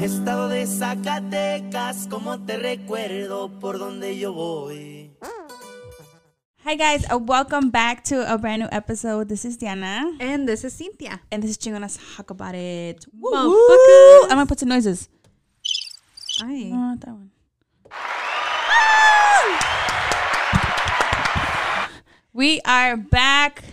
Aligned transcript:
Estado 0.00 0.48
de 0.48 0.66
Zacatecas, 0.66 2.06
como 2.08 2.38
te 2.44 2.56
recuerdo 2.56 3.50
por 3.58 3.78
donde 3.78 4.16
yo 4.18 4.32
voy. 4.32 5.10
Hi 6.64 6.76
guys, 6.76 7.04
uh, 7.10 7.16
welcome 7.18 7.70
back 7.70 8.04
to 8.04 8.30
a 8.30 8.36
brand 8.36 8.60
new 8.62 8.68
episode. 8.70 9.28
This 9.28 9.44
is 9.44 9.56
Diana, 9.56 10.02
And 10.20 10.46
this 10.46 10.64
is 10.64 10.72
Cynthia. 10.74 11.20
and 11.32 11.42
this 11.42 11.50
is 11.52 11.58
Chingonas 11.58 11.98
Talk 12.16 12.30
About 12.30 12.54
It. 12.54 13.06
Woo, 13.18 13.30
woo. 13.32 14.22
I'm 14.24 14.28
gonna 14.36 14.46
put 14.46 14.60
some 14.60 14.68
noises. 14.68 15.08
Ay. 16.42 16.68
No, 16.70 16.76
not 16.76 17.00
that 17.00 17.10
one. 17.14 17.30
We 22.32 22.60
are 22.64 22.96
back. 22.96 23.64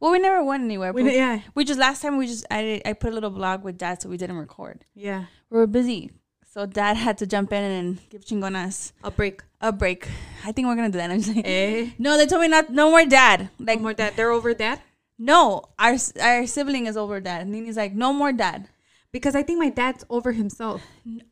Well, 0.00 0.12
we 0.12 0.18
never 0.20 0.42
went 0.44 0.64
anywhere. 0.64 0.92
We 0.92 1.02
but 1.02 1.08
ne- 1.08 1.16
yeah. 1.16 1.40
we 1.54 1.64
just 1.64 1.78
last 1.78 2.00
time 2.00 2.16
we 2.16 2.26
just 2.26 2.46
I 2.50 2.80
I 2.86 2.92
put 2.94 3.10
a 3.10 3.14
little 3.14 3.30
blog 3.30 3.62
with 3.64 3.76
dad, 3.76 4.00
so 4.00 4.08
we 4.08 4.16
didn't 4.16 4.36
record. 4.38 4.84
Yeah. 4.94 5.24
We 5.50 5.58
were 5.58 5.66
busy, 5.66 6.10
so 6.52 6.66
dad 6.66 6.96
had 6.96 7.18
to 7.18 7.26
jump 7.26 7.52
in 7.52 7.62
and 7.62 8.10
give 8.10 8.24
Chingonas 8.24 8.92
A 9.04 9.10
break. 9.10 9.42
a 9.60 9.72
break. 9.72 10.08
I 10.44 10.52
think 10.52 10.66
we're 10.66 10.74
gonna 10.74 10.90
do 10.90 10.98
that. 10.98 11.10
I'm 11.10 11.20
just 11.20 11.34
like, 11.36 11.46
Eh. 11.46 11.90
no, 11.98 12.16
they 12.16 12.26
told 12.26 12.42
me 12.42 12.48
not. 12.48 12.70
No 12.70 12.90
more 12.90 13.04
dad. 13.04 13.50
Like 13.58 13.78
No 13.78 13.82
more 13.84 13.94
dad. 13.94 14.14
They're 14.16 14.30
over 14.32 14.54
dad? 14.54 14.80
No, 15.18 15.62
our 15.78 15.96
our 16.20 16.46
sibling 16.46 16.86
is 16.86 16.96
over 16.96 17.20
dad. 17.20 17.42
And 17.42 17.52
Nini's 17.52 17.76
like, 17.76 17.94
no 17.94 18.12
more 18.12 18.32
dad. 18.32 18.68
Because 19.12 19.34
I 19.34 19.42
think 19.42 19.58
my 19.58 19.70
dad's 19.70 20.04
over 20.10 20.32
himself. 20.32 20.82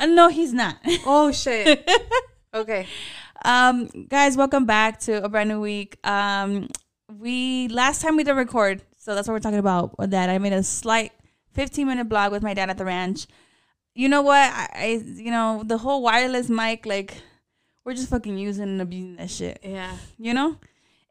No, 0.01 0.29
he's 0.29 0.53
not. 0.55 0.77
Oh, 1.07 1.33
shit. 1.33 1.87
okay. 2.55 2.87
um, 3.45 3.89
guys, 4.09 4.37
welcome 4.39 4.65
back 4.65 5.01
to 5.01 5.23
a 5.23 5.29
brand 5.29 5.51
new 5.51 5.61
week. 5.61 5.99
Um, 6.07 6.69
we 7.19 7.69
last 7.69 8.01
time 8.01 8.17
we 8.17 8.25
did 8.25 8.33
record, 8.37 8.81
so 8.97 9.15
that's 9.15 9.29
what 9.29 9.35
we're 9.35 9.41
talking 9.41 9.59
about. 9.59 9.95
That, 9.99 10.31
I 10.31 10.39
made 10.39 10.55
a 10.55 10.63
slight 10.63 11.13
15 11.53 11.87
minute 11.87 12.09
blog 12.09 12.33
with 12.33 12.43
my 12.43 12.55
dad 12.55 12.71
at 12.71 12.79
the 12.79 12.85
ranch. 12.87 13.27
You 13.95 14.09
know 14.09 14.23
what? 14.23 14.37
I, 14.53 14.69
I 14.75 14.87
you 15.05 15.31
know 15.31 15.63
the 15.65 15.79
whole 15.79 16.03
wireless 16.03 16.49
mic, 16.49 16.85
like 16.87 17.17
we're 17.85 17.95
just 17.95 18.09
fucking 18.11 18.39
using 18.39 18.65
and 18.65 18.81
abusing 18.83 19.17
that 19.17 19.31
shit. 19.31 19.61
Yeah. 19.63 19.97
you 20.19 20.33
know 20.35 20.57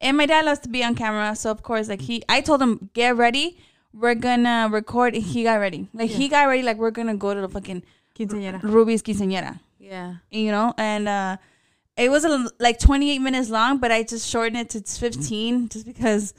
and 0.01 0.17
my 0.17 0.25
dad 0.25 0.43
loves 0.43 0.59
to 0.59 0.67
be 0.69 0.83
on 0.83 0.95
camera 0.95 1.33
so 1.35 1.49
of 1.49 1.63
course 1.63 1.87
like 1.87 2.01
he 2.01 2.21
i 2.27 2.41
told 2.41 2.61
him 2.61 2.89
get 2.93 3.15
ready 3.15 3.57
we're 3.93 4.15
gonna 4.15 4.67
record 4.69 5.13
and 5.15 5.23
he 5.23 5.43
got 5.43 5.59
ready 5.59 5.87
like 5.93 6.09
he 6.09 6.27
got 6.27 6.45
ready 6.47 6.61
like 6.61 6.77
we're 6.77 6.91
gonna 6.91 7.15
go 7.15 7.33
to 7.33 7.39
the 7.39 7.47
fucking 7.47 7.81
Quinceañera. 8.17 8.61
ruby's 8.63 9.01
quinceañera 9.01 9.59
Yeah. 9.79 10.15
you 10.29 10.51
know 10.51 10.73
and 10.77 11.07
uh 11.07 11.37
it 11.95 12.09
was 12.11 12.25
a, 12.25 12.49
like 12.59 12.79
28 12.79 13.19
minutes 13.19 13.49
long 13.49 13.77
but 13.77 13.91
i 13.93 14.03
just 14.03 14.27
shortened 14.29 14.57
it 14.57 14.69
to 14.71 14.81
15 14.81 15.69
just 15.69 15.85
because 15.85 16.33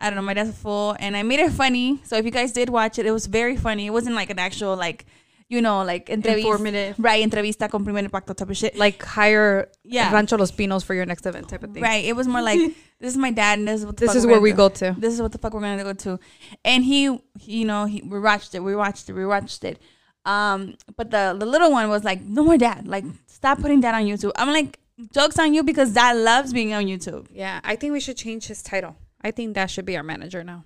i 0.00 0.10
don't 0.10 0.16
know 0.16 0.22
my 0.22 0.34
dad's 0.34 0.54
full 0.58 0.94
and 1.00 1.16
i 1.16 1.22
made 1.22 1.40
it 1.40 1.52
funny 1.52 2.00
so 2.04 2.16
if 2.16 2.24
you 2.26 2.30
guys 2.30 2.52
did 2.52 2.68
watch 2.68 2.98
it 2.98 3.06
it 3.06 3.12
was 3.12 3.26
very 3.26 3.56
funny 3.56 3.86
it 3.86 3.90
wasn't 3.90 4.14
like 4.14 4.28
an 4.28 4.38
actual 4.38 4.76
like 4.76 5.06
you 5.48 5.60
know 5.62 5.82
like 5.82 6.06
entrevista, 6.10 6.38
Informative. 6.44 6.94
right 6.98 7.22
entrevista 7.24 7.70
con 7.70 7.84
primer 7.84 8.02
impacto 8.04 8.34
type 8.34 8.50
of 8.50 8.56
shit 8.56 8.76
Like 8.76 9.02
hire 9.02 9.68
Yeah. 9.82 10.12
Rancho 10.12 10.36
Los 10.36 10.50
Pinos 10.52 10.84
for 10.84 10.94
your 10.94 11.06
next 11.06 11.24
event 11.26 11.48
type 11.48 11.62
of 11.64 11.72
thing. 11.72 11.82
Right. 11.82 12.04
It 12.04 12.14
was 12.14 12.26
more 12.28 12.42
like 12.42 12.58
this 13.00 13.12
is 13.12 13.16
my 13.16 13.30
dad, 13.30 13.58
and 13.58 13.66
this 13.68 13.80
is 13.80 13.86
what 13.86 13.96
the 13.96 14.02
This 14.02 14.10
fuck 14.10 14.16
is 14.18 14.26
we're 14.26 14.32
where 14.32 14.40
we 14.42 14.50
do. 14.50 14.56
go 14.56 14.68
to. 14.68 14.94
This 14.98 15.14
is 15.14 15.22
what 15.22 15.32
the 15.32 15.38
fuck 15.38 15.54
we're 15.54 15.60
gonna 15.60 15.82
go 15.84 15.94
to, 15.94 16.18
and 16.64 16.84
he, 16.84 17.18
he 17.38 17.60
you 17.60 17.64
know, 17.64 17.86
he 17.86 18.02
we 18.02 18.18
watched 18.20 18.54
it, 18.54 18.60
we 18.60 18.74
watched 18.76 19.08
it, 19.08 19.14
we 19.14 19.24
watched 19.24 19.64
it. 19.64 19.80
Um, 20.26 20.74
but 20.96 21.10
the 21.10 21.34
the 21.38 21.46
little 21.46 21.70
one 21.70 21.88
was 21.88 22.04
like, 22.04 22.20
no 22.20 22.44
more 22.44 22.58
dad, 22.58 22.86
like 22.86 23.04
stop 23.26 23.60
putting 23.60 23.80
that 23.80 23.94
on 23.94 24.02
YouTube. 24.04 24.32
I'm 24.36 24.52
like, 24.52 24.78
jokes 25.14 25.38
on 25.38 25.54
you 25.54 25.62
because 25.62 25.92
dad 25.94 26.16
loves 26.16 26.52
being 26.52 26.74
on 26.74 26.84
YouTube. 26.84 27.26
Yeah. 27.32 27.60
I 27.64 27.76
think 27.76 27.92
we 27.92 28.00
should 28.00 28.16
change 28.16 28.48
his 28.48 28.62
title. 28.62 28.96
I 29.22 29.30
think 29.30 29.54
that 29.54 29.70
should 29.70 29.86
be 29.86 29.96
our 29.96 30.02
manager 30.02 30.44
now. 30.44 30.64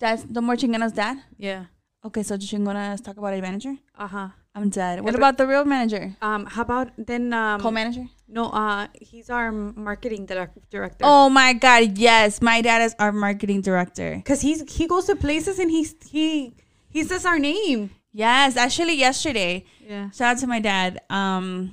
That's 0.00 0.22
the 0.24 0.40
more 0.40 0.56
chingonas 0.56 0.94
dad. 0.94 1.18
Yeah. 1.36 1.66
Okay, 2.04 2.22
so 2.22 2.36
chingonas 2.36 3.02
talk 3.02 3.16
about 3.16 3.32
a 3.34 3.40
manager. 3.40 3.76
Uh 3.96 4.08
huh. 4.08 4.28
I'm 4.54 4.68
dead. 4.68 5.00
What 5.00 5.14
about 5.14 5.38
the 5.38 5.46
real 5.46 5.64
manager? 5.64 6.14
Um. 6.20 6.46
How 6.46 6.62
about 6.62 6.90
then? 6.98 7.32
Um. 7.32 7.60
Co-manager. 7.60 8.06
No. 8.28 8.46
Uh. 8.50 8.88
He's 9.00 9.30
our 9.30 9.52
marketing 9.52 10.26
direct- 10.26 10.58
director. 10.70 11.04
Oh 11.04 11.28
my 11.30 11.52
god, 11.52 11.96
yes, 11.96 12.42
my 12.42 12.60
dad 12.60 12.82
is 12.82 12.94
our 12.98 13.12
marketing 13.12 13.60
director. 13.62 14.20
Cause 14.24 14.40
he's 14.42 14.60
he 14.76 14.86
goes 14.88 15.06
to 15.06 15.16
places 15.16 15.58
and 15.58 15.70
he's 15.70 15.94
he 16.10 16.54
he 16.90 17.04
says 17.04 17.24
our 17.24 17.38
name. 17.38 17.90
Yes, 18.12 18.56
actually, 18.56 18.94
yesterday. 18.98 19.64
Yeah. 19.80 20.10
shout 20.10 20.36
out 20.36 20.38
to 20.40 20.46
my 20.46 20.60
dad. 20.60 21.00
Um, 21.08 21.72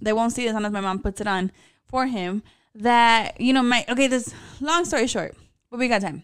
they 0.00 0.12
won't 0.12 0.32
see 0.32 0.44
this 0.46 0.54
unless 0.54 0.72
my 0.72 0.80
mom 0.80 1.00
puts 1.00 1.20
it 1.20 1.26
on 1.26 1.50
for 1.88 2.06
him. 2.06 2.42
That 2.76 3.40
you 3.40 3.52
know, 3.52 3.62
my 3.62 3.84
okay. 3.88 4.06
This 4.06 4.32
long 4.60 4.84
story 4.84 5.08
short, 5.08 5.34
but 5.70 5.80
we 5.80 5.88
got 5.88 6.02
time. 6.02 6.22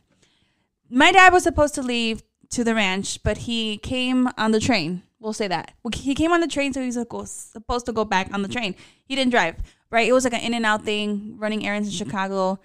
My 0.88 1.10
dad 1.10 1.32
was 1.32 1.42
supposed 1.42 1.74
to 1.74 1.82
leave 1.82 2.22
to 2.50 2.64
the 2.64 2.74
ranch, 2.74 3.22
but 3.22 3.38
he 3.38 3.78
came 3.78 4.28
on 4.36 4.52
the 4.52 4.60
train. 4.60 5.02
We'll 5.18 5.32
say 5.32 5.48
that 5.48 5.72
he 5.94 6.14
came 6.14 6.32
on 6.32 6.40
the 6.40 6.46
train, 6.46 6.72
so 6.72 6.80
he 6.80 6.86
was 6.86 7.30
supposed 7.30 7.86
to 7.86 7.92
go 7.92 8.04
back 8.04 8.32
on 8.32 8.42
the 8.42 8.48
train. 8.48 8.74
He 9.04 9.14
didn't 9.14 9.30
drive, 9.30 9.56
right? 9.90 10.06
It 10.06 10.12
was 10.12 10.24
like 10.24 10.34
an 10.34 10.40
in 10.40 10.54
and 10.54 10.66
out 10.66 10.84
thing, 10.84 11.36
running 11.38 11.66
errands 11.66 11.88
in 11.88 11.94
mm-hmm. 11.94 12.10
Chicago. 12.10 12.58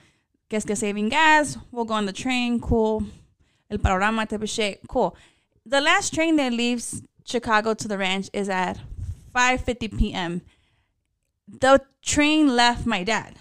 Guess 0.50 0.66
que 0.66 0.76
saving 0.76 1.10
gas. 1.10 1.58
We'll 1.72 1.86
go 1.86 1.94
on 1.94 2.06
the 2.06 2.14
train. 2.14 2.60
Cool. 2.60 3.06
El 3.70 3.78
panorama 3.78 4.26
type 4.26 4.42
of 4.42 4.50
shit. 4.50 4.82
Cool. 4.90 5.16
The 5.66 5.80
last 5.80 6.14
train 6.14 6.36
that 6.36 6.52
leaves 6.52 7.02
Chicago 7.24 7.74
to 7.74 7.88
the 7.88 7.98
ranch 7.98 8.30
is 8.34 8.50
at 8.50 8.78
5:50 9.34 9.98
p.m. 9.98 10.42
The 11.48 11.82
train 12.02 12.54
left 12.54 12.86
my 12.86 13.04
dad. 13.04 13.38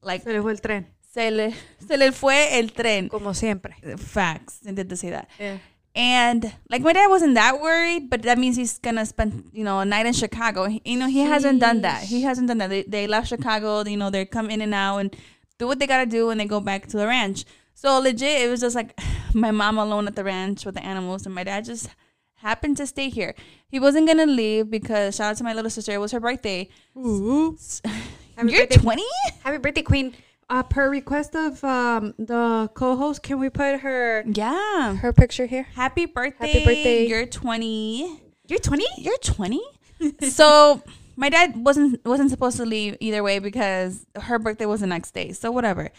Like 0.00 0.22
Se 0.22 0.32
le 0.32 0.42
fue 0.42 0.52
el 0.52 0.58
tren. 0.58 0.86
se 1.10 1.30
le 1.30 1.54
se 1.86 1.96
le 1.96 2.12
fue 2.12 2.58
el 2.58 2.68
tren. 2.68 3.10
Como 3.10 3.34
siempre. 3.34 3.74
Facts. 3.98 4.58
They 4.60 4.72
did 4.72 4.88
to 4.88 4.96
say 4.96 5.10
that. 5.10 5.28
Yeah. 5.38 5.58
And 5.94 6.52
like 6.70 6.82
my 6.82 6.92
dad 6.92 7.06
wasn't 7.08 7.34
that 7.34 7.60
worried, 7.60 8.10
but 8.10 8.22
that 8.22 8.36
means 8.36 8.56
he's 8.56 8.78
gonna 8.78 9.06
spend 9.06 9.50
you 9.52 9.62
know 9.62 9.78
a 9.80 9.84
night 9.84 10.06
in 10.06 10.12
Chicago. 10.12 10.66
He- 10.66 10.82
you 10.84 10.98
know 10.98 11.06
he 11.06 11.20
hasn't 11.20 11.60
done 11.60 11.82
that. 11.82 12.02
He 12.02 12.22
hasn't 12.22 12.48
done 12.48 12.58
that. 12.58 12.68
They, 12.70 12.82
they 12.82 13.06
left 13.06 13.28
Chicago. 13.28 13.84
You 13.84 13.96
know 13.96 14.10
they 14.10 14.24
come 14.24 14.50
in 14.50 14.60
and 14.60 14.74
out 14.74 14.98
and 14.98 15.16
do 15.58 15.66
what 15.68 15.78
they 15.78 15.86
gotta 15.86 16.06
do, 16.06 16.30
and 16.30 16.40
they 16.40 16.46
go 16.46 16.60
back 16.60 16.86
to 16.88 16.96
the 16.96 17.06
ranch. 17.06 17.44
So 17.74 17.98
legit, 18.00 18.42
it 18.42 18.50
was 18.50 18.60
just 18.60 18.74
like 18.74 18.98
my 19.34 19.52
mom 19.52 19.78
alone 19.78 20.08
at 20.08 20.16
the 20.16 20.24
ranch 20.24 20.64
with 20.66 20.74
the 20.74 20.84
animals, 20.84 21.26
and 21.26 21.34
my 21.34 21.44
dad 21.44 21.64
just 21.64 21.88
happened 22.36 22.76
to 22.78 22.86
stay 22.86 23.08
here. 23.08 23.34
He 23.68 23.78
wasn't 23.78 24.08
gonna 24.08 24.26
leave 24.26 24.70
because 24.70 25.14
shout 25.16 25.30
out 25.30 25.36
to 25.36 25.44
my 25.44 25.52
little 25.54 25.70
sister. 25.70 25.92
It 25.92 25.98
was 25.98 26.10
her 26.10 26.20
birthday. 26.20 26.68
Ooh. 26.96 27.56
You're 28.52 28.66
twenty. 28.66 29.04
Happy 29.44 29.58
birthday, 29.58 29.82
Queen. 29.82 30.12
Uh, 30.50 30.62
per 30.62 30.90
request 30.90 31.34
of 31.34 31.62
um, 31.64 32.14
the 32.18 32.70
co-host, 32.74 33.22
can 33.22 33.38
we 33.38 33.48
put 33.48 33.80
her 33.80 34.22
Yeah. 34.26 34.96
her 34.96 35.12
picture 35.12 35.46
here? 35.46 35.64
Happy 35.74 36.04
birthday. 36.06 36.46
Happy 36.48 36.64
birthday. 36.64 37.06
You're 37.06 37.26
twenty. 37.26 38.20
You're 38.46 38.58
20? 38.58 38.84
You're 38.98 39.16
20. 39.18 39.62
so 40.28 40.82
my 41.16 41.30
dad 41.30 41.54
wasn't 41.56 42.04
wasn't 42.04 42.28
supposed 42.30 42.58
to 42.58 42.66
leave 42.66 42.96
either 43.00 43.22
way 43.22 43.38
because 43.38 44.04
her 44.20 44.38
birthday 44.38 44.66
was 44.66 44.80
the 44.80 44.86
next 44.86 45.12
day. 45.14 45.32
So 45.32 45.50
whatever. 45.50 45.90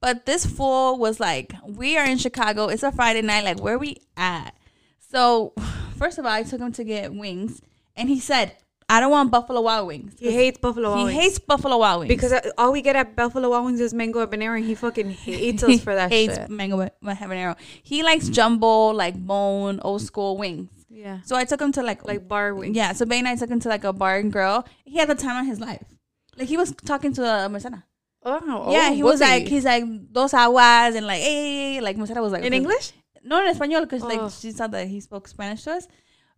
But 0.00 0.26
this 0.26 0.44
fool 0.44 0.98
was 0.98 1.18
like, 1.20 1.54
"We 1.66 1.96
are 1.96 2.04
in 2.04 2.18
Chicago. 2.18 2.66
It's 2.68 2.82
a 2.82 2.92
Friday 2.92 3.22
night. 3.22 3.44
Like, 3.44 3.60
where 3.62 3.78
we 3.78 3.96
at?" 4.16 4.54
So 5.10 5.54
first 5.96 6.18
of 6.18 6.26
all, 6.26 6.32
I 6.32 6.42
took 6.42 6.60
him 6.60 6.72
to 6.72 6.84
get 6.84 7.14
wings, 7.14 7.62
and 7.96 8.10
he 8.10 8.20
said, 8.20 8.52
"I 8.88 9.00
don't 9.00 9.10
want 9.10 9.30
Buffalo 9.30 9.60
Wild 9.60 9.86
Wings." 9.88 10.14
He 10.18 10.30
hates 10.30 10.58
Buffalo 10.58 10.90
Wild 10.90 10.98
He 11.00 11.04
Wings. 11.14 11.22
hates 11.24 11.38
Buffalo 11.38 11.76
Wild 11.78 12.00
Wings 12.00 12.08
because 12.08 12.32
uh, 12.32 12.50
all 12.58 12.72
we 12.72 12.82
get 12.82 12.96
at 12.96 13.16
Buffalo 13.16 13.50
Wild 13.50 13.64
Wings 13.66 13.80
is 13.80 13.92
mango 13.94 14.24
habanero, 14.24 14.56
and 14.56 14.64
he 14.64 14.74
fucking 14.74 15.10
hates 15.26 15.62
us 15.62 15.80
for 15.80 15.94
that 15.94 16.10
shit. 16.10 16.18
He 16.18 16.26
hates 16.26 16.38
shit. 16.38 16.50
mango 16.50 16.88
habanero. 17.04 17.56
He 17.82 18.02
likes 18.02 18.28
jumbo, 18.28 18.88
like 18.90 19.14
bone, 19.16 19.80
old 19.82 20.02
school 20.02 20.36
wings. 20.36 20.70
Yeah, 20.88 21.18
So 21.24 21.36
I 21.36 21.44
took 21.44 21.60
him 21.60 21.72
to 21.72 21.82
like 21.82 22.04
like 22.06 22.26
bar 22.26 22.54
wings. 22.54 22.76
Yeah, 22.76 22.92
so 22.92 23.04
Bay 23.06 23.18
and 23.18 23.28
I 23.28 23.36
took 23.36 23.50
him 23.50 23.60
to 23.60 23.68
like 23.68 23.84
a 23.84 23.92
bar 23.92 24.16
and 24.16 24.32
grill. 24.32 24.64
He 24.84 24.98
had 24.98 25.08
the 25.08 25.14
time 25.14 25.36
of 25.40 25.46
his 25.46 25.60
life. 25.60 25.84
Like 26.38 26.48
he 26.48 26.56
was 26.56 26.72
talking 26.84 27.12
to 27.14 27.22
uh, 27.24 27.48
Mercena. 27.48 27.82
Oh, 28.28 28.72
yeah, 28.72 28.88
oh, 28.90 28.94
he 28.94 29.02
was 29.04 29.20
like, 29.20 29.46
he's 29.46 29.64
like 29.64 29.84
dos 30.12 30.32
aguas 30.34 30.94
and 30.96 31.06
like, 31.06 31.20
hey, 31.20 31.80
like 31.80 31.96
Mercena 31.96 32.22
was 32.22 32.32
like 32.32 32.44
in. 32.44 32.52
English. 32.52 32.92
No, 33.22 33.44
in 33.44 33.52
español 33.54 33.82
because 33.82 34.02
Oh. 34.02 34.08
like 34.08 34.32
she 34.32 34.52
saw 34.52 34.66
that 34.68 34.88
he 34.88 35.00
spoke 35.00 35.28
Spanish 35.28 35.64
to 35.64 35.72
us. 35.72 35.86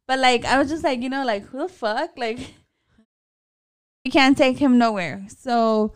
But 0.09 0.19
like 0.19 0.45
I 0.45 0.59
was 0.59 0.69
just 0.71 0.83
like, 0.83 1.01
you 1.03 1.11
know, 1.11 1.25
like 1.25 1.44
who 1.44 1.59
the 1.59 1.69
fuck, 1.69 2.17
like 2.17 2.38
we 4.05 4.11
can't 4.11 4.37
take 4.37 4.59
him 4.59 4.79
nowhere. 4.79 5.27
So 5.29 5.93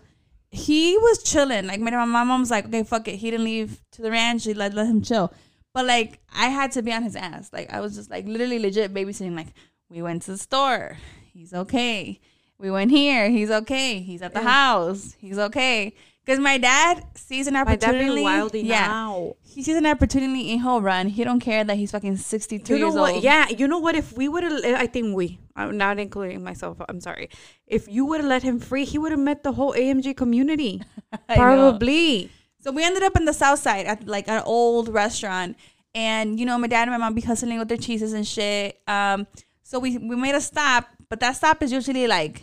he 0.50 0.98
was 0.98 1.22
chilling. 1.22 1.66
Like 1.66 1.80
my 1.80 1.90
mom 2.04 2.40
was 2.40 2.50
like, 2.50 2.66
okay, 2.66 2.82
fuck 2.84 3.08
it. 3.08 3.16
He 3.16 3.30
didn't 3.30 3.44
leave 3.44 3.80
to 3.92 4.02
the 4.02 4.10
ranch. 4.10 4.42
She 4.42 4.54
let 4.54 4.74
let 4.74 4.86
him 4.86 5.02
chill. 5.02 5.32
But 5.74 5.86
like 5.86 6.20
I 6.34 6.48
had 6.48 6.72
to 6.72 6.82
be 6.82 6.92
on 6.92 7.02
his 7.02 7.16
ass. 7.16 7.50
Like 7.52 7.72
I 7.72 7.80
was 7.80 7.96
just 7.96 8.10
like 8.10 8.26
literally 8.26 8.58
legit 8.58 8.92
babysitting. 8.92 9.34
Like 9.34 9.54
we 9.88 10.02
went 10.02 10.22
to 10.22 10.32
the 10.32 10.38
store. 10.38 10.98
He's 11.32 11.54
okay. 11.54 12.20
We 12.58 12.70
went 12.70 12.90
here. 12.90 13.30
He's 13.30 13.50
okay. 13.50 14.00
He's 14.00 14.20
at 14.20 14.34
the 14.34 14.40
Yeah. 14.40 14.50
house. 14.50 15.16
He's 15.18 15.38
okay. 15.38 15.94
Because 16.24 16.38
my 16.38 16.56
dad 16.56 17.04
sees 17.16 17.48
an 17.48 17.56
opportunity. 17.56 18.60
yeah, 18.60 18.86
out. 18.88 19.36
he 19.42 19.62
sees 19.62 19.76
an 19.76 19.86
opportunity 19.86 20.52
and 20.52 20.60
he'll 20.60 20.80
run. 20.80 21.08
He 21.08 21.24
don't 21.24 21.40
care 21.40 21.64
that 21.64 21.76
he's 21.76 21.90
fucking 21.90 22.16
sixty 22.18 22.60
two 22.60 22.74
You 22.74 22.80
know 22.80 22.86
years 22.86 22.94
what? 22.94 23.14
old. 23.14 23.24
Yeah, 23.24 23.48
you 23.48 23.66
know 23.66 23.78
what? 23.80 23.96
If 23.96 24.12
we 24.16 24.28
would 24.28 24.44
have, 24.44 24.52
I 24.64 24.86
think 24.86 25.16
we, 25.16 25.40
I'm 25.56 25.76
not 25.76 25.98
including 25.98 26.44
myself. 26.44 26.80
I'm 26.88 27.00
sorry. 27.00 27.28
If 27.66 27.88
you 27.88 28.06
would 28.06 28.20
have 28.20 28.28
let 28.28 28.44
him 28.44 28.60
free, 28.60 28.84
he 28.84 28.98
would 28.98 29.10
have 29.10 29.20
met 29.20 29.42
the 29.42 29.52
whole 29.52 29.72
AMG 29.72 30.16
community. 30.16 30.80
I 31.28 31.34
know. 31.34 31.42
Probably. 31.42 32.30
So 32.60 32.70
we 32.70 32.84
ended 32.84 33.02
up 33.02 33.16
in 33.16 33.24
the 33.24 33.32
south 33.32 33.58
side 33.58 33.86
at 33.86 34.06
like 34.06 34.28
an 34.28 34.42
old 34.46 34.88
restaurant. 34.88 35.56
And 35.92 36.38
you 36.38 36.46
know, 36.46 36.56
my 36.56 36.68
dad 36.68 36.82
and 36.82 36.92
my 36.92 36.98
mom 36.98 37.14
be 37.14 37.20
hustling 37.20 37.58
with 37.58 37.68
their 37.68 37.76
cheeses 37.76 38.12
and 38.12 38.26
shit. 38.26 38.80
Um, 38.86 39.26
so 39.64 39.80
we 39.80 39.98
we 39.98 40.14
made 40.14 40.36
a 40.36 40.40
stop, 40.40 40.86
but 41.08 41.18
that 41.18 41.34
stop 41.34 41.62
is 41.62 41.72
usually 41.72 42.06
like, 42.06 42.42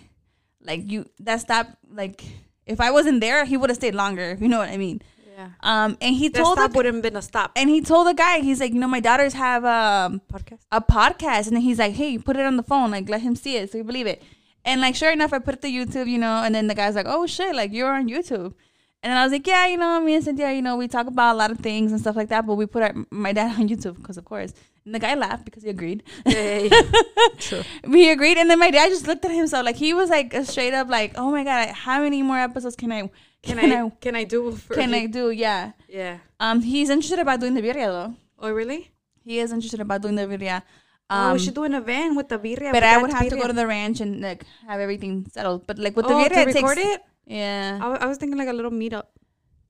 like 0.61 0.91
you 0.91 1.05
that 1.21 1.39
stop 1.39 1.67
like 1.89 2.23
if 2.69 2.79
I 2.79 2.91
wasn't 2.91 3.19
there, 3.21 3.43
he 3.45 3.57
would 3.57 3.69
have 3.69 3.77
stayed 3.77 3.95
longer. 3.95 4.37
You 4.39 4.47
know 4.47 4.59
what 4.59 4.69
I 4.69 4.77
mean. 4.77 5.01
Yeah. 5.37 5.49
Um, 5.61 5.97
and 6.01 6.15
he 6.15 6.27
That 6.29 6.39
told 6.43 6.57
stop 6.57 6.71
the, 6.71 6.77
wouldn't 6.77 7.01
been 7.01 7.15
a 7.15 7.21
stop. 7.21 7.51
and 7.55 7.69
he 7.69 7.79
told 7.81 8.07
the 8.07 8.13
guy, 8.13 8.39
he's 8.41 8.59
like, 8.59 8.73
you 8.73 8.79
know, 8.79 8.87
my 8.87 8.99
daughters 8.99 9.33
have 9.33 9.63
um 9.65 10.21
Podcast. 10.33 10.59
a 10.71 10.81
podcast, 10.81 11.47
and 11.47 11.55
then 11.55 11.61
he's 11.61 11.79
like, 11.79 11.93
hey, 11.93 12.17
put 12.17 12.35
it 12.35 12.45
on 12.45 12.57
the 12.57 12.63
phone, 12.71 12.91
like 12.91 13.07
let 13.09 13.21
him 13.21 13.35
see 13.35 13.55
it, 13.57 13.71
so 13.71 13.77
you 13.77 13.83
believe 13.83 14.07
it. 14.07 14.21
And 14.65 14.81
like, 14.81 14.95
sure 14.95 15.11
enough, 15.11 15.31
I 15.31 15.39
put 15.39 15.53
it 15.55 15.61
to 15.61 15.69
YouTube, 15.69 16.07
you 16.09 16.17
know, 16.17 16.43
and 16.43 16.53
then 16.53 16.67
the 16.67 16.75
guy's 16.75 16.95
like, 16.95 17.05
oh 17.07 17.25
shit, 17.25 17.55
like 17.55 17.71
you're 17.71 17.91
on 17.91 18.09
YouTube. 18.09 18.53
And 19.01 19.09
then 19.11 19.17
I 19.17 19.23
was 19.23 19.31
like, 19.31 19.47
yeah, 19.47 19.65
you 19.67 19.77
know, 19.77 20.01
me 20.01 20.15
and 20.15 20.23
Cynthia, 20.25 20.51
you 20.51 20.61
know, 20.61 20.75
we 20.75 20.89
talk 20.89 21.07
about 21.07 21.33
a 21.35 21.37
lot 21.37 21.51
of 21.51 21.59
things 21.59 21.93
and 21.93 22.01
stuff 22.01 22.17
like 22.17 22.27
that, 22.29 22.45
but 22.45 22.55
we 22.55 22.65
put 22.65 22.83
our, 22.83 22.93
my 23.09 23.31
dad 23.31 23.49
on 23.59 23.69
YouTube 23.69 23.95
because, 23.95 24.17
of 24.17 24.25
course. 24.25 24.51
And 24.89 24.95
the 24.95 25.05
guy 25.07 25.13
laughed 25.13 25.45
because 25.45 25.61
he 25.61 25.69
agreed. 25.69 26.01
Yeah, 26.25 26.57
yeah, 26.61 26.69
yeah. 26.73 27.27
True. 27.37 27.61
we 27.85 28.09
agreed, 28.09 28.39
and 28.39 28.49
then 28.49 28.57
my 28.57 28.71
dad 28.71 28.89
just 28.89 29.05
looked 29.05 29.23
at 29.23 29.29
himself 29.29 29.63
like 29.63 29.75
he 29.75 29.93
was 29.93 30.09
like 30.09 30.33
a 30.33 30.43
straight 30.43 30.73
up 30.73 30.89
like, 30.89 31.11
oh 31.15 31.29
my 31.29 31.43
god, 31.43 31.69
how 31.69 32.01
many 32.01 32.23
more 32.23 32.39
episodes 32.39 32.75
can 32.75 32.91
I 32.91 33.11
Can, 33.43 33.59
I, 33.59 33.89
can 34.01 34.15
I 34.15 34.23
do 34.23 34.57
can 34.73 34.89
you? 34.89 34.95
I 34.95 35.05
do? 35.05 35.29
Yeah. 35.29 35.73
Yeah. 35.87 36.17
Um, 36.39 36.61
he's 36.61 36.89
interested 36.89 37.19
about 37.19 37.39
doing 37.39 37.53
the 37.53 37.61
birria 37.61 37.85
though. 37.97 38.15
Oh, 38.39 38.49
really? 38.51 38.89
He 39.23 39.37
is 39.37 39.51
interested 39.51 39.79
about 39.79 40.01
doing 40.01 40.15
the 40.15 40.25
birria. 40.25 40.63
oh, 41.11 41.15
Um, 41.15 41.33
we 41.33 41.39
should 41.39 41.53
do 41.53 41.65
an 41.69 41.75
event 41.75 42.17
with 42.17 42.29
the 42.29 42.39
birria. 42.39 42.71
but 42.71 42.81
I 42.81 42.97
would 42.97 43.13
have 43.13 43.29
to 43.29 43.37
go 43.37 43.45
to 43.45 43.53
the 43.53 43.67
ranch 43.67 44.01
and 44.01 44.21
like 44.21 44.43
have 44.67 44.79
everything 44.79 45.27
settled. 45.31 45.67
But 45.67 45.77
like 45.77 45.95
with 45.95 46.07
the 46.07 46.15
oh, 46.15 46.23
birria, 46.25 46.33
to 46.33 46.49
it 46.49 46.55
record 46.55 46.77
takes, 46.77 46.95
it? 46.95 47.01
Yeah, 47.27 47.77
I, 47.79 47.87
I 48.03 48.05
was 48.07 48.17
thinking 48.17 48.39
like 48.39 48.49
a 48.49 48.53
little 48.53 48.71
meetup. 48.71 49.05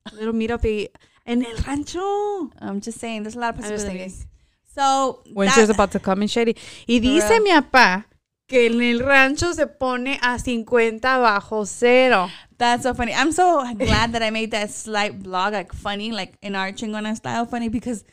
A 0.10 0.16
little 0.16 0.34
meetup 0.34 0.64
en 1.28 1.46
el 1.46 1.58
rancho. 1.68 2.50
I'm 2.62 2.80
just 2.80 3.00
saying, 3.00 3.24
there's 3.24 3.36
a 3.36 3.40
lot 3.40 3.54
of 3.54 3.60
I 3.66 3.70
possibilities. 3.70 4.26
So 4.80 5.22
When 5.34 5.48
that- 5.48 5.56
she's 5.56 5.70
about 5.70 5.92
to 5.92 6.00
come 6.00 6.22
in 6.22 6.28
shady. 6.28 6.56
Y 6.88 7.00
dice 7.00 7.30
real. 7.30 7.44
mi 7.44 7.50
papá 7.52 8.06
que 8.48 8.66
en 8.66 8.82
el 8.82 9.00
rancho 9.06 9.54
se 9.54 9.68
pone 9.68 10.18
a 10.22 10.40
50 10.40 11.18
bajo 11.20 11.66
cero. 11.68 12.30
That's 12.58 12.84
so 12.84 12.94
funny. 12.94 13.14
I'm 13.14 13.32
so 13.32 13.64
glad 13.76 14.14
that 14.14 14.24
I 14.24 14.32
made 14.32 14.52
that 14.52 14.72
slight 14.72 15.22
blog 15.22 15.54
like 15.54 15.72
funny, 15.74 16.12
like 16.12 16.34
in 16.42 16.56
our 16.56 16.72
chingona 16.72 17.16
style 17.16 17.46
funny 17.46 17.70
because 17.70 18.04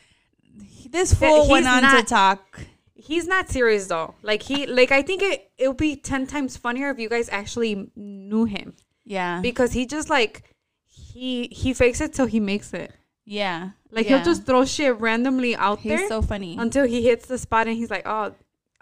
this 0.91 1.15
fool 1.15 1.43
he's 1.43 1.51
went 1.51 1.67
on 1.67 1.83
to 1.83 2.03
talk. 2.03 2.61
He's 2.95 3.27
not 3.27 3.49
serious 3.49 3.87
though. 3.87 4.15
Like 4.23 4.43
he 4.43 4.67
like 4.67 4.93
I 4.93 5.03
think 5.03 5.23
it 5.23 5.51
it 5.59 5.69
would 5.69 5.77
be 5.77 5.97
10 5.97 6.27
times 6.27 6.57
funnier 6.57 6.91
if 6.91 6.99
you 6.99 7.09
guys 7.09 7.29
actually 7.31 7.91
knew 7.97 8.45
him 8.45 8.75
Yeah, 9.05 9.41
because 9.41 9.73
he 9.73 9.87
just 9.87 10.11
like 10.11 10.43
he 10.85 11.49
he 11.51 11.73
fakes 11.73 12.01
it 12.01 12.13
till 12.13 12.27
he 12.27 12.41
makes 12.41 12.75
it. 12.75 12.93
Yeah. 13.27 13.71
Like 13.91 14.09
yeah. 14.09 14.17
he'll 14.17 14.25
just 14.25 14.47
throw 14.47 14.65
shit 14.65 14.99
randomly 15.01 15.55
out 15.57 15.81
He's 15.81 15.93
there 15.93 16.09
so 16.09 16.23
funny. 16.23 16.57
until 16.59 16.87
he 16.87 17.03
hits 17.03 17.27
the 17.27 17.37
spot 17.39 17.67
and 17.67 17.77
he's 17.77 17.91
like, 17.91 18.07
"Oh, 18.07 18.33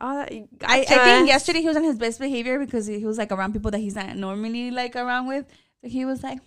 oh, 0.00 0.16
that- 0.18 0.32
I, 0.32 0.46
gotcha. 0.84 1.00
I 1.00 1.04
think 1.04 1.28
yesterday 1.28 1.60
he 1.62 1.68
was 1.68 1.76
on 1.76 1.84
his 1.84 1.98
best 1.98 2.20
behavior 2.20 2.58
because 2.58 2.86
he, 2.86 2.98
he 3.00 3.06
was 3.06 3.18
like 3.18 3.32
around 3.32 3.52
people 3.52 3.70
that 3.72 3.78
he's 3.78 3.94
not 3.96 4.16
normally 4.16 4.70
like 4.70 4.94
around 4.94 5.26
with. 5.26 5.46
So 5.82 5.88
he 5.88 6.04
was 6.04 6.22
like, 6.22 6.38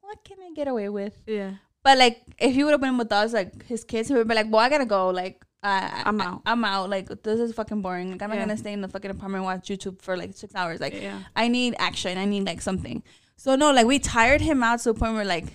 "What 0.00 0.24
can 0.24 0.38
I 0.40 0.52
get 0.54 0.68
away 0.68 0.88
with?" 0.88 1.14
Yeah. 1.26 1.52
But 1.82 1.98
like, 1.98 2.22
if 2.38 2.54
he 2.54 2.64
would 2.64 2.72
have 2.72 2.80
been 2.80 2.98
with 2.98 3.12
us, 3.12 3.32
like 3.32 3.64
his 3.66 3.84
kids, 3.84 4.08
he 4.08 4.14
would 4.14 4.26
be 4.28 4.34
like, 4.34 4.46
"Well, 4.50 4.60
I 4.60 4.68
gotta 4.68 4.86
go. 4.86 5.10
Like, 5.10 5.44
uh, 5.62 6.02
I'm 6.04 6.20
out. 6.20 6.42
I, 6.46 6.52
am 6.52 6.64
out. 6.64 6.88
Like, 6.90 7.08
this 7.22 7.38
is 7.40 7.52
fucking 7.54 7.82
boring. 7.82 8.10
Like, 8.12 8.22
I'm 8.22 8.30
not 8.30 8.38
gonna 8.38 8.56
stay 8.56 8.72
in 8.72 8.80
the 8.80 8.88
fucking 8.88 9.10
apartment 9.10 9.36
and 9.36 9.44
watch 9.44 9.68
YouTube 9.68 10.00
for 10.02 10.16
like 10.16 10.34
six 10.34 10.54
hours. 10.54 10.80
Like, 10.80 10.94
Yeah. 10.94 11.20
I 11.36 11.48
need 11.48 11.74
action. 11.78 12.16
I 12.18 12.24
need 12.24 12.44
like 12.46 12.62
something. 12.62 13.02
So 13.36 13.54
no, 13.56 13.72
like 13.72 13.86
we 13.86 13.98
tired 13.98 14.40
him 14.40 14.62
out 14.62 14.78
to 14.80 14.92
the 14.92 14.98
point 14.98 15.14
where 15.14 15.24
like, 15.24 15.46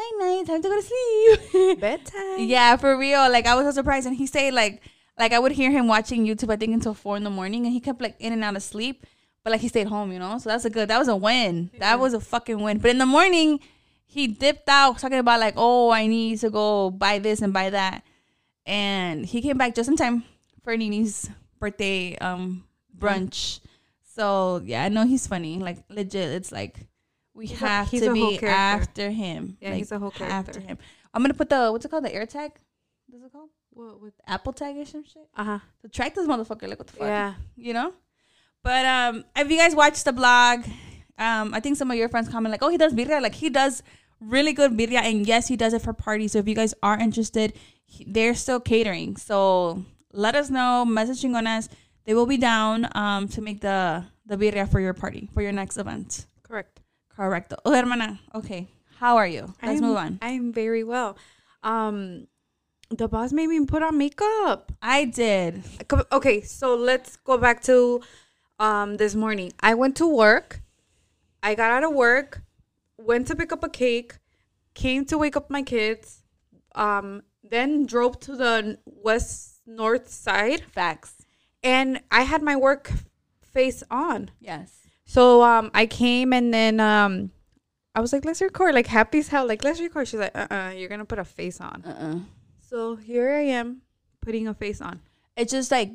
night 0.00 0.18
night, 0.18 0.46
time 0.46 0.62
to 0.62 0.68
go 0.68 0.80
to 0.80 0.86
sleep. 0.86 1.80
Bedtime. 1.80 2.38
yeah, 2.38 2.76
for 2.76 2.96
real. 2.96 3.30
Like 3.30 3.46
I 3.46 3.54
was 3.54 3.66
so 3.66 3.72
surprised, 3.72 4.06
and 4.06 4.16
he 4.16 4.26
stayed 4.26 4.52
like, 4.52 4.82
like 5.18 5.32
I 5.32 5.38
would 5.38 5.52
hear 5.52 5.70
him 5.70 5.88
watching 5.88 6.26
YouTube. 6.26 6.52
I 6.52 6.56
think 6.56 6.74
until 6.74 6.94
four 6.94 7.16
in 7.16 7.24
the 7.24 7.30
morning, 7.30 7.64
and 7.64 7.72
he 7.72 7.80
kept 7.80 8.00
like 8.00 8.16
in 8.18 8.32
and 8.32 8.44
out 8.44 8.56
of 8.56 8.62
sleep. 8.62 9.06
But 9.42 9.52
like 9.52 9.60
he 9.60 9.68
stayed 9.68 9.86
home, 9.86 10.12
you 10.12 10.18
know. 10.18 10.38
So 10.38 10.50
that's 10.50 10.64
a 10.64 10.70
good. 10.70 10.88
That 10.88 10.98
was 10.98 11.08
a 11.08 11.16
win. 11.16 11.70
That 11.78 11.98
was 11.98 12.14
a 12.14 12.20
fucking 12.20 12.60
win. 12.60 12.78
But 12.78 12.90
in 12.90 12.98
the 12.98 13.06
morning, 13.06 13.60
he 14.04 14.26
dipped 14.26 14.68
out 14.68 14.98
talking 14.98 15.18
about 15.18 15.40
like, 15.40 15.54
oh, 15.56 15.90
I 15.90 16.06
need 16.06 16.40
to 16.40 16.50
go 16.50 16.90
buy 16.90 17.18
this 17.18 17.40
and 17.40 17.52
buy 17.52 17.70
that, 17.70 18.04
and 18.66 19.24
he 19.24 19.40
came 19.40 19.58
back 19.58 19.74
just 19.74 19.88
in 19.88 19.96
time 19.96 20.24
for 20.62 20.76
Nini's 20.76 21.30
birthday 21.58 22.16
um 22.18 22.64
brunch. 22.96 23.60
So 24.14 24.60
yeah, 24.64 24.84
I 24.84 24.88
know 24.88 25.06
he's 25.06 25.26
funny. 25.26 25.58
Like 25.58 25.78
legit, 25.88 26.30
it's 26.30 26.52
like 26.52 26.86
we 27.34 27.46
He's 27.46 27.58
have 27.60 27.90
to 27.90 27.96
a 28.06 28.14
whole 28.14 28.30
be 28.38 28.46
after 28.46 29.10
him. 29.10 29.56
Yeah, 29.60 29.70
like, 29.70 29.78
he's 29.78 29.92
a 29.92 29.98
whole 29.98 30.12
after 30.20 30.60
him. 30.60 30.78
I'm 31.14 31.22
gonna 31.22 31.34
put 31.34 31.48
the 31.48 31.70
what's 31.72 31.84
it 31.84 31.90
called? 31.90 32.04
The 32.04 32.14
air 32.14 32.26
tag. 32.26 32.52
What's 33.08 33.24
it 33.24 33.32
called? 33.32 33.50
What 33.70 34.00
with 34.00 34.14
Apple 34.26 34.52
tag 34.52 34.76
or 34.76 34.84
some 34.84 35.04
shit. 35.04 35.28
uh 35.36 35.44
huh. 35.44 35.58
To 35.82 35.88
track 35.88 36.14
this 36.14 36.26
motherfucker. 36.26 36.68
Like 36.68 36.78
what 36.78 36.86
the 36.88 36.92
fuck? 36.94 37.06
Yeah. 37.08 37.34
You 37.56 37.72
know. 37.74 37.92
But 38.62 38.84
um, 38.84 39.24
if 39.36 39.50
you 39.50 39.56
guys 39.56 39.74
watched 39.74 40.04
the 40.04 40.12
blog, 40.12 40.64
um, 41.18 41.54
I 41.54 41.60
think 41.60 41.76
some 41.76 41.90
of 41.90 41.96
your 41.96 42.08
friends 42.08 42.28
comment 42.28 42.52
like, 42.52 42.62
"Oh, 42.62 42.68
he 42.68 42.76
does 42.76 42.92
birria. 42.92 43.22
Like 43.22 43.34
he 43.34 43.48
does 43.48 43.82
really 44.20 44.52
good 44.52 44.72
birria, 44.72 45.00
and 45.02 45.26
yes, 45.26 45.48
he 45.48 45.56
does 45.56 45.72
it 45.72 45.82
for 45.82 45.92
parties. 45.92 46.32
So 46.32 46.38
if 46.38 46.48
you 46.48 46.54
guys 46.54 46.74
are 46.82 46.98
interested, 46.98 47.54
he, 47.86 48.04
they're 48.06 48.34
still 48.34 48.60
catering. 48.60 49.16
So 49.16 49.84
let 50.12 50.34
us 50.34 50.50
know. 50.50 50.84
Messaging 50.86 51.34
on 51.34 51.46
us. 51.46 51.68
They 52.04 52.14
will 52.14 52.26
be 52.26 52.36
down 52.38 52.88
um 52.94 53.28
to 53.28 53.40
make 53.40 53.60
the 53.60 54.04
the 54.26 54.36
birria 54.36 54.68
for 54.68 54.80
your 54.80 54.94
party 54.94 55.28
for 55.32 55.42
your 55.42 55.52
next 55.52 55.78
event. 55.78 56.26
Correct. 56.42 56.79
Correcto. 57.20 57.56
Oh, 57.66 57.72
hermana. 57.74 58.18
Okay. 58.34 58.68
How 58.96 59.16
are 59.18 59.26
you? 59.26 59.52
Let's 59.62 59.80
I'm- 59.80 59.82
move 59.82 59.96
on. 59.96 60.18
I'm 60.22 60.52
very 60.52 60.84
well. 60.84 61.18
Um, 61.62 62.28
the 62.88 63.08
boss 63.08 63.30
made 63.32 63.48
me 63.48 63.64
put 63.66 63.82
on 63.82 63.98
makeup. 63.98 64.72
I 64.80 65.04
did. 65.04 65.62
Okay, 66.12 66.40
so 66.40 66.74
let's 66.74 67.16
go 67.18 67.36
back 67.36 67.62
to 67.64 68.00
um 68.58 68.96
this 68.96 69.14
morning. 69.14 69.52
I 69.60 69.74
went 69.74 69.96
to 69.96 70.06
work. 70.06 70.62
I 71.42 71.54
got 71.54 71.70
out 71.72 71.84
of 71.84 71.92
work, 71.94 72.42
went 72.98 73.26
to 73.28 73.36
pick 73.36 73.52
up 73.52 73.62
a 73.64 73.68
cake, 73.68 74.14
came 74.74 75.04
to 75.06 75.16
wake 75.18 75.36
up 75.36 75.48
my 75.50 75.62
kids, 75.62 76.22
um, 76.74 77.22
then 77.42 77.86
drove 77.86 78.18
to 78.20 78.36
the 78.36 78.78
west 78.84 79.60
north 79.66 80.08
side, 80.10 80.62
Facts. 80.72 81.24
and 81.62 82.00
I 82.10 82.22
had 82.22 82.42
my 82.42 82.56
work 82.56 82.92
face 83.42 83.82
on. 83.90 84.30
Yes. 84.40 84.79
So 85.10 85.42
um, 85.42 85.72
I 85.74 85.86
came 85.86 86.32
and 86.32 86.54
then 86.54 86.78
um, 86.78 87.32
I 87.96 88.00
was 88.00 88.12
like, 88.12 88.24
let's 88.24 88.40
record, 88.40 88.76
like 88.76 88.86
happy 88.86 89.18
as 89.18 89.26
hell, 89.26 89.44
like 89.44 89.64
let's 89.64 89.80
record. 89.80 90.06
She's 90.06 90.20
like, 90.20 90.30
uh, 90.36 90.46
uh 90.48 90.72
you're 90.76 90.88
gonna 90.88 91.04
put 91.04 91.18
a 91.18 91.24
face 91.24 91.60
on. 91.60 91.82
Uh-uh. 91.84 92.20
So 92.60 92.94
here 92.94 93.32
I 93.32 93.40
am, 93.40 93.82
putting 94.20 94.46
a 94.46 94.54
face 94.54 94.80
on. 94.80 95.00
It's 95.36 95.50
just 95.50 95.72
like 95.72 95.90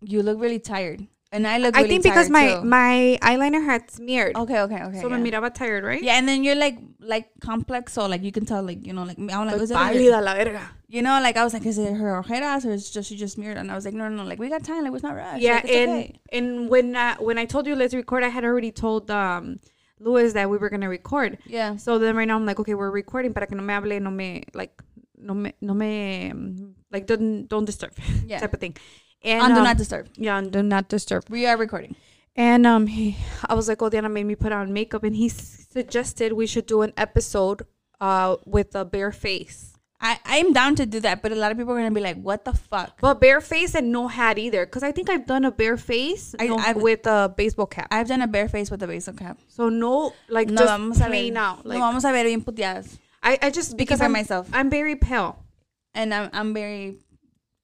you 0.00 0.22
look 0.22 0.40
really 0.40 0.58
tired, 0.58 1.06
and 1.32 1.46
I 1.46 1.58
look. 1.58 1.76
I 1.76 1.80
Really 1.82 1.90
think 1.90 2.04
because 2.04 2.30
my 2.30 2.54
too. 2.54 2.64
my 2.64 3.18
eyeliner 3.22 3.62
had 3.64 3.90
smeared, 3.90 4.36
Okay. 4.36 4.60
Okay. 4.60 4.82
Okay. 4.82 5.00
so 5.00 5.08
yeah. 5.08 5.16
me 5.18 5.30
miraba 5.30 5.52
tired, 5.52 5.84
right? 5.84 6.02
Yeah, 6.02 6.14
and 6.18 6.26
then 6.28 6.44
you're 6.44 6.54
like 6.56 6.78
like 7.00 7.28
complex, 7.40 7.92
so 7.94 8.06
like 8.06 8.22
you 8.22 8.32
can 8.32 8.44
tell, 8.46 8.62
like 8.62 8.86
you 8.86 8.92
know, 8.92 9.02
like 9.04 9.18
I'm 9.18 9.26
like, 9.46 9.60
is 9.60 9.70
it 9.70 9.76
her- 9.76 10.20
la 10.22 10.34
verga. 10.34 10.62
you 10.88 11.02
know, 11.02 11.20
like 11.20 11.36
I 11.36 11.44
was 11.44 11.52
like, 11.52 11.66
is 11.66 11.78
it 11.78 11.94
her 11.94 12.22
ojeras 12.22 12.64
or 12.64 12.70
is 12.70 12.90
just 12.90 13.08
she 13.08 13.16
just 13.16 13.34
smeared? 13.34 13.56
And 13.58 13.70
I 13.70 13.74
was 13.74 13.84
like, 13.84 13.94
no, 13.94 14.08
no, 14.08 14.16
no, 14.22 14.24
like 14.24 14.38
we 14.38 14.48
got 14.48 14.62
time, 14.64 14.84
like 14.84 14.92
it's 14.94 15.02
not 15.02 15.16
rushed. 15.16 15.42
Yeah, 15.42 15.54
like, 15.56 15.68
and 15.70 15.90
okay. 15.90 16.20
and 16.32 16.68
when 16.70 16.94
uh, 16.96 17.16
when 17.18 17.38
I 17.38 17.44
told 17.44 17.66
you 17.66 17.74
let's 17.74 17.94
record, 17.94 18.22
I 18.22 18.28
had 18.28 18.44
already 18.44 18.70
told 18.70 19.10
um 19.10 19.58
Louis 19.98 20.32
that 20.34 20.48
we 20.50 20.58
were 20.58 20.70
gonna 20.70 20.88
record. 20.88 21.38
yeah, 21.46 21.76
So 21.76 21.98
then 21.98 22.16
right 22.16 22.28
now 22.28 22.36
I'm 22.36 22.46
like, 22.46 22.60
okay, 22.60 22.74
we're 22.74 22.90
recording, 22.90 23.32
para 23.34 23.46
que 23.46 23.56
no 23.56 23.62
me 23.62 23.72
hable, 23.74 23.98
no 24.00 24.10
me 24.10 24.44
like, 24.54 24.74
no 25.18 25.34
me, 25.34 25.52
no 25.60 25.74
me, 25.74 26.32
like 26.92 27.06
don't 27.06 27.48
don't 27.48 27.64
disturb, 27.64 27.92
Yeah. 28.26 28.38
type 28.40 28.52
of 28.54 28.60
thing. 28.60 28.76
And 29.26 29.42
on 29.42 29.50
do 29.50 29.58
um, 29.58 29.64
not 29.64 29.76
disturb. 29.76 30.08
yeah, 30.16 30.36
on 30.36 30.48
do 30.50 30.62
not 30.62 30.88
disturb. 30.88 31.24
We 31.28 31.46
are 31.46 31.56
recording. 31.56 31.96
And 32.36 32.66
um, 32.66 32.86
he, 32.86 33.16
I 33.48 33.54
was 33.54 33.66
like, 33.68 33.80
oh, 33.82 33.88
Diana 33.88 34.08
made 34.08 34.24
me 34.24 34.36
put 34.36 34.52
on 34.52 34.72
makeup, 34.72 35.02
and 35.04 35.16
he 35.16 35.26
s- 35.26 35.66
suggested 35.72 36.32
we 36.32 36.46
should 36.46 36.66
do 36.66 36.82
an 36.82 36.92
episode 36.96 37.62
uh 38.00 38.36
with 38.44 38.74
a 38.74 38.84
bare 38.84 39.10
face. 39.10 39.72
I 39.98 40.20
I'm 40.26 40.52
down 40.52 40.74
to 40.76 40.84
do 40.84 41.00
that, 41.00 41.22
but 41.22 41.32
a 41.32 41.34
lot 41.34 41.50
of 41.50 41.56
people 41.56 41.72
are 41.72 41.78
gonna 41.78 41.90
be 41.90 42.02
like, 42.02 42.20
what 42.20 42.44
the 42.44 42.52
fuck? 42.52 43.00
But 43.00 43.20
bare 43.20 43.40
face 43.40 43.74
and 43.74 43.90
no 43.90 44.06
hat 44.08 44.36
either, 44.38 44.66
because 44.66 44.82
I 44.82 44.92
think 44.92 45.08
I've 45.08 45.26
done 45.26 45.46
a 45.46 45.50
bare 45.50 45.78
face 45.78 46.34
I- 46.38 46.48
no- 46.48 46.60
with 46.76 47.06
a 47.06 47.32
baseball 47.34 47.66
cap. 47.66 47.88
I've 47.90 48.06
done 48.08 48.20
a 48.20 48.26
bare 48.28 48.48
face 48.50 48.70
with 48.70 48.82
a 48.82 48.86
baseball 48.86 49.16
cap. 49.16 49.38
So 49.48 49.70
no, 49.70 50.12
like 50.28 50.48
No, 50.48 50.56
just 50.60 50.68
vamos 50.68 50.98
a 51.00 51.04
ver. 51.04 51.08
plain 51.08 51.36
out. 51.38 51.64
Like 51.64 51.78
no, 51.78 51.86
vamos 51.86 52.04
a 52.04 52.12
ver 52.12 52.24
bien 52.24 52.42
puteadas. 52.42 52.98
I, 53.22 53.38
I 53.40 53.50
just 53.50 53.76
because 53.78 54.02
I'm, 54.02 54.12
myself. 54.12 54.46
I'm 54.52 54.68
very 54.68 54.94
pale. 54.94 55.42
And 55.94 56.12
I'm 56.12 56.28
I'm 56.34 56.52
very 56.52 56.98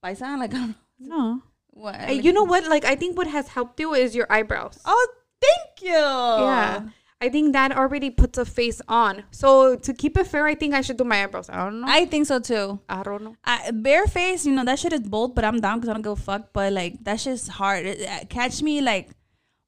paisa, 0.02 0.38
like 0.38 0.54
I 0.54 0.58
don't 0.58 0.68
know 0.70 0.74
No, 0.98 1.42
what. 1.72 2.24
You 2.24 2.32
know 2.32 2.44
what? 2.44 2.66
Like 2.68 2.84
I 2.84 2.94
think 2.96 3.16
what 3.16 3.26
has 3.26 3.48
helped 3.48 3.80
you 3.80 3.94
is 3.94 4.14
your 4.14 4.26
eyebrows. 4.30 4.78
Oh, 4.84 5.08
thank 5.40 5.82
you. 5.82 5.92
Yeah. 5.98 6.88
I 7.20 7.28
think 7.28 7.52
that 7.52 7.70
already 7.70 8.10
puts 8.10 8.36
a 8.36 8.44
face 8.44 8.80
on. 8.88 9.22
So 9.30 9.76
to 9.76 9.94
keep 9.94 10.16
it 10.18 10.26
fair, 10.26 10.44
I 10.44 10.56
think 10.56 10.74
I 10.74 10.80
should 10.80 10.96
do 10.96 11.04
my 11.04 11.22
eyebrows. 11.22 11.48
I 11.48 11.64
don't 11.64 11.80
know. 11.80 11.86
I 11.88 12.04
think 12.06 12.26
so 12.26 12.40
too. 12.40 12.80
I 12.88 13.04
don't 13.04 13.22
know. 13.22 13.36
I, 13.44 13.70
bare 13.70 14.06
face, 14.08 14.44
you 14.44 14.52
know 14.52 14.64
that 14.64 14.80
shit 14.80 14.92
is 14.92 15.02
bold, 15.02 15.36
but 15.36 15.44
I'm 15.44 15.60
down 15.60 15.78
because 15.78 15.88
I 15.90 15.92
don't 15.92 16.02
give 16.02 16.12
a 16.12 16.16
fuck. 16.16 16.52
But 16.52 16.72
like 16.72 17.04
that 17.04 17.20
shit's 17.20 17.46
hard. 17.46 17.86
It- 17.86 18.08
uh, 18.08 18.24
catch 18.28 18.60
me 18.60 18.80
like 18.80 19.10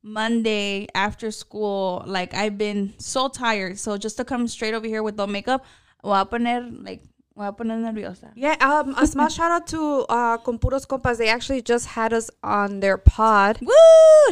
Monday 0.02 0.88
after 0.96 1.30
school. 1.30 2.02
Like 2.06 2.34
I've 2.34 2.58
been 2.58 2.92
so 2.98 3.28
tired, 3.28 3.78
so 3.78 3.96
just 3.96 4.16
to 4.16 4.24
come 4.24 4.48
straight 4.48 4.74
over 4.74 4.86
here 4.86 5.02
with 5.04 5.16
no 5.16 5.26
makeup, 5.26 5.64
voy 6.02 6.20
a 6.20 6.26
poner 6.26 6.84
like 6.84 7.02
voy 7.36 7.46
a 7.46 7.52
poner 7.52 7.76
nerviosa. 7.80 8.32
Yeah, 8.34 8.56
um, 8.60 8.94
a 8.96 9.06
small 9.06 9.28
shout 9.36 9.50
out 9.50 9.66
to 9.68 10.06
uh, 10.08 10.36
Con 10.38 10.58
Puros 10.58 10.86
Compas. 10.86 11.18
They 11.18 11.28
actually 11.28 11.62
just 11.62 11.86
had 11.86 12.12
us 12.12 12.30
on 12.42 12.80
their 12.80 12.96
pod. 12.98 13.58
Woo! 13.60 13.72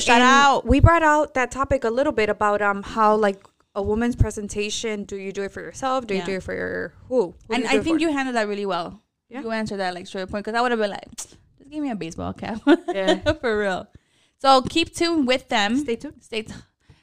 Shout 0.00 0.20
And 0.20 0.24
out. 0.24 0.66
We 0.66 0.80
brought 0.80 1.02
out 1.02 1.34
that 1.34 1.50
topic 1.50 1.84
a 1.84 1.90
little 1.90 2.12
bit 2.12 2.28
about 2.28 2.62
um 2.62 2.82
how 2.82 3.16
like 3.16 3.44
a 3.74 3.82
woman's 3.82 4.16
presentation. 4.16 5.04
Do 5.04 5.16
you 5.16 5.32
do 5.32 5.42
it 5.42 5.52
for 5.52 5.60
yourself? 5.60 6.06
Do 6.06 6.14
you 6.14 6.22
do 6.22 6.32
it 6.36 6.42
for 6.42 6.54
your 6.54 6.94
who? 7.08 7.34
Who 7.48 7.54
And 7.54 7.66
I 7.66 7.78
think 7.80 7.96
for? 7.96 8.00
you 8.00 8.12
handled 8.12 8.36
that 8.36 8.46
really 8.48 8.66
well. 8.66 9.00
Yeah. 9.28 9.40
You 9.42 9.50
answered 9.50 9.78
that 9.78 9.94
like 9.94 10.06
straight 10.06 10.28
point 10.28 10.44
because 10.44 10.56
I 10.58 10.60
would 10.60 10.70
have 10.72 10.80
been 10.80 10.90
like, 10.90 11.08
just 11.16 11.36
give 11.70 11.82
me 11.82 11.90
a 11.90 11.94
baseball 11.96 12.34
cap. 12.34 12.60
Yeah. 12.88 13.16
For 13.40 13.58
real. 13.58 13.88
So 14.38 14.60
keep 14.60 14.94
tuned 14.94 15.26
with 15.26 15.48
them. 15.48 15.78
stay 15.78 15.96
tuned. 15.96 16.22
Stay, 16.22 16.42
t- 16.42 16.52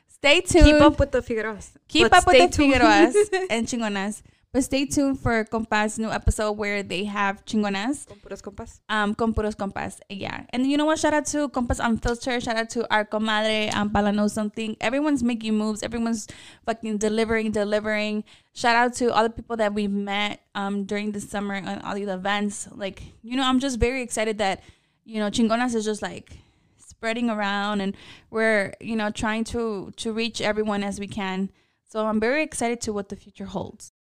stay 0.07 0.41
tuned. 0.41 0.65
Keep 0.65 0.75
up 0.81 0.99
with 0.99 1.11
the 1.11 1.23
Figueroas. 1.23 1.71
Keep 1.87 2.11
But 2.11 2.17
up 2.19 2.27
with 2.27 2.37
the 2.37 2.47
tuned. 2.55 2.73
Figueroas 2.73 3.15
and 3.49 3.65
Chingonas. 3.65 4.21
But 4.51 4.63
stay 4.63 4.85
tuned 4.85 5.19
for 5.19 5.43
Compas' 5.43 5.99
new 5.99 6.09
episode 6.09 6.53
where 6.53 6.81
they 6.81 7.03
have 7.03 7.45
Chingonas 7.45 8.07
Con 8.07 8.17
Puros 8.17 8.41
Compas. 8.41 8.81
um, 8.89 9.13
con 9.13 9.31
puros 9.31 9.55
compas. 9.55 9.99
Yeah. 10.09 10.45
And 10.49 10.65
you 10.65 10.75
know 10.75 10.85
what? 10.85 10.97
Shout 10.97 11.13
out 11.13 11.27
to 11.27 11.49
Compas 11.49 11.79
Unfiltered. 11.79 12.41
Shout 12.41 12.55
out 12.55 12.67
to 12.71 12.91
our 12.91 13.05
comadre, 13.05 13.71
um, 13.75 13.91
Pala 13.91 14.11
Knows 14.11 14.33
Something. 14.33 14.75
Everyone's 14.81 15.21
making 15.21 15.55
moves. 15.55 15.83
Everyone's 15.83 16.27
fucking 16.65 16.97
delivering, 16.97 17.51
delivering. 17.51 18.23
Shout 18.55 18.75
out 18.75 18.93
to 18.95 19.13
all 19.13 19.21
the 19.21 19.29
people 19.29 19.55
that 19.57 19.75
we've 19.75 19.91
met 19.91 20.41
um, 20.55 20.85
during 20.85 21.11
the 21.11 21.21
summer 21.21 21.53
and 21.53 21.83
all 21.83 21.93
these 21.93 22.07
events. 22.09 22.67
Like, 22.71 23.03
you 23.21 23.37
know, 23.37 23.43
I'm 23.43 23.59
just 23.59 23.79
very 23.79 24.01
excited 24.01 24.39
that, 24.39 24.63
you 25.05 25.19
know, 25.19 25.29
Chingonas 25.29 25.75
is 25.75 25.85
just 25.85 26.01
like 26.01 26.39
spreading 26.79 27.29
around 27.29 27.81
and 27.81 27.95
we're, 28.31 28.73
you 28.81 28.95
know, 28.95 29.11
trying 29.11 29.43
to 29.43 29.93
to 29.97 30.11
reach 30.11 30.41
everyone 30.41 30.83
as 30.83 30.99
we 30.99 31.05
can. 31.07 31.51
So 31.85 32.07
I'm 32.07 32.19
very 32.19 32.41
excited 32.41 32.81
to 32.81 32.93
what 32.93 33.09
the 33.09 33.15
future 33.15 33.45
holds. 33.45 33.93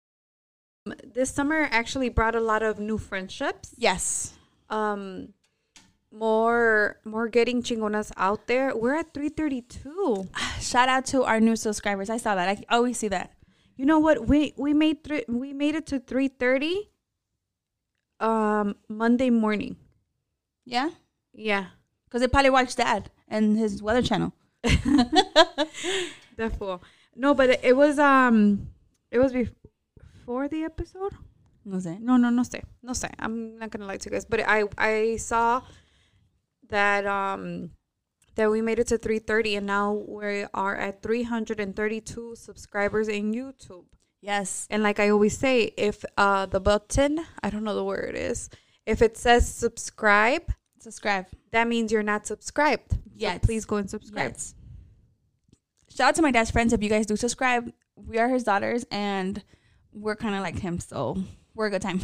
This 1.04 1.30
summer 1.30 1.68
actually 1.70 2.08
brought 2.08 2.34
a 2.34 2.40
lot 2.40 2.62
of 2.62 2.78
new 2.78 2.98
friendships. 2.98 3.74
Yes. 3.76 4.34
Um, 4.70 5.34
more 6.12 7.00
more 7.04 7.28
getting 7.28 7.62
chingonas 7.62 8.12
out 8.16 8.46
there. 8.46 8.76
We're 8.76 8.94
at 8.94 9.12
332. 9.12 10.28
Shout 10.60 10.88
out 10.88 11.06
to 11.06 11.24
our 11.24 11.40
new 11.40 11.56
subscribers. 11.56 12.10
I 12.10 12.16
saw 12.16 12.34
that. 12.34 12.48
I 12.48 12.64
always 12.74 12.98
see 12.98 13.08
that. 13.08 13.32
You 13.76 13.84
know 13.84 13.98
what? 13.98 14.26
We 14.26 14.54
we 14.56 14.72
made 14.72 15.04
three, 15.04 15.24
we 15.28 15.52
made 15.52 15.74
it 15.74 15.86
to 15.88 15.98
330 15.98 16.90
um 18.20 18.76
Monday 18.88 19.30
morning. 19.30 19.76
Yeah. 20.64 20.90
Yeah. 21.32 21.66
Because 22.06 22.20
they 22.20 22.28
probably 22.28 22.50
watched 22.50 22.76
that 22.76 23.10
and 23.28 23.58
his 23.58 23.82
weather 23.82 24.02
channel. 24.02 24.32
Therefore. 26.36 26.80
No, 27.14 27.34
but 27.34 27.50
it, 27.50 27.60
it 27.62 27.76
was 27.76 27.98
um 27.98 28.68
it 29.10 29.18
was 29.18 29.34
before 30.26 30.48
the 30.48 30.64
episode. 30.64 31.12
No 31.64 31.78
sé. 31.78 32.00
No, 32.00 32.16
no, 32.16 32.30
no 32.30 32.42
sé. 32.42 32.62
No 32.82 32.92
sé. 32.92 33.10
I'm 33.18 33.58
not 33.58 33.70
gonna 33.70 33.86
lie 33.86 33.96
to 33.96 34.08
you 34.10 34.12
guys. 34.12 34.24
But 34.24 34.40
I 34.46 34.64
I 34.76 35.16
saw 35.16 35.62
that 36.68 37.06
um 37.06 37.70
that 38.34 38.50
we 38.50 38.60
made 38.60 38.78
it 38.78 38.88
to 38.88 38.98
330 38.98 39.56
and 39.56 39.66
now 39.66 39.92
we 39.92 40.44
are 40.52 40.76
at 40.76 41.02
332 41.02 42.34
subscribers 42.36 43.08
in 43.08 43.32
YouTube. 43.32 43.84
Yes. 44.20 44.66
And 44.70 44.82
like 44.82 44.98
I 45.00 45.10
always 45.10 45.38
say, 45.38 45.72
if 45.76 46.04
uh 46.16 46.46
the 46.46 46.60
button, 46.60 47.20
I 47.42 47.50
don't 47.50 47.64
know 47.64 47.74
the 47.74 47.84
word 47.84 48.14
is, 48.16 48.48
if 48.84 49.02
it 49.02 49.16
says 49.16 49.48
subscribe, 49.52 50.52
Subscribe. 50.80 51.26
that 51.52 51.66
means 51.68 51.90
you're 51.92 52.02
not 52.02 52.26
subscribed. 52.26 52.98
So 53.18 53.38
please 53.38 53.64
go 53.64 53.76
and 53.76 53.88
subscribe. 53.88 54.32
Yes. 54.32 54.54
Shout 55.90 56.08
out 56.08 56.14
to 56.16 56.22
my 56.22 56.30
dad's 56.30 56.50
friends 56.50 56.72
if 56.72 56.82
you 56.82 56.90
guys 56.90 57.06
do 57.06 57.16
subscribe. 57.16 57.72
We 57.96 58.18
are 58.18 58.28
his 58.28 58.44
daughters 58.44 58.84
and 58.90 59.42
we're 59.96 60.16
kind 60.16 60.34
of 60.34 60.42
like 60.42 60.58
him, 60.58 60.78
so 60.78 61.16
we're 61.54 61.66
a 61.66 61.70
good 61.70 61.82
time. 61.82 62.00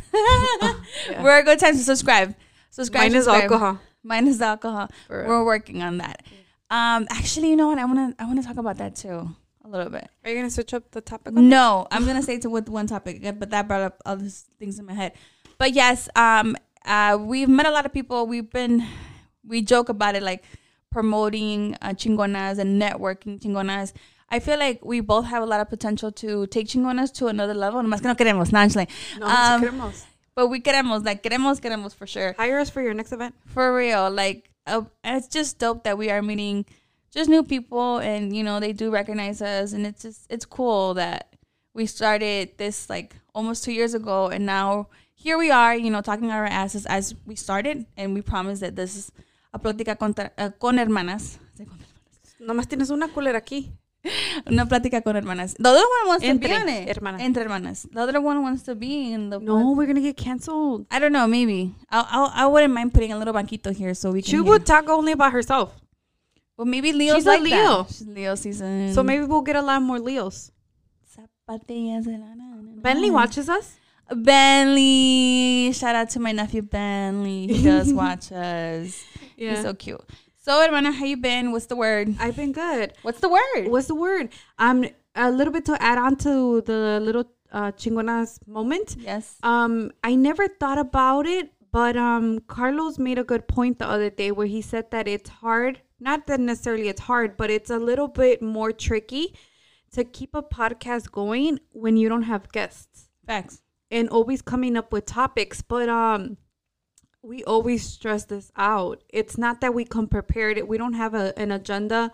Yeah. 1.10 1.22
We're 1.22 1.38
a 1.40 1.42
good 1.44 1.58
time 1.58 1.74
to 1.76 1.82
subscribe. 1.82 2.34
Subscribe. 2.70 3.02
Mine 3.10 3.14
is 3.14 3.28
alcohol. 3.28 3.78
Mine 4.02 4.26
is 4.28 4.40
alcohol. 4.40 4.88
We're 5.28 5.44
working 5.44 5.82
on 5.82 5.98
that. 5.98 6.22
Um, 6.70 7.06
actually, 7.10 7.50
you 7.50 7.56
know 7.56 7.66
what? 7.68 7.78
I 7.78 7.84
wanna 7.84 8.14
I 8.18 8.24
wanna 8.24 8.42
talk 8.42 8.56
about 8.56 8.78
that 8.78 8.96
too 8.96 9.28
a 9.64 9.68
little 9.68 9.90
bit. 9.90 10.08
Are 10.24 10.30
you 10.30 10.36
gonna 10.36 10.50
switch 10.50 10.72
up 10.72 10.90
the 10.90 11.00
topic? 11.02 11.34
No, 11.34 11.86
I'm 11.90 12.06
gonna 12.06 12.22
say 12.22 12.38
to 12.38 12.48
with 12.48 12.68
one 12.68 12.86
topic, 12.86 13.20
but 13.38 13.50
that 13.50 13.68
brought 13.68 13.82
up 13.82 14.00
other 14.06 14.24
s- 14.24 14.46
things 14.58 14.78
in 14.78 14.86
my 14.86 14.94
head. 14.94 15.12
But 15.58 15.72
yes, 15.74 16.08
um, 16.16 16.56
uh, 16.86 17.18
we've 17.20 17.48
met 17.48 17.66
a 17.66 17.70
lot 17.70 17.84
of 17.84 17.92
people. 17.92 18.26
We've 18.26 18.48
been, 18.50 18.84
we 19.46 19.60
joke 19.60 19.88
about 19.90 20.14
it 20.14 20.22
like 20.22 20.42
promoting 20.90 21.76
uh, 21.82 21.90
chingonas 21.90 22.58
and 22.58 22.80
networking 22.80 23.38
chingonas. 23.40 23.92
I 24.32 24.40
feel 24.40 24.58
like 24.58 24.82
we 24.82 25.00
both 25.00 25.26
have 25.26 25.42
a 25.42 25.46
lot 25.46 25.60
of 25.60 25.68
potential 25.68 26.10
to 26.12 26.46
take 26.46 26.66
chingonas 26.66 27.12
to 27.18 27.26
another 27.26 27.52
level. 27.52 27.82
Nomás 27.82 28.00
que 28.00 28.08
no 28.08 28.14
queremos, 28.14 28.50
no, 28.50 28.60
No, 29.20 29.26
um, 29.26 29.60
queremos. 29.62 30.04
but 30.34 30.48
we 30.48 30.60
queremos, 30.60 31.04
like 31.04 31.22
queremos, 31.22 31.60
queremos 31.60 31.94
for 31.94 32.06
sure. 32.06 32.34
Hire 32.38 32.58
us 32.58 32.70
for 32.70 32.80
your 32.80 32.94
next 32.94 33.12
event. 33.12 33.34
For 33.44 33.76
real, 33.76 34.10
like 34.10 34.48
uh, 34.66 34.82
it's 35.04 35.28
just 35.28 35.58
dope 35.58 35.84
that 35.84 35.98
we 35.98 36.10
are 36.10 36.22
meeting 36.22 36.64
just 37.10 37.28
new 37.28 37.42
people, 37.42 37.98
and 37.98 38.34
you 38.34 38.42
know 38.42 38.58
they 38.58 38.72
do 38.72 38.90
recognize 38.90 39.42
us, 39.42 39.74
and 39.74 39.86
it's 39.86 40.00
just 40.00 40.26
it's 40.30 40.46
cool 40.46 40.94
that 40.94 41.36
we 41.74 41.84
started 41.84 42.56
this 42.56 42.88
like 42.88 43.14
almost 43.34 43.64
two 43.64 43.72
years 43.72 43.92
ago, 43.92 44.28
and 44.28 44.46
now 44.46 44.88
here 45.14 45.36
we 45.36 45.50
are, 45.50 45.76
you 45.76 45.90
know, 45.90 46.00
talking 46.00 46.30
our 46.30 46.46
asses 46.46 46.86
as 46.86 47.14
we 47.26 47.36
started, 47.36 47.84
and 47.98 48.14
we 48.14 48.22
promise 48.22 48.60
that 48.60 48.76
this 48.76 48.96
is 48.96 49.12
a 49.52 49.58
plática 49.58 49.98
contra, 49.98 50.32
uh, 50.38 50.48
con 50.58 50.78
hermanas. 50.78 51.38
Nomás 52.40 52.66
tienes 52.66 52.90
una 52.90 53.08
culera 53.08 53.36
aquí. 53.38 53.70
Una 54.50 54.66
plática 54.66 55.02
con 55.02 55.16
hermanas. 55.16 55.54
The 55.58 55.68
other 55.68 55.84
one 56.00 56.08
wants 56.08 56.24
Entre 56.24 56.48
to 56.48 56.54
be 56.54 56.60
on 56.60 56.68
it. 56.68 56.88
hermanas. 56.88 57.20
Entre 57.22 57.42
hermanas. 57.44 57.88
The 57.92 58.00
other 58.00 58.20
one 58.20 58.42
wants 58.42 58.62
to 58.64 58.74
be 58.74 59.12
in 59.12 59.30
the. 59.30 59.38
No, 59.38 59.72
we're 59.72 59.86
gonna 59.86 60.00
get 60.00 60.16
canceled. 60.16 60.86
I 60.90 60.98
don't 60.98 61.12
know. 61.12 61.26
Maybe 61.26 61.74
I'll, 61.90 62.06
I'll, 62.10 62.32
I 62.34 62.46
wouldn't 62.46 62.74
mind 62.74 62.92
putting 62.92 63.12
a 63.12 63.18
little 63.18 63.34
banquito 63.34 63.72
here 63.74 63.94
so 63.94 64.10
we 64.10 64.22
can. 64.22 64.30
She 64.30 64.36
hear. 64.36 64.42
would 64.44 64.66
talk 64.66 64.88
only 64.88 65.12
about 65.12 65.32
herself. 65.32 65.74
Well, 66.56 66.66
maybe 66.66 66.92
Leo's 66.92 67.16
She's 67.16 67.26
like 67.26 67.40
Leo. 67.42 67.84
that. 67.84 67.88
She's 67.88 68.06
Leo 68.06 68.34
season. 68.34 68.92
So 68.92 69.02
maybe 69.02 69.24
we'll 69.24 69.40
get 69.42 69.56
a 69.56 69.62
lot 69.62 69.80
more 69.82 69.98
Leos. 69.98 70.50
Bentley 72.82 73.10
watches 73.10 73.48
us. 73.48 73.76
Bentley. 74.14 75.72
Shout 75.72 75.94
out 75.94 76.10
to 76.10 76.20
my 76.20 76.32
nephew 76.32 76.62
Bentley. 76.62 77.46
He 77.48 77.62
does 77.64 77.92
watch 77.92 78.32
us. 78.32 79.04
He's 79.36 79.62
so 79.62 79.74
cute. 79.74 80.00
So, 80.44 80.60
hermana, 80.60 80.90
how 80.90 81.04
you 81.04 81.16
been? 81.16 81.52
What's 81.52 81.66
the 81.66 81.76
word? 81.76 82.16
I've 82.18 82.34
been 82.34 82.50
good. 82.50 82.94
What's 83.02 83.20
the 83.20 83.28
word? 83.28 83.68
What's 83.68 83.86
the 83.86 83.94
word? 83.94 84.30
Um, 84.58 84.84
a 85.14 85.30
little 85.30 85.52
bit 85.52 85.64
to 85.66 85.80
add 85.80 85.98
on 85.98 86.16
to 86.16 86.62
the 86.62 86.98
little 87.00 87.30
uh, 87.52 87.70
chingonas 87.70 88.44
moment. 88.48 88.96
Yes. 88.98 89.36
Um, 89.44 89.92
I 90.02 90.16
never 90.16 90.48
thought 90.48 90.78
about 90.78 91.26
it, 91.26 91.52
but 91.70 91.96
um, 91.96 92.40
Carlos 92.48 92.98
made 92.98 93.20
a 93.20 93.22
good 93.22 93.46
point 93.46 93.78
the 93.78 93.86
other 93.86 94.10
day 94.10 94.32
where 94.32 94.48
he 94.48 94.62
said 94.62 94.90
that 94.90 95.06
it's 95.06 95.30
hard. 95.30 95.80
Not 96.00 96.26
that 96.26 96.40
necessarily 96.40 96.88
it's 96.88 97.02
hard, 97.02 97.36
but 97.36 97.48
it's 97.48 97.70
a 97.70 97.78
little 97.78 98.08
bit 98.08 98.42
more 98.42 98.72
tricky 98.72 99.36
to 99.92 100.02
keep 100.02 100.34
a 100.34 100.42
podcast 100.42 101.12
going 101.12 101.60
when 101.70 101.96
you 101.96 102.08
don't 102.08 102.24
have 102.24 102.50
guests 102.50 103.10
Facts. 103.28 103.62
and 103.92 104.08
always 104.08 104.42
coming 104.42 104.76
up 104.76 104.92
with 104.92 105.06
topics. 105.06 105.62
But 105.62 105.88
um, 105.88 106.36
we 107.22 107.44
always 107.44 107.84
stress 107.84 108.24
this 108.24 108.50
out. 108.56 109.02
It's 109.08 109.38
not 109.38 109.60
that 109.60 109.74
we 109.74 109.84
come 109.84 110.08
prepared. 110.08 110.60
We 110.66 110.76
don't 110.76 110.94
have 110.94 111.14
a, 111.14 111.38
an 111.38 111.52
agenda. 111.52 112.10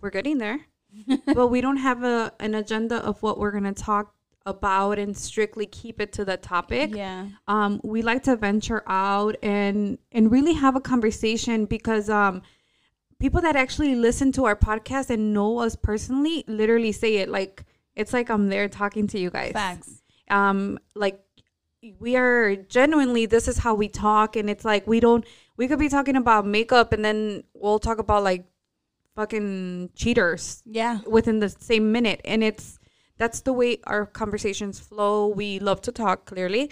We're 0.00 0.10
getting 0.10 0.38
there, 0.38 0.60
but 1.26 1.48
we 1.48 1.60
don't 1.60 1.78
have 1.78 2.02
a 2.02 2.32
an 2.40 2.54
agenda 2.54 2.96
of 2.96 3.22
what 3.22 3.38
we're 3.38 3.50
gonna 3.50 3.72
talk 3.72 4.14
about 4.44 4.98
and 4.98 5.16
strictly 5.16 5.66
keep 5.66 6.00
it 6.00 6.12
to 6.12 6.24
the 6.24 6.36
topic. 6.36 6.94
Yeah. 6.94 7.28
Um, 7.46 7.80
we 7.84 8.02
like 8.02 8.24
to 8.24 8.36
venture 8.36 8.82
out 8.86 9.36
and 9.42 9.98
and 10.10 10.30
really 10.30 10.54
have 10.54 10.76
a 10.76 10.80
conversation 10.80 11.64
because 11.66 12.08
um, 12.08 12.42
people 13.22 13.40
that 13.40 13.54
actually 13.54 13.94
listen 13.94 14.32
to 14.32 14.44
our 14.44 14.56
podcast 14.56 15.10
and 15.10 15.32
know 15.32 15.58
us 15.58 15.76
personally 15.76 16.44
literally 16.48 16.90
say 16.90 17.16
it 17.16 17.28
like 17.28 17.64
it's 17.94 18.12
like 18.12 18.28
I'm 18.30 18.48
there 18.48 18.68
talking 18.68 19.06
to 19.08 19.18
you 19.18 19.30
guys 19.30 19.52
Facts. 19.52 20.02
um 20.28 20.78
like 20.96 21.20
we 21.98 22.16
are 22.16 22.54
genuinely 22.56 23.26
this 23.26 23.48
is 23.48 23.58
how 23.58 23.74
we 23.74 23.88
talk 23.88 24.36
and 24.36 24.48
it's 24.48 24.64
like 24.64 24.86
we 24.86 25.00
don't 25.00 25.24
we 25.56 25.66
could 25.66 25.78
be 25.78 25.88
talking 25.88 26.16
about 26.16 26.46
makeup 26.46 26.92
and 26.92 27.04
then 27.04 27.42
we'll 27.54 27.78
talk 27.78 27.98
about 27.98 28.22
like 28.22 28.44
fucking 29.16 29.90
cheaters 29.94 30.62
Yeah. 30.64 31.00
within 31.06 31.40
the 31.40 31.48
same 31.48 31.92
minute 31.92 32.20
and 32.24 32.42
it's 32.44 32.78
that's 33.18 33.40
the 33.40 33.52
way 33.52 33.78
our 33.84 34.06
conversations 34.06 34.78
flow 34.80 35.26
we 35.28 35.58
love 35.58 35.80
to 35.82 35.92
talk 35.92 36.24
clearly 36.24 36.70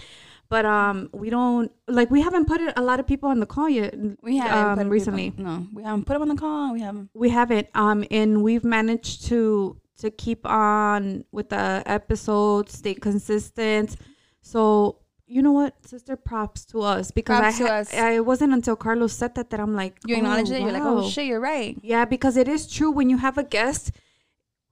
but 0.49 0.65
um 0.65 1.11
we 1.13 1.29
don't 1.29 1.71
like 1.89 2.11
we 2.11 2.21
haven't 2.23 2.47
put 2.47 2.61
a 2.77 2.81
lot 2.83 3.01
of 3.01 3.07
people 3.07 3.29
on 3.29 3.41
the 3.41 3.47
call 3.47 3.69
yet 3.69 3.95
We 4.23 4.37
haven't 4.39 4.79
um, 4.79 4.79
put 4.79 4.93
recently 4.93 5.31
People, 5.33 5.45
no, 5.45 5.67
we 5.75 5.83
haven't 5.83 6.05
put 6.07 6.15
them 6.15 6.23
on 6.23 6.29
the 6.29 6.37
call. 6.37 6.73
We 6.73 6.81
haven't. 6.81 7.11
we 7.15 7.29
haven't 7.31 7.69
um 7.75 8.05
and 8.11 8.43
we've 8.43 8.65
managed 8.65 9.27
to 9.27 9.77
to 9.99 10.11
keep 10.11 10.47
on 10.47 11.25
with 11.31 11.51
the 11.51 11.83
episodes 11.85 12.79
stay 12.79 12.95
consistent 12.95 13.97
so 14.43 14.97
you 15.27 15.43
know 15.43 15.53
what 15.53 15.75
sister 15.87 16.17
props 16.17 16.65
to 16.65 16.81
us 16.81 17.11
because 17.13 17.39
Props 17.39 17.55
I, 17.57 17.59
to 17.59 17.67
ha- 17.69 17.75
us. 17.79 17.95
I 17.95 18.11
it 18.13 18.27
wasn't 18.27 18.53
until 18.53 18.75
carlos 18.77 19.13
said 19.13 19.35
that 19.37 19.51
that 19.51 19.61
i'm 19.61 19.75
like 19.75 19.97
You 20.05 20.17
acknowledge 20.17 20.51
oh, 20.51 20.55
it. 20.55 20.63
You're 20.63 20.73
like, 20.73 20.83
oh 20.83 21.09
shit, 21.09 21.27
you're 21.27 21.41
right. 21.41 21.79
yeah 21.83 22.05
because 22.05 22.37
it 22.37 22.49
is 22.49 22.67
true 22.67 22.91
when 22.91 23.11
you 23.11 23.19
have 23.19 23.39
a 23.39 23.45
guest 23.45 23.93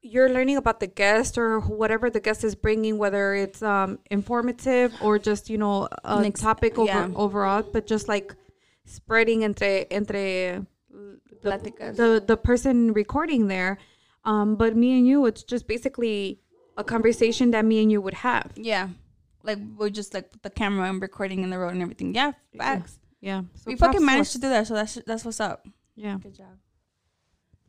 you're 0.01 0.29
learning 0.29 0.57
about 0.57 0.81
the 0.81 0.87
guest 0.87 1.37
or 1.37 1.61
whatever 1.61 2.09
the 2.09 2.21
guest 2.21 2.45
is 2.45 2.55
bringing, 2.55 2.99
whether 2.99 3.35
it's 3.35 3.63
um 3.63 3.99
informative 4.11 4.95
or 5.03 5.19
just 5.19 5.51
you 5.51 5.59
know 5.59 5.89
a 6.05 6.23
Next- 6.23 6.41
topic 6.41 6.79
over 6.79 6.87
yeah. 6.87 7.09
overall, 7.17 7.63
but 7.63 7.87
just 7.87 8.09
like 8.09 8.35
spreading 8.87 9.45
entre 9.45 9.87
entre 9.91 10.65
the, 11.43 11.93
the 11.95 12.25
the 12.27 12.37
person 12.37 12.93
recording 12.93 13.49
there. 13.49 13.79
Um, 14.25 14.57
but 14.57 14.77
me 14.77 14.97
and 14.99 15.07
you, 15.07 15.27
it's 15.27 15.43
just 15.43 15.67
basically 15.67 16.41
a 16.77 16.85
conversation 16.85 17.51
that 17.51 17.65
me 17.65 17.83
and 17.83 17.91
you 17.91 18.01
would 18.01 18.15
have. 18.15 18.53
Yeah. 18.57 18.89
Like 19.42 19.59
we're 19.76 19.90
just 19.90 20.14
like 20.14 20.33
put 20.33 20.42
the 20.42 20.50
camera 20.50 20.88
and 20.88 21.00
recording 21.00 21.42
in 21.42 21.50
the 21.50 21.59
road 21.59 21.73
and 21.73 21.83
everything. 21.83 22.14
Yeah, 22.14 22.33
facts. 22.57 22.99
Yeah, 23.21 23.42
so 23.54 23.64
we 23.66 23.76
fucking 23.76 24.04
managed 24.04 24.33
to 24.33 24.38
do 24.38 24.49
that, 24.49 24.66
so 24.66 24.75
that's 24.75 24.95
that's 25.07 25.25
what's 25.25 25.40
up. 25.40 25.66
Yeah. 25.97 26.18
Good 26.23 26.35
job. 26.37 26.59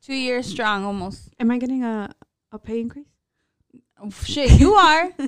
Two 0.01 0.13
years 0.13 0.45
strong, 0.47 0.85
almost. 0.85 1.29
Am 1.39 1.51
I 1.51 1.57
getting 1.57 1.83
a 1.83 2.13
a 2.51 2.59
pay 2.59 2.79
increase? 2.79 3.07
Shit, 4.24 4.60
you 4.60 4.74
are. 4.75 5.12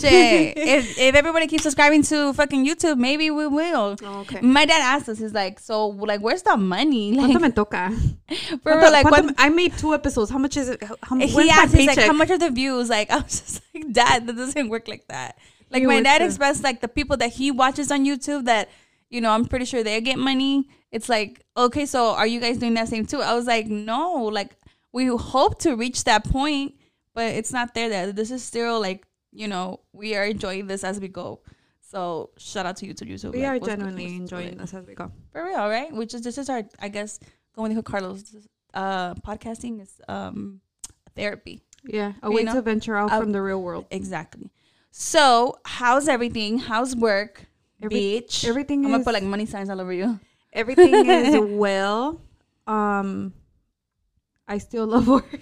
shit. 0.00 0.56
If 0.56 0.98
if 0.98 1.14
everybody 1.14 1.46
keeps 1.46 1.62
subscribing 1.62 2.02
to 2.04 2.32
fucking 2.34 2.66
YouTube, 2.66 2.98
maybe 2.98 3.30
we 3.30 3.46
will. 3.46 3.96
Oh, 4.02 4.20
okay. 4.20 4.40
My 4.40 4.64
dad 4.66 4.80
asked 4.80 5.08
us, 5.08 5.18
he's 5.18 5.32
like, 5.32 5.58
so 5.60 5.88
like, 5.88 6.20
where's 6.20 6.42
the 6.42 6.56
money? 6.56 7.12
¿Cuánto 7.16 7.34
Like, 7.34 7.42
me 7.42 7.50
toca? 7.50 7.90
for 8.62 8.72
¿Cuánto- 8.72 8.92
like, 8.92 9.06
cuánto? 9.06 9.34
I 9.38 9.48
made 9.48 9.76
two 9.76 9.94
episodes. 9.94 10.30
How 10.30 10.38
much 10.38 10.56
is 10.56 10.68
it? 10.68 10.82
How, 10.82 10.96
how, 11.02 11.16
He 11.18 11.50
asked, 11.50 11.74
he's 11.74 11.86
like, 11.86 11.98
how 11.98 12.12
much 12.12 12.30
are 12.30 12.38
the 12.38 12.50
views? 12.50 12.88
Like, 12.88 13.10
I 13.12 13.16
was 13.18 13.40
just 13.40 13.62
like, 13.74 13.92
dad, 13.92 14.26
that 14.26 14.36
doesn't 14.36 14.68
work 14.68 14.88
like 14.88 15.06
that. 15.08 15.38
Like, 15.70 15.82
my 15.82 16.00
dad 16.02 16.22
expressed 16.22 16.62
like 16.62 16.80
the 16.80 16.88
people 16.88 17.16
that 17.18 17.30
he 17.32 17.50
watches 17.50 17.90
on 17.92 18.04
YouTube 18.06 18.44
that, 18.46 18.70
you 19.10 19.20
know, 19.20 19.30
I'm 19.30 19.44
pretty 19.44 19.64
sure 19.66 19.82
they 19.82 20.00
get 20.00 20.18
money. 20.18 20.68
It's 20.90 21.08
like, 21.08 21.44
okay, 21.56 21.84
so 21.84 22.14
are 22.14 22.26
you 22.26 22.40
guys 22.40 22.56
doing 22.56 22.74
that 22.74 22.88
same 22.88 23.04
too? 23.04 23.20
I 23.20 23.34
was 23.34 23.46
like, 23.46 23.66
no, 23.66 24.24
like 24.32 24.56
we 24.92 25.06
hope 25.08 25.58
to 25.60 25.76
reach 25.76 26.04
that 26.04 26.24
point, 26.24 26.74
but 27.18 27.34
it's 27.34 27.52
not 27.58 27.74
there. 27.74 27.88
That 27.88 28.14
this 28.14 28.30
is 28.30 28.44
still 28.44 28.78
like, 28.80 29.02
you 29.32 29.48
know, 29.52 29.80
we 29.92 30.14
are 30.14 30.24
enjoying 30.24 30.68
this 30.68 30.84
as 30.84 31.00
we 31.00 31.08
go. 31.08 31.40
So 31.80 32.30
shout 32.38 32.64
out 32.64 32.76
to 32.76 32.86
you 32.86 32.94
to 32.94 33.04
YouTube. 33.04 33.32
we 33.32 33.42
like, 33.42 33.62
are 33.62 33.66
genuinely 33.66 34.06
enjoying 34.22 34.56
this 34.56 34.72
as 34.72 34.86
we 34.86 34.94
go. 34.94 35.10
for 35.32 35.42
real, 35.44 35.66
right? 35.68 35.90
Which 35.92 36.14
is 36.14 36.22
this 36.22 36.38
is 36.38 36.48
our, 36.48 36.62
I 36.78 36.88
guess, 36.88 37.18
going 37.56 37.74
with 37.74 37.84
Carlos. 37.84 38.22
Uh, 38.72 39.14
podcasting 39.28 39.80
is 39.82 39.90
um 40.06 40.60
therapy. 41.16 41.56
Yeah, 41.84 42.12
a 42.22 42.30
way 42.30 42.44
know? 42.44 42.54
to 42.54 42.62
venture 42.62 42.96
out 43.00 43.10
Uh, 43.10 43.18
from 43.20 43.32
the 43.32 43.42
real 43.42 43.60
world. 43.62 43.86
Exactly. 43.90 44.50
So, 44.92 45.58
how's 45.64 46.06
everything? 46.06 46.58
How's 46.70 46.94
work? 46.94 47.46
Every- 47.82 47.96
Bitch. 47.98 48.46
everything 48.46 48.84
I'm 48.84 48.92
gonna 48.92 49.02
put 49.08 49.14
like 49.18 49.26
money 49.34 49.46
signs 49.46 49.70
all 49.70 49.80
over 49.80 49.92
you. 49.92 50.20
Everything 50.52 50.94
is 51.06 51.34
well. 51.64 52.20
Um, 52.66 53.32
I 54.46 54.58
still 54.58 54.86
love 54.86 55.08
work. 55.18 55.40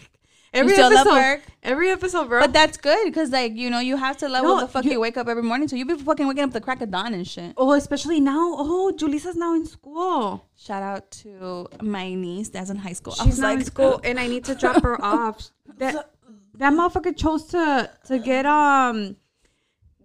Every 0.52 0.72
you 0.72 0.76
still 0.76 0.86
episode, 0.92 1.08
love 1.10 1.16
work, 1.22 1.40
every 1.62 1.90
episode, 1.90 2.28
bro. 2.28 2.40
but 2.40 2.52
that's 2.52 2.76
good 2.78 3.04
because 3.06 3.30
like 3.30 3.54
you 3.56 3.68
know 3.68 3.80
you 3.80 3.96
have 3.96 4.16
to 4.18 4.28
love 4.28 4.44
No, 4.44 4.54
what 4.54 4.60
the 4.62 4.68
fuck 4.68 4.84
you- 4.84 4.92
you, 4.92 5.00
wake 5.00 5.16
up 5.16 5.28
every 5.28 5.42
morning. 5.42 5.68
So 5.68 5.76
you 5.76 5.84
be 5.84 5.96
fucking 5.96 6.26
waking 6.26 6.44
up 6.44 6.52
the 6.52 6.60
crack 6.60 6.80
of 6.80 6.90
dawn 6.90 7.12
and 7.14 7.26
shit. 7.26 7.52
oh, 7.56 7.72
especially 7.72 8.20
now. 8.20 8.54
Oh, 8.58 8.92
Julisa's 8.92 9.36
now 9.36 9.54
in 9.54 9.66
school. 9.66 10.46
Shout 10.56 10.82
out 10.82 11.10
to 11.22 11.68
my 11.82 12.14
niece 12.14 12.48
that's 12.48 12.70
in 12.70 12.76
high 12.76 12.94
school. 12.94 13.14
She's 13.14 13.38
now 13.38 13.48
like, 13.48 13.58
in 13.60 13.64
school, 13.64 14.00
and 14.04 14.18
I 14.18 14.26
need 14.28 14.44
to 14.44 14.54
drop 14.54 14.82
her 14.82 15.02
off. 15.04 15.50
That 15.78 16.10
that 16.54 16.72
motherfucker 16.72 17.16
chose 17.16 17.44
to 17.48 17.90
to 18.06 18.18
get 18.18 18.46
um 18.46 19.16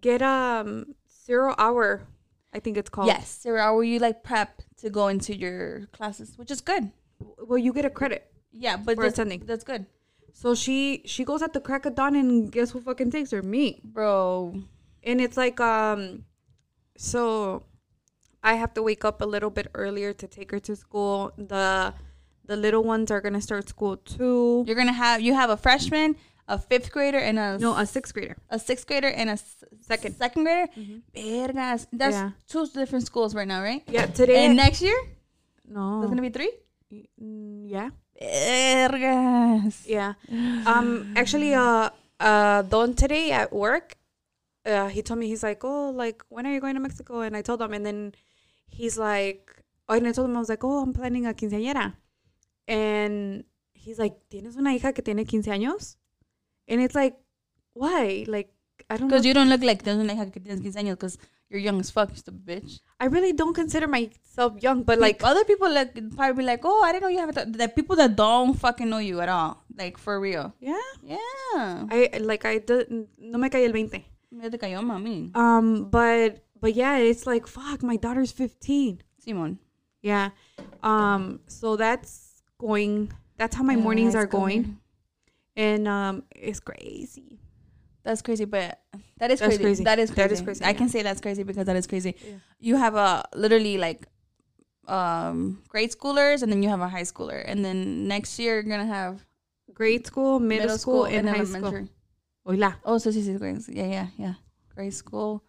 get 0.02 0.22
um 0.22 0.96
zero 1.26 1.56
hour. 1.58 2.02
I 2.54 2.60
think 2.60 2.76
it's 2.76 2.90
called. 2.90 3.08
yes, 3.08 3.40
zero 3.42 3.62
hour. 3.62 3.84
you 3.84 4.00
like 4.00 4.24
prep 4.24 4.62
to 4.78 4.90
go 4.90 5.08
into 5.08 5.34
your 5.38 5.86
classes, 5.94 6.34
which 6.38 6.52
is 6.52 6.60
good. 6.60 6.92
Well, 7.48 7.58
you 7.58 7.72
get 7.72 7.86
a 7.86 7.90
credit. 7.90 8.28
Yeah, 8.52 8.76
but 8.76 8.98
that's, 8.98 9.16
that's 9.46 9.64
good, 9.64 9.86
So 10.34 10.56
she 10.56 11.04
she 11.06 11.24
goes 11.24 11.42
at 11.42 11.54
the 11.54 11.60
crack 11.60 11.86
of 11.86 11.96
dawn, 11.96 12.16
and 12.16 12.52
guess 12.52 12.72
who 12.72 12.82
fucking 12.82 13.12
takes 13.12 13.32
her? 13.32 13.42
Me. 13.42 13.82
bro. 13.84 14.56
and 15.04 15.20
it's 15.22 15.36
like 15.38 15.60
um 15.60 16.24
so 16.98 17.64
i 18.44 18.54
have 18.54 18.74
to 18.74 18.82
wake 18.84 19.04
up 19.06 19.22
a 19.22 19.26
little 19.26 19.50
bit 19.50 19.68
earlier 19.74 20.14
to 20.14 20.28
take 20.28 20.52
her 20.52 20.60
to 20.60 20.76
school 20.76 21.32
the 21.38 21.94
the 22.46 22.56
little 22.56 22.84
ones 22.84 23.10
are 23.10 23.22
gonna 23.22 23.42
start 23.42 23.68
school 23.70 23.98
too 23.98 24.64
You're 24.68 24.76
gonna 24.76 24.94
have 25.06 25.22
you 25.22 25.34
have 25.34 25.50
a 25.50 25.58
freshman, 25.58 26.16
a 26.48 26.58
fifth 26.58 26.92
grader, 26.92 27.18
and 27.20 27.40
a 27.40 27.58
no 27.58 27.72
a 27.78 27.86
sixth 27.86 28.14
grader 28.14 28.38
a 28.50 28.60
sixth 28.60 28.86
grader 28.88 29.08
and 29.10 29.30
a 29.30 29.34
s- 29.34 29.64
Second. 29.82 30.16
second 30.18 30.44
grader. 30.44 30.68
Vergas. 31.16 31.88
That's 31.92 32.16
Yeah. 32.16 32.32
two 32.48 32.68
different 32.68 33.06
schools 33.06 33.34
right 33.36 33.48
now, 33.48 33.62
right? 33.62 33.84
yeah 33.88 34.06
today 34.06 34.46
And 34.46 34.56
next 34.58 34.82
year, 34.82 35.00
no 35.68 36.00
there's 36.00 36.10
gonna 36.14 36.22
be 36.30 36.30
three. 36.40 36.52
Mm, 37.22 37.70
yeah 37.76 37.90
Vergas. 38.22 39.88
yeah. 39.88 40.14
Um 40.66 41.14
actually 41.16 41.54
uh 41.54 41.90
uh 42.20 42.62
don 42.64 42.94
today 42.94 43.32
at 43.32 43.52
work 43.52 43.96
uh 44.66 44.88
he 44.90 45.02
told 45.02 45.20
me 45.20 45.28
he's 45.28 45.42
like 45.44 45.64
oh 45.64 45.90
like 45.90 46.22
when 46.30 46.46
are 46.46 46.54
you 46.54 46.62
going 46.62 46.76
to 46.76 46.80
mexico? 46.80 47.22
And 47.22 47.36
i 47.36 47.42
told 47.42 47.62
him 47.62 47.74
and 47.74 47.86
then 47.86 48.14
he's 48.68 48.98
like 48.98 49.64
oh 49.90 49.96
and 49.96 50.08
i 50.08 50.12
told 50.12 50.30
him 50.30 50.36
i 50.36 50.40
was 50.40 50.50
like 50.50 50.64
oh 50.64 50.82
i'm 50.82 50.94
planning 50.94 51.26
a 51.26 51.34
quinceañera. 51.34 51.94
And 52.68 53.44
he's 53.74 53.98
like 53.98 54.16
tienes 54.30 54.56
una 54.56 54.72
hija 54.72 54.94
que 54.94 55.02
tiene 55.04 55.26
15 55.26 55.52
años? 55.52 55.98
And 56.68 56.80
it's 56.82 56.96
like 56.96 57.18
why? 57.74 58.24
Like 58.28 58.54
i 58.90 58.98
don't 58.98 59.08
Because 59.08 59.26
you 59.26 59.34
don't 59.34 59.50
look 59.50 59.64
like 59.64 59.84
there's 59.84 59.98
una 59.98 60.14
hija 60.14 60.32
que 60.32 60.42
tienes 60.42 60.62
15 60.62 60.86
años 60.86 60.92
because 60.92 61.18
you're 61.52 61.60
young 61.60 61.80
as 61.82 61.92
fuck, 61.92 62.10
you 62.12 62.16
stupid 62.16 62.46
bitch. 62.46 62.80
i 63.00 63.06
really 63.16 63.34
don't 63.34 63.54
consider 63.54 63.88
myself 63.88 64.54
young 64.66 64.84
but 64.84 64.98
like 65.00 65.22
other 65.32 65.44
people 65.44 65.70
like 65.80 65.92
probably 66.16 66.38
be 66.44 66.44
like, 66.52 66.62
oh, 66.64 66.82
I 66.86 66.92
didn't 66.94 67.04
know 67.04 67.10
you 67.16 67.20
have 67.20 67.36
a 67.38 67.46
the 67.46 67.68
people 67.68 67.96
that 67.98 68.16
don't 68.16 68.54
fucking 68.56 68.90
know 68.90 69.00
you 69.00 69.20
at 69.20 69.30
all, 69.30 69.62
like 69.78 69.98
for 69.98 70.16
real. 70.28 70.54
yeah 70.60 70.88
Yeah. 71.04 71.86
i 71.92 72.10
like 72.32 72.46
i 72.46 72.58
didn't 72.60 73.10
no 73.20 73.38
me 73.38 73.50
cae 73.50 73.66
el 73.66 73.72
20 73.74 74.06
Me 74.40 74.50
te 74.50 74.58
cayó, 74.58 74.80
mami. 74.82 75.36
um 75.36 75.90
but 75.90 76.40
but 76.62 76.74
yeah 76.74 76.96
it's 76.98 77.28
like 77.28 77.46
fuck 77.48 77.84
my 77.84 77.98
daughter's 77.98 78.32
15 78.32 79.02
Simon. 79.20 79.60
Yeah. 80.02 80.30
Um 80.82 81.42
so 81.48 81.76
that's 81.76 82.42
going 82.58 83.12
that's 83.38 83.56
how 83.58 83.64
my 83.64 83.76
mornings 83.76 84.16
are 84.16 84.26
going. 84.26 84.78
And 85.56 85.88
um 85.88 86.24
it's 86.50 86.60
crazy. 86.60 87.40
That's 88.04 88.22
crazy, 88.22 88.46
but 88.46 88.80
that 89.18 89.32
is 89.32 89.40
That's 89.40 89.58
crazy. 89.58 89.64
crazy. 89.64 89.84
That 89.84 90.00
is 90.00 90.10
crazy. 90.10 90.28
That 90.28 90.32
is 90.32 90.42
crazy, 90.42 90.64
I 90.64 90.70
yeah. 90.70 90.74
can 90.78 90.90
say 90.90 91.04
that's 91.04 91.22
crazy 91.22 91.44
because 91.44 91.66
that 91.66 91.76
is 91.76 91.86
crazy. 91.88 92.16
Yeah. 92.26 92.34
You 92.60 92.76
have 92.78 92.96
a 92.96 93.24
literally 93.36 93.78
like 93.78 94.08
um 94.88 95.62
grade 95.68 95.92
schoolers 95.92 96.42
and 96.42 96.52
then 96.52 96.64
you 96.64 96.70
have 96.70 96.82
a 96.82 96.90
high 96.90 97.04
schooler. 97.04 97.44
And 97.46 97.64
then 97.64 98.08
next 98.08 98.40
year 98.40 98.56
you're 98.56 98.64
gonna 98.64 98.86
have 98.88 99.26
Grade 99.74 100.06
school, 100.06 100.40
middle, 100.40 100.78
school, 100.78 101.06
and, 101.06 101.28
high 101.28 101.44
school. 101.44 101.88
Hola. 102.46 102.78
Oh, 102.86 102.98
so 102.98 103.10
sí, 103.10 103.24
Yeah, 103.70 103.86
yeah, 103.86 104.08
yeah. 104.18 104.34
Grade 104.76 104.94
school, 104.94 105.44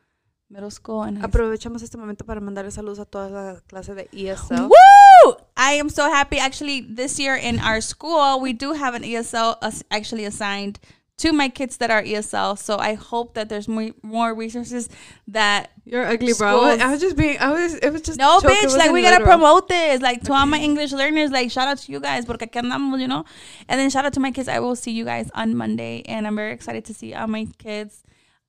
middle 0.49 0.71
school, 0.71 1.03
and 1.03 1.19
high 1.19 1.29
school. 1.29 1.51
Aprovechamos 1.51 1.83
este 1.83 1.97
momento 1.99 2.25
para 2.25 2.41
mandarle 2.41 2.71
saludos 2.71 2.99
a 2.99 3.05
toda 3.05 3.29
la 3.29 3.61
clase 3.69 3.95
de 3.95 4.09
ESL. 4.13 4.69
Woo! 4.71 5.37
I 5.57 5.73
am 5.73 5.89
so 5.89 6.11
happy. 6.11 6.39
Actually, 6.39 6.81
this 6.81 7.19
year 7.19 7.37
in 7.37 7.59
our 7.59 7.81
school, 7.81 8.41
we 8.41 8.53
do 8.53 8.73
have 8.73 8.95
an 8.95 9.03
ESL 9.03 9.57
as- 9.61 9.85
actually 9.91 10.25
assigned 10.25 10.79
to 11.19 11.33
my 11.33 11.49
kids 11.49 11.77
that 11.77 11.91
are 11.91 12.03
ESL. 12.03 12.59
So 12.59 12.79
I 12.79 12.95
hope 12.95 13.35
that 13.35 13.49
there's 13.49 13.69
more 13.69 13.91
more 14.03 14.35
resources 14.35 14.89
that 15.29 15.71
You're 15.85 16.05
ugly, 16.05 16.33
bro. 16.37 16.49
I 16.49 16.73
was, 16.73 16.81
I 16.81 16.91
was 16.91 17.01
just 17.01 17.17
being 17.17 17.39
I 17.39 17.51
was 17.51 17.75
it 17.75 17.91
was 17.91 18.03
just 18.03 18.19
no, 18.19 18.41
joke. 18.41 18.51
Bitch. 18.51 18.77
Like 18.77 18.93
we 18.93 19.03
gotta 19.03 19.25
promote 19.25 19.69
this. 19.69 20.01
Like 20.01 20.23
to 20.25 20.33
all 20.33 20.47
my 20.47 20.59
English 20.59 20.93
learners, 20.93 21.31
like 21.31 21.51
shout 21.51 21.69
out 21.69 21.79
to 21.79 21.93
you 21.93 22.01
guys, 22.01 22.25
porque 22.25 22.43
aquí 22.43 22.61
andamos, 22.61 23.01
you 23.01 23.09
know. 23.09 23.25
And 23.69 23.81
then 23.81 23.91
shout 23.91 24.05
out 24.05 24.13
to 24.15 24.21
my 24.21 24.31
kids. 24.31 24.49
I 24.49 24.59
will 24.61 24.77
see 24.77 24.93
you 24.93 25.05
guys 25.05 25.31
on 25.35 25.57
Monday, 25.57 26.03
and 26.07 26.27
I'm 26.27 26.37
very 26.37 26.53
excited 26.53 26.85
to 26.87 26.95
see 26.95 27.15
all 27.15 27.27
my 27.29 27.47
kids. 27.59 28.03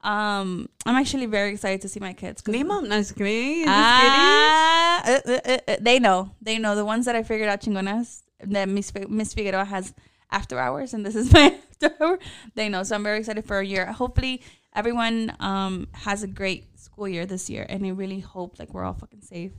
Um, 0.03 0.67
I'm 0.85 0.95
actually 0.95 1.27
very 1.27 1.53
excited 1.53 1.81
to 1.81 1.87
see 1.87 2.01
my 2.01 2.13
kids. 2.13 2.45
Name 2.45 2.67
them. 2.67 2.89
Nice 2.89 3.11
kidding. 3.13 3.63
Just 3.63 3.69
Ah, 3.69 5.01
uh, 5.05 5.19
uh, 5.25 5.39
uh, 5.45 5.57
uh, 5.67 5.75
they 5.79 5.97
know. 5.99 6.31
They 6.41 6.57
know 6.57 6.75
the 6.75 6.83
ones 6.83 7.05
that 7.05 7.15
I 7.15 7.23
figured 7.23 7.47
out 7.47 7.61
chingonas 7.61 8.23
that 8.41 8.67
Miss 8.67 8.91
Miss 9.07 9.33
Figueroa 9.33 9.63
has 9.63 9.93
after 10.29 10.59
hours, 10.59 10.93
and 10.93 11.05
this 11.05 11.15
is 11.15 11.31
my 11.37 11.55
after. 11.83 12.19
They 12.55 12.69
know, 12.69 12.83
so 12.83 12.95
I'm 12.95 13.03
very 13.03 13.19
excited 13.19 13.45
for 13.45 13.59
a 13.59 13.65
year. 13.65 13.91
Hopefully, 13.91 14.41
everyone 14.75 15.35
um 15.39 15.87
has 15.93 16.23
a 16.23 16.27
great 16.27 16.79
school 16.79 17.07
year 17.07 17.25
this 17.25 17.49
year, 17.49 17.65
and 17.67 17.85
I 17.85 17.89
really 17.89 18.19
hope 18.19 18.59
like 18.59 18.73
we're 18.73 18.83
all 18.83 18.93
fucking 18.93 19.21
safe 19.21 19.53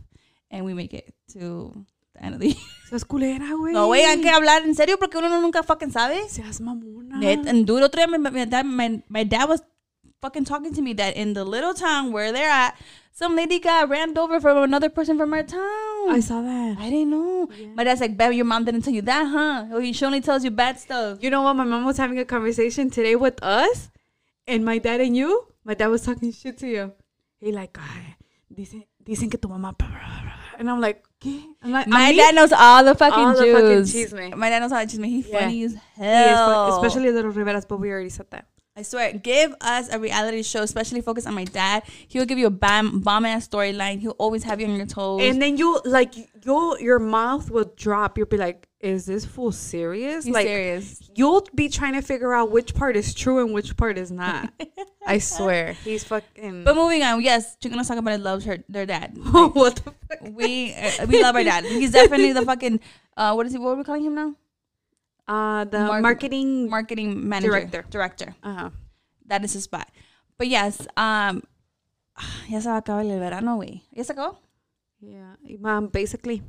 and 0.51 0.65
we 0.65 0.73
make 0.73 0.95
it 0.95 1.15
to 1.33 1.73
the 2.15 2.25
end 2.25 2.35
of 2.35 2.41
the 2.41 2.49
year. 2.55 2.57
Seas 2.89 3.05
culera, 3.05 3.51
güey. 3.59 3.73
No, 3.73 3.89
wey, 3.89 4.03
hay 4.03 4.21
que 4.21 4.31
hablar 4.31 4.63
en 4.63 4.75
serio 4.75 4.97
porque 4.99 5.19
uno 5.19 5.29
nunca 5.41 5.63
fucking 5.63 5.91
sabe. 5.91 6.29
Seas 6.29 6.61
mamona. 6.61 7.19
Net, 7.19 7.47
and 7.47 7.67
dude, 7.67 7.83
otro 7.83 8.01
día 8.01 8.09
my, 8.09 8.19
my, 8.19 8.45
dad, 8.45 8.65
my, 8.65 9.03
my 9.09 9.25
dad 9.25 9.49
was 9.49 9.63
fucking 10.25 10.45
talking 10.45 10.73
to 10.73 10.81
me 10.81 10.95
that 10.95 11.17
in 11.17 11.35
the 11.35 11.45
little 11.45 11.75
town 11.75 12.11
where 12.11 12.33
they're 12.33 12.49
at, 12.49 12.73
some 13.13 13.37
lady 13.37 13.61
got 13.61 13.91
ran 13.91 14.17
over 14.17 14.41
from 14.41 14.57
another 14.65 14.89
person 14.89 15.19
from 15.19 15.35
our 15.35 15.43
town. 15.43 16.09
I 16.09 16.21
saw 16.21 16.41
that. 16.41 16.77
I 16.81 16.89
didn't 16.89 17.11
know. 17.11 17.49
My 17.77 17.85
dad's 17.85 18.01
like, 18.01 18.17
"Babe, 18.17 18.33
your 18.33 18.47
mom 18.49 18.65
didn't 18.65 18.83
tell 18.83 18.95
you 18.95 19.03
that, 19.03 19.25
huh? 19.29 19.67
Oh, 19.71 19.85
she 19.93 20.05
only 20.05 20.23
tells 20.23 20.43
you 20.43 20.51
bad 20.51 20.81
stuff." 20.81 21.19
You 21.23 21.29
know 21.29 21.43
what? 21.43 21.55
My 21.61 21.65
mom 21.65 21.85
was 21.85 21.99
having 21.99 22.19
a 22.19 22.25
conversation 22.25 22.89
today 22.89 23.15
with 23.17 23.37
us, 23.45 23.91
and 24.49 24.65
my 24.65 24.79
dad 24.79 25.01
and 25.05 25.15
you. 25.15 25.47
My 25.63 25.75
dad 25.75 25.89
was 25.89 26.03
talking 26.03 26.33
shit 26.33 26.57
to 26.65 26.67
you. 26.67 26.93
He 27.39 27.53
like, 27.53 27.77
ay, 27.79 28.17
dicen, 28.53 28.85
dicen 29.05 29.29
que 29.31 29.39
tu 29.39 29.49
mamá. 29.49 29.77
blah, 29.77 29.89
blah, 29.89 30.23
blah." 30.25 30.33
And 30.59 30.71
I'm 30.71 30.81
like, 30.81 31.05
I'm 31.63 31.73
like, 31.73 31.87
My 31.87 32.13
dad 32.15 32.35
knows 32.35 32.53
all 32.53 32.83
the 32.85 32.95
fucking 32.95 33.25
All 33.25 33.35
the 33.35 33.53
fucking. 33.53 34.39
My 34.39 34.49
dad 34.51 34.61
knows 34.61 34.73
all 34.73 34.81
the 34.81 34.87
chisme. 34.87 35.07
He's 35.07 35.29
Yeah. 35.29 35.41
funny 35.41 35.65
as 35.65 35.73
He 35.75 35.81
hell. 36.03 36.81
fu- 36.81 36.87
especially 36.87 37.11
Little 37.13 37.33
Riveras, 37.33 37.67
but 37.69 37.79
we 37.79 37.91
already 37.91 38.09
said 38.09 38.31
that. 38.31 38.47
I 38.77 38.83
swear, 38.83 39.13
give 39.13 39.55
us 39.61 39.89
a 39.89 40.01
reality 40.01 40.43
show, 40.43 40.63
especially 40.63 41.01
focused 41.01 41.29
on 41.29 41.35
my 41.35 41.45
dad. 41.45 41.85
He'll 42.09 42.25
give 42.25 42.39
you 42.39 42.49
a 42.49 42.51
bam, 42.51 42.99
bomb 43.03 43.25
ass 43.25 43.47
storyline. 43.47 44.01
He'll 44.01 44.17
always 44.19 44.43
have 44.43 44.61
you 44.61 44.67
on 44.67 44.75
your 44.75 44.87
toes. 44.87 45.23
And 45.23 45.41
then 45.41 45.57
you 45.57 45.81
like 45.85 46.17
you 46.17 46.77
your 46.81 46.99
mouth 46.99 47.53
will 47.53 47.73
drop. 47.77 48.19
You'll 48.19 48.27
be 48.27 48.37
like, 48.37 48.67
"Is 48.81 49.07
this 49.07 49.25
fool 49.25 49.53
serious?" 49.53 50.25
He's 50.25 50.35
like 50.35 50.49
serious. 50.49 51.09
you'll 51.15 51.47
be 51.55 51.69
trying 51.69 51.93
to 51.93 52.03
figure 52.03 52.35
out 52.35 52.51
which 52.51 52.75
part 52.75 52.97
is 52.97 53.15
true 53.15 53.45
and 53.45 53.55
which 53.55 53.77
part 53.77 53.97
is 53.97 54.11
not. 54.11 54.53
I 55.07 55.19
swear, 55.19 55.75
he's 55.75 56.03
fucking. 56.03 56.65
But 56.65 56.75
moving 56.75 57.05
on, 57.05 57.23
yes, 57.23 57.57
Chicano 57.63 57.87
Talk 57.87 57.99
About 57.99 58.15
It 58.15 58.23
loves 58.23 58.45
her, 58.45 58.59
their 58.69 58.87
dad. 58.87 59.17
what 59.31 59.77
the 59.77 59.83
fuck? 59.93 60.19
we 60.33 60.75
uh, 60.75 61.07
we 61.07 61.23
love 61.23 61.37
our 61.37 61.45
dad. 61.45 61.65
He's 61.65 61.93
definitely 61.93 62.33
the 62.33 62.43
fucking 62.43 62.81
uh, 63.17 63.35
what 63.35 63.47
is 63.47 63.53
he? 63.53 63.59
What 63.59 63.71
are 63.71 63.77
we 63.77 63.85
calling 63.85 64.05
him 64.05 64.17
now? 64.17 64.35
Uh, 65.27 65.65
the 65.65 65.79
Mar- 65.79 66.01
marketing. 66.03 66.69
Marketing 66.69 67.29
manager, 67.29 67.51
Director. 67.51 67.83
director. 67.91 68.35
uh-huh. 68.43 68.71
That 69.27 69.43
is 69.45 69.55
his 69.55 69.65
spot. 69.65 69.89
But 70.37 70.49
yes, 70.49 70.87
um, 70.97 71.43
ya 72.49 72.61
se 72.61 72.69
va 72.69 72.77
a 72.77 72.81
acabar 72.83 73.05
el 73.05 73.19
verano, 73.19 73.57
güey. 73.57 73.83
Ya 73.93 74.03
se 74.05 74.13
acabó. 74.13 74.37
Yeah, 75.01 75.37
um, 75.65 75.89
basically, 75.89 76.43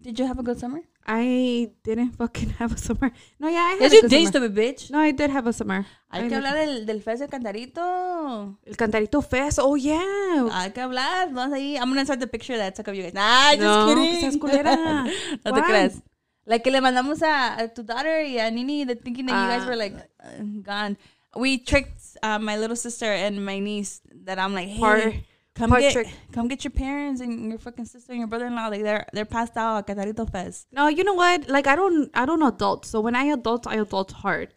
Did 0.00 0.18
you 0.18 0.26
have 0.26 0.38
a 0.38 0.42
good 0.42 0.58
summer? 0.58 0.80
I 1.06 1.70
didn't 1.84 2.12
fucking 2.16 2.50
have 2.58 2.72
a 2.72 2.78
summer. 2.78 3.12
No, 3.38 3.48
yeah, 3.48 3.60
I 3.62 3.70
had 3.78 3.80
Yes, 3.82 3.92
a 3.92 3.96
you 3.96 4.02
good 4.02 4.10
did, 4.10 4.32
summer. 4.32 4.48
stupid 4.48 4.54
bitch. 4.56 4.90
No, 4.90 4.98
I 4.98 5.10
did 5.12 5.30
have 5.30 5.46
a 5.46 5.52
summer. 5.52 5.86
Hay 6.10 6.24
I 6.24 6.28
que 6.28 6.34
hablar 6.36 6.54
del, 6.54 6.86
del 6.86 7.00
Fest 7.02 7.20
del 7.20 7.28
Cantarito. 7.28 8.58
El 8.66 8.76
Cantarito 8.76 9.22
Fest. 9.22 9.58
Oh 9.62 9.76
yeah. 9.76 10.48
Hay 10.52 10.70
que 10.72 10.80
hablar. 10.80 11.30
Vamos 11.32 11.52
ahí. 11.54 11.76
I'm 11.76 11.88
gonna 11.90 12.04
start 12.04 12.20
the 12.20 12.26
picture 12.26 12.56
that 12.56 12.66
I 12.66 12.70
took 12.70 12.88
of 12.88 12.94
you 12.94 13.02
guys. 13.02 13.14
Nah, 13.14 13.50
just 13.52 13.60
No, 13.60 13.86
kidding. 13.86 14.10
que 14.12 14.20
seas 14.20 14.36
culera. 14.36 15.04
no 15.44 15.52
te 15.52 15.62
creas. 15.62 16.02
Like 16.46 16.64
que 16.64 16.70
le 16.72 16.80
mandamos 16.80 17.22
a, 17.22 17.56
a 17.64 17.68
tu 17.68 17.82
daughter 17.82 18.22
y 18.22 18.38
a 18.38 18.50
Nini, 18.50 18.84
the 18.84 18.94
thinking 18.94 19.26
that 19.26 19.32
you 19.42 19.48
guys 19.48 19.62
Ah. 19.64 19.68
were 19.68 19.76
like 19.76 19.94
uh, 20.22 20.42
gone. 20.62 20.96
We 21.36 21.58
tricked 21.58 22.02
uh, 22.22 22.38
my 22.38 22.56
little 22.58 22.76
sister 22.76 23.06
and 23.06 23.44
my 23.44 23.58
niece 23.58 24.00
that 24.24 24.38
I'm 24.38 24.54
like, 24.54 24.68
hey, 24.68 24.78
Part- 24.80 25.14
come 25.56 25.70
part 25.70 25.80
get, 25.82 25.92
trick. 25.92 26.08
come 26.32 26.48
get 26.48 26.62
your 26.64 26.70
parents 26.70 27.20
and 27.20 27.48
your 27.48 27.58
fucking 27.58 27.86
sister 27.86 28.12
and 28.12 28.18
your 28.20 28.28
brother-in-law. 28.28 28.68
Like 28.68 28.82
they're 28.82 29.06
they're 29.12 29.24
passed 29.24 29.56
out 29.56 29.78
at 29.78 29.86
Cantarito 29.96 30.30
Fest. 30.30 30.66
No, 30.70 30.88
you 30.88 31.02
know 31.02 31.14
what? 31.14 31.48
Like 31.48 31.66
I 31.66 31.74
don't 31.76 32.10
I 32.14 32.26
don't 32.26 32.42
adult. 32.42 32.84
So 32.86 33.00
when 33.00 33.16
I 33.16 33.24
adult, 33.24 33.66
I 33.66 33.76
adult 33.76 34.12
hard. 34.12 34.52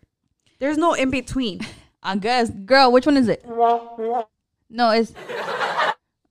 There's 0.60 0.78
no 0.78 0.93
in 0.93 1.10
between. 1.10 1.62
I 2.04 2.15
guess, 2.15 2.50
girl, 2.52 2.91
which 2.91 3.06
one 3.06 3.17
is 3.17 3.28
it? 3.28 3.43
No, 4.69 4.91
it's. 4.91 5.13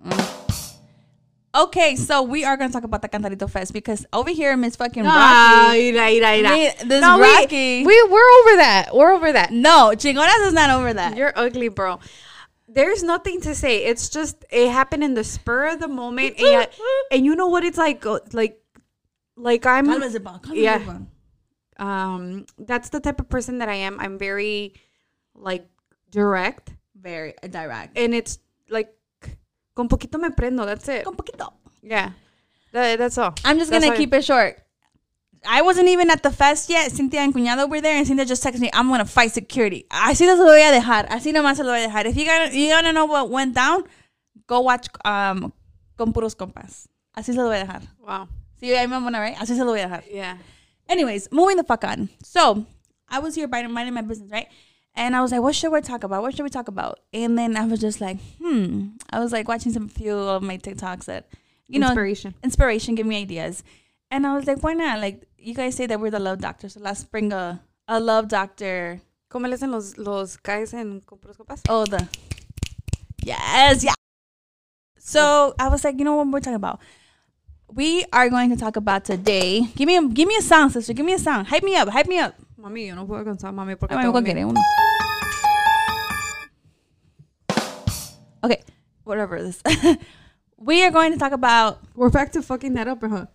Mm. 0.05 0.33
Okay, 1.57 1.97
so 1.97 2.23
we 2.23 2.45
are 2.45 2.57
gonna 2.57 2.73
talk 2.73 2.85
about 2.85 3.01
the 3.01 3.09
Cantarito 3.09 3.49
Fest 3.49 3.73
because 3.73 4.05
over 4.13 4.31
here, 4.31 4.57
Miss 4.57 4.77
fucking 4.77 5.05
Ah, 5.07 5.69
Rocky. 5.69 5.89
ira, 5.89 6.11
ira, 6.11 6.29
ira. 6.37 6.51
Me- 6.51 6.73
this 6.85 7.01
no, 7.01 7.19
Rocky. 7.19 7.85
We, 7.85 7.87
we 7.87 8.09
we're 8.11 8.31
over 8.41 8.57
that. 8.57 8.91
We're 8.95 9.13
over 9.13 9.33
that. 9.33 9.53
No, 9.53 9.93
Chingonas 9.97 10.47
is 10.49 10.53
not 10.53 10.69
over 10.71 10.93
that. 10.93 11.17
You're 11.17 11.33
ugly, 11.35 11.69
bro. 11.69 11.99
There's 12.69 13.03
nothing 13.03 13.41
to 13.43 13.55
say. 13.55 13.85
It's 13.87 14.11
just 14.11 14.45
it 14.51 14.71
happened 14.71 15.03
in 15.03 15.15
the 15.15 15.25
spur 15.25 15.69
of 15.69 15.81
the 15.81 15.89
moment, 15.89 16.39
and 16.41 16.69
and 17.11 17.25
you 17.25 17.35
know 17.35 17.47
what 17.49 17.65
it's 17.65 17.79
like, 17.79 18.05
uh, 18.05 18.21
like, 18.33 18.61
like 19.37 19.65
I'm, 19.65 19.87
Yeah. 20.53 20.99
um, 21.79 22.45
that's 22.59 22.91
the 22.91 23.01
type 23.01 23.21
of 23.21 23.29
person 23.31 23.59
that 23.59 23.69
I 23.69 23.77
am. 23.77 23.99
I'm 24.01 24.19
very, 24.19 24.75
like, 25.35 25.67
direct, 26.11 26.75
Very 26.95 27.35
direct. 27.49 27.97
and 27.97 28.15
it's 28.15 28.39
like, 28.69 28.93
con 29.77 29.89
poquito 29.89 30.19
me 30.19 30.31
prendo. 30.31 30.65
That's 30.65 30.89
it. 30.89 31.07
Un 31.07 31.15
poquito. 31.15 31.53
Yeah, 31.83 32.13
that, 32.73 32.99
that's 32.99 33.19
all. 33.19 33.35
I'm 33.45 33.59
just 33.59 33.71
That's 33.71 33.85
gonna 33.85 33.97
keep 33.97 34.13
it 34.15 34.25
short. 34.25 34.57
I 35.45 35.63
wasn't 35.63 35.89
even 35.89 36.11
at 36.11 36.23
the 36.23 36.33
fest 36.33 36.69
yet. 36.69 36.91
Cynthia 36.91 37.21
and 37.21 37.33
Cuñado 37.33 37.69
were 37.69 37.81
there, 37.81 37.97
and 37.97 38.07
Cynthia 38.07 38.25
just 38.25 38.43
texted 38.43 38.61
me, 38.61 38.71
"I'm 38.73 38.89
gonna 38.89 39.05
fight 39.05 39.33
security." 39.33 39.87
Así 39.91 40.25
se 40.25 40.35
lo 40.35 40.45
voy 40.45 40.63
a 40.63 40.73
dejar. 40.73 41.07
Así 41.09 41.33
nomás 41.33 41.57
se 41.57 41.63
lo 41.63 41.71
voy 41.71 41.85
a 41.85 41.89
dejar. 41.89 42.07
If 42.07 42.17
you 42.17 42.25
gotta, 42.25 42.57
you 42.57 42.69
gotta 42.71 42.93
know 42.93 43.05
what 43.05 43.31
went 43.31 43.55
down, 43.55 43.85
go 44.49 44.61
watch 44.61 44.89
um 45.05 45.53
con 45.97 46.13
puros 46.13 46.35
compas. 46.35 46.89
Así 47.15 47.33
se 47.33 47.35
lo 47.35 47.45
voy 47.45 47.57
a 47.57 47.65
dejar. 47.65 47.83
Wow. 48.01 48.29
See, 48.59 48.75
ahí 48.75 48.89
me 48.89 49.21
right? 49.21 49.37
Así 49.37 49.55
se 49.55 49.63
lo 49.63 49.73
voy 49.73 49.81
a 49.81 49.89
dejar. 49.89 50.05
Yeah. 50.11 50.39
Anyways, 50.89 51.31
moving 51.31 51.59
the 51.59 51.65
fuck 51.65 51.85
on. 51.85 52.09
So 52.25 52.65
I 53.09 53.19
was 53.19 53.35
here 53.35 53.47
minding 53.47 53.95
my 53.95 54.03
business, 54.03 54.31
right? 54.31 54.49
And 54.97 55.15
I 55.15 55.21
was 55.21 55.31
like, 55.31 55.43
what 55.43 55.55
should 55.55 55.71
we 55.71 55.81
talk 55.83 56.05
about? 56.05 56.23
What 56.23 56.35
should 56.35 56.43
we 56.43 56.49
talk 56.51 56.69
about? 56.69 57.01
And 57.13 57.39
then 57.39 57.57
I 57.57 57.67
was 57.67 57.81
just 57.81 58.01
like, 58.01 58.19
hmm. 58.43 58.89
I 59.11 59.21
was 59.21 59.31
like 59.31 59.47
watching 59.47 59.73
some 59.73 59.89
few 59.89 60.17
of 60.17 60.43
my 60.43 60.57
TikToks 60.57 61.05
that, 61.05 61.29
you 61.69 61.79
know, 61.79 61.89
Inspiration. 61.89 62.35
inspiration, 62.43 62.95
give 62.95 63.07
me 63.07 63.21
ideas. 63.21 63.63
And 64.11 64.27
I 64.27 64.35
was 64.35 64.47
like, 64.47 64.63
why 64.63 64.73
not? 64.73 65.01
Like, 65.01 65.29
you 65.37 65.53
guys 65.53 65.75
say 65.75 65.87
that 65.87 66.01
we're 66.01 66.11
the 66.11 66.19
love 66.19 66.39
doctor, 66.41 66.69
so 66.69 66.81
let's 66.81 67.05
bring 67.05 67.33
a, 67.33 67.61
a 67.89 68.01
love 68.01 68.29
doctor. 68.29 69.01
¿Cómo 69.31 69.49
le 69.49 69.57
hacen 69.57 69.71
los, 69.71 69.99
los 69.99 70.37
guys 70.37 70.73
en 70.73 71.01
copas? 71.01 71.37
Oh, 71.69 71.85
the. 71.85 72.09
Yes, 73.23 73.85
yeah. 73.85 73.95
So 74.99 75.55
I 75.59 75.69
was 75.69 75.85
like, 75.85 75.99
you 75.99 76.05
know 76.05 76.17
what 76.17 76.29
we're 76.29 76.41
talking 76.41 76.55
about? 76.55 76.81
We 77.69 78.05
are 78.13 78.31
going 78.31 78.51
to 78.51 78.57
talk 78.57 78.77
about 78.77 79.05
today. 79.05 79.69
Give 79.75 79.87
me 79.87 79.97
a, 79.97 80.09
give 80.09 80.29
me 80.29 80.37
a 80.37 80.43
sound, 80.43 80.73
sister. 80.73 80.93
Give 80.93 81.05
me 81.05 81.13
a 81.13 81.19
song. 81.19 81.45
Hype 81.45 81.65
me 81.65 81.77
up. 81.77 81.89
Hype 81.89 82.07
me 82.07 82.19
up. 82.19 82.35
Mami, 82.59 82.87
yo 82.87 82.95
no 82.95 83.07
puedo 83.07 83.25
cansar, 83.25 83.53
mami, 83.53 83.77
porque 83.77 83.95
bueno, 83.95 84.11
miedo. 84.11 84.13
cualquiera, 84.13 84.47
uno. 84.47 84.61
Okay, 88.43 88.63
whatever 89.05 89.43
this. 89.43 89.63
we 90.57 90.83
are 90.85 90.91
going 90.91 91.13
to 91.13 91.19
talk 91.19 91.33
about. 91.33 91.81
We're 91.95 92.11
back 92.11 92.33
to 92.33 92.43
fucking 92.43 92.75
that 92.75 92.89
up, 92.89 93.03
huh? 93.03 93.27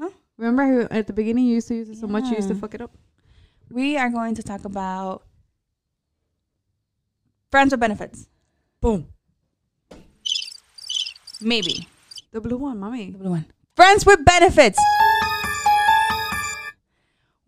Huh? 0.00 0.10
Remember 0.36 0.88
at 0.90 1.06
the 1.06 1.12
beginning 1.12 1.46
you 1.46 1.54
used 1.56 1.68
to 1.68 1.74
use 1.74 1.88
it 1.88 1.98
so 1.98 2.06
much 2.06 2.24
you 2.24 2.36
used 2.36 2.48
to 2.48 2.54
fuck 2.54 2.74
it 2.74 2.80
up? 2.80 2.92
We 3.70 3.96
are 3.98 4.08
going 4.10 4.34
to 4.36 4.42
talk 4.42 4.64
about 4.64 5.22
friends 7.50 7.72
with 7.72 7.80
benefits. 7.80 8.28
Boom. 8.80 9.08
Maybe 11.40 11.86
The 12.32 12.40
blue 12.40 12.56
one, 12.56 12.78
mommy. 12.78 13.10
the 13.12 13.18
blue 13.18 13.30
one. 13.30 13.46
Friends 13.76 14.04
with 14.06 14.24
benefits. 14.24 14.78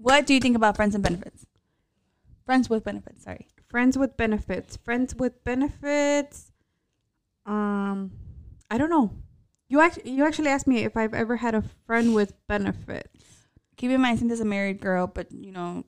What 0.00 0.26
do 0.26 0.32
you 0.32 0.40
think 0.40 0.56
about 0.56 0.76
friends 0.76 0.94
and 0.94 1.04
benefits? 1.04 1.44
Friends 2.46 2.70
with 2.70 2.84
benefits. 2.84 3.22
Sorry. 3.22 3.48
Friends 3.68 3.98
with 3.98 4.16
benefits. 4.16 4.78
Friends 4.78 5.14
with 5.14 5.44
benefits. 5.44 6.52
Um, 7.44 8.12
I 8.70 8.78
don't 8.78 8.88
know. 8.88 9.12
You 9.68 9.80
actually 9.80 10.10
you 10.10 10.24
actually 10.24 10.48
asked 10.48 10.66
me 10.66 10.84
if 10.84 10.96
I've 10.96 11.14
ever 11.14 11.36
had 11.36 11.54
a 11.54 11.62
friend 11.86 12.14
with 12.14 12.32
benefits. 12.48 13.46
Keep 13.76 13.90
in 13.92 14.00
mind, 14.00 14.18
Cynthia's 14.18 14.40
a 14.40 14.44
married 14.44 14.80
girl, 14.80 15.06
but 15.06 15.30
you 15.30 15.52
know, 15.52 15.84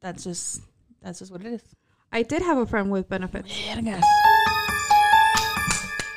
that's 0.00 0.24
just 0.24 0.60
that's 1.00 1.20
just 1.20 1.30
what 1.30 1.40
it 1.40 1.46
is. 1.46 1.62
I 2.12 2.22
did 2.22 2.42
have 2.42 2.58
a 2.58 2.66
friend 2.66 2.90
with 2.90 3.08
benefits. 3.08 3.48
Vergas. 3.48 4.02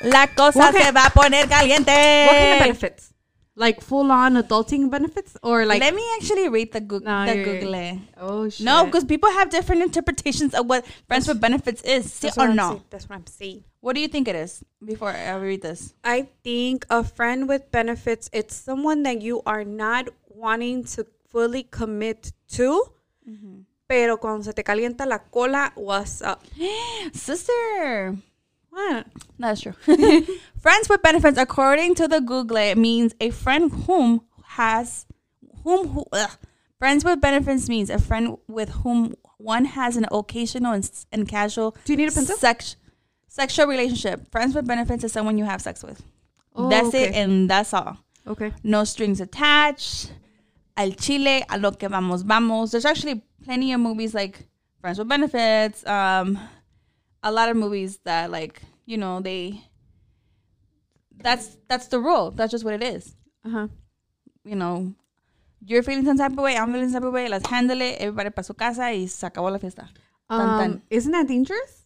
La 0.02 0.26
cosa 0.26 0.58
What 0.58 0.74
se 0.74 0.90
va 0.90 1.06
a 1.06 1.10
poner 1.10 1.48
caliente. 1.48 2.26
What 2.26 2.36
kind 2.36 2.52
of 2.52 2.58
benefits? 2.58 3.14
Like 3.58 3.80
full 3.80 4.12
on 4.12 4.34
adulting 4.34 4.88
benefits 4.88 5.36
or 5.42 5.66
like 5.66 5.80
Let 5.80 5.92
me 5.94 6.04
actually 6.16 6.48
read 6.48 6.70
the, 6.72 6.80
Goog- 6.80 7.04
No, 7.04 7.26
the 7.26 7.36
you're- 7.36 7.58
Google. 7.58 8.00
Oh 8.16 8.48
shit. 8.48 8.64
No, 8.64 8.84
because 8.86 9.04
people 9.04 9.30
have 9.32 9.50
different 9.50 9.82
interpretations 9.82 10.54
of 10.54 10.66
what 10.66 10.86
friends 11.08 11.26
with 11.26 11.40
benefits 11.40 11.82
is. 11.82 12.06
Sí 12.06 12.20
That's 12.20 12.38
or 12.38 12.42
what 12.42 12.50
I'm 12.50 12.56
no? 12.56 12.68
saying. 12.70 12.84
That's 12.90 13.08
what 13.08 13.16
I'm 13.16 13.26
saying. 13.26 13.64
What 13.80 13.94
do 13.96 14.00
you 14.00 14.06
think 14.08 14.28
it 14.28 14.36
is? 14.36 14.62
Before 14.84 15.10
I 15.10 15.34
read 15.36 15.62
this. 15.62 15.92
I 16.04 16.28
think 16.44 16.86
a 16.88 17.02
friend 17.02 17.48
with 17.48 17.70
benefits, 17.72 18.30
it's 18.32 18.54
someone 18.54 19.02
that 19.02 19.22
you 19.22 19.42
are 19.44 19.64
not 19.64 20.08
wanting 20.28 20.84
to 20.94 21.06
fully 21.28 21.64
commit 21.64 22.32
to, 22.52 22.84
mm-hmm. 23.28 23.60
pero 23.88 24.16
cuando 24.18 24.44
se 24.44 24.52
te 24.52 24.62
calienta 24.62 25.04
la 25.06 25.18
cola, 25.18 25.72
what's 25.74 26.22
up? 26.22 26.44
Sister. 27.12 28.16
What? 28.78 29.06
That's 29.40 29.60
true. 29.60 29.72
Friends 30.60 30.88
with 30.88 31.02
benefits, 31.02 31.36
according 31.36 31.96
to 31.96 32.06
the 32.06 32.20
Google, 32.20 32.76
means 32.76 33.12
a 33.20 33.30
friend 33.30 33.72
whom 33.72 34.22
has 34.44 35.04
whom 35.64 35.88
who 35.88 36.04
friends 36.78 37.04
with 37.04 37.20
benefits 37.20 37.68
means 37.68 37.90
a 37.90 37.98
friend 37.98 38.36
with 38.46 38.68
whom 38.68 39.16
one 39.38 39.64
has 39.64 39.96
an 39.96 40.06
occasional 40.12 40.72
and, 40.72 40.88
and 41.10 41.28
casual 41.28 41.76
Do 41.84 41.92
you 41.92 41.96
need 41.96 42.08
a 42.08 42.12
pencil? 42.12 42.36
sex 42.36 42.76
sexual 43.26 43.66
relationship. 43.66 44.30
Friends 44.30 44.54
with 44.54 44.66
benefits 44.66 45.02
is 45.02 45.12
someone 45.12 45.38
you 45.38 45.44
have 45.44 45.60
sex 45.60 45.82
with. 45.82 46.00
Oh, 46.54 46.68
that's 46.68 46.94
it, 46.94 47.14
and 47.14 47.50
that's 47.50 47.74
all. 47.74 47.98
Okay. 48.28 48.52
No 48.62 48.84
strings 48.84 49.20
attached. 49.20 50.12
Al 50.76 50.92
chile, 50.92 51.44
a 51.50 51.58
lo 51.58 51.72
que 51.72 51.88
vamos, 51.88 52.22
vamos. 52.22 52.70
There's 52.70 52.84
actually 52.84 53.22
plenty 53.44 53.72
of 53.72 53.80
movies 53.80 54.14
like 54.14 54.46
Friends 54.80 55.00
with 55.00 55.08
Benefits. 55.08 55.84
Um, 55.84 56.38
a 57.22 57.32
lot 57.32 57.48
of 57.48 57.56
movies 57.56 57.98
that 58.04 58.30
like 58.30 58.62
you 58.86 58.96
know 58.98 59.20
they. 59.20 59.62
That's 61.20 61.56
that's 61.68 61.88
the 61.88 61.98
rule. 61.98 62.30
That's 62.30 62.50
just 62.52 62.64
what 62.64 62.74
it 62.74 62.82
is. 62.82 63.14
Uh 63.44 63.50
huh. 63.50 63.68
You 64.44 64.54
know, 64.56 64.94
you're 65.66 65.82
feeling 65.82 66.04
some 66.04 66.16
type 66.16 66.32
of 66.32 66.38
way. 66.38 66.56
I'm 66.56 66.72
feeling 66.72 66.88
some 66.90 67.02
type 67.02 67.08
of 67.08 67.12
way. 67.12 67.28
Let's 67.28 67.48
handle 67.48 67.80
it. 67.80 67.96
Everybody 68.00 68.30
para 68.30 68.44
su 68.44 68.54
casa 68.54 68.82
y 68.92 69.06
se 69.06 69.26
acabó 69.28 69.50
la 69.50 69.58
fiesta. 69.58 69.88
Dun, 70.30 70.40
Um, 70.40 70.58
dun. 70.58 70.82
isn't 70.90 71.10
that 71.12 71.26
dangerous? 71.26 71.82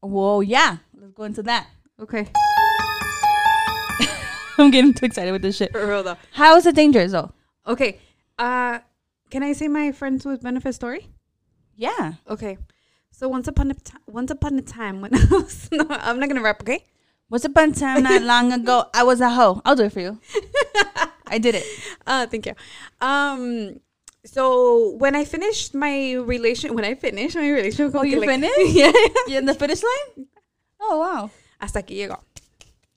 Whoa, 0.00 0.40
yeah. 0.40 0.78
Let's 0.98 1.12
go 1.12 1.24
into 1.24 1.42
that. 1.44 1.66
Okay. 2.00 2.26
I'm 4.58 4.70
getting 4.70 4.92
too 4.94 5.06
excited 5.06 5.32
with 5.32 5.42
this 5.42 5.56
shit. 5.56 5.72
For 5.72 5.86
real 5.86 6.02
though. 6.02 6.16
How 6.32 6.56
is 6.56 6.66
it 6.66 6.74
dangerous 6.74 7.12
though? 7.12 7.32
Okay. 7.66 7.98
Uh, 8.38 8.78
can 9.30 9.42
I 9.42 9.52
say 9.52 9.68
my 9.68 9.92
friends 9.92 10.24
with 10.24 10.42
benefit 10.42 10.74
story? 10.74 11.08
Yeah. 11.76 12.14
Okay. 12.28 12.58
So 13.10 13.28
once 13.28 13.48
upon 13.48 13.70
a 13.70 13.74
time, 13.74 14.00
once 14.06 14.30
upon 14.30 14.58
a 14.58 14.62
time 14.62 15.00
when 15.00 15.14
I 15.14 15.24
was 15.30 15.68
no, 15.72 15.86
I'm 15.90 16.18
not 16.18 16.28
gonna 16.28 16.42
rap. 16.42 16.62
Okay. 16.62 16.84
Once 17.28 17.44
upon 17.44 17.70
a 17.70 17.74
time 17.74 18.02
not 18.02 18.22
long 18.22 18.52
ago? 18.52 18.86
I 18.94 19.02
was 19.04 19.20
a 19.20 19.30
hoe. 19.30 19.60
I'll 19.64 19.76
do 19.76 19.84
it 19.84 19.92
for 19.92 20.00
you. 20.00 20.18
I 21.26 21.38
did 21.38 21.54
it. 21.54 21.64
Uh, 22.06 22.26
thank 22.26 22.46
you. 22.46 22.54
Um, 23.00 23.78
so 24.24 24.96
when 24.96 25.14
I 25.14 25.24
finished 25.24 25.74
my 25.74 26.14
relation, 26.14 26.74
when 26.74 26.84
I 26.84 26.94
finished 26.94 27.36
my 27.36 27.48
relationship, 27.48 27.94
Oh, 27.94 28.02
you 28.02 28.20
finished? 28.20 28.58
yeah. 28.74 28.90
You 29.28 29.38
in 29.38 29.44
the 29.46 29.54
finish 29.54 29.82
line? 29.82 30.26
Oh 30.80 30.98
wow. 30.98 31.30
Hasta 31.60 31.80
aquí 31.82 31.96
llegó. 31.96 32.18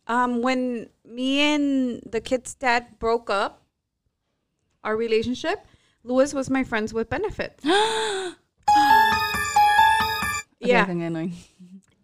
Um, 0.08 0.42
when 0.42 0.90
me 1.06 1.40
and 1.40 2.02
the 2.10 2.20
kid's 2.22 2.56
dad 2.56 2.98
broke 3.00 3.30
up, 3.30 3.62
our 4.84 4.98
relationship, 4.98 5.60
Louis 6.04 6.34
was 6.34 6.50
my 6.50 6.64
friends 6.64 6.94
with 6.94 7.10
benefits. 7.10 7.64
Yeah. 10.68 10.86
get 10.86 10.96
annoying. 10.96 11.34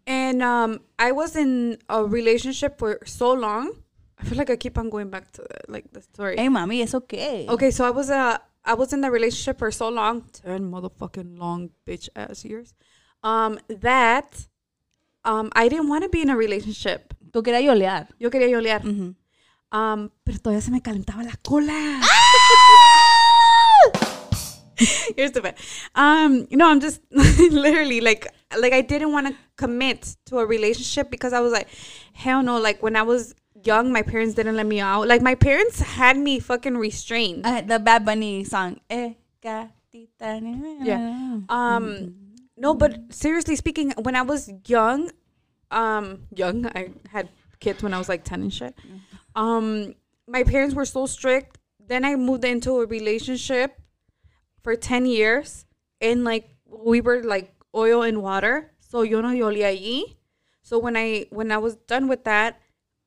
And 0.07 0.41
um, 0.41 0.79
I 0.97 1.11
was 1.11 1.35
in 1.35 1.77
a 1.87 2.03
relationship 2.03 2.79
for 2.79 2.99
so 3.05 3.31
long. 3.33 3.73
I 4.17 4.23
feel 4.25 4.37
like 4.37 4.49
I 4.49 4.55
keep 4.55 4.77
on 4.77 4.89
going 4.89 5.09
back 5.09 5.31
to 5.33 5.45
like 5.67 5.91
the 5.93 6.01
story. 6.01 6.35
Hey, 6.37 6.49
mommy, 6.49 6.81
it's 6.81 6.95
okay. 6.95 7.45
Okay, 7.47 7.71
so 7.71 7.85
I 7.85 7.91
was 7.91 8.09
uh, 8.09 8.37
I 8.65 8.73
was 8.73 8.91
in 8.91 9.01
the 9.01 9.11
relationship 9.11 9.59
for 9.59 9.71
so 9.71 9.87
long, 9.89 10.23
ten 10.33 10.69
motherfucking 10.71 11.37
long 11.39 11.69
bitch 11.85 12.09
ass 12.15 12.43
years. 12.43 12.73
Um, 13.23 13.59
that 13.69 14.47
um, 15.23 15.51
I 15.55 15.69
didn't 15.69 15.87
want 15.89 16.03
to 16.03 16.09
be 16.09 16.21
in 16.21 16.29
a 16.29 16.35
relationship. 16.35 17.13
Tú 17.31 17.43
querías 17.43 17.63
yolear. 17.63 18.07
Yo 18.19 18.29
quería 18.29 18.49
yolear. 18.49 18.81
Mhm. 18.83 19.15
Um, 19.71 20.09
pero 20.23 20.39
todavía 20.39 20.61
se 20.61 20.71
me 20.71 20.81
calentaba 20.81 21.23
la 21.23 21.35
cola. 21.43 22.01
You're 25.17 25.27
stupid. 25.27 25.55
Um, 25.93 26.47
no, 26.51 26.69
I'm 26.69 26.79
just 26.79 27.01
literally 27.11 27.99
like 28.01 28.27
like 28.57 28.73
I 28.73 28.81
didn't 28.81 29.11
want 29.11 29.27
to 29.27 29.35
commit 29.57 30.15
to 30.25 30.39
a 30.39 30.45
relationship 30.45 31.11
because 31.11 31.33
I 31.33 31.39
was 31.39 31.51
like, 31.51 31.67
hell 32.13 32.41
no. 32.41 32.59
Like 32.59 32.81
when 32.81 32.95
I 32.95 33.03
was 33.03 33.35
young, 33.63 33.91
my 33.91 34.01
parents 34.01 34.33
didn't 34.35 34.55
let 34.55 34.65
me 34.65 34.79
out. 34.79 35.07
Like 35.07 35.21
my 35.21 35.35
parents 35.35 35.79
had 35.79 36.17
me 36.17 36.39
fucking 36.39 36.77
restrained. 36.77 37.45
Uh, 37.45 37.61
the 37.61 37.79
Bad 37.79 38.05
Bunny 38.05 38.43
song. 38.43 38.79
Eh. 38.89 39.13
Yeah. 40.83 41.39
Um, 41.49 42.15
no, 42.57 42.73
but 42.73 43.13
seriously 43.13 43.55
speaking, 43.55 43.93
when 44.01 44.15
I 44.15 44.21
was 44.21 44.51
young, 44.67 45.11
um, 45.71 46.23
young, 46.35 46.65
I 46.67 46.91
had 47.09 47.29
kids 47.59 47.83
when 47.83 47.93
I 47.93 47.97
was 47.97 48.09
like 48.09 48.23
ten 48.23 48.41
and 48.41 48.53
shit. 48.53 48.75
Um, 49.35 49.95
my 50.27 50.43
parents 50.43 50.75
were 50.75 50.85
so 50.85 51.05
strict. 51.05 51.57
Then 51.79 52.03
I 52.03 52.15
moved 52.15 52.45
into 52.45 52.81
a 52.81 52.85
relationship 52.85 53.79
for 54.61 54.75
ten 54.75 55.05
years, 55.05 55.65
and 56.01 56.23
like 56.23 56.49
we 56.65 57.01
were 57.01 57.23
like 57.23 57.53
oil 57.75 58.01
and 58.01 58.21
water. 58.21 58.71
So 58.79 59.01
yo 59.01 59.21
no 59.21 59.29
yolía 59.29 59.69
allí. 59.71 60.15
So 60.61 60.77
when 60.77 60.95
I 60.97 61.25
when 61.29 61.51
I 61.51 61.57
was 61.57 61.75
done 61.75 62.07
with 62.07 62.23
that, 62.25 62.59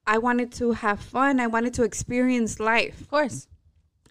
I 0.07 0.19
wanted 0.19 0.53
to 0.55 0.73
have 0.73 1.01
fun. 1.01 1.41
I 1.41 1.47
wanted 1.47 1.75
to 1.75 1.85
experience 1.85 2.59
life. 2.59 3.01
Of 3.01 3.11
course. 3.11 3.47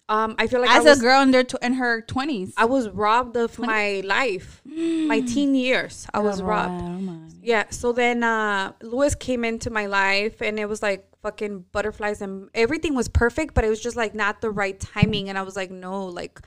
Um, 0.08 0.34
I 0.36 0.46
feel 0.46 0.60
like 0.60 0.70
As 0.70 0.84
I 0.84 0.90
was, 0.90 0.98
a 0.98 1.02
girl 1.02 1.22
in 1.22 1.30
their 1.30 1.44
tw- 1.44 1.62
in 1.62 1.74
her 1.74 2.00
twenties. 2.02 2.52
I 2.56 2.64
was 2.66 2.88
robbed 2.90 3.36
of 3.36 3.58
my 3.58 4.02
life, 4.04 4.60
my 4.64 5.20
teen 5.20 5.54
years. 5.54 6.06
I 6.12 6.18
was 6.18 6.42
robbed. 6.42 7.34
Yeah. 7.40 7.64
So 7.70 7.92
then 7.92 8.22
uh 8.22 8.72
Lewis 8.82 9.14
came 9.14 9.44
into 9.44 9.70
my 9.70 9.86
life 9.86 10.42
and 10.42 10.58
it 10.58 10.68
was 10.68 10.82
like 10.82 11.08
fucking 11.22 11.66
butterflies 11.72 12.20
and 12.20 12.48
everything 12.54 12.94
was 12.94 13.08
perfect, 13.08 13.54
but 13.54 13.64
it 13.64 13.68
was 13.70 13.80
just 13.80 13.96
like 13.96 14.14
not 14.14 14.40
the 14.40 14.50
right 14.50 14.78
timing. 14.78 15.28
And 15.28 15.38
I 15.38 15.42
was 15.42 15.56
like, 15.56 15.70
no, 15.70 16.06
like 16.06 16.40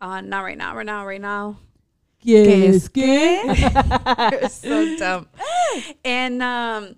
uh 0.00 0.20
not 0.20 0.40
right 0.40 0.58
now, 0.58 0.74
right 0.76 0.86
now, 0.86 1.06
right 1.06 1.20
now. 1.20 1.58
Yes, 2.20 2.90
You're 2.94 4.48
so 4.48 4.96
dumb. 4.98 5.28
And 6.04 6.42
um 6.42 6.96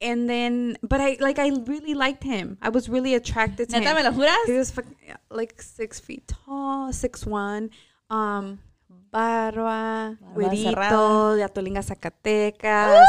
and 0.00 0.28
then 0.28 0.76
but 0.82 1.00
I 1.00 1.16
like 1.20 1.38
I 1.38 1.48
really 1.66 1.94
liked 1.94 2.22
him. 2.22 2.58
I 2.62 2.68
was 2.68 2.88
really 2.88 3.14
attracted 3.14 3.68
to 3.70 3.78
¿Neta 3.80 3.94
me 3.94 4.00
him. 4.02 4.06
lo 4.06 4.12
juras? 4.12 4.46
He 4.46 4.52
was 4.52 4.72
like 5.30 5.60
six 5.60 5.98
feet 6.00 6.26
tall, 6.28 6.92
six 6.92 7.26
one. 7.26 7.70
Um 8.10 8.58
barba, 9.10 10.18
güerito, 10.34 11.36
de 11.36 11.42
Atolinga, 11.44 11.82
Zacatecas. 11.82 13.04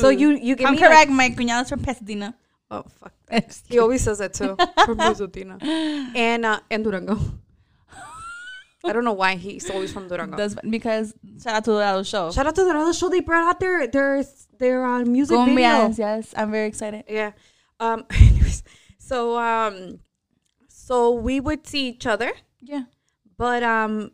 So 0.00 0.08
you 0.10 0.30
you 0.32 0.54
give 0.56 0.66
I'm 0.66 0.74
me 0.74 0.80
like- 0.80 0.88
correct. 0.90 1.10
my 1.10 1.30
cuñado's 1.30 1.68
from 1.68 1.80
Pasadena. 1.80 2.34
oh 2.70 2.84
fuck. 3.00 3.12
He 3.68 3.78
always 3.78 4.02
says 4.02 4.18
that 4.18 4.34
too. 4.34 4.56
From 4.84 4.98
Pasadena. 4.98 5.58
and 6.14 6.44
uh 6.46 6.60
and 6.70 6.84
Durango. 6.84 7.18
I 8.88 8.92
don't 8.92 9.04
know 9.04 9.12
why 9.12 9.36
he's 9.36 9.68
always 9.70 9.92
from 9.92 10.08
Durango. 10.08 10.36
That's 10.36 10.54
because 10.68 11.14
shout 11.42 11.54
out 11.54 11.64
to 11.64 11.72
the 11.72 12.02
show. 12.04 12.30
Shout 12.32 12.46
out 12.46 12.54
to 12.54 12.64
the 12.64 12.92
show 12.92 13.08
they 13.08 13.20
brought 13.20 13.48
out 13.48 13.60
their 13.60 13.86
their 13.86 14.24
their 14.58 14.84
uh, 14.84 15.04
music 15.04 15.36
video. 15.44 15.90
Yes. 15.96 16.34
I'm 16.36 16.50
very 16.50 16.66
excited. 16.68 17.04
Yeah. 17.08 17.32
Um. 17.80 18.04
Anyways, 18.10 18.62
so 18.98 19.38
um, 19.38 20.00
so 20.68 21.12
we 21.12 21.40
would 21.40 21.66
see 21.66 21.88
each 21.88 22.06
other, 22.06 22.32
Yeah. 22.62 22.84
but 23.36 23.62
um, 23.62 24.12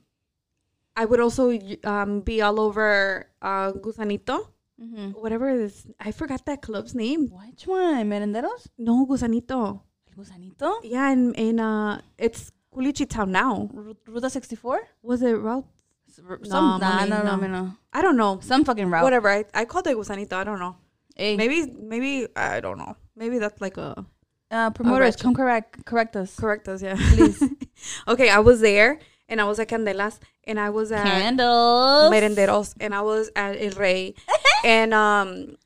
I 0.96 1.04
would 1.04 1.20
also 1.20 1.52
um 1.84 2.20
be 2.20 2.42
all 2.42 2.58
over 2.60 3.26
uh 3.40 3.72
Gusanito, 3.72 4.48
Mm-hmm. 4.82 5.10
whatever 5.20 5.48
it 5.50 5.60
is. 5.60 5.86
I 6.00 6.10
forgot 6.10 6.44
that 6.46 6.60
club's 6.62 6.94
name. 6.94 7.28
Which 7.30 7.66
one? 7.68 8.10
Merenderos? 8.10 8.66
No, 8.78 9.06
Gusanito. 9.06 9.82
El 10.10 10.24
Gusanito? 10.24 10.80
Yeah, 10.82 11.10
in 11.12 11.34
in 11.34 11.60
uh, 11.60 12.00
it's 12.18 12.50
Culichi 12.74 13.08
Town 13.08 13.30
now. 13.32 13.68
Ru- 13.72 13.96
Ruta 14.06 14.30
64? 14.30 14.80
Was 15.02 15.22
it 15.22 15.32
route? 15.32 15.64
Some, 16.08 16.38
nah, 16.48 16.78
mami, 16.78 17.08
no, 17.08 17.22
no, 17.22 17.36
no. 17.36 17.36
no, 17.36 17.46
no. 17.46 17.72
I 17.92 18.02
don't 18.02 18.16
know. 18.16 18.38
Some 18.42 18.64
fucking 18.64 18.90
route. 18.90 19.02
Whatever. 19.02 19.30
I, 19.30 19.44
I 19.54 19.64
called 19.64 19.86
it 19.86 19.96
Gusanito. 19.96 20.34
I 20.34 20.44
don't 20.44 20.58
know. 20.58 20.76
Hey, 21.16 21.36
Maybe 21.36 21.66
maybe 21.66 22.26
I 22.36 22.60
don't 22.60 22.78
know. 22.78 22.96
Maybe 23.16 23.38
that's 23.38 23.60
like 23.60 23.76
a 23.76 24.04
uh, 24.50 24.70
promoters, 24.70 25.14
ratchet. 25.14 25.20
come 25.22 25.34
correct, 25.34 25.84
correct 25.84 26.16
us. 26.16 26.34
correct 26.36 26.68
us. 26.68 26.82
Yeah. 26.82 26.96
Please. 26.96 27.42
okay, 28.08 28.28
I 28.28 28.38
was 28.40 28.60
there 28.60 28.98
and 29.28 29.40
I 29.40 29.44
was 29.44 29.58
at 29.58 29.68
Candelas 29.68 30.18
and 30.44 30.58
I 30.60 30.70
was 30.70 30.92
at 30.92 31.04
Candles. 31.04 32.12
Merenderos 32.12 32.74
and 32.80 32.94
I 32.94 33.02
was 33.02 33.30
at 33.36 33.56
El 33.60 33.72
Rey 33.72 34.14
and 34.64 34.92
um 34.94 35.56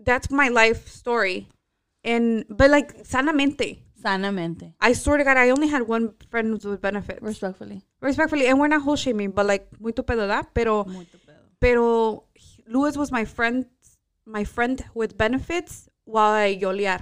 that's 0.00 0.30
my 0.30 0.48
life 0.48 0.88
story. 0.88 1.48
And 2.02 2.44
but 2.50 2.70
like 2.70 3.04
sanamente. 3.04 3.78
Sanamente. 4.04 4.74
I 4.80 4.92
swear 4.92 5.16
to 5.18 5.24
God, 5.24 5.36
I 5.36 5.50
only 5.50 5.68
had 5.68 5.82
one 5.88 6.12
friend 6.30 6.52
with 6.62 6.80
benefits. 6.80 7.22
Respectfully. 7.22 7.82
Respectfully, 8.00 8.46
and 8.48 8.58
we're 8.60 8.68
not 8.68 8.82
whole 8.82 8.96
shaming, 8.96 9.30
but 9.30 9.46
like 9.46 9.66
muy 9.80 9.92
tu 9.92 10.02
pedo, 10.02 10.26
¿da? 10.28 10.42
Pero 10.54 10.84
pero 11.60 12.24
Louis 12.66 12.96
was 12.96 13.10
my 13.10 13.24
friend, 13.24 13.64
my 14.26 14.44
friend 14.44 14.84
with 14.94 15.16
benefits 15.16 15.88
while 16.04 16.32
I 16.32 16.48
yolear. 16.60 17.00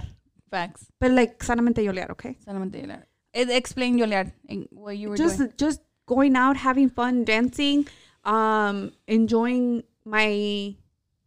Facts. 0.49 0.85
But 0.99 1.11
like 1.11 1.39
sanamente 1.39 1.83
yolear, 1.83 2.07
okay? 2.11 2.37
Sanamente. 2.45 2.79
yolear. 2.81 3.05
Eh, 3.33 3.45
Explain, 3.49 3.97
Yolear, 3.97 4.31
what 4.71 4.95
you 4.95 5.09
were 5.09 5.17
just 5.17 5.39
doing. 5.39 5.53
just 5.57 5.81
going 6.05 6.35
out, 6.35 6.55
having 6.55 6.87
fun, 6.89 7.23
dancing, 7.25 7.87
um, 8.23 8.91
enjoying 9.07 9.81
my 10.05 10.75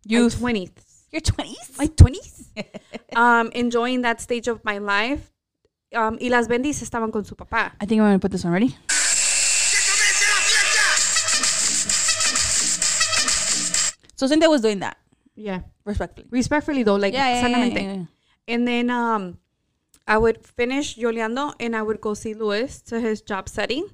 Youth. 0.05 0.39
twenties, 0.39 0.71
Your 1.11 1.21
20s? 1.21 1.77
my 1.79 1.87
twenties, 1.89 2.53
um, 3.17 3.51
enjoying 3.57 4.03
that 4.03 4.21
stage 4.21 4.47
of 4.47 4.65
my 4.65 4.79
life. 4.79 5.33
Um, 5.92 6.18
y 6.20 6.29
las 6.31 6.49
bendis 6.49 6.83
estaban 6.83 7.11
con 7.12 7.25
su 7.25 7.37
papá. 7.37 7.75
I 7.81 7.87
think 7.87 8.01
I'm 8.01 8.07
going 8.09 8.18
to 8.18 8.20
put 8.20 8.33
this 8.33 8.44
one 8.44 8.53
ready. 8.53 8.75
So 14.16 14.27
Cynthia 14.27 14.49
was 14.49 14.62
doing 14.62 14.79
that, 14.81 14.96
Yeah, 15.35 15.61
respectfully. 15.85 16.27
respectfully 16.31 16.83
though, 16.83 16.96
like 16.96 17.12
yeah, 17.12 17.35
yeah, 17.35 17.42
sanamente. 17.46 17.83
yeah. 17.83 18.05
And 18.49 18.66
then 18.66 18.88
um, 18.88 19.38
I 20.07 20.16
would 20.16 20.46
finish 20.46 20.96
yoleando 20.96 21.53
and 21.61 21.77
I 21.77 21.83
would 21.83 22.01
go 22.01 22.14
see 22.14 22.33
Luis 22.33 22.81
to 22.83 22.99
his 23.01 23.20
job 23.20 23.49
setting. 23.49 23.85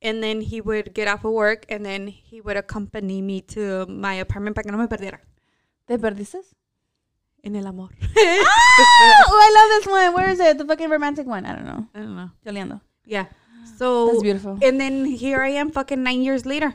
And 0.00 0.22
then 0.22 0.40
he 0.40 0.60
would 0.60 0.94
get 0.94 1.08
off 1.08 1.24
of 1.24 1.32
work 1.32 1.66
and 1.68 1.84
then 1.84 2.06
he 2.06 2.40
would 2.40 2.56
accompany 2.56 3.20
me 3.20 3.40
to 3.52 3.84
my 3.88 4.14
apartment 4.14 4.54
para 4.54 4.62
que 4.62 4.70
no 4.72 4.78
me 4.78 4.86
perdiera. 4.86 5.18
¿Te 5.88 5.98
perdiste? 5.98 6.38
En 7.48 7.56
el 7.56 7.66
amor. 7.66 7.88
Ah, 8.80 9.24
oh, 9.28 9.40
I 9.42 9.50
love 9.58 9.68
this 9.74 9.86
one. 9.92 10.14
Where 10.14 10.30
is 10.30 10.38
it? 10.40 10.58
The 10.58 10.64
fucking 10.64 10.88
romantic 10.90 11.26
one. 11.26 11.44
I 11.46 11.54
don't 11.54 11.64
know. 11.64 11.86
I 11.94 11.98
don't 12.00 12.14
know. 12.14 12.30
Yoleando. 12.46 12.80
Yeah. 13.06 13.24
So 13.76 14.08
That's 14.10 14.22
beautiful. 14.22 14.58
And 14.62 14.78
then 14.80 15.04
here 15.06 15.40
I 15.42 15.48
am 15.48 15.70
fucking 15.70 16.02
nine 16.02 16.22
years 16.22 16.44
later. 16.46 16.74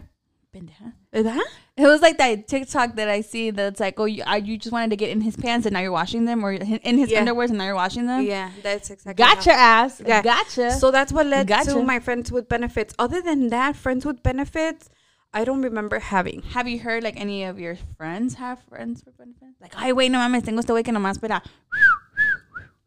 Pendeja. 0.53 0.93
¿Verdad? 1.13 1.39
It 1.77 1.87
was 1.87 2.01
like 2.01 2.17
that 2.17 2.47
TikTok 2.47 2.95
that 2.95 3.07
I 3.07 3.21
see 3.21 3.51
that's 3.51 3.79
like, 3.79 3.99
oh, 3.99 4.05
you, 4.05 4.23
you 4.43 4.57
just 4.57 4.71
wanted 4.73 4.89
to 4.89 4.95
get 4.95 5.09
in 5.11 5.21
his 5.21 5.35
pants 5.35 5.65
and 5.65 5.73
now 5.73 5.79
you're 5.81 5.91
washing 5.91 6.25
them, 6.25 6.43
or 6.45 6.51
in 6.53 6.97
his 6.97 7.09
Yeah. 7.11 7.23
underwears 7.25 7.49
and 7.49 7.57
now 7.59 7.65
you're 7.65 7.75
washing 7.75 8.05
them. 8.07 8.21
Yeah, 8.25 8.49
that's 8.61 8.89
exactly. 8.89 9.23
Gotcha, 9.23 9.51
ass. 9.53 10.01
Yeah. 10.05 10.21
Gotcha. 10.21 10.71
So 10.71 10.91
that's 10.91 11.11
what 11.13 11.25
led 11.27 11.47
Gotcha. 11.47 11.71
to 11.73 11.83
my 11.83 11.99
friends 11.99 12.31
with 12.31 12.49
benefits. 12.49 12.93
Other 12.99 13.21
than 13.21 13.49
that, 13.49 13.75
friends 13.75 14.05
with 14.05 14.21
benefits, 14.23 14.89
I 15.33 15.43
don't 15.45 15.61
remember 15.63 15.99
having. 15.99 16.41
have 16.53 16.67
you 16.67 16.79
heard 16.79 17.03
like 17.03 17.19
any 17.19 17.43
of 17.43 17.59
your 17.59 17.75
friends 17.97 18.35
have 18.35 18.59
friends 18.69 19.03
with 19.05 19.17
benefits? 19.17 19.59
Like, 19.59 19.73
ay, 19.75 19.91
wait, 19.91 20.09
no 20.11 20.19
mames, 20.19 20.43
tengo 20.43 20.59
este 20.59 20.69
güey 20.71 20.83
que 20.83 20.93
nomás 20.93 21.17
espera. 21.17 21.41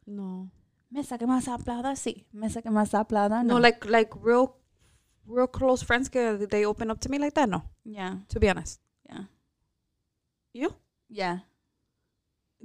No. 0.07 0.51
Mesa 0.91 1.19
que 1.19 1.27
más 1.27 1.49
aplauda, 1.49 1.97
sí. 1.97 2.25
Mesa 2.33 2.63
que 2.63 2.71
más 2.71 2.95
aplauda, 2.95 3.43
no. 3.43 3.55
No, 3.55 3.59
like 3.61 3.85
like 3.87 4.11
real, 4.23 4.55
real 5.27 5.49
close 5.49 5.83
friends. 5.85 6.09
Que 6.09 6.47
they 6.47 6.65
open 6.65 6.91
up 6.91 7.01
to 7.01 7.09
me 7.09 7.19
like 7.19 7.35
that. 7.35 7.49
No, 7.49 7.65
yeah, 7.85 8.19
to 8.29 8.39
be 8.39 8.49
honest. 8.49 8.81
yeah, 9.09 9.25
You? 10.53 10.73
yeah, 11.09 11.41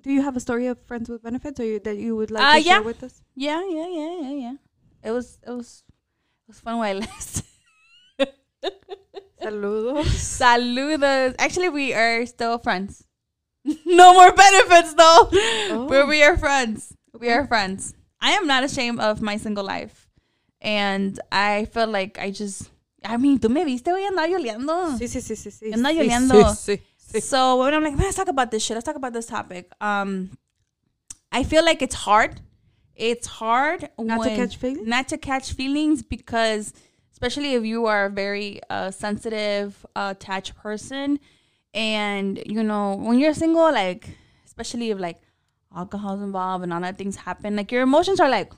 Do 0.02 0.12
you 0.12 0.22
have 0.22 0.38
a 0.38 0.40
story 0.40 0.68
of 0.68 0.78
friends 0.86 1.10
with 1.10 1.24
benefits, 1.24 1.60
or 1.60 1.66
you, 1.66 1.80
that 1.80 1.98
you 1.98 2.16
would 2.16 2.30
like 2.32 2.44
Uh, 2.44 2.58
to 2.58 2.64
share 2.64 2.82
with 2.84 3.04
us? 3.04 3.22
yeah, 3.36 3.62
yeah, 3.68 3.88
yeah, 3.88 4.14
yeah, 4.22 4.32
yeah. 4.32 4.56
It 5.04 5.12
was, 5.12 5.40
it 5.46 5.50
was, 5.52 5.84
it 5.90 6.48
was 6.48 6.60
fun 6.60 6.78
while 6.78 6.98
it 6.98 7.02
lasted. 7.10 7.46
Saludos. 9.42 10.06
Saludos. 10.40 11.36
Actually, 11.40 11.70
we 11.70 11.94
are 11.94 12.26
still 12.26 12.58
friends. 12.60 13.04
no 13.86 14.14
more 14.14 14.32
benefits 14.34 14.94
though, 14.96 15.28
but 15.88 16.04
Oh. 16.04 16.08
we 16.08 16.24
are 16.24 16.38
friends. 16.38 16.94
We 17.20 17.30
are 17.30 17.46
friends. 17.46 17.94
I 18.20 18.32
am 18.32 18.48
not 18.48 18.64
ashamed 18.64 19.00
of 19.00 19.22
my 19.22 19.38
single 19.38 19.64
life, 19.64 20.10
and 20.62 21.20
I 21.32 21.66
feel 21.66 21.88
like 21.88 22.18
I 22.20 22.32
just. 22.32 22.70
I 23.04 23.18
mean, 23.18 23.40
tú 23.40 23.50
me 23.50 23.64
viste 23.66 23.88
hoy 23.92 24.04
andaba 24.08 24.28
yoleando. 24.30 24.98
Sí, 24.98 25.08
sí, 25.08 25.22
sí, 25.22 25.36
sí, 25.36 25.52
sí. 25.52 25.74
Anda 25.74 25.90
sí, 25.90 26.08
sí, 26.08 26.56
sí, 26.56 26.82
sí. 27.14 27.22
So 27.22 27.58
when 27.58 27.74
I'm 27.74 27.84
like, 27.84 27.98
let's 27.98 28.16
talk 28.16 28.28
about 28.30 28.52
this 28.52 28.64
shit. 28.64 28.76
Let's 28.76 28.86
talk 28.86 28.96
about 28.96 29.14
this 29.14 29.26
topic. 29.26 29.72
Um, 29.82 30.32
I 31.32 31.44
feel 31.44 31.66
like 31.66 31.82
it's 31.82 31.96
hard. 31.96 32.42
It's 32.96 33.26
hard 33.28 33.90
Not 33.98 34.24
to 34.24 34.30
catch 34.36 34.58
feelings? 34.58 34.88
Not 34.88 35.08
to 35.10 35.18
catch 35.18 35.54
feelings 35.54 36.04
because, 36.04 36.74
especially 37.22 37.54
if 37.54 37.64
you 37.64 37.86
are 37.86 38.06
a 38.06 38.10
very 38.10 38.60
uh, 38.72 38.90
sensitive, 38.90 39.86
uh, 39.96 40.16
attached 40.18 40.56
person, 40.56 41.20
and 41.72 42.42
you 42.48 42.64
know 42.64 42.96
when 42.96 43.20
you're 43.20 43.36
single, 43.36 43.72
like 43.72 44.10
especially 44.44 44.90
if 44.90 45.00
like 45.00 45.18
alcohol's 45.76 46.20
involved 46.20 46.64
and 46.64 46.74
all 46.74 46.82
that 46.82 46.98
things 46.98 47.16
happen, 47.16 47.56
like 47.56 47.72
your 47.72 47.84
emotions 47.84 48.20
are 48.20 48.30
like, 48.30 48.52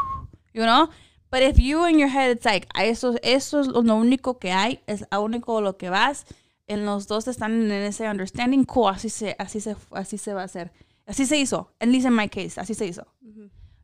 you 0.52 0.60
know. 0.60 0.90
But 1.30 1.42
if 1.42 1.58
you 1.58 1.86
in 1.86 1.98
your 1.98 2.08
head, 2.08 2.32
it's 2.32 2.44
like, 2.44 2.66
"Ah, 2.74 2.82
eso, 2.82 3.16
eso 3.22 3.60
es 3.60 3.68
lo 3.68 3.82
único 3.82 4.38
que 4.38 4.50
hay, 4.50 4.80
es 4.86 5.02
lo 5.10 5.26
único 5.26 5.62
lo 5.62 5.72
que 5.78 5.88
vas. 5.88 6.24
En 6.68 6.84
los 6.84 7.06
dos 7.06 7.26
están 7.26 7.52
en 7.52 7.72
ese 7.72 8.06
understanding, 8.06 8.64
cool, 8.64 8.88
así 8.90 9.08
se, 9.08 9.34
así 9.38 9.60
se, 9.60 9.74
así 9.92 10.18
se 10.18 10.34
va 10.34 10.42
a 10.42 10.44
hacer. 10.44 10.70
Así 11.06 11.24
se 11.24 11.38
hizo. 11.38 11.70
At 11.80 11.88
least 11.88 12.06
in 12.06 12.14
my 12.14 12.28
case, 12.28 12.60
así 12.60 12.74
se 12.74 12.86
hizo. 12.86 13.06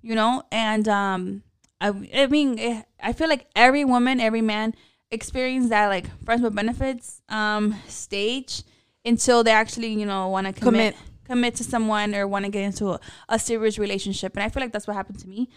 You 0.03 0.15
know, 0.15 0.43
and 0.53 0.87
um, 0.89 1.43
I, 1.81 1.89
I 2.15 2.27
mean, 2.27 2.59
eh, 2.59 2.83
I 3.03 3.13
feel 3.13 3.29
like 3.29 3.47
every 3.55 3.85
woman, 3.85 4.21
every 4.21 4.43
man 4.43 4.75
experience 5.11 5.69
that 5.69 5.87
like 5.87 6.07
friends 6.25 6.43
with 6.43 6.53
benefits 6.55 7.23
um 7.29 7.77
stage 7.87 8.63
until 9.05 9.45
they 9.45 9.53
actually, 9.53 9.93
you 9.93 10.05
know, 10.07 10.29
want 10.29 10.47
to 10.49 10.53
commit, 10.53 10.97
commit 11.25 11.55
to 11.57 11.65
someone 11.65 12.15
or 12.15 12.27
want 12.27 12.45
to 12.45 12.51
get 12.51 12.65
into 12.65 12.91
a, 12.91 13.01
a 13.29 13.39
serious 13.39 13.79
relationship. 13.79 14.35
And 14.35 14.43
I 14.43 14.49
feel 14.49 14.61
like 14.61 14.73
that's 14.73 14.87
what 14.87 14.97
happened 14.97 15.21
to 15.21 15.29
me. 15.29 15.49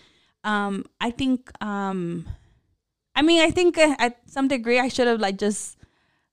Um, 0.43 0.86
I 1.01 1.10
think, 1.10 1.49
um, 1.63 2.27
I 3.15 3.23
mean, 3.23 3.41
I 3.41 3.49
think 3.49 3.77
uh, 3.77 3.95
at 3.97 4.19
some 4.27 4.47
degree 4.47 4.79
I 4.79 4.88
should 4.88 5.08
have 5.08 5.19
like 5.19 5.38
just 5.38 5.78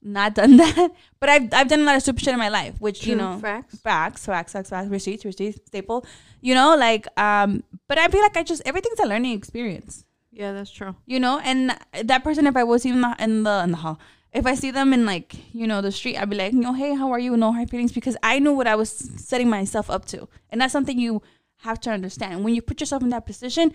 not 0.06 0.34
done 0.34 0.56
that. 0.62 0.92
But 1.20 1.28
I've 1.28 1.52
I've 1.52 1.68
done 1.68 1.80
a 1.80 1.84
lot 1.84 1.96
of 1.96 2.02
stupid 2.02 2.22
shit 2.22 2.32
in 2.32 2.38
my 2.38 2.48
life, 2.48 2.80
which 2.80 3.06
you 3.06 3.16
know, 3.16 3.38
facts. 3.38 3.76
facts, 3.78 4.26
facts, 4.26 4.52
facts, 4.52 4.70
facts, 4.70 4.88
receipts, 4.88 5.24
receipts, 5.24 5.58
staple. 5.66 6.06
You 6.40 6.54
know, 6.54 6.76
like 6.76 7.06
um, 7.18 7.64
but 7.88 7.98
I 7.98 8.08
feel 8.08 8.22
like 8.22 8.36
I 8.36 8.42
just 8.42 8.62
everything's 8.64 9.00
a 9.00 9.06
learning 9.06 9.32
experience. 9.32 10.04
Yeah, 10.32 10.52
that's 10.52 10.70
true. 10.70 10.94
You 11.06 11.18
know, 11.18 11.40
and 11.42 11.76
that 12.04 12.22
person, 12.22 12.46
if 12.46 12.56
I 12.56 12.64
was 12.64 12.84
even 12.86 13.04
in 13.18 13.42
the 13.42 13.62
in 13.64 13.70
the 13.70 13.78
hall, 13.78 13.98
if 14.32 14.46
I 14.46 14.54
see 14.54 14.70
them 14.70 14.92
in 14.92 15.06
like 15.06 15.34
you 15.54 15.66
know 15.66 15.80
the 15.80 15.92
street, 15.92 16.16
I'd 16.16 16.30
be 16.30 16.36
like, 16.36 16.52
no, 16.52 16.72
hey, 16.74 16.94
how 16.94 17.10
are 17.10 17.18
you? 17.18 17.36
No 17.36 17.52
hard 17.52 17.70
feelings 17.70 17.92
because 17.92 18.16
I 18.22 18.38
knew 18.38 18.52
what 18.52 18.66
I 18.66 18.76
was 18.76 18.90
setting 18.90 19.48
myself 19.48 19.90
up 19.90 20.04
to, 20.06 20.28
and 20.50 20.60
that's 20.60 20.72
something 20.72 20.98
you 20.98 21.22
have 21.60 21.80
to 21.80 21.90
understand. 21.90 22.44
When 22.44 22.54
you 22.54 22.62
put 22.62 22.80
yourself 22.80 23.02
in 23.02 23.08
that 23.10 23.26
position, 23.26 23.74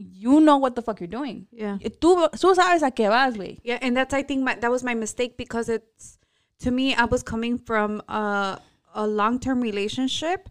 you 0.00 0.40
know 0.40 0.56
what 0.56 0.74
the 0.76 0.82
fuck 0.82 1.00
you're 1.00 1.06
doing. 1.20 1.46
Yeah. 1.52 1.76
Tú, 2.00 2.28
tú 2.32 2.54
sabes 2.54 2.82
a 2.82 2.90
qué 2.90 3.08
vas, 3.08 3.34
güey. 3.36 3.60
Yeah, 3.62 3.78
and 3.82 3.96
that's 3.96 4.14
I 4.14 4.22
think 4.22 4.42
my, 4.44 4.54
that 4.56 4.70
was 4.70 4.82
my 4.82 4.94
mistake 4.94 5.36
because 5.36 5.68
it's 5.68 6.18
to 6.60 6.70
me 6.70 6.94
I 6.94 7.04
was 7.04 7.22
coming 7.22 7.58
from 7.58 8.00
a 8.08 8.58
a 8.94 9.06
long 9.06 9.38
term 9.38 9.60
relationship, 9.60 10.48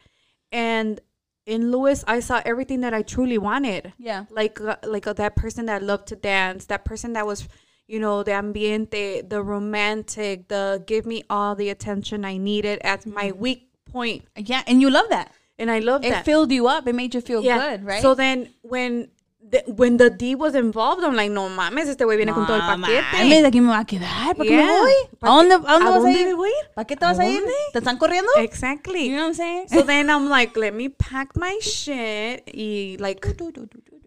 and 0.52 1.00
in 1.46 1.72
Lewis 1.72 2.04
I 2.08 2.20
saw 2.20 2.42
everything 2.46 2.82
that 2.82 2.94
I 2.94 3.02
truly 3.02 3.38
wanted. 3.38 3.94
Yeah. 3.98 4.26
like 4.30 4.62
uh, 4.62 4.76
like 4.84 5.08
uh, 5.08 5.14
that 5.14 5.36
person 5.36 5.66
that 5.66 5.82
loved 5.84 6.08
to 6.10 6.16
dance, 6.16 6.66
that 6.68 6.86
person 6.86 7.14
that 7.14 7.26
was, 7.26 7.48
you 7.88 8.00
know, 8.00 8.22
the 8.24 8.32
ambiente, 8.34 9.28
the 9.28 9.42
romantic, 9.42 10.48
the 10.48 10.84
give 10.86 11.06
me 11.06 11.24
all 11.30 11.56
the 11.56 11.70
attention 11.70 12.24
I 12.24 12.38
needed 12.38 12.80
at 12.84 13.06
my 13.06 13.32
weak 13.32 13.68
point, 13.92 14.26
Yeah, 14.36 14.62
and 14.68 14.82
you 14.82 14.90
love 14.92 15.10
that. 15.10 15.34
and 15.58 15.70
I 15.72 15.80
love 15.80 16.06
It 16.06 16.12
that. 16.12 16.24
filled 16.26 16.52
you 16.52 16.68
up. 16.68 16.88
It 16.88 16.94
made 16.94 17.14
you 17.16 17.22
feel 17.22 17.42
good, 17.42 17.84
right? 17.84 18.02
So 18.02 18.14
then 18.16 18.50
when 18.62 19.10
the, 19.42 19.64
when 19.68 19.98
the 19.98 20.10
D 20.10 20.36
was 20.36 20.54
involved, 20.56 21.04
I'm 21.04 21.16
like, 21.16 21.32
no 21.32 21.50
mames, 21.50 21.88
este 21.88 22.04
güey 22.06 22.18
viene 22.18 22.34
con 22.34 22.46
todo 22.46 22.56
el 22.58 22.62
No 22.62 22.68
paquete. 22.82 23.02
mames, 23.14 23.44
aquí 23.46 23.62
me 23.62 23.70
va 23.70 23.80
a 23.80 23.86
quedar. 23.86 24.36
¿Para 24.36 24.48
qué 24.50 24.56
me 24.58 24.64
voy? 24.80 24.94
¿A 25.22 25.30
dónde, 25.30 25.56
a 25.56 25.58
dónde 25.58 25.70
¿A 25.70 25.90
vas 25.90 25.98
a 25.98 26.00
dónde 26.02 26.22
ir? 26.22 26.36
voy 26.36 26.50
a 26.50 26.52
ir? 26.52 26.72
¿Para 26.76 26.86
qué 26.88 26.96
te 26.98 27.06
vas 27.06 27.20
¿A 27.20 27.24
a 27.24 27.28
ir? 27.28 27.44
¿Te 27.74 27.80
están 27.80 27.98
corriendo? 27.98 28.30
Exactly. 28.38 29.10
You 29.10 29.16
know 29.16 29.28
what 29.28 29.28
I'm 29.30 29.36
saying? 29.36 29.70
So 29.70 29.84
then 29.84 30.10
I'm 30.10 30.30
like, 30.30 30.58
let 30.60 30.74
me 30.74 30.90
pack 30.90 31.36
my 31.36 31.58
shit 31.62 32.44
y 32.54 32.98
like 33.00 33.22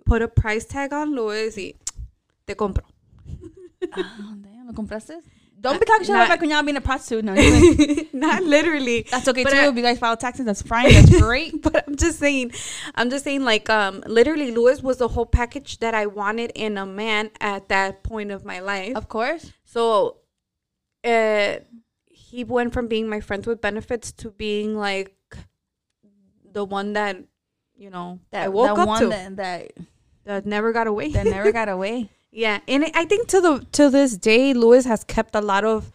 put 0.05 0.23
a 0.23 0.29
price 0.29 0.67
tag 0.67 0.93
on 0.93 1.15
Louis 1.15 1.57
y 1.57 1.77
te 2.45 2.55
compro. 2.55 2.85
Ah, 3.91 4.37
damn, 4.37 4.67
¿lo 4.67 4.75
compraste? 4.75 5.19
Don't 5.63 5.79
be 5.81 5.87
talking 5.87 6.05
shit 6.07 6.15
about 6.15 6.29
my 6.29 6.37
cuñada 6.37 6.65
being 6.65 6.77
a 6.77 6.81
prostitute. 6.81 7.25
No. 7.25 7.35
Not 8.13 8.43
literally. 8.43 9.07
that's 9.11 9.27
okay 9.29 9.45
But 9.45 9.51
too. 9.51 9.57
I- 9.59 9.69
if 9.69 9.77
you 9.77 9.83
guys 9.83 9.99
file 9.99 10.17
taxes, 10.17 10.45
that's 10.45 10.61
fine. 10.63 10.93
That's 10.93 11.21
great. 11.29 11.63
but 11.63 11.85
I'm 11.87 11.97
just 11.97 12.19
saying, 12.19 12.53
I'm 12.97 13.09
just 13.11 13.23
saying, 13.25 13.45
like, 13.45 13.71
um, 13.71 14.03
literally, 14.07 14.51
Lewis 14.51 14.83
was 14.83 14.99
the 14.99 15.09
whole 15.09 15.25
package 15.27 15.79
that 15.79 15.95
I 15.95 16.07
wanted 16.07 16.51
in 16.55 16.77
a 16.79 16.85
man 16.85 17.31
at 17.41 17.69
that 17.69 18.03
point 18.03 18.31
of 18.33 18.45
my 18.45 18.59
life. 18.61 18.97
of 18.97 19.09
course. 19.09 19.53
So, 19.65 20.19
uh, 21.05 21.57
he 22.07 22.45
went 22.45 22.73
from 22.73 22.89
being 22.89 23.09
my 23.09 23.21
friends 23.21 23.47
with 23.47 23.61
benefits 23.61 24.11
to 24.13 24.31
being 24.31 24.77
like 24.77 25.15
the 26.51 26.65
one 26.65 26.95
that, 26.95 27.17
you 27.77 27.91
know, 27.91 28.19
That, 28.31 28.45
I 28.45 28.49
woke 28.49 28.77
that 28.77 28.83
up 28.83 28.89
one 28.89 29.01
to 29.03 29.09
that, 29.09 29.37
that, 29.37 29.73
that 30.25 30.47
never 30.47 30.73
got 30.73 30.87
away. 30.87 31.13
that 31.13 31.27
never 31.27 31.53
got 31.61 31.69
away. 31.69 32.11
Yeah, 32.33 32.61
and 32.67 32.85
I 32.95 33.05
think 33.05 33.29
to 33.29 33.41
the 33.41 33.67
to 33.73 33.91
this 33.91 34.17
day, 34.17 34.53
Lewis 34.55 34.85
has 34.87 35.05
kept 35.05 35.35
a 35.37 35.41
lot 35.41 35.65
of 35.65 35.93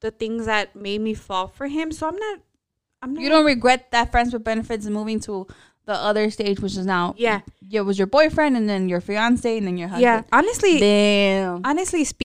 the 0.00 0.10
things 0.10 0.46
that 0.46 0.74
made 0.74 1.00
me 1.00 1.12
fall 1.14 1.48
for 1.48 1.66
him. 1.68 1.92
So 1.92 2.08
I'm 2.08 2.16
not. 2.16 2.38
I'm 3.02 3.14
not. 3.14 3.22
You 3.22 3.28
don't 3.28 3.44
regret 3.44 3.90
that 3.90 4.10
friends 4.10 4.32
with 4.32 4.44
benefits 4.44 4.86
and 4.86 4.94
moving 4.94 5.20
to 5.20 5.46
the 5.84 5.94
other 5.94 6.30
stage, 6.30 6.60
which 6.60 6.76
is 6.76 6.86
now 6.86 7.14
Yeah. 7.18 7.40
it 7.70 7.80
was 7.82 7.98
your 7.98 8.06
boyfriend 8.06 8.56
and 8.56 8.68
then 8.68 8.88
your 8.88 9.00
fiance 9.00 9.58
and 9.58 9.66
then 9.66 9.76
your 9.76 9.88
husband. 9.88 10.02
Yeah, 10.02 10.22
honestly, 10.32 10.78
Damn. 10.78 11.60
honestly 11.64 12.04
speaking, 12.04 12.22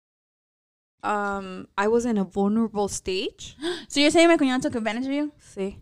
um, 1.04 1.67
I 1.78 1.88
was 1.88 2.06
in 2.06 2.17
a 2.17 2.24
vulnerable 2.24 2.88
stage. 2.88 3.56
So 3.89 4.00
you're 4.00 4.12
saying 4.12 4.28
my 4.28 4.38
cuñado 4.38 4.62
took 4.62 4.76
advantage 4.76 5.06
of 5.08 5.12
you? 5.12 5.32
Sí. 5.41 5.78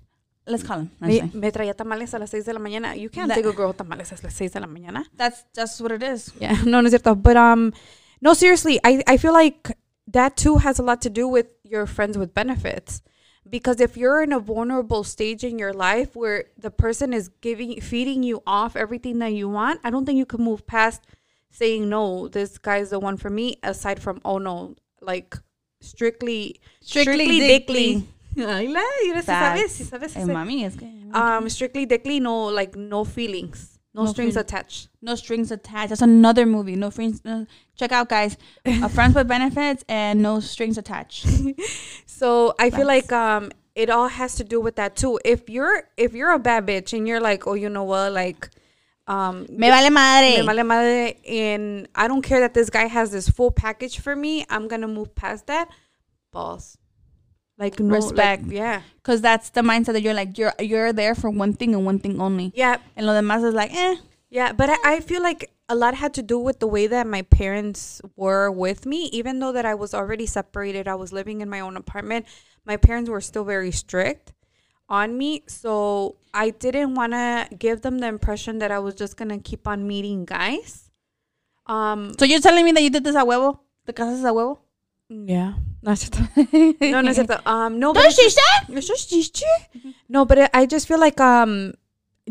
Let's 0.47 0.63
call 0.63 0.79
him. 0.81 0.91
I'm 1.01 1.07
Me, 1.07 1.21
me 1.33 1.51
traía 1.51 1.73
tamales 1.75 2.13
a 2.13 2.19
las 2.19 2.29
6 2.29 2.45
de 2.45 2.53
la 2.53 2.59
mañana. 2.59 2.95
You 2.95 3.09
can't 3.09 3.29
That- 3.29 3.35
take 3.35 3.47
a 3.47 3.53
girl 3.53 3.73
tamales 3.73 4.11
a 4.11 4.15
las 4.23 4.33
6 4.35 4.51
de 4.53 4.59
la 4.59 4.67
mañana. 4.67 5.05
That's 5.17 5.43
just 5.55 5.81
what 5.81 5.91
it 5.91 6.03
is. 6.03 6.31
Yeah, 6.39 6.53
no, 6.65 6.81
no 6.81 6.87
es 6.87 6.91
cierto. 6.93 7.15
But 7.15 7.35
um, 7.35 7.73
no, 8.21 8.33
seriously, 8.33 8.79
I 8.83 9.01
I 9.07 9.17
feel 9.17 9.33
like 9.33 9.71
that 10.07 10.37
too 10.37 10.57
has 10.57 10.77
a 10.79 10.83
lot 10.83 11.01
to 11.01 11.09
do 11.09 11.27
with 11.27 11.47
your 11.63 11.87
friends 11.87 12.17
with 12.17 12.33
benefits. 12.33 13.01
Because 13.47 13.79
if 13.79 13.95
you're 13.95 14.23
in 14.23 14.31
a 14.33 14.39
vulnerable 14.39 15.03
stage 15.03 15.43
in 15.43 15.59
your 15.59 15.71
life 15.73 16.15
where 16.15 16.45
the 16.57 16.71
person 16.71 17.13
is 17.13 17.29
giving 17.41 17.79
feeding 17.81 18.23
you 18.23 18.41
off 18.47 18.75
everything 18.75 19.19
that 19.19 19.33
you 19.33 19.47
want, 19.49 19.79
I 19.83 19.89
don't 19.91 20.05
think 20.05 20.17
you 20.17 20.25
can 20.25 20.41
move 20.43 20.65
past 20.65 21.01
saying 21.51 21.87
no, 21.89 22.27
this 22.27 22.57
guy's 22.57 22.89
the 22.89 22.99
one 22.99 23.17
for 23.17 23.29
me, 23.29 23.57
aside 23.63 23.99
from 24.01 24.19
oh 24.25 24.37
no, 24.39 24.75
like 25.01 25.35
strictly 25.81 26.59
Strictly 26.81 27.39
dickly. 27.39 27.47
dickly. 27.47 28.07
Ay, 28.47 28.67
la, 28.67 28.81
mira, 29.03 29.21
si 29.21 29.27
sabes, 29.31 29.69
si 29.71 29.83
sabes, 29.83 30.11
si 30.11 30.19
mami, 30.25 30.65
es 30.65 30.75
que 30.75 30.87
Um, 31.13 31.47
strictly 31.49 31.85
dickly, 31.85 32.19
no, 32.19 32.45
like 32.47 32.75
no 32.75 33.03
feelings, 33.05 33.79
no, 33.93 34.03
No 34.03 34.11
strings 34.11 34.33
feelings. 34.33 34.51
attached. 34.51 34.89
no 35.01 35.15
strings 35.15 35.51
attached. 35.51 35.89
That's 35.89 36.01
another 36.01 36.45
movie. 36.45 36.75
No 36.75 36.89
strings. 36.89 37.23
No, 37.23 37.45
check 37.77 37.91
out, 37.93 38.09
guys. 38.09 38.35
A 38.65 38.89
friends 38.89 39.15
with 39.15 39.27
benefits 39.27 39.85
and 39.87 40.21
no 40.21 40.39
strings 40.41 40.77
attached. 40.77 41.25
So 42.07 42.53
I 42.59 42.69
feel 42.69 42.87
like 42.87 43.11
um, 43.11 43.51
it 43.75 43.89
all 43.89 44.07
has 44.07 44.35
to 44.35 44.43
do 44.43 44.59
with 44.61 44.75
that 44.77 44.95
too. 44.95 45.19
If 45.25 45.49
you're 45.49 45.83
if 45.97 46.13
you're 46.13 46.31
a 46.31 46.39
bad 46.39 46.65
bitch 46.65 46.93
and 46.97 47.07
you're 47.07 47.19
like, 47.21 47.45
oh, 47.47 47.53
you 47.55 47.69
know 47.69 47.83
what, 47.83 48.11
like, 48.13 48.49
um, 49.07 49.45
Me 49.49 49.69
vale 49.69 49.89
madre. 49.91 50.39
me 50.41 50.45
vale 50.45 50.63
madre, 50.63 51.17
and 51.27 51.87
I 51.93 52.07
don't 52.07 52.21
care 52.21 52.39
that 52.39 52.53
this 52.53 52.69
guy 52.69 52.85
has 52.87 53.11
this 53.11 53.27
full 53.29 53.51
package 53.51 53.99
for 53.99 54.15
me. 54.15 54.45
I'm 54.49 54.67
gonna 54.67 54.87
move 54.87 55.13
past 55.15 55.47
that. 55.47 55.67
Balls, 56.31 56.77
like 57.57 57.79
no, 57.79 57.93
like, 57.95 58.03
Respect. 58.03 58.45
yeah, 58.47 58.81
Because 58.97 59.21
that's 59.21 59.49
the 59.51 59.61
mindset 59.61 59.93
that 59.93 60.01
you're 60.01 60.13
like 60.13 60.37
you're 60.37 60.53
you're 60.59 60.91
there 60.93 61.15
for 61.15 61.29
one 61.29 61.53
thing 61.53 61.73
and 61.73 61.85
one 61.85 61.99
thing 61.99 62.19
only. 62.21 62.51
yeah, 62.55 62.77
And 62.95 63.05
lo 63.05 63.13
demás 63.13 63.43
is 63.43 63.53
like, 63.53 63.73
eh. 63.73 63.95
Yeah, 64.29 64.51
but 64.51 64.69
I, 64.69 64.77
I 64.95 64.99
feel 64.99 65.21
like 65.21 65.51
a 65.69 65.75
lot 65.75 65.95
had 65.95 66.13
to 66.15 66.21
do 66.21 66.37
with 66.37 66.59
the 66.59 66.67
way 66.67 66.87
that 66.87 67.07
my 67.07 67.21
parents 67.21 68.01
were 68.17 68.51
with 68.51 68.85
me. 68.85 69.05
Even 69.13 69.39
though 69.39 69.53
that 69.53 69.65
I 69.65 69.73
was 69.75 69.93
already 69.93 70.25
separated, 70.25 70.87
I 70.87 70.95
was 70.95 71.13
living 71.13 71.39
in 71.41 71.49
my 71.49 71.61
own 71.61 71.77
apartment. 71.77 72.25
My 72.65 72.75
parents 72.75 73.09
were 73.09 73.21
still 73.21 73.45
very 73.45 73.71
strict. 73.71 74.33
on 74.89 75.17
me. 75.17 75.41
So 75.47 76.15
I 76.33 76.51
didn't 76.51 76.93
want 76.93 77.13
to 77.13 77.47
give 77.57 77.81
them 77.81 77.97
the 77.99 78.07
impression 78.07 78.59
that 78.59 78.69
I 78.69 78.77
was 78.77 78.93
just 78.93 79.15
going 79.17 79.29
to 79.29 79.39
keep 79.39 79.65
on 79.67 79.87
meeting 79.87 80.25
guys. 80.25 80.91
Um, 81.65 82.13
So 82.19 82.25
you're 82.25 82.39
telling 82.41 82.65
me 82.65 82.71
that 82.73 82.83
you 82.83 82.89
did 82.91 83.03
this 83.03 83.15
a 83.15 83.23
huevo? 83.25 83.59
¿Te 83.87 83.93
casas 83.93 84.23
a 84.23 84.29
huevo? 84.31 84.59
Yeah. 85.09 85.53
No, 85.81 85.91
es 85.91 85.99
cierto. 85.99 86.19
no, 86.81 87.01
no 87.01 87.09
es 87.09 87.15
cierto. 87.15 87.39
Um, 87.45 87.79
no, 87.79 87.93
but 87.93 88.01
Don't 88.03 88.15
just- 88.15 88.39
it's 88.69 88.87
just 88.87 89.09
chichi. 89.09 89.45
No, 90.09 90.25
but 90.25 90.49
I 90.53 90.65
just 90.65 90.87
feel 90.87 90.99
like 90.99 91.19
um, 91.21 91.73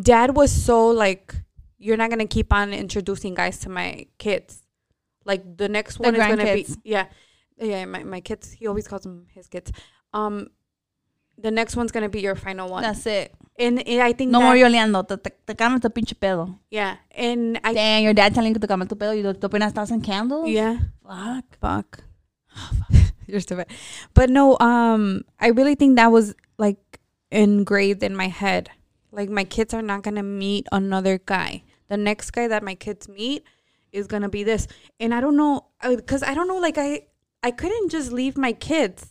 dad 0.00 0.34
was 0.36 0.50
so 0.50 0.88
like, 0.88 1.34
you're 1.78 1.96
not 1.96 2.10
gonna 2.10 2.26
keep 2.26 2.52
on 2.52 2.72
introducing 2.72 3.34
guys 3.34 3.58
to 3.60 3.68
my 3.68 4.06
kids. 4.18 4.62
Like 5.24 5.56
the 5.56 5.68
next 5.68 5.96
The 5.98 6.02
one 6.02 6.14
is 6.16 6.20
gonna 6.26 6.44
be 6.54 6.66
yeah, 6.84 7.06
yeah. 7.58 7.84
My 7.86 8.02
my 8.04 8.20
kids. 8.20 8.52
He 8.52 8.66
always 8.66 8.86
calls 8.88 9.02
them 9.02 9.26
his 9.34 9.46
kids. 9.46 9.70
Um, 10.12 10.48
the 11.38 11.50
next 11.50 11.76
one's 11.76 11.92
gonna 11.92 12.08
be 12.08 12.20
your 12.20 12.34
final 12.34 12.68
one. 12.68 12.82
That's 12.82 13.06
it. 13.06 13.34
and, 13.58 13.86
and 13.86 14.02
I 14.02 14.12
think 14.12 14.30
No 14.32 14.40
that, 14.40 14.44
more 14.46 14.54
yoleando. 14.56 15.06
Te, 15.06 15.16
te, 15.16 15.30
te 15.46 15.54
calmas 15.54 15.80
tu 15.80 15.88
pinche 15.90 16.14
pedo. 16.14 16.58
yeah, 16.70 16.96
and 17.16 17.58
I 17.64 17.72
Damn, 17.72 18.02
your 18.02 18.14
dad 18.14 18.34
telling 18.34 18.48
you 18.52 18.54
que 18.54 18.60
te 18.60 18.66
calmas 18.66 18.88
tu 18.88 18.96
pedo 18.96 19.12
y 19.14 19.22
tú 19.22 19.32
tú 19.38 19.46
apenas 19.48 19.72
estás 19.72 19.90
en 19.92 20.00
candles? 20.00 20.48
yeah. 20.50 20.78
Fuck. 21.02 21.56
fuck. 21.60 22.04
You're 23.26 23.40
stupid. 23.40 23.66
But 24.14 24.30
no, 24.30 24.58
um, 24.58 25.22
I 25.40 25.48
really 25.48 25.74
think 25.74 25.96
that 25.96 26.12
was 26.12 26.34
like 26.58 27.00
engraved 27.30 28.02
in 28.02 28.14
my 28.16 28.28
head. 28.28 28.70
Like 29.12 29.28
my 29.30 29.44
kids 29.44 29.72
are 29.74 29.82
not 29.82 30.02
gonna 30.02 30.22
meet 30.22 30.66
another 30.72 31.18
guy. 31.18 31.62
The 31.88 31.96
next 31.96 32.30
guy 32.32 32.48
that 32.48 32.62
my 32.62 32.74
kids 32.74 33.08
meet 33.08 33.44
is 33.92 34.06
gonna 34.06 34.28
be 34.28 34.42
this, 34.44 34.66
and 34.98 35.14
I 35.14 35.20
don't 35.20 35.36
know, 35.36 35.66
because 35.82 36.22
I 36.22 36.34
don't 36.34 36.48
know. 36.48 36.56
Like 36.58 36.78
I, 36.78 37.06
I 37.42 37.50
couldn't 37.50 37.90
just 37.90 38.10
leave 38.12 38.36
my 38.36 38.52
kids, 38.52 39.06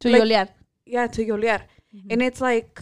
To 0.00 0.08
Like- 0.10 0.22
yolear. 0.22 0.48
yeah, 0.86 1.06
to 1.08 1.22
yolear, 1.24 1.60
and 2.10 2.22
it's 2.22 2.40
like, 2.40 2.80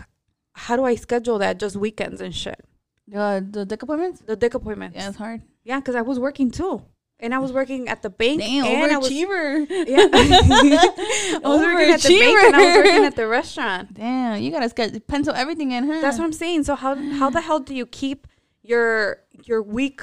how 0.52 0.76
do 0.76 0.84
I 0.84 0.94
schedule 0.94 1.38
that? 1.38 1.58
Just 1.58 1.74
weekends 1.76 2.20
and 2.20 2.34
shit. 2.34 2.64
The, 3.08 3.44
the 3.50 3.64
dick 3.66 3.82
appointments? 3.82 4.20
The 4.20 4.36
dick 4.36 4.54
appointments. 4.54 4.96
Yeah, 4.96 5.08
it's 5.08 5.16
hard. 5.18 5.42
Yeah, 5.64 5.78
because 5.80 5.94
I 5.94 6.02
was 6.02 6.18
working 6.20 6.50
too, 6.50 6.82
and 7.24 7.34
I 7.34 7.38
was 7.38 7.52
working 7.52 7.88
at 7.88 8.02
the 8.02 8.10
bank. 8.10 8.40
Damn, 8.40 8.64
and 8.66 8.92
I 8.92 8.98
was, 8.98 9.08
overachiever. 9.10 9.66
Yeah. 9.68 10.08
I 10.12 11.40
was 11.44 11.60
working 11.62 11.90
at 11.94 12.00
the 12.02 12.18
bank 12.20 12.44
and 12.44 12.56
I 12.56 12.66
was 12.66 12.76
working 12.76 13.04
at 13.04 13.16
the 13.16 13.26
restaurant. 13.26 13.94
Damn, 13.94 14.42
you 14.42 14.50
gotta 14.50 15.00
pencil 15.08 15.34
everything 15.34 15.72
in, 15.72 15.88
huh? 15.88 16.00
That's 16.00 16.18
what 16.18 16.24
I'm 16.24 16.32
saying. 16.32 16.64
So 16.64 16.74
how 16.74 16.94
how 16.94 17.30
the 17.30 17.40
hell 17.40 17.60
do 17.60 17.74
you 17.74 17.86
keep 17.86 18.26
your 18.62 19.18
your 19.44 19.62
week, 19.62 20.02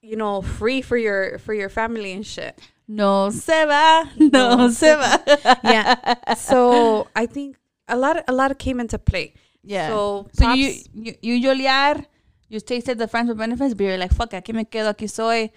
you 0.00 0.16
know, 0.16 0.42
free 0.42 0.80
for 0.82 0.96
your 0.96 1.38
for 1.38 1.54
your 1.54 1.68
family 1.68 2.12
and 2.12 2.26
shit? 2.26 2.58
No 2.88 3.30
se 3.30 3.64
va, 3.66 4.10
no, 4.18 4.56
No 4.56 4.70
se 4.70 4.94
va. 4.96 5.58
Yeah. 5.64 6.34
So 6.34 7.06
I 7.14 7.26
think 7.26 7.56
a 7.88 7.96
lot 7.96 8.16
of, 8.18 8.24
a 8.28 8.32
lot 8.32 8.50
of 8.50 8.58
came 8.58 8.80
into 8.80 8.98
play. 8.98 9.34
yeah. 9.62 9.88
So, 9.88 10.28
So, 10.32 10.52
you, 10.52 10.66
pops- 10.72 10.88
you 10.94 11.14
you 11.22 11.34
yolear, 11.48 12.04
you 12.48 12.60
tasted 12.60 12.98
the 12.98 13.08
friends 13.08 13.28
with 13.28 13.38
benefits, 13.38 13.74
but 13.74 13.84
you're 13.84 13.98
like, 13.98 14.12
fuck, 14.12 14.30
aquí 14.32 14.52
me 14.52 14.64
quedo, 14.64 14.92
aquí 14.92 15.08
soy. 15.08 15.50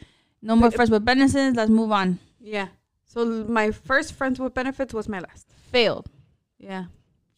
No 0.45 0.55
more 0.55 0.69
friends 0.69 0.91
with 0.91 1.03
benefits. 1.03 1.57
Let's 1.57 1.71
move 1.71 1.91
on. 1.91 2.19
Yeah. 2.39 2.67
So 3.05 3.25
my 3.47 3.71
first 3.71 4.13
friends 4.13 4.39
with 4.39 4.53
benefits 4.53 4.93
was 4.93 5.09
my 5.09 5.19
last. 5.19 5.47
Failed. 5.71 6.07
Yeah. 6.59 6.85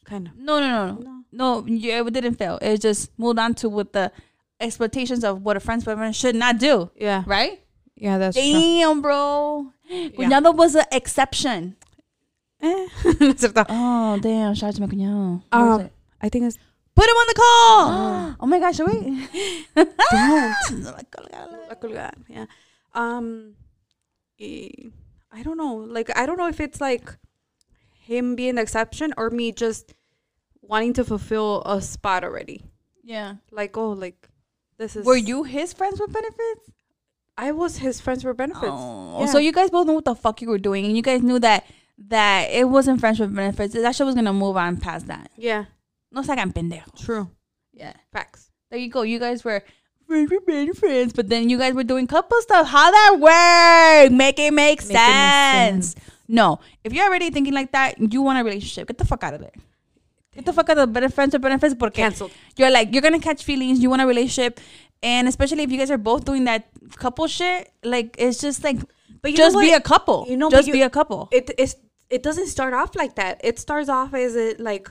Kind 0.03 0.27
of. 0.27 0.37
No, 0.37 0.59
no, 0.59 0.67
no, 0.67 0.93
no. 0.93 1.01
No. 1.01 1.23
No, 1.31 1.67
you, 1.67 2.05
it 2.05 2.13
didn't 2.13 2.35
fail. 2.35 2.59
It 2.61 2.81
just 2.81 3.17
moved 3.17 3.39
on 3.39 3.53
to 3.55 3.69
with 3.69 3.93
the 3.93 4.11
expectations 4.59 5.23
of 5.23 5.41
what 5.43 5.55
a 5.55 5.61
friends 5.61 5.85
with 5.85 5.95
benefits 5.95 6.19
should 6.19 6.35
not 6.35 6.59
do. 6.59 6.89
Yeah. 6.95 7.23
Right? 7.25 7.61
Yeah, 7.95 8.17
that's 8.17 8.35
true. 8.35 8.43
Damn, 8.43 9.01
bro. 9.01 9.71
Cuñado 9.89 10.53
was 10.53 10.75
an 10.75 10.85
exception. 10.91 11.77
Eh. 12.61 12.87
No 13.21 13.29
es 13.29 13.39
cierto. 13.39 13.65
Oh, 13.69 14.19
damn. 14.21 14.53
Shout 14.53 14.69
out 14.69 14.75
to 14.75 14.81
my 14.81 14.87
cuñado. 14.87 15.43
Um. 15.51 15.89
I 16.19 16.29
think 16.29 16.45
it's 16.45 16.57
Put 16.97 17.05
him 17.05 17.15
on 17.15 17.27
the 17.27 17.33
call. 17.35 18.35
oh 18.39 18.47
my 18.47 18.59
gosh, 18.59 18.77
should 18.77 18.87
we? 18.87 19.27
don't. 19.75 19.95
Don't. 20.09 20.83
La 21.69 21.75
colgada, 21.75 22.13
yeah. 22.27 22.45
Um, 22.97 23.53
I 24.39 25.43
don't 25.43 25.57
know. 25.57 25.75
Like, 25.75 26.09
I 26.17 26.25
don't 26.25 26.37
know 26.37 26.47
if 26.47 26.59
it's 26.59 26.81
like 26.81 27.15
him 27.91 28.35
being 28.35 28.55
the 28.55 28.61
exception 28.61 29.13
or 29.17 29.29
me 29.29 29.51
just 29.51 29.93
wanting 30.61 30.93
to 30.93 31.03
fulfill 31.03 31.63
a 31.65 31.81
spot 31.81 32.23
already. 32.23 32.63
Yeah. 33.03 33.35
Like, 33.51 33.77
oh, 33.77 33.91
like 33.91 34.27
this 34.77 34.95
is. 34.95 35.05
Were 35.05 35.15
you 35.17 35.43
his 35.43 35.73
friends 35.73 35.99
with 35.99 36.11
benefits? 36.11 36.71
I 37.37 37.51
was 37.51 37.77
his 37.77 38.01
friends 38.01 38.25
with 38.25 38.35
benefits. 38.37 38.65
Oh, 38.71 39.19
Yeah. 39.21 39.25
so 39.27 39.37
you 39.37 39.51
guys 39.51 39.69
both 39.69 39.85
knew 39.87 39.93
what 39.93 40.05
the 40.05 40.15
fuck 40.15 40.41
you 40.41 40.49
were 40.49 40.57
doing, 40.57 40.85
and 40.85 40.95
you 40.95 41.03
guys 41.03 41.21
knew 41.21 41.39
that 41.39 41.65
that 42.09 42.49
it 42.51 42.67
wasn't 42.69 42.99
friends 42.99 43.19
with 43.19 43.33
benefits. 43.35 43.73
That 43.73 43.95
shit 43.95 44.05
was 44.05 44.15
gonna 44.15 44.33
move 44.33 44.57
on 44.57 44.77
past 44.77 45.07
that. 45.07 45.31
Yeah, 45.37 45.65
No 46.11 46.21
se 46.23 46.33
hagan 46.33 46.51
pendejos. 46.51 46.97
true. 47.05 47.29
Yeah. 47.73 47.93
Facts. 48.11 48.49
There 48.71 48.79
you 48.79 48.89
go. 48.89 49.03
You 49.03 49.19
guys 49.19 49.43
were 49.43 49.63
friends 50.07 50.31
with 50.31 50.77
friends. 50.77 51.13
but 51.13 51.29
then 51.29 51.49
you 51.49 51.57
guys 51.57 51.73
were 51.73 51.83
doing 51.83 52.07
couple 52.07 52.39
stuff. 52.41 52.67
How 52.67 52.89
that 52.91 53.17
work? 53.19 54.11
Make 54.11 54.39
it 54.39 54.53
make 54.53 54.81
Make 54.81 54.89
it 54.89 54.93
make 54.93 55.83
sense. 55.83 55.95
No, 56.27 56.59
if 56.83 56.93
you're 56.93 57.05
already 57.05 57.29
thinking 57.29 57.53
like 57.53 57.71
that, 57.71 57.95
you 57.99 58.21
want 58.21 58.39
a 58.39 58.43
relationship. 58.43 58.87
Get 58.87 58.97
the 58.97 59.05
fuck 59.05 59.23
out 59.23 59.33
of 59.33 59.41
there. 59.41 59.51
Get 60.35 60.45
the 60.45 60.53
fuck 60.53 60.69
out 60.69 60.77
of 60.77 60.93
the 60.93 61.09
friends 61.09 61.33
with 61.33 61.41
benefits. 61.41 61.73
Porque 61.75 61.95
Cancelled. 61.95 62.31
you're 62.57 62.69
like 62.69 62.93
you're 62.93 63.01
gonna 63.01 63.19
catch 63.19 63.43
feelings. 63.43 63.79
You 63.79 63.89
want 63.89 64.01
a 64.01 64.07
relationship, 64.07 64.59
and 65.01 65.27
especially 65.27 65.63
if 65.63 65.71
you 65.71 65.77
guys 65.77 65.89
are 65.89 65.97
both 65.97 66.25
doing 66.25 66.43
that 66.45 66.67
couple 66.95 67.27
shit, 67.27 67.71
like 67.83 68.15
it's 68.19 68.39
just 68.39 68.63
like 68.63 68.77
But 69.21 69.31
you 69.31 69.37
know 69.37 69.45
just 69.45 69.59
be 69.59 69.71
a 69.73 69.81
couple. 69.81 70.25
You 70.27 70.37
know, 70.37 70.49
just 70.49 70.67
you- 70.67 70.73
be 70.73 70.81
a 70.81 70.89
couple. 70.89 71.29
It 71.31 71.49
It 71.51 71.59
is. 71.59 71.75
It 72.09 72.23
doesn't 72.23 72.47
start 72.47 72.73
off 72.73 72.95
like 72.95 73.15
that. 73.15 73.41
It 73.43 73.59
starts 73.59 73.89
off 73.89 74.13
as 74.13 74.33
it 74.35 74.61
like, 74.61 74.89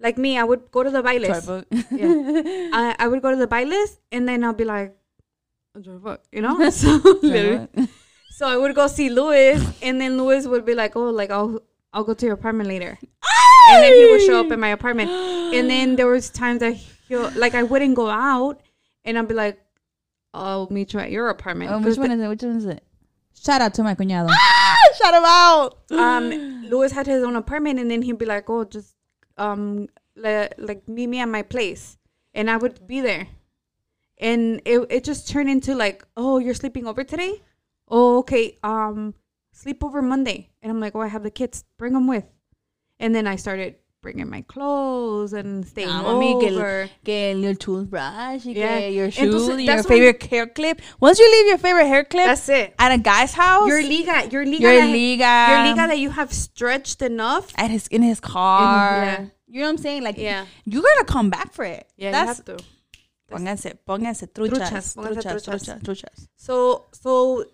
like 0.00 0.18
me. 0.18 0.38
I 0.38 0.44
would 0.44 0.70
go 0.70 0.82
to 0.82 0.90
the 0.90 1.02
bailes. 1.02 1.46
yeah. 1.90 2.68
I, 2.72 2.96
I 2.98 3.08
would 3.08 3.22
go 3.22 3.30
to 3.30 3.36
the 3.36 3.46
bailes 3.46 3.98
and 4.12 4.28
then 4.28 4.44
I'll 4.44 4.52
be 4.54 4.64
like, 4.64 4.96
you 6.32 6.42
know? 6.42 6.70
So, 6.70 6.96
literally. 7.22 7.68
so 8.36 8.46
I 8.48 8.56
would 8.56 8.74
go 8.74 8.86
see 8.86 9.08
Louis 9.10 9.60
and 9.82 10.00
then 10.00 10.16
Louis 10.18 10.46
would 10.46 10.64
be 10.64 10.74
like, 10.74 10.96
oh, 10.96 11.10
like 11.10 11.30
I'll 11.30 11.60
I'll 11.92 12.04
go 12.04 12.14
to 12.14 12.26
your 12.26 12.34
apartment 12.34 12.68
later. 12.68 12.98
And 13.70 13.82
then 13.82 13.94
he 13.94 14.06
would 14.10 14.22
show 14.22 14.40
up 14.40 14.50
in 14.52 14.60
my 14.60 14.68
apartment. 14.68 15.10
And 15.10 15.68
then 15.74 15.96
there 15.96 16.06
was 16.06 16.30
times 16.30 16.60
that 16.60 16.74
he'll 17.08 17.30
like 17.36 17.54
I 17.54 17.62
wouldn't 17.62 17.94
go 17.94 18.08
out 18.10 18.60
and 19.04 19.18
I'd 19.18 19.28
be 19.28 19.34
like, 19.34 19.58
I'll 20.34 20.68
meet 20.70 20.92
you 20.92 21.00
at 21.00 21.10
your 21.10 21.28
apartment. 21.30 21.70
'Cause 21.70 21.84
which 21.84 21.98
one 21.98 22.10
is 22.10 22.20
it? 22.20 22.28
Which 22.28 22.42
one 22.42 22.56
is 22.56 22.66
it? 22.66 22.82
Shout 23.42 23.60
out 23.60 23.74
to 23.74 23.82
my 23.82 23.94
cuñado. 23.94 24.28
Ah, 24.30 24.76
shout 24.98 25.14
him 25.14 25.22
out. 25.24 25.88
the- 25.88 25.98
um 25.98 26.62
Louis 26.68 26.90
had 26.92 27.06
his 27.06 27.22
own 27.22 27.36
apartment 27.36 27.78
and 27.78 27.90
then 27.90 28.02
he'd 28.02 28.18
be 28.18 28.26
like, 28.26 28.48
Oh, 28.50 28.64
just 28.64 28.95
um 29.38 29.88
le- 30.16 30.50
like 30.58 30.88
meet 30.88 31.08
me 31.08 31.20
at 31.20 31.28
my 31.28 31.42
place. 31.42 31.98
And 32.34 32.50
I 32.50 32.56
would 32.56 32.86
be 32.86 33.00
there. 33.00 33.28
And 34.18 34.62
it 34.64 34.86
it 34.90 35.04
just 35.04 35.28
turned 35.28 35.50
into 35.50 35.74
like, 35.74 36.04
Oh, 36.16 36.38
you're 36.38 36.54
sleeping 36.54 36.86
over 36.86 37.04
today? 37.04 37.42
Oh, 37.88 38.18
okay. 38.18 38.56
Um 38.62 39.14
sleep 39.52 39.84
over 39.84 40.02
Monday. 40.02 40.50
And 40.62 40.70
I'm 40.70 40.80
like, 40.80 40.94
Oh, 40.94 41.00
I 41.00 41.08
have 41.08 41.22
the 41.22 41.30
kids. 41.30 41.64
Bring 41.78 41.92
them 41.94 42.06
with. 42.06 42.24
And 42.98 43.14
then 43.14 43.26
I 43.26 43.36
started 43.36 43.76
bringing 44.06 44.30
my 44.30 44.42
clothes 44.42 45.32
and 45.32 45.66
staying 45.66 45.88
Ah, 45.90 46.02
mami, 46.06 46.28
que 46.40 46.48
el- 46.50 46.58
over. 46.58 46.88
que 47.04 47.18
your 47.44 47.54
toothbrush, 47.54 48.44
Yeah. 48.46 48.78
your 48.98 49.10
shoes, 49.10 49.48
and 49.48 49.60
your 49.62 49.74
that's 49.76 49.88
favorite 49.88 50.22
hair 50.32 50.46
clip. 50.58 50.80
Once 51.00 51.18
you 51.18 51.28
leave 51.34 51.46
your 51.52 51.58
favorite 51.58 51.88
hair 51.94 52.04
clip 52.04 52.26
That's 52.32 52.48
it. 52.48 52.74
at 52.78 52.92
a 52.92 52.98
guy's 52.98 53.32
house, 53.34 53.66
Your 53.68 53.82
liga, 53.82 54.28
your 54.30 54.44
liga, 54.46 54.62
your 54.62 54.80
that- 54.82 54.94
liga, 54.98 55.32
your 55.50 55.60
liga 55.70 55.84
that 55.92 55.98
you 55.98 56.10
have 56.10 56.32
stretched 56.32 57.02
enough. 57.02 57.52
at 57.58 57.70
his 57.76 57.88
in 57.88 58.02
his 58.02 58.20
car. 58.20 59.04
yeah. 59.04 59.24
You 59.48 59.60
know 59.60 59.66
what 59.66 59.70
I'm 59.78 59.78
saying? 59.88 60.02
Like, 60.08 60.18
Yeah. 60.18 60.44
you 60.64 60.82
gotta 60.82 61.04
come 61.04 61.28
back 61.30 61.52
for 61.52 61.64
it. 61.64 61.84
Yeah, 61.96 62.12
That's 62.12 62.38
you 62.46 62.52
have 62.52 62.58
to. 62.58 62.64
pónganse, 63.30 63.70
pónganse 63.88 64.24
truchas, 64.36 64.94
Truchas, 64.94 65.42
truchas, 65.46 65.82
truchas. 65.86 66.18
So 66.36 66.84
so 67.02 67.44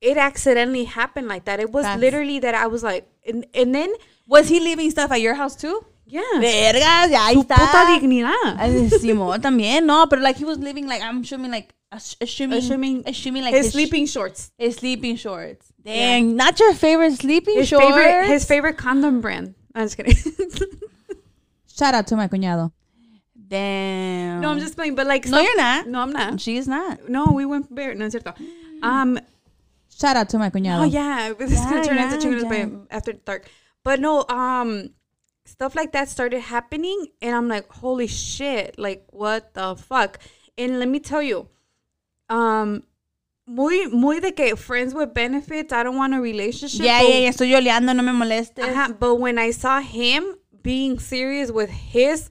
it 0.00 0.16
accidentally 0.16 0.84
happened 1.00 1.28
like 1.28 1.44
that. 1.44 1.60
It 1.60 1.70
was 1.70 1.84
Facts. 1.84 2.00
literally 2.00 2.38
that 2.40 2.54
I 2.56 2.66
was 2.66 2.82
like, 2.82 3.06
and, 3.28 3.46
and 3.54 3.72
then 3.72 3.90
Was 4.28 4.48
he 4.48 4.58
leaving 4.60 4.88
stuff 4.90 5.10
at 5.10 5.20
your 5.20 5.34
house 5.34 5.56
too? 5.64 5.76
Yeah, 6.12 6.38
Vergas, 6.40 7.10
ya 7.10 7.26
ahí 7.26 7.34
su 7.34 7.40
está. 7.42 7.56
puta 7.56 7.86
dignidad. 7.94 8.58
Simón 9.00 9.40
también, 9.40 9.86
no, 9.86 10.06
but 10.06 10.20
like 10.20 10.36
he 10.36 10.44
was 10.44 10.58
living 10.58 10.86
like 10.86 11.00
I'm 11.02 11.22
assuming 11.22 11.50
like 11.50 11.74
ass- 11.90 12.16
assuming 12.20 12.58
Assuming- 12.58 13.02
assuming 13.06 13.42
like 13.44 13.54
his, 13.54 13.66
his 13.66 13.72
sleeping 13.72 14.06
shorts. 14.06 14.52
his 14.58 14.76
sleeping 14.76 15.16
shorts. 15.16 15.72
Dang, 15.82 16.36
not 16.36 16.60
your 16.60 16.74
favorite 16.74 17.14
sleeping 17.14 17.56
His 17.56 17.68
shorts. 17.68 17.86
favorite 17.86 18.26
his 18.28 18.44
favorite 18.44 18.76
condom 18.76 19.20
brand. 19.20 19.54
I'm 19.74 19.84
just 19.86 19.96
kidding. 19.96 20.14
Shout 21.66 21.94
out 21.94 22.06
to 22.08 22.16
my 22.16 22.28
cuñado. 22.28 22.72
Damn. 23.48 24.40
no, 24.40 24.50
I'm 24.50 24.58
just 24.60 24.76
playing. 24.76 24.94
But 24.94 25.06
like, 25.06 25.24
No, 25.26 25.38
stuff- 25.38 25.42
you're 25.44 25.56
not. 25.56 25.86
No, 25.86 26.00
I'm 26.00 26.12
not. 26.12 26.40
She's 26.40 26.68
not. 26.68 27.08
No, 27.08 27.32
we 27.32 27.44
went 27.44 27.74
bare. 27.74 27.94
No, 27.94 28.04
es 28.06 28.12
cierto. 28.14 28.34
Um, 28.82 29.18
Shout 29.96 30.16
out 30.16 30.28
to 30.30 30.38
my 30.38 30.50
cuñado. 30.50 30.80
Oh 30.80 30.84
yeah, 30.84 31.32
this 31.38 31.52
is 31.52 31.60
gonna 31.60 31.84
turn 31.84 31.96
yeah, 31.96 32.12
into 32.14 32.26
chingos 32.26 32.50
yeah. 32.50 32.66
after 32.90 33.12
dark. 33.12 33.48
But 33.84 34.00
no, 34.00 34.24
um, 34.28 34.90
stuff 35.44 35.74
like 35.74 35.92
that 35.92 36.08
started 36.08 36.40
happening, 36.40 37.08
and 37.20 37.34
I'm 37.34 37.48
like, 37.48 37.68
holy 37.70 38.06
shit! 38.06 38.78
Like, 38.78 39.04
what 39.10 39.54
the 39.54 39.76
fuck? 39.76 40.18
And 40.58 40.78
let 40.78 40.88
me 40.88 41.00
tell 41.00 41.22
you, 41.22 41.48
um, 42.28 42.82
muy 43.46 43.86
muy 43.88 44.20
de 44.20 44.32
que 44.32 44.56
friends 44.56 44.94
with 44.94 45.14
benefits. 45.14 45.72
I 45.72 45.82
don't 45.82 45.96
want 45.96 46.14
a 46.14 46.20
relationship. 46.20 46.80
Yeah, 46.84 47.00
but- 47.02 47.08
yeah, 47.08 47.18
yeah. 47.18 47.30
Estoy 47.30 47.54
oleando, 47.54 47.94
no 47.94 48.02
me 48.02 48.12
molestes. 48.12 48.64
Ajá, 48.64 48.98
but 48.98 49.16
when 49.16 49.38
I 49.38 49.50
saw 49.50 49.80
him 49.80 50.36
being 50.62 50.98
serious 50.98 51.50
with 51.50 51.70
his 51.70 52.30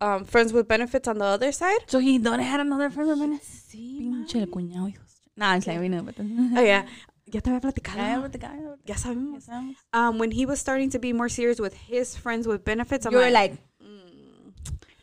um, 0.00 0.24
friends 0.24 0.52
with 0.52 0.66
benefits 0.68 1.06
on 1.08 1.18
the 1.18 1.24
other 1.24 1.52
side. 1.52 1.78
So 1.86 1.98
he 1.98 2.18
don't 2.18 2.40
had 2.40 2.60
another 2.60 2.90
friend 2.90 3.08
with 3.10 3.18
benefits. 3.20 3.62
Pinche 3.72 4.36
el 4.40 4.46
cuñado, 4.48 4.88
hijos. 4.92 5.20
Nah, 5.36 5.54
it's 5.56 5.66
like 5.66 5.78
we 5.80 5.88
know, 5.88 6.02
but 6.02 6.14
Oh 6.18 6.60
yeah, 6.60 6.84
ya 7.26 7.40
te 7.40 7.50
había 7.50 7.60
platicado. 7.60 7.96
Yeah, 7.98 8.18
with 8.20 8.32
the 8.32 8.38
guy. 8.38 8.58
Ya 8.86 8.96
sabemos. 8.96 9.48
Um, 9.92 10.18
when 10.18 10.30
he 10.30 10.46
was 10.46 10.58
starting 10.60 10.90
to 10.90 10.98
be 10.98 11.12
more 11.12 11.28
serious 11.28 11.58
with 11.60 11.74
his 11.74 12.16
friends 12.16 12.46
with 12.46 12.64
benefits, 12.64 13.06
I'm 13.06 13.12
You 13.12 13.18
were 13.18 13.30
like, 13.30 13.52
like, 13.52 13.60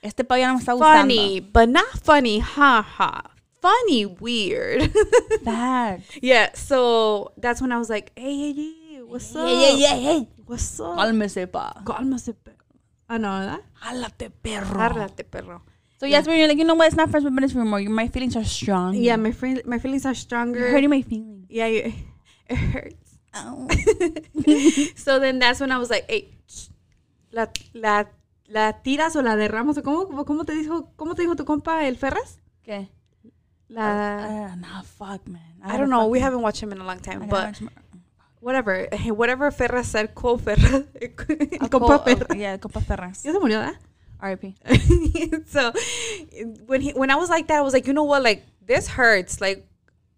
este 0.03 0.23
pavo 0.23 0.39
ya 0.39 0.47
no 0.47 0.53
me 0.55 0.59
está 0.61 0.73
gustando. 0.73 0.79
funny, 1.01 1.39
but 1.41 1.69
not 1.69 1.99
funny, 2.03 2.39
ha 2.39 2.81
ha. 2.81 3.21
Funny, 3.61 4.05
weird. 4.07 4.91
Facts. 5.43 6.17
yeah, 6.21 6.49
so 6.55 7.31
that's 7.37 7.61
when 7.61 7.71
I 7.71 7.77
was 7.77 7.89
like, 7.89 8.11
hey, 8.15 8.35
hey, 8.35 8.53
hey, 8.53 9.01
what's 9.05 9.35
up? 9.35 9.47
Hey, 9.47 9.55
hey, 9.55 9.77
yeah, 9.77 9.95
hey. 9.95 10.27
What's 10.47 10.79
up? 10.79 10.97
Cálmese, 10.97 11.45
pa. 11.51 11.73
Cálmase, 11.85 12.33
perro. 12.43 12.57
Ah, 13.07 13.17
no, 13.17 13.29
¿verdad? 13.29 13.61
Jálate, 13.83 14.31
perro. 14.41 14.65
Cárlate, 14.73 15.23
perro. 15.29 15.61
So 15.99 16.07
yes, 16.07 16.25
when 16.25 16.39
you're 16.39 16.47
like, 16.47 16.57
you 16.57 16.63
know 16.63 16.73
what? 16.73 16.87
It's 16.87 16.95
not 16.95 17.11
friends 17.11 17.23
with 17.23 17.35
benefits 17.35 17.55
anymore. 17.55 17.81
My 17.81 18.07
feelings 18.07 18.35
are 18.35 18.43
strong. 18.43 18.95
Yeah, 18.95 19.17
my 19.17 19.31
friend, 19.31 19.61
my 19.65 19.77
feelings 19.77 20.03
are 20.05 20.09
You're 20.09 20.15
stronger. 20.15 20.71
hurting 20.71 20.89
my 20.89 21.03
feelings. 21.03 21.45
Yeah, 21.47 21.67
you- 21.67 21.93
it 22.49 22.55
hurts. 22.57 23.17
Ow. 23.33 23.67
so 24.95 25.19
then 25.19 25.39
that's 25.39 25.59
when 25.59 25.71
I 25.71 25.77
was 25.77 25.89
like, 25.89 26.05
hey, 26.09 26.29
la, 27.31 27.47
la, 27.73 28.03
la 28.49 28.73
tiras 28.83 29.15
o 29.15 29.21
la 29.21 29.35
derramas 29.35 29.77
o 29.77 29.81
cómo, 29.83 30.25
cómo 30.25 30.45
te 30.45 30.53
dijo, 30.53 30.89
cómo 30.97 31.15
te 31.15 31.21
dijo 31.23 31.35
tu 31.35 31.45
compa 31.45 31.87
el 31.87 31.95
Ferras? 31.97 32.39
¿Qué? 32.63 32.89
La, 33.69 34.51
Uh, 34.51 34.55
nah, 34.57 34.81
fuck, 34.81 35.25
man. 35.27 35.41
I 35.63 35.77
don't 35.77 35.89
know. 35.89 36.07
We 36.07 36.19
haven't 36.19 36.41
watched 36.41 36.61
him 36.61 36.73
in 36.73 36.79
a 36.81 36.85
long 36.85 36.99
time, 36.99 37.27
but 37.29 37.57
but 37.61 37.69
whatever, 38.41 38.87
whatever 39.15 39.49
Ferras 39.51 39.85
said, 39.85 40.13
co 40.15 40.37
Ferras, 40.37 40.85
el 40.99 41.69
compa 41.69 42.03
co- 42.03 42.03
Ferras. 42.03 42.37
Yeah, 42.37 42.57
compa 42.57 42.81
Ferras. 42.81 43.23
Ya 43.23 43.31
se 43.31 43.39
murió, 43.39 43.59
¿verdad? 43.59 43.79
R.I.P. 44.19 44.55
so 45.47 45.71
when 46.67 46.81
he 46.81 46.91
when 46.91 47.09
I 47.11 47.15
was 47.15 47.29
like 47.29 47.47
that, 47.47 47.57
I 47.59 47.61
was 47.61 47.73
like, 47.73 47.87
you 47.87 47.93
know 47.93 48.03
what, 48.03 48.21
like 48.23 48.43
this 48.65 48.87
hurts, 48.89 49.39
like 49.39 49.65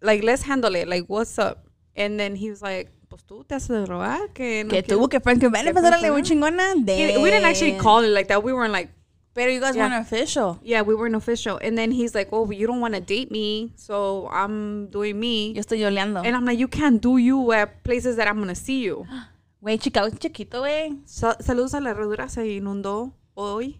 like 0.01 0.24
let's 0.24 0.41
handle 0.41 0.74
it, 0.76 0.88
like 0.88 1.05
what's 1.07 1.38
up? 1.38 1.67
And 1.96 2.18
then 2.20 2.36
he 2.36 2.50
was 2.50 2.62
like, 2.62 2.91
pues 3.10 3.24
tú 3.26 3.44
te 3.46 3.56
haces 3.56 3.70
de 3.70 3.86
rogar, 3.86 4.32
que 4.34 4.64
no 4.64 4.70
Que 4.72 4.82
quiero- 4.84 4.98
tuvo 4.98 5.10
que 5.10 5.20
friends 5.20 5.44
Órale, 5.44 5.72
with 5.72 6.12
muy 6.12 6.24
chingona. 6.24 6.74
He- 6.88 7.18
we 7.18 7.30
didn't 7.30 7.46
actually 7.46 7.78
call 7.78 8.04
it 8.04 8.10
like 8.12 8.28
that. 8.30 8.44
We 8.44 8.54
weren't 8.54 8.74
like, 8.74 8.89
Pero 9.36 9.52
you 9.52 9.60
guys 9.60 9.76
Yeah. 9.76 9.88
weren't 9.89 10.00
official. 10.06 10.60
yeah, 10.64 10.84
we 10.84 10.94
weren't 10.94 11.16
official. 11.16 11.58
And 11.62 11.76
then 11.76 11.91
he's 11.91 12.14
like, 12.14 12.30
oh, 12.32 12.50
you 12.52 12.68
don't 12.68 12.80
want 12.80 12.94
to 12.94 13.02
date 13.02 13.32
me, 13.32 13.72
so 13.76 14.30
I'm 14.32 14.89
doing 14.91 15.20
me. 15.20 15.54
Yo 15.54 15.60
estoy 15.62 15.84
oleando. 15.84 16.20
And 16.24 16.36
I'm 16.36 16.46
like, 16.46 16.60
you 16.60 16.68
can't 16.68 17.02
do 17.02 17.18
you 17.18 17.52
at 17.52 17.82
places 17.84 18.16
that 18.18 18.28
I'm 18.28 18.38
gonna 18.39 18.54
see 18.54 18.84
you. 18.84 19.06
Güey, 19.64 19.80
Chicago 19.82 20.08
es 20.08 20.20
chiquito, 20.20 20.60
güey. 20.62 21.00
Sa- 21.06 21.38
saludos 21.39 21.74
a 21.74 21.80
la 21.80 21.91
herradura, 21.91 22.28
se 22.30 22.46
inundó 22.48 23.14
hoy. 23.34 23.80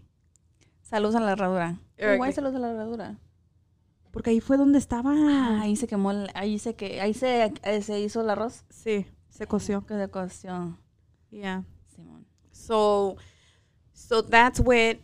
Saludos 0.82 1.14
a 1.14 1.20
la 1.20 1.32
herradura. 1.32 1.76
Güey, 1.98 2.32
saludos 2.32 2.56
a 2.56 2.58
la 2.58 2.70
herradura. 2.72 3.16
Porque 4.14 4.30
ahí 4.30 4.40
fue 4.40 4.56
donde 4.56 4.78
estaba. 4.78 5.12
Ahí 5.60 5.74
se 5.74 5.88
quemó, 5.88 6.12
el- 6.12 6.30
ahí 6.34 6.58
se 6.60 6.74
que, 6.74 7.00
ahí 7.00 7.12
se, 7.14 7.52
eh, 7.64 7.82
se 7.82 8.00
hizo 8.00 8.20
el 8.20 8.30
arroz. 8.30 8.64
Sí, 8.70 9.06
se 9.28 9.46
coció. 9.48 9.84
Que 9.84 9.98
se 9.98 10.08
coció. 10.08 10.78
Yeah. 11.30 11.64
Simón. 11.94 12.24
So, 12.52 13.16
so 13.92 14.22
that's 14.22 14.60
when 14.60 15.00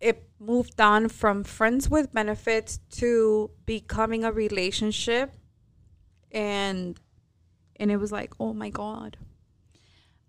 it 0.00 0.30
moved 0.38 0.80
on 0.80 1.08
from 1.08 1.42
friends 1.42 1.90
with 1.90 2.12
benefits 2.12 2.78
to 3.00 3.50
becoming 3.66 4.22
a 4.24 4.30
relationship, 4.30 5.32
and 6.32 7.00
and 7.80 7.90
it 7.90 7.96
was 7.96 8.12
like, 8.12 8.34
oh 8.38 8.54
my 8.54 8.70
god. 8.70 9.16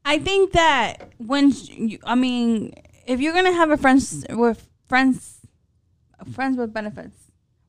I 0.04 0.18
think 0.18 0.52
that 0.54 1.14
when 1.20 1.52
you, 1.68 2.00
I 2.04 2.16
mean, 2.16 2.74
if 3.06 3.20
you're 3.22 3.34
gonna 3.34 3.54
have 3.54 3.70
a 3.70 3.78
friends 3.78 4.26
with 4.32 4.68
friends, 4.88 5.42
friends 6.34 6.58
with 6.58 6.74
benefits 6.74 7.25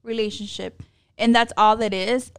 relationship, 0.07 0.83
and 1.19 1.35
that's 1.35 1.53
all 1.57 1.81
it 1.83 1.93
is, 1.93 2.33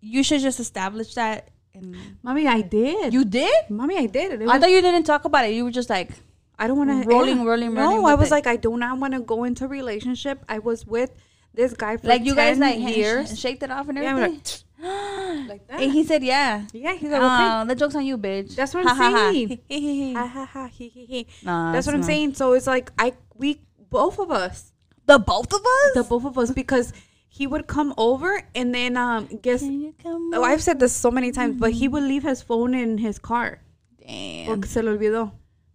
you 0.00 0.22
should 0.22 0.40
just 0.40 0.60
establish 0.60 1.14
that. 1.14 1.48
And 1.74 1.96
Mommy, 2.22 2.46
I 2.46 2.60
did. 2.60 3.12
you 3.12 3.24
did? 3.24 3.68
Mommy, 3.68 3.98
I 3.98 4.06
did. 4.06 4.40
It 4.42 4.48
I 4.48 4.58
thought 4.60 4.70
you 4.70 4.80
didn't 4.80 5.04
talk 5.04 5.24
about 5.24 5.44
it. 5.46 5.54
You 5.54 5.64
were 5.64 5.72
just 5.72 5.90
like, 5.90 6.10
I 6.58 6.68
don't 6.68 6.78
want 6.78 6.90
to 6.90 7.08
rolling, 7.08 7.44
rolling, 7.44 7.74
rolling 7.74 7.74
No, 7.74 8.06
I 8.06 8.14
was 8.14 8.28
it. 8.28 8.30
like, 8.30 8.46
I 8.46 8.56
do 8.56 8.76
not 8.76 8.98
want 8.98 9.14
to 9.14 9.20
go 9.20 9.42
into 9.42 9.66
relationship. 9.66 10.44
I 10.48 10.60
was 10.60 10.86
with 10.86 11.10
this 11.52 11.72
guy 11.74 11.96
for 11.96 12.06
like 12.06 12.24
you 12.24 12.34
guys 12.36 12.58
10 12.58 12.60
like 12.60 12.96
years. 12.96 13.38
shaked 13.38 13.62
it 13.64 13.70
off 13.72 13.88
and 13.88 13.98
Yeah, 13.98 14.10
everything. 14.16 14.40
like, 14.82 15.48
like 15.48 15.66
that. 15.68 15.80
And 15.80 15.90
he 15.92 16.04
said, 16.04 16.22
yeah. 16.22 16.64
yeah, 16.72 16.94
he's 16.94 17.10
like, 17.10 17.22
ah, 17.22 17.62
okay. 17.62 17.62
Oh, 17.62 17.68
the 17.68 17.74
joke's 17.74 17.94
on 17.96 18.06
you, 18.06 18.18
bitch. 18.18 18.54
That's 18.54 18.72
what 18.74 18.86
I'm 18.86 18.94
ha, 18.96 19.10
ha. 19.10 19.30
saying. 19.32 20.14
Ha 20.16 20.26
ha 20.26 20.44
ha, 20.46 20.66
he. 20.68 21.26
That's 21.42 21.86
what 21.86 21.94
I'm 21.94 22.00
not- 22.02 22.06
saying. 22.06 22.34
So 22.34 22.52
it's 22.52 22.66
like 22.68 22.92
I 22.98 23.14
we 23.34 23.60
both 23.90 24.18
of 24.20 24.30
us, 24.30 24.72
The 25.06 25.18
both 25.18 25.52
of 25.52 25.60
us? 25.60 25.90
the 25.94 26.04
both 26.04 26.24
of 26.24 26.38
us, 26.38 26.52
because 26.52 26.92
he 27.36 27.46
would 27.48 27.66
come 27.66 27.92
over 27.98 28.40
and 28.54 28.72
then 28.72 28.96
um 28.96 29.26
guess. 29.42 29.60
Can 29.60 29.80
you 29.80 29.92
come 30.02 30.30
Oh, 30.34 30.44
I've 30.44 30.62
said 30.62 30.78
this 30.78 30.92
so 30.92 31.10
many 31.10 31.32
times, 31.32 31.56
but 31.58 31.72
he 31.72 31.88
would 31.88 32.04
leave 32.04 32.22
his 32.22 32.42
phone 32.42 32.74
in 32.74 32.98
his 32.98 33.18
car 33.18 33.58
Damn. 34.06 34.46
porque 34.46 34.66
se 34.66 34.82
le 34.82 34.90
olvidó. 34.96 35.32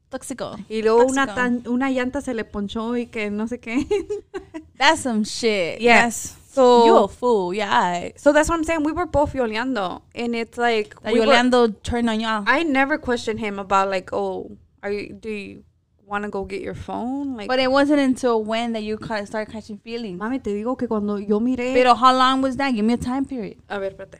Tóxico. 0.10 0.58
Y 0.70 0.82
luego 0.82 1.06
una, 1.06 1.28
tan- 1.28 1.64
una 1.68 1.90
llanta 1.92 2.22
se 2.22 2.34
le 2.34 2.44
ponchó 2.44 2.98
y 2.98 3.06
que 3.12 3.30
no 3.30 3.46
sé 3.46 3.60
qué. 3.60 3.86
That's 4.78 5.02
some 5.02 5.24
shit. 5.24 5.82
Yes. 5.82 6.30
That's, 6.32 6.36
So 6.54 6.86
you 6.86 6.96
a 6.98 7.08
fool. 7.08 7.54
Yeah. 7.54 8.10
So 8.16 8.32
that's 8.34 8.50
what 8.50 8.56
I'm 8.56 8.64
saying. 8.64 8.84
We 8.84 8.92
were 8.92 9.06
both 9.06 9.34
yoleando, 9.34 10.02
and 10.16 10.34
it's 10.36 10.58
like 10.58 10.96
that 11.04 11.14
we 11.14 11.20
were- 11.20 11.28
Yolando 11.28 11.68
turned 11.84 12.10
on 12.10 12.20
y'all. 12.20 12.44
I 12.48 12.64
never 12.64 12.98
questioned 12.98 13.40
him 13.40 13.60
about 13.60 13.90
like, 13.90 14.10
oh, 14.14 14.58
are 14.82 14.92
you? 14.92 15.14
Do 15.14 15.30
you 15.30 15.64
want 16.10 16.24
to 16.26 16.30
go 16.30 16.44
get 16.44 16.62
your 16.62 16.74
phone? 16.74 17.38
Like, 17.38 17.48
But 17.48 17.60
it 17.60 17.72
wasn't 17.72 18.00
until 18.00 18.44
when 18.44 18.74
that 18.74 18.84
you 18.84 18.98
ca- 18.98 19.26
started 19.26 19.52
catching 19.54 19.78
feelings. 19.78 20.20
mami, 20.20 20.40
te 20.44 20.52
digo 20.52 20.78
que 20.78 20.88
cuando 20.88 21.18
yo 21.18 21.40
miré. 21.40 21.74
Pero 21.74 21.94
how 21.96 22.14
long 22.14 22.42
was 22.42 22.58
that? 22.58 22.72
Give 22.74 22.84
me 22.84 22.94
a 22.94 22.98
time 22.98 23.26
period. 23.26 23.58
a 23.70 23.80
ver, 23.80 23.92
espérate. 23.92 24.20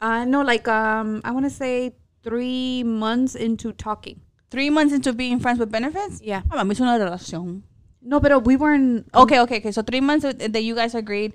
Uh, 0.00 0.24
no, 0.24 0.42
like 0.42 0.66
um, 0.68 1.20
I 1.24 1.30
want 1.30 1.46
to 1.46 1.50
say 1.50 1.94
three 2.22 2.82
months 2.84 3.34
into 3.34 3.72
talking. 3.72 4.20
Three 4.50 4.70
months 4.70 4.92
into 4.94 5.12
being 5.12 5.40
friends 5.40 5.58
with 5.58 5.70
benefits? 5.70 6.20
Yeah. 6.22 6.42
Ah, 6.50 6.56
mami, 6.62 6.72
es 6.72 6.80
una 6.80 6.98
relación. 6.98 7.62
No, 8.02 8.20
pero 8.20 8.38
we 8.38 8.56
weren't. 8.56 9.06
Okay, 9.14 9.40
okay, 9.40 9.56
okay. 9.58 9.72
So 9.72 9.82
three 9.82 10.00
months 10.00 10.22
that 10.24 10.52
that 10.52 10.62
you 10.62 10.74
guys 10.74 10.94
agreed. 10.94 11.32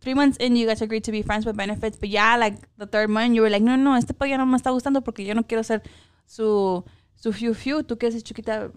Three 0.00 0.14
months 0.14 0.36
in, 0.38 0.56
you 0.56 0.66
guys 0.66 0.80
agreed 0.82 1.04
to 1.04 1.12
be 1.12 1.22
friends 1.22 1.46
with 1.46 1.56
benefits. 1.56 1.96
But 1.96 2.08
yeah, 2.08 2.36
like 2.36 2.56
the 2.76 2.86
third 2.86 3.10
month, 3.10 3.34
you 3.36 3.42
were 3.42 3.50
like, 3.50 3.62
no, 3.62 3.76
no, 3.76 3.94
este 3.94 4.18
pa 4.18 4.24
ya 4.24 4.36
no 4.36 4.46
me 4.46 4.56
está 4.58 4.72
gustando 4.72 5.04
porque 5.04 5.24
yo 5.24 5.34
no 5.34 5.44
quiero 5.44 5.62
ser 5.62 5.80
su, 6.26 6.82
su 7.22 7.32
fiu 7.32 7.54
fiu. 7.54 7.82
Tú 7.82 7.96
ser 8.00 8.22
chiquita 8.22 8.70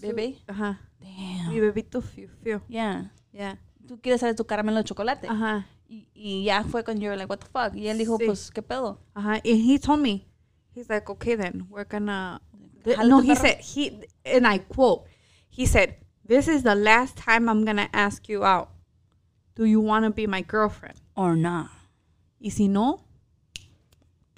bebé. 0.00 0.36
Ajá. 0.48 0.80
Damn. 1.00 1.50
Mi 1.50 1.60
bebito 1.60 2.00
fiu 2.00 2.28
fiu. 2.42 2.60
Yeah. 2.68 3.10
Yeah. 3.32 3.58
Tú 3.86 4.00
quieres 4.00 4.20
ser 4.20 4.34
tu 4.34 4.44
caramelo 4.44 4.78
de 4.78 4.84
chocolate. 4.84 5.28
Ajá. 5.28 5.66
Y, 5.88 6.08
y 6.14 6.44
ya 6.44 6.64
fue 6.64 6.82
cuando 6.82 7.02
you 7.02 7.08
were 7.10 7.16
like, 7.16 7.28
what 7.28 7.38
the 7.38 7.46
fuck? 7.46 7.74
Y 7.76 7.88
él 7.88 7.98
dijo, 7.98 8.16
Sí. 8.18 8.26
pues, 8.26 8.50
¿qué 8.50 8.62
pedo? 8.62 8.98
Ajá. 9.14 9.34
And 9.44 9.60
he 9.62 9.78
told 9.78 10.00
me, 10.00 10.26
he's 10.74 10.88
like, 10.88 11.08
okay, 11.10 11.36
then 11.36 11.66
we're 11.70 11.84
gonna. 11.84 12.40
No, 13.04 13.20
he 13.20 13.34
perro. 13.34 13.40
said 13.40 13.58
he, 13.60 14.00
and 14.24 14.46
I 14.46 14.58
quote, 14.58 15.04
he 15.50 15.66
said, 15.66 15.96
"This 16.24 16.46
is 16.48 16.62
the 16.62 16.74
last 16.76 17.16
time 17.16 17.48
I'm 17.48 17.64
gonna 17.64 17.88
ask 17.92 18.28
you 18.28 18.44
out. 18.44 18.68
Do 19.56 19.64
you 19.64 19.80
want 19.80 20.04
to 20.04 20.10
be 20.10 20.26
my 20.28 20.42
girlfriend? 20.42 20.94
Or 21.16 21.34
not. 21.36 21.68
Y 22.40 22.50
si 22.50 22.68
no, 22.68 23.00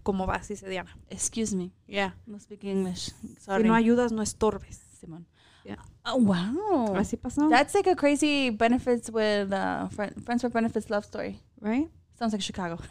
¿cómo 0.02 0.26
vas? 0.26 0.48
Dice 0.48 0.68
Diana. 0.68 0.96
Excuse 1.10 1.54
me. 1.54 1.70
Yeah. 1.86 2.12
No 2.26 2.38
speak 2.38 2.64
English. 2.64 3.10
Sorry. 3.40 3.62
Si 3.62 3.68
no 3.68 3.74
ayudas, 3.74 4.12
no 4.12 4.22
estorbes. 4.22 4.80
Simón. 5.00 5.24
Yeah. 5.64 5.76
Oh, 6.04 6.16
wow. 6.16 6.94
Así 6.96 7.16
pasó. 7.16 7.48
That's 7.50 7.74
like 7.74 7.86
a 7.86 7.94
crazy 7.94 8.50
benefits 8.50 9.10
with 9.10 9.52
uh, 9.52 9.88
friends 9.88 10.40
for 10.42 10.48
benefits 10.48 10.88
love 10.90 11.04
story. 11.04 11.40
right? 11.60 11.88
Sounds 12.18 12.32
like 12.32 12.42
Chicago. 12.42 12.78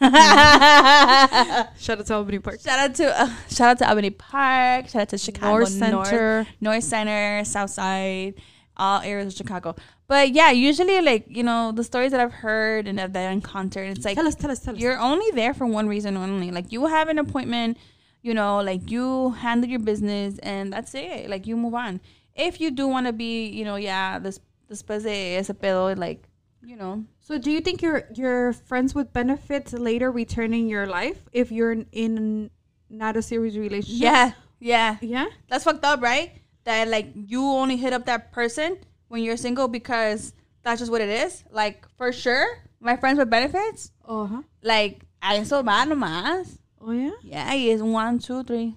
Shout 1.78 1.98
out 1.98 2.06
to 2.06 2.14
Albany 2.14 2.38
Park. 2.38 2.60
shout 2.60 2.78
out 2.78 2.94
to 2.94 3.20
uh, 3.20 3.28
shout 3.50 3.68
out 3.68 3.78
to 3.78 3.88
Albany 3.88 4.10
Park. 4.10 4.88
Shout 4.88 5.02
out 5.02 5.08
to 5.10 5.18
Chicago 5.18 5.58
North 5.58 5.68
Center. 5.68 6.36
North, 6.36 6.48
North 6.60 6.84
Center, 6.84 7.44
South 7.44 7.68
Side, 7.70 8.34
all 8.76 9.00
areas 9.02 9.26
of 9.26 9.34
Chicago. 9.36 9.74
But 10.08 10.30
yeah, 10.32 10.50
usually 10.50 11.00
like 11.02 11.26
you 11.28 11.42
know 11.42 11.70
the 11.70 11.84
stories 11.84 12.12
that 12.12 12.20
I've 12.20 12.32
heard 12.32 12.88
and 12.88 12.98
that 12.98 13.14
I 13.14 13.30
encountered, 13.30 13.96
it's 13.96 14.04
like 14.06 14.16
tell 14.16 14.26
us, 14.26 14.34
tell 14.34 14.50
us, 14.50 14.58
tell 14.60 14.74
us. 14.74 14.80
you're 14.80 14.98
only 14.98 15.30
there 15.32 15.52
for 15.52 15.66
one 15.66 15.86
reason 15.86 16.16
only. 16.16 16.50
Like 16.50 16.72
you 16.72 16.86
have 16.86 17.08
an 17.08 17.18
appointment, 17.18 17.76
you 18.22 18.32
know, 18.32 18.60
like 18.62 18.90
you 18.90 19.30
handle 19.32 19.68
your 19.68 19.80
business 19.80 20.38
and 20.38 20.72
that's 20.72 20.94
it. 20.94 21.28
Like 21.28 21.46
you 21.46 21.56
move 21.56 21.74
on. 21.74 22.00
If 22.34 22.58
you 22.60 22.70
do 22.70 22.88
want 22.88 23.06
to 23.06 23.12
be, 23.12 23.48
you 23.48 23.64
know, 23.64 23.76
yeah, 23.76 24.18
this 24.18 24.40
después 24.70 25.02
de 25.02 25.36
ese 25.36 25.50
pedo, 25.50 25.96
like, 25.98 26.26
you 26.64 26.76
know, 26.76 27.04
So 27.20 27.36
do 27.36 27.50
you 27.50 27.60
think 27.60 27.82
you're 27.82 28.04
you're 28.14 28.54
friends 28.54 28.94
would 28.94 29.12
benefit 29.12 29.72
later 29.74 30.10
returning 30.10 30.68
your 30.68 30.86
life 30.86 31.18
if 31.32 31.52
you're 31.52 31.72
in, 31.72 31.86
in 31.92 32.50
not 32.88 33.16
a 33.18 33.22
serious 33.22 33.56
relationship? 33.56 34.02
yeah, 34.02 34.32
yeah, 34.58 34.96
Yeah. 35.02 35.26
that's 35.48 35.64
fucked 35.64 35.84
up, 35.84 36.00
right? 36.00 36.32
That 36.64 36.88
like 36.88 37.12
you 37.14 37.44
only 37.44 37.76
hit 37.76 37.92
up 37.92 38.06
that 38.06 38.32
person 38.32 38.78
when 39.08 39.22
you're 39.22 39.36
single 39.36 39.68
because 39.68 40.32
that's 40.62 40.80
just 40.80 40.90
what 40.90 41.00
it 41.00 41.08
is. 41.08 41.44
Like 41.50 41.86
for 41.96 42.12
sure, 42.12 42.46
my 42.80 42.96
friends 42.96 43.18
with 43.18 43.28
benefits, 43.30 43.90
Oh, 44.06 44.26
huh. 44.26 44.42
like 44.62 45.02
a 45.22 45.36
eso 45.38 45.62
va 45.62 45.84
nomás. 45.86 46.58
Oh, 46.80 46.92
yeah. 46.92 47.10
Yeah, 47.22 47.52
it's 47.54 47.82
one, 47.82 48.18
two, 48.20 48.44
three, 48.44 48.76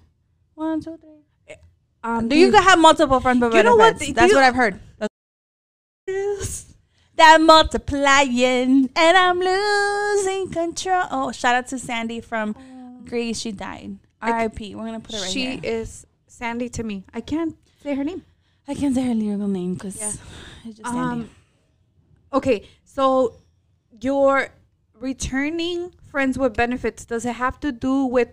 one, 0.54 0.80
two, 0.80 0.96
three. 0.98 1.56
Um, 2.04 2.28
Do 2.28 2.36
you 2.36 2.50
have 2.50 2.78
multiple 2.80 3.20
friends 3.20 3.40
with 3.40 3.54
You 3.54 3.62
know 3.62 3.76
what? 3.76 3.92
benefits? 3.98 4.12
That's 4.14 4.30
you- 4.30 4.36
what 4.36 4.44
I've 4.44 4.56
heard. 4.56 4.80
that 7.16 7.40
multiplying 7.40 8.90
and 8.96 9.16
I'm 9.16 9.38
losing 9.38 10.50
control. 10.50 11.04
Oh, 11.10 11.30
shout 11.32 11.54
out 11.54 11.66
to 11.68 11.78
Sandy 11.78 12.20
from 12.20 12.56
Grease. 13.08 13.38
She 13.40 13.52
died. 13.52 13.98
R.I.P. 14.20 14.74
We're 14.74 14.86
gonna 14.86 15.00
put 15.00 15.14
it 15.14 15.20
right 15.20 15.30
she 15.30 15.46
here. 15.56 15.60
is 15.62 16.06
Sandy 16.26 16.68
to 16.70 16.82
me. 16.82 17.04
I 17.12 17.20
can't 17.20 17.56
say 17.82 17.94
her 17.94 18.04
name. 18.04 18.22
I 18.68 18.74
can't 18.74 18.94
say 18.94 19.02
her 19.06 19.14
legal 19.14 19.48
name 19.48 19.74
because 19.74 19.96
Yeah. 19.98 20.12
it's 20.64 20.78
just. 20.78 20.94
Um, 20.94 21.30
okay, 22.32 22.68
so 22.84 23.36
your 24.00 24.48
returning 24.94 25.92
friends 26.10 26.38
with 26.38 26.54
benefits 26.54 27.04
does 27.04 27.24
it 27.24 27.34
have 27.34 27.58
to 27.60 27.72
do 27.72 28.04
with 28.04 28.28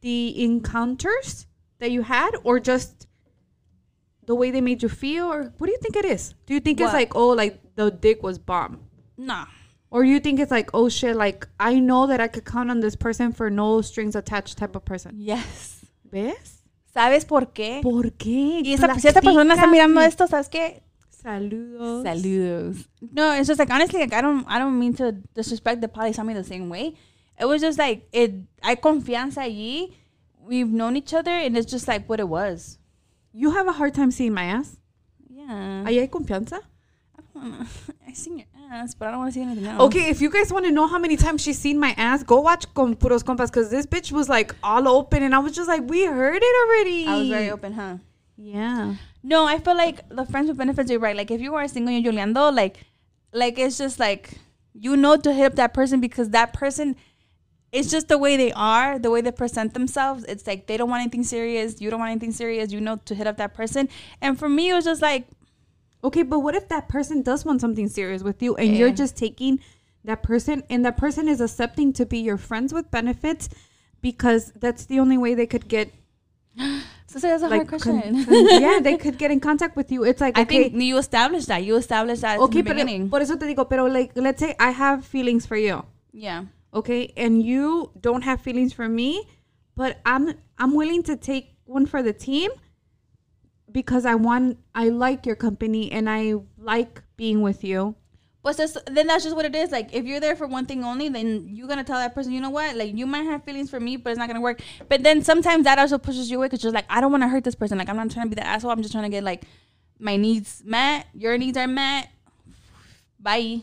the 0.00 0.42
encounters 0.42 1.46
that 1.78 1.90
you 1.90 2.02
had, 2.02 2.30
or 2.42 2.58
just 2.58 3.06
the 4.24 4.34
way 4.34 4.50
they 4.50 4.60
made 4.60 4.82
you 4.82 4.88
feel, 4.88 5.26
or 5.26 5.52
what 5.58 5.66
do 5.66 5.72
you 5.72 5.78
think 5.78 5.96
it 5.96 6.04
is? 6.04 6.34
Do 6.46 6.54
you 6.54 6.60
think 6.60 6.80
it's 6.80 6.92
like 6.92 7.14
oh, 7.14 7.28
like 7.28 7.60
the 7.74 7.90
dick 7.90 8.22
was 8.22 8.38
bomb, 8.38 8.80
nah. 9.18 9.46
or 9.90 10.04
you 10.04 10.20
think 10.20 10.40
it's 10.40 10.50
like 10.50 10.70
oh 10.72 10.88
shit, 10.88 11.16
like 11.16 11.46
I 11.58 11.78
know 11.78 12.06
that 12.06 12.20
I 12.20 12.28
could 12.28 12.44
count 12.46 12.70
on 12.70 12.80
this 12.80 12.96
person 12.96 13.32
for 13.32 13.50
no 13.50 13.82
strings 13.82 14.16
attached 14.16 14.56
type 14.56 14.74
of 14.74 14.84
person? 14.84 15.16
Yes. 15.18 15.84
¿Ves? 16.10 16.59
¿Sabes 16.92 17.24
por 17.24 17.52
qué? 17.52 17.80
¿Por 17.82 18.12
qué? 18.12 18.62
y 18.64 18.72
esta, 18.72 18.98
si 18.98 19.08
esta 19.08 19.20
persona 19.20 19.54
está 19.54 19.66
mirando 19.66 20.00
esto, 20.00 20.26
¿sabes 20.26 20.48
qué? 20.48 20.82
Saludos. 21.10 22.02
Saludos. 22.02 22.88
No, 23.12 23.34
it's 23.34 23.46
just 23.46 23.58
like 23.58 23.70
honestly, 23.70 24.00
like 24.00 24.14
I 24.14 24.22
don't, 24.22 24.44
I 24.48 24.58
don't 24.58 24.78
mean 24.78 24.94
to 24.94 25.12
disrespect 25.34 25.80
the 25.80 26.24
me 26.24 26.34
the 26.34 26.44
same 26.44 26.68
way. 26.68 26.94
It 27.38 27.44
was 27.46 27.60
just 27.60 27.78
like 27.78 28.08
it. 28.12 28.32
I 28.62 28.76
confianza 28.76 29.42
allí. 29.42 29.94
We've 30.38 30.72
known 30.72 30.96
each 30.96 31.14
other, 31.14 31.30
and 31.30 31.56
it's 31.56 31.70
just 31.70 31.86
like 31.86 32.08
what 32.08 32.20
it 32.20 32.28
was. 32.28 32.78
You 33.32 33.50
have 33.52 33.68
a 33.68 33.72
hard 33.72 33.94
time 33.94 34.10
seeing 34.10 34.32
my 34.32 34.44
ass. 34.44 34.78
Yeah. 35.28 35.84
Ahí 35.86 35.98
hay 35.98 36.08
confianza. 36.08 36.60
I 37.42 37.48
wanna. 37.48 37.66
I 38.06 38.12
seen 38.12 38.38
your 38.38 38.46
ass, 38.70 38.94
but 38.94 39.08
I 39.08 39.10
don't 39.12 39.20
want 39.20 39.32
to 39.32 39.40
see 39.40 39.42
anything 39.42 39.66
else. 39.66 39.80
Okay, 39.82 40.08
if 40.08 40.20
you 40.20 40.30
guys 40.30 40.52
want 40.52 40.66
to 40.66 40.70
know 40.70 40.86
how 40.86 40.98
many 40.98 41.16
times 41.16 41.42
she's 41.42 41.58
seen 41.58 41.78
my 41.78 41.94
ass, 41.96 42.22
go 42.22 42.40
watch 42.40 42.72
Con 42.74 42.94
Puros 42.96 43.24
Compas 43.24 43.50
because 43.50 43.70
this 43.70 43.86
bitch 43.86 44.12
was 44.12 44.28
like 44.28 44.54
all 44.62 44.88
open 44.88 45.22
and 45.22 45.34
I 45.34 45.38
was 45.38 45.52
just 45.52 45.68
like, 45.68 45.82
we 45.88 46.04
heard 46.04 46.42
it 46.42 46.68
already. 46.68 47.06
I 47.06 47.18
was 47.18 47.28
very 47.28 47.50
open, 47.50 47.72
huh? 47.72 47.96
Yeah. 48.36 48.94
No, 49.22 49.46
I 49.46 49.58
feel 49.58 49.76
like 49.76 50.08
the 50.08 50.24
friends 50.26 50.48
with 50.48 50.56
benefits. 50.56 50.90
You're 50.90 51.00
right. 51.00 51.16
Like 51.16 51.30
if 51.30 51.40
you 51.40 51.54
are 51.54 51.66
single 51.68 51.94
and 51.94 52.04
you're 52.04 52.12
Juliando, 52.12 52.54
like, 52.54 52.84
like 53.32 53.58
it's 53.58 53.78
just 53.78 53.98
like 53.98 54.38
you 54.74 54.96
know 54.96 55.16
to 55.16 55.32
hit 55.32 55.46
up 55.46 55.54
that 55.56 55.74
person 55.74 56.00
because 56.00 56.30
that 56.30 56.52
person. 56.52 56.96
It's 57.72 57.88
just 57.88 58.08
the 58.08 58.18
way 58.18 58.36
they 58.36 58.50
are, 58.50 58.98
the 58.98 59.12
way 59.12 59.20
they 59.20 59.30
present 59.30 59.74
themselves. 59.74 60.24
It's 60.24 60.44
like 60.44 60.66
they 60.66 60.76
don't 60.76 60.90
want 60.90 61.02
anything 61.02 61.22
serious. 61.22 61.80
You 61.80 61.88
don't 61.88 62.00
want 62.00 62.10
anything 62.10 62.32
serious. 62.32 62.72
You 62.72 62.80
know 62.80 62.96
to 63.04 63.14
hit 63.14 63.28
up 63.28 63.36
that 63.36 63.54
person. 63.54 63.88
And 64.20 64.36
for 64.36 64.48
me, 64.48 64.70
it 64.70 64.74
was 64.74 64.84
just 64.84 65.00
like, 65.00 65.28
Okay, 66.02 66.22
but 66.22 66.40
what 66.40 66.54
if 66.54 66.68
that 66.68 66.88
person 66.88 67.22
does 67.22 67.44
want 67.44 67.60
something 67.60 67.88
serious 67.88 68.22
with 68.22 68.42
you 68.42 68.56
and 68.56 68.76
you're 68.76 68.90
just 68.92 69.16
taking 69.16 69.60
that 70.04 70.22
person 70.22 70.62
and 70.70 70.84
that 70.84 70.96
person 70.96 71.28
is 71.28 71.40
accepting 71.40 71.92
to 71.92 72.06
be 72.06 72.18
your 72.18 72.38
friends 72.38 72.72
with 72.72 72.90
benefits 72.90 73.48
because 74.00 74.50
that's 74.56 74.86
the 74.86 74.98
only 74.98 75.18
way 75.18 75.34
they 75.34 75.46
could 75.46 75.68
get 75.68 75.92
so 77.06 77.18
that's 77.18 77.42
a 77.42 77.48
like 77.48 77.68
hard 77.68 77.68
question. 77.68 78.24
con- 78.24 78.26
yeah, 78.60 78.80
they 78.80 78.96
could 78.96 79.18
get 79.18 79.30
in 79.30 79.40
contact 79.40 79.76
with 79.76 79.92
you. 79.92 80.04
It's 80.04 80.20
like 80.20 80.38
I 80.38 80.42
okay, 80.42 80.70
think 80.70 80.82
you 80.82 80.96
established 80.98 81.48
that. 81.48 81.64
You 81.64 81.76
established 81.76 82.22
that 82.22 82.38
okay, 82.40 82.60
in 82.60 82.64
the 82.64 82.70
pero 82.70 82.74
beginning. 82.74 83.10
por 83.10 83.20
eso 83.20 83.36
te 83.36 83.46
digo, 83.46 83.68
pero 83.68 83.84
like 83.86 84.12
let's 84.16 84.40
say 84.40 84.54
I 84.58 84.70
have 84.70 85.04
feelings 85.04 85.44
for 85.46 85.56
you. 85.56 85.84
yeah. 86.12 86.44
okay 86.72 87.12
and 87.16 87.42
you 87.42 87.90
don't 88.00 88.22
have 88.22 88.40
feelings 88.40 88.72
for 88.72 88.88
me 88.88 89.26
but 89.74 89.98
i'm 90.06 90.34
i'm 90.56 90.72
willing 90.72 91.02
to 91.02 91.16
take 91.16 91.56
one 91.66 91.84
for 91.84 92.00
the 92.00 92.12
team 92.12 92.48
because 93.72 94.04
i 94.06 94.14
want 94.14 94.58
i 94.74 94.88
like 94.88 95.26
your 95.26 95.36
company 95.36 95.90
and 95.92 96.08
i 96.08 96.34
like 96.58 97.02
being 97.16 97.40
with 97.42 97.62
you 97.64 97.94
But 98.42 98.56
then 98.96 99.06
that's 99.06 99.24
just 99.24 99.36
what 99.36 99.44
it 99.44 99.54
is. 99.54 99.68
Like 99.70 99.92
if 99.92 100.06
you're 100.08 100.18
there 100.18 100.34
for 100.34 100.46
one 100.48 100.64
thing 100.64 100.80
only, 100.82 101.10
then 101.10 101.44
you're 101.54 101.68
gonna 101.68 101.84
tell 101.84 101.98
that 102.00 102.14
person, 102.14 102.32
you 102.32 102.40
know 102.40 102.48
what? 102.48 102.74
Like 102.74 102.96
you 102.96 103.04
might 103.06 103.26
have 103.28 103.44
feelings 103.44 103.68
for 103.68 103.78
me, 103.78 103.98
but 104.00 104.08
it's 104.12 104.18
not 104.18 104.28
gonna 104.32 104.40
work. 104.40 104.62
But 104.88 105.02
then 105.02 105.20
sometimes 105.22 105.64
that 105.68 105.78
also 105.78 105.98
pushes 105.98 106.30
you 106.30 106.38
away 106.38 106.46
because 106.48 106.62
you're 106.64 106.72
like, 106.72 106.86
I 106.88 107.02
don't 107.02 107.12
want 107.12 107.22
to 107.22 107.28
hurt 107.28 107.44
this 107.44 107.54
person. 107.54 107.76
Like 107.76 107.90
I'm 107.90 107.98
not 108.00 108.10
trying 108.10 108.24
to 108.30 108.30
be 108.34 108.40
the 108.40 108.46
asshole. 108.46 108.70
I'm 108.72 108.80
just 108.80 108.92
trying 108.96 109.04
to 109.04 109.10
get 109.16 109.24
like 109.24 109.44
my 109.98 110.16
needs 110.16 110.62
met. 110.64 111.04
Your 111.12 111.36
needs 111.36 111.58
are 111.58 111.68
met. 111.68 112.08
Bye. 113.20 113.60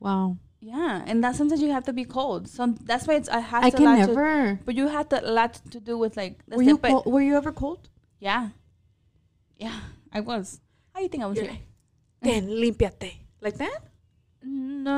wow 0.00 0.36
Yeah, 0.60 1.04
and 1.06 1.22
that 1.24 1.36
sometimes 1.36 1.60
you 1.60 1.70
have 1.70 1.84
to 1.84 1.92
be 1.92 2.04
cold. 2.04 2.48
So 2.48 2.74
that's 2.88 3.06
why 3.06 3.14
it's. 3.20 3.28
It 3.28 3.40
has 3.52 3.64
i 3.64 3.70
to 3.70 3.76
can 3.76 3.84
lot 3.84 3.96
to- 4.00 4.06
never 4.16 4.60
but 4.64 4.74
you 4.80 4.88
have 4.88 5.08
to 5.12 5.16
a 5.20 5.32
lot 5.40 5.60
to 5.72 5.78
do 5.78 5.94
with 6.02 6.16
like. 6.16 6.40
were 6.48 6.62
you 6.62 6.78
cold, 6.78 7.04
were 7.04 7.20
you 7.28 7.36
ever 7.36 7.52
cold 7.52 7.88
Yeah, 8.18 8.48
yeah, 9.58 9.78
I 10.12 10.20
was. 10.20 10.60
How 10.92 11.00
do 11.00 11.02
you 11.04 11.08
think 11.08 11.22
I 11.22 11.26
was 11.26 11.38
here? 11.38 11.58
then 12.20 12.48
limpiate 12.60 13.14
like 13.40 13.56
that 13.58 13.78
No, 14.42 14.92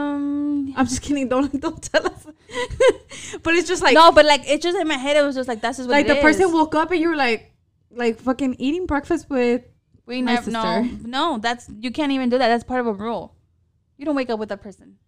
i'm 0.74 0.86
just 0.86 1.02
kidding 1.02 1.28
don't 1.28 1.60
don't 1.60 1.82
tell 1.82 2.06
us 2.06 2.24
but 3.42 3.54
it's 3.54 3.68
just 3.68 3.82
like 3.82 3.94
no, 3.94 4.10
but 4.12 4.24
like 4.24 4.42
it's 4.46 4.62
just 4.62 4.78
in 4.78 4.88
my 4.88 4.96
head. 4.96 5.16
It 5.16 5.22
was 5.22 5.34
just 5.34 5.48
like 5.48 5.60
that's 5.60 5.78
just 5.78 5.88
what 5.88 5.96
like 5.96 6.06
the 6.06 6.16
person 6.16 6.52
woke 6.52 6.74
up 6.74 6.90
and 6.90 7.00
you 7.00 7.08
were 7.08 7.16
like 7.16 7.52
like 7.90 8.18
fucking 8.20 8.56
eating 8.58 8.86
breakfast 8.86 9.28
with 9.30 9.62
We 10.06 10.22
My 10.22 10.34
never 10.34 10.50
no 10.50 10.82
sister. 10.82 11.08
no. 11.08 11.38
That's 11.38 11.68
you 11.78 11.90
can't 11.90 12.12
even 12.12 12.28
do 12.28 12.38
that. 12.38 12.48
That's 12.48 12.64
part 12.64 12.80
of 12.80 12.86
a 12.86 12.92
rule. 12.92 13.34
You 13.96 14.04
don't 14.04 14.16
wake 14.16 14.30
up 14.30 14.38
with 14.38 14.48
that 14.48 14.62
person. 14.62 14.96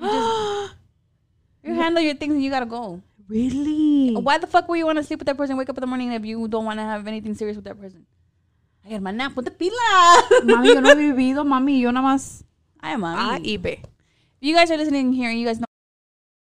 You 0.00 0.08
just 0.08 0.74
you 1.62 1.74
handle 1.74 2.02
your 2.02 2.14
things 2.14 2.34
and 2.34 2.42
you 2.42 2.50
gotta 2.50 2.66
go. 2.66 3.02
really 3.28 4.14
Why 4.14 4.38
the 4.38 4.46
fuck 4.46 4.68
would 4.68 4.78
you 4.78 4.86
want 4.86 4.98
to 4.98 5.04
sleep 5.04 5.18
with 5.20 5.26
that 5.26 5.36
person? 5.36 5.56
Wake 5.56 5.68
up 5.68 5.76
in 5.76 5.80
the 5.80 5.86
morning 5.86 6.12
if 6.12 6.24
you 6.24 6.48
don't 6.48 6.64
want 6.64 6.78
to 6.78 6.84
have 6.84 7.06
anything 7.06 7.34
serious 7.34 7.56
with 7.56 7.64
that 7.66 7.78
person. 7.80 8.06
Ay, 8.88 8.94
hermana, 8.94 9.30
ponte 9.34 9.50
pila. 9.50 9.74
mami 10.44 10.68
yo 10.74 10.80
no 10.80 10.88
he 10.88 10.94
vivido 11.12 11.44
mami 11.44 11.80
yo 11.80 11.90
nada 11.92 12.06
más 12.06 12.44
Ay, 12.80 12.94
A 12.94 12.98
mami. 12.98 13.40
y 13.52 13.56
B. 13.58 13.82
You 14.40 14.54
guys 14.56 14.70
are 14.70 14.78
listening 14.78 15.12
here. 15.12 15.30
You 15.30 15.46
guys 15.46 15.58
know. 15.58 15.66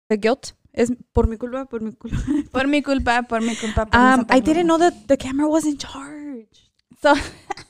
The 0.09 0.17
guilt 0.17 0.53
is 0.73 0.91
por 1.13 1.27
mi 1.27 1.37
culpa, 1.37 1.65
por 1.65 1.79
mi 1.81 1.91
culpa. 1.91 2.17
Por 2.51 2.67
mi 2.67 2.81
culpa, 2.81 3.23
por 3.27 3.41
mi 3.41 3.55
culpa. 3.55 3.85
por 3.85 3.99
Um, 3.99 4.19
santa 4.21 4.33
I 4.35 4.39
didn't 4.39 4.67
know 4.67 4.77
that 4.77 5.07
the 5.07 5.17
camera 5.17 5.47
was 5.47 5.65
in 5.65 5.77
charge. 5.77 6.71
So, 7.01 7.13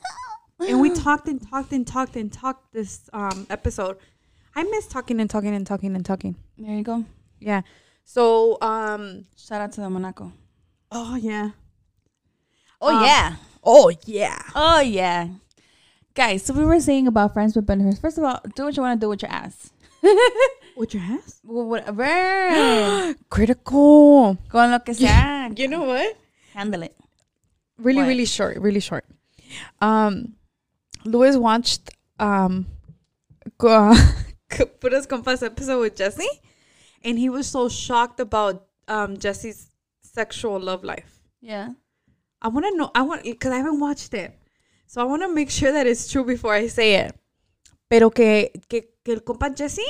And 0.60 0.80
we 0.80 0.90
talked 0.90 1.28
and 1.28 1.40
talked 1.50 1.72
and 1.72 1.86
talked 1.86 2.16
and 2.16 2.32
talked 2.32 2.72
this 2.72 3.10
um 3.12 3.46
episode. 3.50 3.96
I 4.56 4.62
miss 4.62 4.86
talking 4.86 5.20
and 5.20 5.28
talking 5.28 5.52
and 5.54 5.66
talking 5.66 5.94
and 5.96 6.04
talking. 6.06 6.36
there 6.56 6.76
you 6.76 6.84
go. 6.84 7.04
Yeah. 7.40 7.62
So 8.04 8.56
um 8.62 9.26
Shout 9.36 9.60
out 9.60 9.72
to 9.72 9.80
the 9.82 9.90
Monaco. 9.90 10.32
oh 10.92 11.16
yeah. 11.16 11.50
Oh 12.80 12.94
Um, 12.96 13.02
yeah. 13.04 13.36
Oh 13.64 13.90
yeah. 14.06 14.38
Oh 14.54 14.80
yeah. 14.80 15.28
Guys, 16.14 16.44
so 16.44 16.54
we 16.54 16.64
were 16.64 16.78
saying 16.80 17.06
about 17.08 17.32
friends 17.32 17.56
with 17.56 17.66
benefits. 17.66 17.98
First 17.98 18.18
of 18.18 18.24
all, 18.24 18.40
do 18.54 18.64
what 18.64 18.76
you 18.76 18.82
want 18.82 19.00
to 19.00 19.04
do 19.04 19.08
with 19.08 19.22
your 19.22 19.30
ass. 19.32 19.70
With 20.76 20.92
your 20.92 21.02
ass? 21.04 21.40
Well, 21.44 21.66
Whatever. 21.66 23.14
Critical. 23.30 24.36
Con 24.48 24.70
lo 24.72 24.78
que 24.80 24.92
sea. 24.98 25.06
You 25.56 25.68
know 25.68 25.84
what? 25.84 26.16
Handle 26.52 26.82
it. 26.82 26.96
Really, 27.78 28.00
What? 28.02 28.08
really 28.08 28.26
short, 28.26 28.58
really 28.58 28.80
short. 28.80 29.04
Um 29.80 30.34
Louis 31.04 31.36
watched 31.36 31.90
um 32.18 32.66
go- 33.58 33.94
Puras 34.80 35.06
Compas 35.06 35.42
episode 35.42 35.80
with 35.80 35.96
Jesse 35.96 36.28
and 37.04 37.18
he 37.18 37.28
was 37.28 37.46
so 37.46 37.68
shocked 37.68 38.18
about 38.20 38.66
um 38.88 39.16
Jesse's 39.16 39.70
sexual 40.02 40.58
love 40.60 40.82
life. 40.84 41.20
Yeah. 41.40 41.70
I 42.44 42.48
want 42.48 42.66
to 42.66 42.76
know. 42.76 42.90
I 42.94 43.02
want 43.02 43.24
because 43.24 43.52
I 43.52 43.56
haven't 43.56 43.80
watched 43.80 44.12
it, 44.12 44.38
so 44.86 45.00
I 45.00 45.04
want 45.04 45.22
to 45.22 45.28
make 45.32 45.50
sure 45.50 45.72
that 45.72 45.86
it's 45.86 46.12
true 46.12 46.24
before 46.24 46.52
I 46.52 46.68
say 46.68 46.96
it. 46.96 47.18
Pero 47.88 48.10
que 48.10 48.50
que, 48.68 48.82
que 49.02 49.14
el 49.14 49.20
compa 49.20 49.56
Jesse 49.56 49.88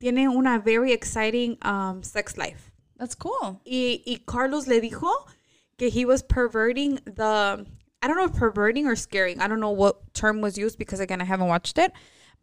tiene 0.00 0.26
una 0.26 0.58
very 0.58 0.92
exciting 0.92 1.58
um 1.62 2.02
sex 2.02 2.38
life. 2.38 2.72
That's 2.98 3.14
cool. 3.14 3.60
Y, 3.66 4.02
y 4.06 4.20
Carlos 4.26 4.66
le 4.66 4.80
dijo 4.80 5.12
que 5.78 5.90
he 5.90 6.06
was 6.06 6.22
perverting 6.22 6.98
the. 7.04 7.66
I 8.02 8.08
don't 8.08 8.16
know 8.16 8.24
if 8.24 8.32
perverting 8.32 8.86
or 8.86 8.96
scaring. 8.96 9.40
I 9.40 9.46
don't 9.46 9.60
know 9.60 9.70
what 9.70 10.14
term 10.14 10.40
was 10.40 10.56
used 10.56 10.78
because 10.78 11.00
again 11.00 11.20
I 11.20 11.24
haven't 11.24 11.48
watched 11.48 11.76
it, 11.76 11.92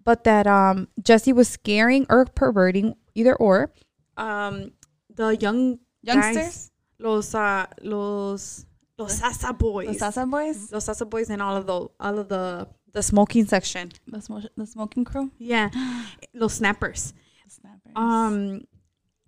but 0.03 0.25
that 0.25 0.45
um 0.45 0.89
Jesse 1.01 1.33
was 1.33 1.49
scaring 1.49 2.05
or 2.09 2.25
perverting 2.25 2.95
either 3.15 3.35
or 3.35 3.71
um 4.15 4.73
the 5.09 5.35
young 5.37 5.79
Youngsters? 6.03 6.35
guys, 6.35 6.71
los 6.99 7.33
uh, 7.33 7.65
los 7.81 8.65
los 8.97 9.13
Sasa 9.19 9.53
boys, 9.53 9.87
The 9.87 9.93
Sasa 9.99 10.25
boys? 10.25 10.71
los 10.71 10.85
Sasa 10.85 11.05
boys, 11.05 11.29
and 11.29 11.41
all 11.41 11.55
of 11.55 11.65
the 11.67 11.87
all 11.99 12.19
of 12.19 12.27
the 12.29 12.67
the 12.93 13.03
smoking 13.03 13.45
section. 13.45 13.91
The, 14.07 14.17
smo- 14.19 14.47
the 14.55 14.65
smoking 14.65 15.03
crew? 15.05 15.31
Yeah, 15.37 15.69
los 16.33 16.55
snappers. 16.55 17.13
The 17.45 17.51
snappers. 17.51 17.91
Um, 17.95 18.61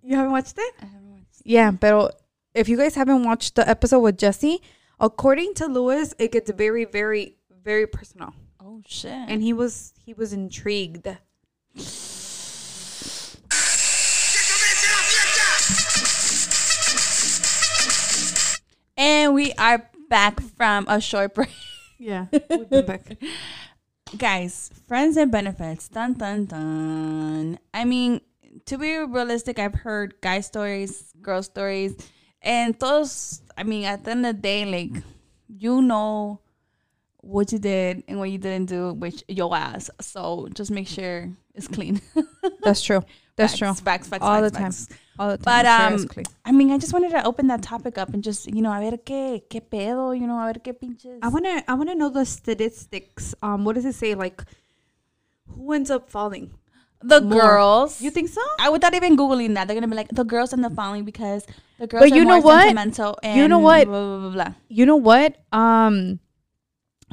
you 0.02 0.16
haven't 0.16 0.32
watched 0.32 0.54
it? 0.58 0.74
I 0.82 0.86
haven't 0.86 1.10
watched- 1.10 1.40
it. 1.40 1.46
Yeah, 1.46 1.70
but 1.70 2.20
if 2.54 2.68
you 2.68 2.76
guys 2.76 2.94
haven't 2.96 3.22
watched 3.24 3.54
the 3.54 3.68
episode 3.68 4.00
with 4.00 4.18
Jesse, 4.18 4.60
according 4.98 5.54
to 5.54 5.66
Lewis, 5.66 6.14
it 6.18 6.32
gets 6.32 6.50
very, 6.50 6.84
very, 6.84 7.36
very 7.62 7.86
personal, 7.86 8.34
Oh 8.60 8.82
shit. 8.86 9.12
and 9.12 9.42
he 9.42 9.52
was 9.52 9.92
he 10.04 10.14
was 10.14 10.32
intrigued. 10.32 11.06
And 19.30 19.36
we 19.36 19.52
are 19.52 19.88
back 20.08 20.40
from 20.40 20.86
a 20.88 21.00
short 21.00 21.34
break. 21.34 21.54
Yeah, 22.00 22.26
we've 22.32 22.68
been 22.68 22.84
back. 22.84 23.16
guys, 24.18 24.70
friends 24.88 25.16
and 25.16 25.30
benefits. 25.30 25.88
Dun 25.88 26.14
dun 26.14 26.46
dun. 26.46 27.58
I 27.72 27.84
mean, 27.84 28.20
to 28.64 28.76
be 28.76 28.96
realistic, 28.96 29.60
I've 29.60 29.74
heard 29.74 30.14
guy 30.20 30.40
stories, 30.40 31.14
girl 31.22 31.44
stories, 31.44 31.94
and 32.42 32.74
those. 32.80 33.42
I 33.56 33.62
mean, 33.62 33.84
at 33.84 34.02
the 34.02 34.10
end 34.10 34.26
of 34.26 34.34
the 34.34 34.42
day, 34.42 34.64
like 34.64 35.00
you 35.46 35.80
know 35.80 36.40
what 37.18 37.52
you 37.52 37.60
did 37.60 38.02
and 38.08 38.18
what 38.18 38.30
you 38.30 38.38
didn't 38.38 38.68
do, 38.68 38.94
which 38.94 39.22
your 39.28 39.54
ass. 39.54 39.90
So 40.00 40.48
just 40.54 40.72
make 40.72 40.88
sure 40.88 41.30
it's 41.54 41.68
clean. 41.68 42.00
That's 42.62 42.82
true. 42.82 43.04
That's 43.36 43.58
Facts, 43.58 43.58
true. 43.58 43.84
Facts, 43.84 44.08
facts, 44.08 44.22
All 44.24 44.40
facts, 44.40 44.50
the 44.50 44.58
time. 44.58 44.72
facts. 44.72 44.88
All 45.18 45.28
the 45.30 45.36
time. 45.38 45.44
But 45.44 45.66
um, 45.66 46.08
clean. 46.08 46.26
I 46.44 46.52
mean, 46.52 46.70
I 46.70 46.78
just 46.78 46.92
wanted 46.92 47.10
to 47.10 47.24
open 47.24 47.46
that 47.48 47.62
topic 47.62 47.96
up 47.96 48.12
and 48.12 48.22
just 48.22 48.46
you 48.46 48.60
know, 48.60 48.72
a 48.72 48.80
ver 48.80 48.96
qué 48.98 49.42
qué 49.48 49.60
pedo, 49.60 50.18
you 50.18 50.26
know, 50.26 50.38
a 50.38 50.52
ver 50.52 50.60
qué 50.60 50.78
pinches. 50.78 51.18
I 51.22 51.28
want 51.28 51.44
to 51.46 51.64
I 51.70 51.74
want 51.74 51.88
to 51.90 51.94
know 51.94 52.10
the 52.10 52.24
statistics. 52.24 53.34
Um, 53.42 53.64
what 53.64 53.76
does 53.76 53.84
it 53.84 53.94
say? 53.94 54.14
Like, 54.14 54.42
who 55.46 55.72
ends 55.72 55.90
up 55.90 56.10
falling? 56.10 56.50
the 57.02 57.20
more. 57.20 57.40
girls. 57.40 58.00
You 58.00 58.10
think 58.10 58.28
so? 58.28 58.42
I 58.58 58.68
without 58.68 58.94
even 58.94 59.16
googling 59.16 59.54
that, 59.54 59.66
they're 59.66 59.74
gonna 59.74 59.88
be 59.88 59.96
like 59.96 60.08
the 60.08 60.24
girls 60.24 60.52
and 60.52 60.62
the 60.62 60.70
falling 60.70 61.04
because 61.04 61.46
the 61.78 61.86
girls. 61.86 62.02
But 62.02 62.12
are 62.12 62.16
you 62.16 62.24
know 62.24 62.40
more 62.40 62.42
what? 62.42 62.62
Sentimental 62.62 63.18
and 63.22 63.38
You 63.40 63.48
know 63.48 63.58
what? 63.58 63.86
Blah, 63.86 64.00
blah, 64.00 64.18
blah, 64.18 64.30
blah. 64.30 64.54
You 64.68 64.86
know 64.86 64.96
what? 64.96 65.36
Um, 65.52 66.20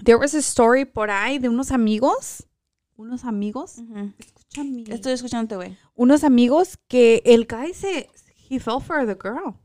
there 0.03 0.17
was 0.17 0.33
a 0.33 0.41
story 0.41 0.85
por 0.85 1.07
ahí 1.07 1.41
de 1.41 1.47
unos 1.47 1.71
amigos, 1.71 2.43
unos 2.99 3.23
amigos. 3.23 3.79
Ujú. 3.79 4.13
Escúchame. 4.49 4.83
Estoy 4.93 5.13
escuchándote, 5.13 5.55
güey. 5.55 5.77
Unos 5.95 6.23
amigos 6.23 6.77
que 6.87 7.21
el 7.25 7.45
guy 7.45 7.73
se 7.73 8.09
he 8.49 8.59
fell 8.59 8.79
for 8.81 9.05
the 9.05 9.15
girl. 9.15 9.55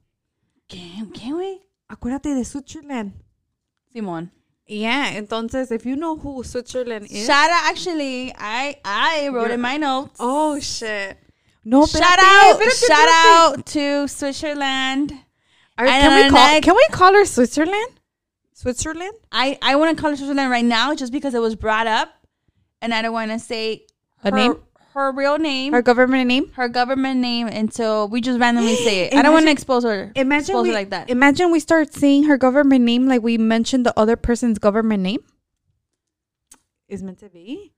¿Qué, 0.69 0.81
qué, 1.15 1.33
güey? 1.33 1.61
Acuérdate 1.89 2.35
de 2.35 2.45
Switzerland. 2.45 3.13
Simón. 3.93 4.33
Yeah, 4.67 5.17
entonces 5.17 5.71
if 5.71 5.85
you 5.85 5.97
know 5.97 6.17
who 6.17 6.43
Switzerland 6.45 7.07
is. 7.11 7.27
Shout 7.27 7.51
out, 7.51 7.65
actually, 7.71 8.33
I 8.39 8.79
I 8.85 9.29
wrote 9.29 9.51
in 9.51 9.61
my 9.61 9.77
notes. 9.77 10.17
oh 10.19 10.59
shit. 10.61 11.19
No, 11.65 11.87
shout 11.87 12.01
espérate, 12.03 12.25
out, 12.25 12.61
espérate, 12.61 12.87
shout 12.87 13.09
espérate. 13.09 13.59
out 13.59 13.67
to 13.67 14.09
Switzerland. 14.09 15.13
And 15.77 15.89
can 15.89 16.15
we 16.25 16.31
call 16.31 16.61
can 16.61 16.75
we 16.77 16.87
call 16.91 17.13
her 17.13 17.25
Switzerland? 17.27 18.01
Switzerland? 18.55 19.13
I 19.31 19.59
I 19.61 19.77
want 19.77 19.95
to 19.97 20.01
call 20.01 20.11
her 20.11 20.17
Switzerland 20.17 20.51
right 20.51 20.65
now 20.65 20.95
just 20.95 21.13
because 21.13 21.35
it 21.35 21.41
was 21.41 21.55
brought 21.55 21.87
up, 21.87 22.09
and 22.81 22.95
I 22.95 23.03
don't 23.03 23.13
want 23.13 23.31
to 23.33 23.39
say 23.39 23.85
A 24.25 24.31
her, 24.31 24.37
name? 24.37 24.55
Her 24.95 25.13
real 25.13 25.39
name, 25.39 25.73
Her 25.73 25.79
her, 25.79 25.83
government 25.83 26.29
name? 26.29 26.51
Her 26.55 26.69
government 26.69 27.21
name 27.21 27.47
until 27.49 28.09
we 28.09 28.21
just 28.21 28.39
randomly 28.39 28.77
say 28.77 29.05
it. 29.07 29.15
I 29.15 29.23
don't 29.23 29.33
want 29.33 29.47
to 29.47 29.51
expose 29.53 29.85
her. 29.85 30.13
Imagine 30.17 30.41
expose 30.57 30.63
we, 30.65 30.69
her 30.69 30.75
like 30.75 30.91
that. 30.91 31.11
Imagine 31.11 31.51
we 31.51 31.61
start 31.61 31.93
saying 31.95 32.25
her 32.25 32.37
government 32.37 32.85
name 32.85 33.07
like 33.09 33.23
we 33.23 33.39
mentioned 33.39 33.87
the 33.87 33.99
other 33.99 34.17
person's 34.17 34.59
government 34.59 35.03
name. 35.03 35.21
Is 36.89 37.03
meant 37.03 37.19
to 37.21 37.29
be. 37.31 37.73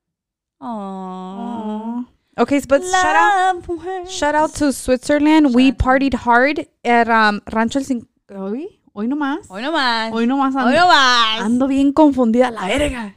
Aww. 0.61 2.07
Okay, 2.37 2.61
but 2.69 2.83
shout 2.83 3.15
out 3.15 3.55
Love 3.69 3.69
words. 3.85 4.11
shout 4.11 4.35
out 4.35 4.55
to 4.55 4.73
Switzerland. 4.73 5.55
we 5.55 5.67
Shout 5.71 5.75
out. 5.75 5.79
partied 5.79 6.15
hard 6.15 6.67
at 6.85 7.09
um 7.09 7.41
Rancho 7.53 7.79
El 7.79 7.85
Cin- 7.85 8.07
Hoy, 8.29 8.81
hoy 8.95 9.07
nomás. 9.07 9.47
Hoy 9.49 9.63
no 9.63 9.71
más. 9.73 10.11
Hoy 10.13 10.27
nomás 10.27 10.55
Hoy 10.55 10.75
ando, 10.75 10.81
no 10.81 10.87
más. 10.89 11.41
ando 11.43 11.69
bien 11.69 11.93
confundida 11.93 12.51
la 12.51 12.67
verga. 12.67 13.15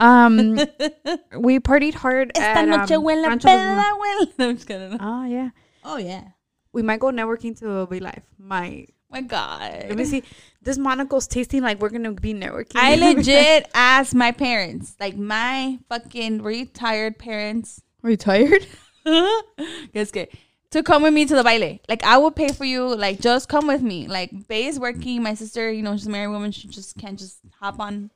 Um, 0.00 0.56
we 1.38 1.60
partied 1.60 1.94
hard 1.94 2.32
Esta 2.34 2.60
at 2.60 2.68
noche 2.68 2.90
um, 2.92 3.02
huele 3.04 3.24
a 3.24 3.28
Rancho 3.28 3.48
El- 3.48 3.58
peda, 3.58 3.92
huele. 3.92 4.32
No, 4.38 4.48
I'm 4.48 4.54
just 4.56 4.66
kidding. 4.66 4.98
Oh 5.00 5.24
yeah, 5.24 5.50
Oh, 5.84 5.96
yeah. 5.98 6.24
we 6.72 6.82
might 6.82 7.00
go 7.00 7.08
networking 7.12 7.58
to 7.60 7.86
be 7.86 8.00
live. 8.00 8.22
My 8.38 8.86
my 9.10 9.20
God. 9.20 9.60
let 9.88 9.96
me 9.96 10.04
see. 10.04 10.22
This 10.62 10.78
Monaco's 10.78 11.28
tasting 11.28 11.62
like 11.62 11.80
we're 11.80 11.90
gonna 11.90 12.12
be 12.12 12.34
networking. 12.34 12.72
I 12.76 12.96
legit 13.14 13.70
asked 13.74 14.14
my 14.14 14.32
parents, 14.32 14.96
like 14.98 15.16
my 15.16 15.78
fucking 15.88 16.42
retired 16.42 17.18
parents, 17.18 17.80
retired. 18.02 18.66
guess 19.92 20.10
que, 20.10 20.26
to 20.70 20.82
come 20.82 21.02
with 21.02 21.14
me 21.14 21.26
to 21.26 21.36
the 21.36 21.42
baile. 21.44 21.78
Like 21.88 22.02
I 22.02 22.18
will 22.18 22.30
pay 22.32 22.48
for 22.48 22.64
you. 22.64 22.94
Like 22.96 23.20
just 23.20 23.48
come 23.48 23.66
with 23.68 23.82
me. 23.82 24.08
Like 24.08 24.48
Bay 24.48 24.64
is 24.66 24.80
working. 24.80 25.22
My 25.22 25.34
sister, 25.34 25.70
you 25.70 25.82
know, 25.82 25.96
she's 25.96 26.06
a 26.08 26.10
married 26.10 26.28
woman. 26.32 26.50
She 26.50 26.66
just 26.66 26.96
can't 26.98 27.18
just 27.18 27.38
hop 27.60 27.78
on 27.78 28.10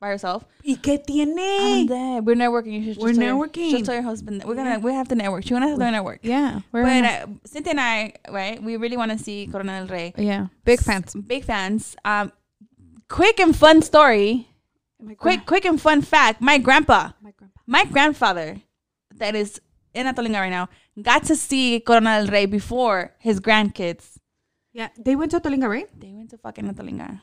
by 0.00 0.08
herself. 0.08 0.44
¿Y 0.64 0.76
qué 0.76 0.98
I'm 0.98 1.04
tiene? 1.04 2.22
We're 2.24 2.34
networking. 2.36 2.72
You 2.72 2.80
should 2.84 2.94
just 2.94 3.00
We're 3.00 3.12
tell 3.14 3.22
your- 3.24 3.46
networking. 3.48 3.70
Just 3.70 3.84
tell 3.86 3.94
your 3.94 4.02
husband. 4.04 4.40
that 4.40 4.46
We're 4.48 4.54
gonna. 4.56 4.78
We 4.78 4.92
have 4.92 5.08
to 5.08 5.14
network. 5.14 5.44
She 5.44 5.54
wanna 5.54 5.68
have 5.68 5.78
to 5.78 5.90
network. 5.90 6.20
Yeah, 6.22 6.60
we're 6.72 6.82
But 6.82 7.04
uh, 7.04 7.26
Cynthia 7.44 7.70
and 7.72 7.80
I, 7.80 8.12
right? 8.30 8.62
We 8.62 8.76
really 8.76 8.96
want 8.96 9.12
to 9.12 9.18
see 9.18 9.46
Corona 9.50 9.80
del 9.80 9.88
Rey. 9.88 10.12
yeah, 10.16 10.46
big 10.64 10.80
fans. 10.80 11.14
Big 11.14 11.44
fans. 11.44 11.96
Um, 12.04 12.32
quick 13.08 13.40
and 13.40 13.54
fun 13.56 13.82
story. 13.82 14.48
Quick, 15.18 15.44
quick 15.44 15.64
and 15.66 15.78
fun 15.80 16.00
fact. 16.02 16.40
My 16.40 16.56
grandpa, 16.58 17.10
My 17.20 17.30
grandpa. 17.36 17.60
my 17.66 17.84
grandfather, 17.84 18.56
that 19.16 19.34
is 19.34 19.60
in 19.92 20.06
Atolinga 20.06 20.40
right 20.40 20.48
now, 20.50 20.68
got 21.00 21.24
to 21.24 21.36
see 21.36 21.78
Corona 21.80 22.22
del 22.24 22.32
Rey 22.32 22.46
before 22.46 23.12
his 23.18 23.38
grandkids. 23.38 24.16
Yeah, 24.72 24.88
they 24.98 25.14
went 25.14 25.30
to 25.32 25.40
Atolinga, 25.40 25.68
right? 25.68 25.88
They 26.00 26.12
went 26.12 26.30
to 26.30 26.38
fucking 26.38 26.64
Atolinga. 26.72 27.20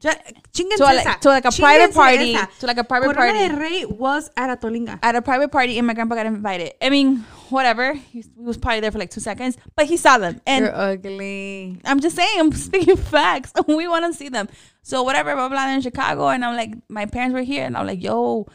To, 0.00 0.08
a, 0.08 0.80
like, 0.80 1.20
to 1.20 1.28
like 1.28 1.44
a 1.44 1.50
private 1.50 1.94
party. 1.94 2.34
esa. 2.34 2.48
To 2.60 2.66
like 2.66 2.78
a 2.78 2.84
private 2.84 3.14
Corona 3.14 3.32
party. 3.32 3.48
del 3.48 3.58
Rey 3.58 3.84
was 3.84 4.30
at 4.36 4.60
Atolinga. 4.60 4.98
At 5.02 5.14
a 5.14 5.22
private 5.22 5.50
party, 5.50 5.78
and 5.78 5.86
my 5.86 5.94
grandpa 5.94 6.14
got 6.14 6.26
invited. 6.26 6.72
I 6.82 6.90
mean, 6.90 7.18
whatever. 7.50 7.94
He, 7.94 8.20
he 8.20 8.28
was 8.36 8.56
probably 8.56 8.80
there 8.80 8.90
for 8.90 8.98
like 8.98 9.10
two 9.10 9.20
seconds, 9.20 9.56
but 9.76 9.86
he 9.86 9.96
saw 9.96 10.18
them. 10.18 10.40
And 10.46 10.64
You're 10.64 10.74
ugly. 10.74 11.80
I'm 11.84 12.00
just 12.00 12.16
saying, 12.16 12.38
I'm 12.38 12.52
speaking 12.68 12.96
facts. 12.96 13.52
we 13.66 13.88
want 13.88 14.04
to 14.06 14.16
see 14.16 14.28
them. 14.28 14.48
So 14.82 15.02
whatever, 15.02 15.34
blah, 15.34 15.48
blah, 15.48 15.68
in 15.68 15.80
Chicago. 15.80 16.28
And 16.28 16.44
I'm 16.44 16.56
like, 16.56 16.74
my 16.88 17.06
parents 17.06 17.34
were 17.34 17.42
here. 17.42 17.64
And 17.64 17.76
I'm 17.76 17.86
like, 17.86 18.02
yo, 18.02 18.46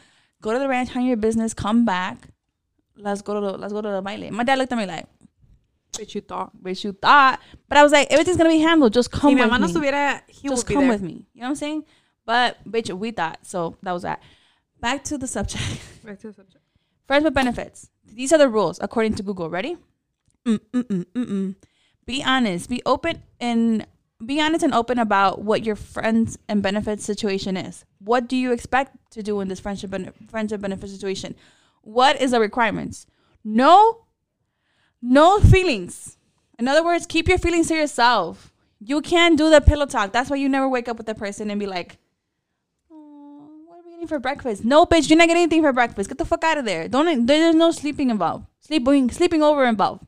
go 0.41 0.53
to 0.53 0.59
the 0.59 0.67
ranch, 0.67 0.89
handle 0.89 1.07
your 1.07 1.17
business, 1.17 1.53
come 1.53 1.85
back. 1.85 2.29
Let's 2.95 3.21
go 3.21 3.33
to 3.33 3.39
the, 3.39 3.57
let's 3.57 3.73
go 3.73 3.81
to 3.81 3.89
the 3.89 4.01
baile. 4.01 4.31
My 4.31 4.43
dad 4.43 4.57
looked 4.59 4.71
at 4.71 4.77
me 4.77 4.85
like, 4.85 5.05
Bitch, 5.93 6.15
you 6.15 6.21
thought. 6.21 6.51
bitch, 6.61 6.83
you 6.83 6.93
thought. 6.93 7.39
But 7.67 7.77
I 7.77 7.83
was 7.83 7.91
like, 7.91 8.07
everything's 8.11 8.37
going 8.37 8.49
to 8.49 8.55
be 8.55 8.61
handled. 8.61 8.93
Just 8.93 9.11
come 9.11 9.31
Si 9.35 9.35
with 9.35 9.51
me. 9.51 9.67
estuviera, 9.67 10.21
he 10.27 10.47
Just 10.47 10.67
come 10.67 10.81
there. 10.81 10.89
with 10.89 11.01
me. 11.01 11.25
You 11.33 11.41
know 11.41 11.47
what 11.47 11.49
I'm 11.49 11.55
saying? 11.55 11.83
But 12.25 12.57
bitch, 12.69 12.95
we 12.97 13.11
thought. 13.11 13.39
So 13.43 13.75
that 13.83 13.91
was 13.91 14.03
that. 14.03 14.21
Back 14.79 15.03
to 15.05 15.17
the 15.17 15.27
subject. 15.27 15.63
Back 16.05 16.19
to 16.19 16.27
the 16.27 16.33
subject. 16.33 16.63
Friends 17.07 17.23
with 17.23 17.33
benefits. 17.33 17.89
These 18.05 18.31
are 18.31 18.37
the 18.37 18.47
rules 18.49 18.79
according 18.81 19.15
to 19.15 19.23
Google. 19.23 19.49
Ready? 19.49 19.77
Mm, 20.45 20.59
mm, 20.73 20.83
mm, 20.83 21.05
mm, 21.05 21.25
mm. 21.25 21.55
Be 22.05 22.23
honest. 22.23 22.69
Be 22.69 22.81
open 22.85 23.23
and 23.39 23.85
be 24.25 24.39
honest 24.39 24.63
and 24.63 24.73
open 24.73 24.99
about 24.99 25.41
what 25.41 25.63
your 25.65 25.75
friends 25.75 26.37
and 26.47 26.61
benefits 26.61 27.03
situation 27.03 27.57
is. 27.57 27.83
What 27.99 28.27
do 28.27 28.35
you 28.37 28.51
expect 28.51 28.95
to 29.11 29.23
do 29.23 29.39
in 29.41 29.47
this 29.47 29.59
friendship 29.59 29.91
and 29.93 30.13
friendship 30.29 30.61
benefit 30.61 30.89
situation? 30.89 31.35
What 31.81 32.21
is 32.21 32.31
the 32.31 32.39
requirements? 32.39 33.07
No, 33.43 34.05
no 35.01 35.39
feelings. 35.39 36.17
In 36.57 36.67
other 36.67 36.83
words, 36.83 37.05
keep 37.05 37.27
your 37.27 37.37
feelings 37.37 37.67
to 37.69 37.75
yourself. 37.75 38.51
You 38.79 39.01
can't 39.01 39.37
do 39.37 39.49
the 39.49 39.61
pillow 39.61 39.85
talk. 39.85 40.11
That's 40.13 40.29
why 40.29 40.37
you 40.37 40.49
never 40.49 40.67
wake 40.67 40.87
up 40.87 40.97
with 40.97 41.07
a 41.09 41.15
person 41.15 41.49
and 41.51 41.59
be 41.59 41.65
like, 41.67 41.97
"Oh, 42.91 43.49
what 43.65 43.79
are 43.79 43.83
we 43.85 43.91
getting 43.91 44.07
for 44.07 44.19
breakfast? 44.19 44.63
No, 44.63 44.85
bitch, 44.85 45.09
you're 45.09 45.17
not 45.17 45.27
getting 45.27 45.43
anything 45.43 45.61
for 45.61 45.73
breakfast. 45.73 46.09
Get 46.09 46.17
the 46.17 46.25
fuck 46.25 46.43
out 46.43 46.57
of 46.57 46.65
there. 46.65 46.87
Don't. 46.87 47.25
There's 47.25 47.55
no 47.55 47.71
sleeping 47.71 48.09
involved. 48.09 48.45
Sleeping, 48.61 49.09
sleeping 49.11 49.41
over 49.43 49.65
involved. 49.65 50.03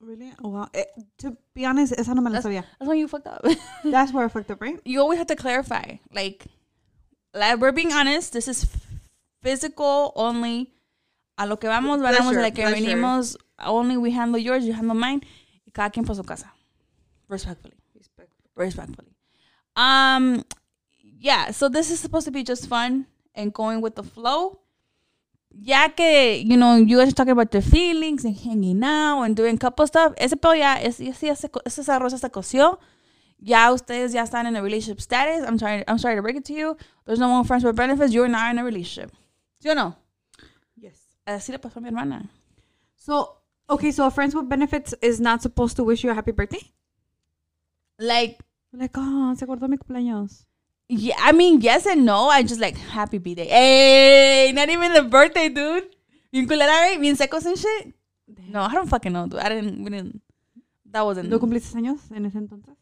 Really? 0.00 0.32
Oh, 0.44 0.50
wow. 0.50 0.68
Eh, 0.74 0.84
to 1.18 1.36
be 1.54 1.64
honest, 1.64 1.92
esa 1.98 2.14
no 2.14 2.22
me 2.22 2.30
la 2.30 2.38
sabía. 2.40 2.64
That's 2.78 2.88
why 2.88 2.94
you 2.94 3.08
fucked 3.08 3.26
up. 3.26 3.44
That's 3.84 4.12
where 4.12 4.24
I 4.24 4.28
fucked 4.28 4.50
up, 4.50 4.60
right? 4.62 4.78
you 4.84 5.00
always 5.00 5.18
have 5.18 5.26
to 5.26 5.34
clarify. 5.36 5.96
Like, 6.12 6.46
like 7.34 7.58
we're 7.58 7.72
being 7.72 7.92
honest. 7.92 8.32
This 8.32 8.46
is 8.46 8.62
f- 8.64 8.86
physical 9.42 10.12
only. 10.14 10.70
A 11.36 11.46
lo 11.46 11.56
que 11.56 11.68
vamos, 11.68 12.00
vamos, 12.00 12.36
a 12.36 12.40
la 12.40 12.50
que 12.50 12.62
pleasure. 12.62 12.80
venimos. 12.80 13.36
Only 13.58 13.96
we 13.96 14.12
handle 14.12 14.38
yours, 14.38 14.64
you 14.64 14.72
handle 14.72 14.94
mine. 14.94 15.20
Y 15.66 15.72
cada 15.72 15.90
quien 15.90 16.04
por 16.04 16.14
su 16.14 16.22
casa. 16.22 16.52
Respectfully. 17.28 17.74
respectfully. 18.56 19.14
Um, 19.76 20.44
yeah. 21.00 21.50
So 21.52 21.68
this 21.68 21.90
is 21.90 22.00
supposed 22.00 22.26
to 22.26 22.32
be 22.32 22.42
just 22.42 22.68
fun 22.68 23.06
and 23.34 23.52
going 23.52 23.80
with 23.80 23.94
the 23.94 24.02
flow. 24.02 24.60
Ya 25.50 25.88
que 25.88 26.42
you 26.44 26.56
know 26.56 26.76
you 26.76 26.98
guys 26.98 27.08
are 27.08 27.12
talking 27.12 27.32
about 27.32 27.50
their 27.50 27.62
feelings 27.62 28.24
and 28.24 28.36
hanging 28.36 28.82
out 28.84 29.22
and 29.22 29.34
doing 29.36 29.56
couple 29.58 29.86
stuff. 29.86 30.12
Ese 30.16 30.34
pedo 30.34 30.56
ya, 30.58 30.76
ese, 30.80 31.00
ese, 31.00 31.22
ya 31.22 31.34
se 31.34 31.48
co- 31.48 31.62
ese 31.64 31.88
arroz 31.88 32.12
ya 32.12 32.18
se 32.18 32.28
coció. 32.28 32.78
Ya 33.40 33.72
ustedes 33.72 34.12
ya 34.12 34.24
están 34.24 34.46
in 34.46 34.56
a 34.56 34.62
relationship 34.62 35.00
status. 35.00 35.46
I'm 35.46 35.58
sorry. 35.58 35.84
I'm 35.86 35.98
sorry 35.98 36.16
to 36.16 36.22
break 36.22 36.36
it 36.36 36.44
to 36.46 36.52
you. 36.52 36.76
There's 37.06 37.20
no 37.20 37.28
more 37.28 37.44
friends 37.44 37.64
with 37.64 37.76
benefits. 37.76 38.12
You're 38.12 38.28
not 38.28 38.50
in 38.52 38.58
a 38.58 38.64
relationship. 38.64 39.12
¿Sí 39.62 39.70
o 39.70 39.74
no? 39.74 39.96
Yes. 40.76 41.00
Así 41.26 41.52
le 41.52 41.58
pasó 41.58 41.78
a 41.78 41.80
mi 41.80 41.88
hermana. 41.88 42.28
So, 42.96 43.37
okay, 43.70 43.90
so 43.90 44.06
a 44.06 44.10
friends 44.10 44.34
with 44.34 44.48
benefits 44.48 44.94
is 45.02 45.20
not 45.20 45.42
supposed 45.42 45.76
to 45.76 45.84
wish 45.84 46.04
you 46.04 46.10
a 46.10 46.14
happy 46.14 46.32
birthday? 46.32 46.62
Like 47.98 48.40
Like, 48.72 48.92
oh, 48.96 49.34
se 49.34 49.44
acordó 49.46 49.68
mi 49.68 49.76
cumpleaños. 49.76 50.44
Yeah, 50.88 51.16
I 51.18 51.32
mean, 51.32 51.60
yes 51.60 51.86
and 51.86 52.04
no. 52.04 52.28
I 52.28 52.42
just 52.42 52.60
like 52.60 52.76
happy 52.76 53.18
B 53.18 53.34
day. 53.34 53.46
Hey, 53.46 54.52
not 54.54 54.68
even 54.68 54.92
the 54.92 55.02
birthday, 55.02 55.48
dude. 55.48 55.84
Bien 56.32 56.46
culera, 56.46 56.68
right? 56.68 57.00
Bien 57.00 57.16
secos 57.16 57.46
and 57.46 57.58
shit. 57.58 57.94
No, 58.48 58.62
I 58.62 58.72
don't 58.72 58.88
fucking 58.88 59.12
know, 59.12 59.26
dude. 59.26 59.40
I 59.40 59.48
didn't. 59.48 59.82
We 59.82 59.90
didn't. 59.90 60.20
That 60.90 61.04
wasn't. 61.04 61.28
¿No 61.28 61.38
cumpliste 61.38 61.74
años 61.76 62.10
en 62.10 62.26
ese 62.26 62.36
entonces? 62.36 62.76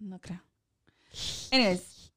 No 0.00 0.18
creo. 0.18 0.40
Anyways, 1.52 2.10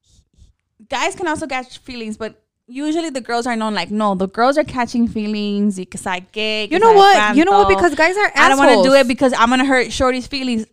guys 0.88 1.14
can 1.14 1.28
also 1.28 1.46
catch 1.46 1.78
feelings, 1.78 2.16
but 2.16 2.42
usually 2.68 3.10
the 3.10 3.20
girls 3.20 3.46
are 3.46 3.56
known 3.56 3.74
like 3.74 3.90
no, 3.90 4.14
the 4.14 4.28
girls 4.28 4.56
are 4.58 4.64
catching 4.64 5.08
feelings. 5.08 5.76
Because 5.76 6.06
I 6.06 6.20
get. 6.20 6.70
You 6.70 6.78
know 6.78 6.92
what? 6.92 7.34
You 7.36 7.44
know 7.44 7.52
what? 7.52 7.68
Because 7.68 7.94
guys 7.94 8.16
are 8.16 8.30
I 8.36 8.48
don't 8.48 8.58
want 8.58 8.84
to 8.84 8.88
do 8.88 8.94
it 8.94 9.08
because 9.08 9.32
I'm 9.32 9.48
gonna 9.48 9.64
hurt 9.64 9.90
Shorty's 9.92 10.26
feelings. 10.26 10.66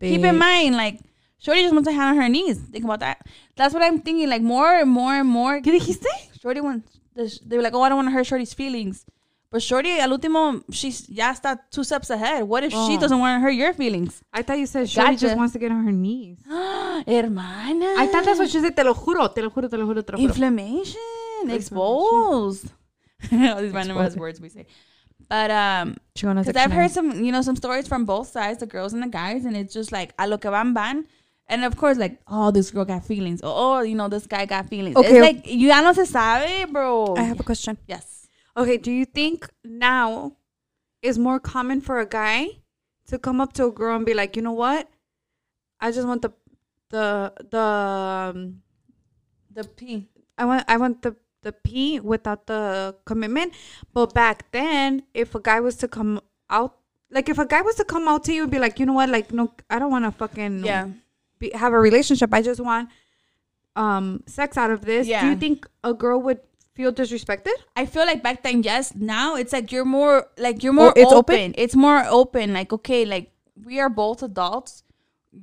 Keep 0.00 0.24
in 0.24 0.36
mind, 0.38 0.74
like 0.76 1.00
Shorty 1.38 1.62
just 1.62 1.74
wants 1.74 1.88
to 1.88 1.92
hand 1.94 2.16
on 2.16 2.22
her 2.22 2.28
knees. 2.28 2.58
Think 2.58 2.84
about 2.84 3.00
that. 3.00 3.18
That's 3.56 3.72
what 3.74 3.82
I'm 3.82 4.00
thinking. 4.00 4.28
Like 4.28 4.42
more 4.42 4.74
and 4.74 4.90
more 4.90 5.14
and 5.14 5.28
more. 5.28 5.60
¿Qué 5.60 5.70
dijiste? 5.78 6.06
Shorty 6.40 6.60
wants. 6.60 6.98
They 7.14 7.56
were 7.56 7.62
like, 7.62 7.72
oh, 7.74 7.82
I 7.82 7.88
don't 7.88 7.96
want 7.96 8.08
to 8.08 8.12
hurt 8.12 8.26
Shorty's 8.26 8.52
feelings. 8.52 9.04
But 9.48 9.62
Shorty, 9.62 10.00
al 10.00 10.10
último, 10.10 10.62
she's 10.74 11.08
ya 11.08 11.32
está 11.32 11.58
two 11.70 11.84
steps 11.84 12.10
ahead. 12.10 12.42
What 12.44 12.64
if 12.64 12.72
she 12.72 12.96
Oh. 12.96 13.00
doesn't 13.00 13.18
want 13.18 13.36
to 13.36 13.40
hurt 13.40 13.52
your 13.54 13.72
feelings? 13.72 14.22
I 14.32 14.42
thought 14.42 14.58
you 14.58 14.66
said 14.66 14.90
Shorty 14.90 15.12
Gotcha. 15.12 15.20
just 15.20 15.36
wants 15.36 15.52
to 15.52 15.58
get 15.60 15.70
on 15.70 15.84
her 15.84 15.92
knees. 15.92 16.38
Hermana. 16.48 17.94
I 17.96 18.06
thought 18.10 18.24
that's 18.24 18.38
what 18.38 18.50
she 18.50 18.60
said. 18.60 18.74
Te 18.76 18.82
lo 18.82 18.92
juro, 18.92 19.32
te 19.32 19.40
lo 19.42 19.50
juro, 19.50 19.70
te 19.70 19.76
lo 19.76 19.86
juro, 19.86 20.04
te 20.04 20.12
lo 20.12 20.18
juro. 20.18 20.24
Inflammation. 20.28 21.00
Exposed. 21.54 22.72
All 23.32 23.56
these 23.62 23.72
random 23.72 23.98
ass 23.98 24.16
words 24.16 24.40
we 24.40 24.48
say. 24.48 24.66
But 25.28 25.50
um, 25.50 25.96
because 26.14 26.56
I've 26.56 26.72
heard 26.72 26.90
some, 26.90 27.24
you 27.24 27.32
know, 27.32 27.42
some 27.42 27.56
stories 27.56 27.88
from 27.88 28.04
both 28.04 28.28
sides, 28.28 28.60
the 28.60 28.66
girls 28.66 28.92
and 28.92 29.02
the 29.02 29.08
guys, 29.08 29.44
and 29.44 29.56
it's 29.56 29.72
just 29.72 29.90
like 29.90 30.14
a 30.18 30.28
lo 30.28 30.38
que 30.38 30.50
van 30.50 30.74
van. 30.74 31.06
And 31.48 31.64
of 31.64 31.76
course, 31.76 31.96
like, 31.96 32.20
oh, 32.26 32.50
this 32.50 32.70
girl 32.70 32.84
got 32.84 33.04
feelings. 33.04 33.40
Or, 33.40 33.52
oh, 33.54 33.80
you 33.80 33.94
know, 33.94 34.08
this 34.08 34.26
guy 34.26 34.46
got 34.46 34.68
feelings. 34.68 34.96
Okay. 34.96 35.08
It's 35.08 35.20
like, 35.20 35.46
you 35.46 35.68
ya 35.68 35.80
no 35.80 35.92
se 35.92 36.04
sabe, 36.04 36.70
bro. 36.70 37.14
I 37.16 37.22
have 37.22 37.40
a 37.40 37.44
question. 37.44 37.78
yes. 37.86 38.28
Okay, 38.56 38.78
do 38.78 38.90
you 38.90 39.04
think 39.04 39.48
now 39.64 40.36
is 41.02 41.18
more 41.18 41.38
common 41.38 41.80
for 41.80 42.00
a 42.00 42.06
guy 42.06 42.48
to 43.08 43.18
come 43.18 43.40
up 43.40 43.52
to 43.54 43.66
a 43.66 43.72
girl 43.72 43.96
and 43.96 44.06
be 44.06 44.14
like, 44.14 44.34
you 44.34 44.42
know 44.42 44.52
what? 44.52 44.88
I 45.80 45.92
just 45.92 46.06
want 46.06 46.22
the 46.22 46.32
the 46.90 47.32
the 47.50 47.60
um, 47.60 48.62
The 49.50 49.64
P. 49.64 50.08
I 50.38 50.44
want 50.44 50.64
I 50.68 50.76
want 50.76 51.02
the 51.02 51.16
the 51.46 51.52
P 51.52 52.00
without 52.12 52.46
the 52.50 52.94
commitment. 53.06 53.54
But 53.94 54.12
back 54.12 54.50
then, 54.52 55.02
if 55.14 55.34
a 55.34 55.40
guy 55.40 55.60
was 55.60 55.76
to 55.82 55.88
come 55.88 56.20
out, 56.50 56.76
like 57.10 57.28
if 57.30 57.38
a 57.38 57.46
guy 57.46 57.62
was 57.62 57.76
to 57.76 57.84
come 57.84 58.08
out 58.12 58.24
to 58.24 58.32
you 58.34 58.42
and 58.42 58.50
be 58.50 58.58
like, 58.58 58.78
you 58.80 58.86
know 58.86 58.92
what, 59.00 59.08
like 59.08 59.32
no, 59.32 59.52
I 59.70 59.78
don't 59.78 59.90
want 59.90 60.04
to 60.04 60.12
fucking 60.12 60.64
Yeah. 60.64 60.88
be, 61.38 61.50
have 61.54 61.72
a 61.72 61.78
relationship. 61.88 62.34
I 62.34 62.42
just 62.42 62.60
want 62.60 62.90
um 63.76 64.22
sex 64.26 64.56
out 64.56 64.70
of 64.70 64.84
this. 64.84 65.06
Yeah. 65.06 65.22
Do 65.22 65.28
you 65.30 65.36
think 65.36 65.68
a 65.84 65.94
girl 65.94 66.20
would 66.22 66.40
feel 66.74 66.92
disrespected? 66.92 67.54
I 67.76 67.86
feel 67.86 68.04
like 68.06 68.22
back 68.22 68.42
then, 68.42 68.62
yes. 68.62 68.94
Now 68.94 69.36
it's 69.36 69.52
like 69.52 69.70
you're 69.72 69.84
more 69.98 70.26
like 70.38 70.62
you're 70.62 70.72
more 70.72 70.90
Oh, 70.90 71.02
it's 71.02 71.12
open. 71.12 71.34
open? 71.34 71.54
It's 71.56 71.76
more 71.76 72.04
open. 72.08 72.52
Like 72.52 72.72
okay, 72.72 73.04
like 73.04 73.30
we 73.64 73.80
are 73.80 73.88
both 73.88 74.22
adults. 74.22 74.82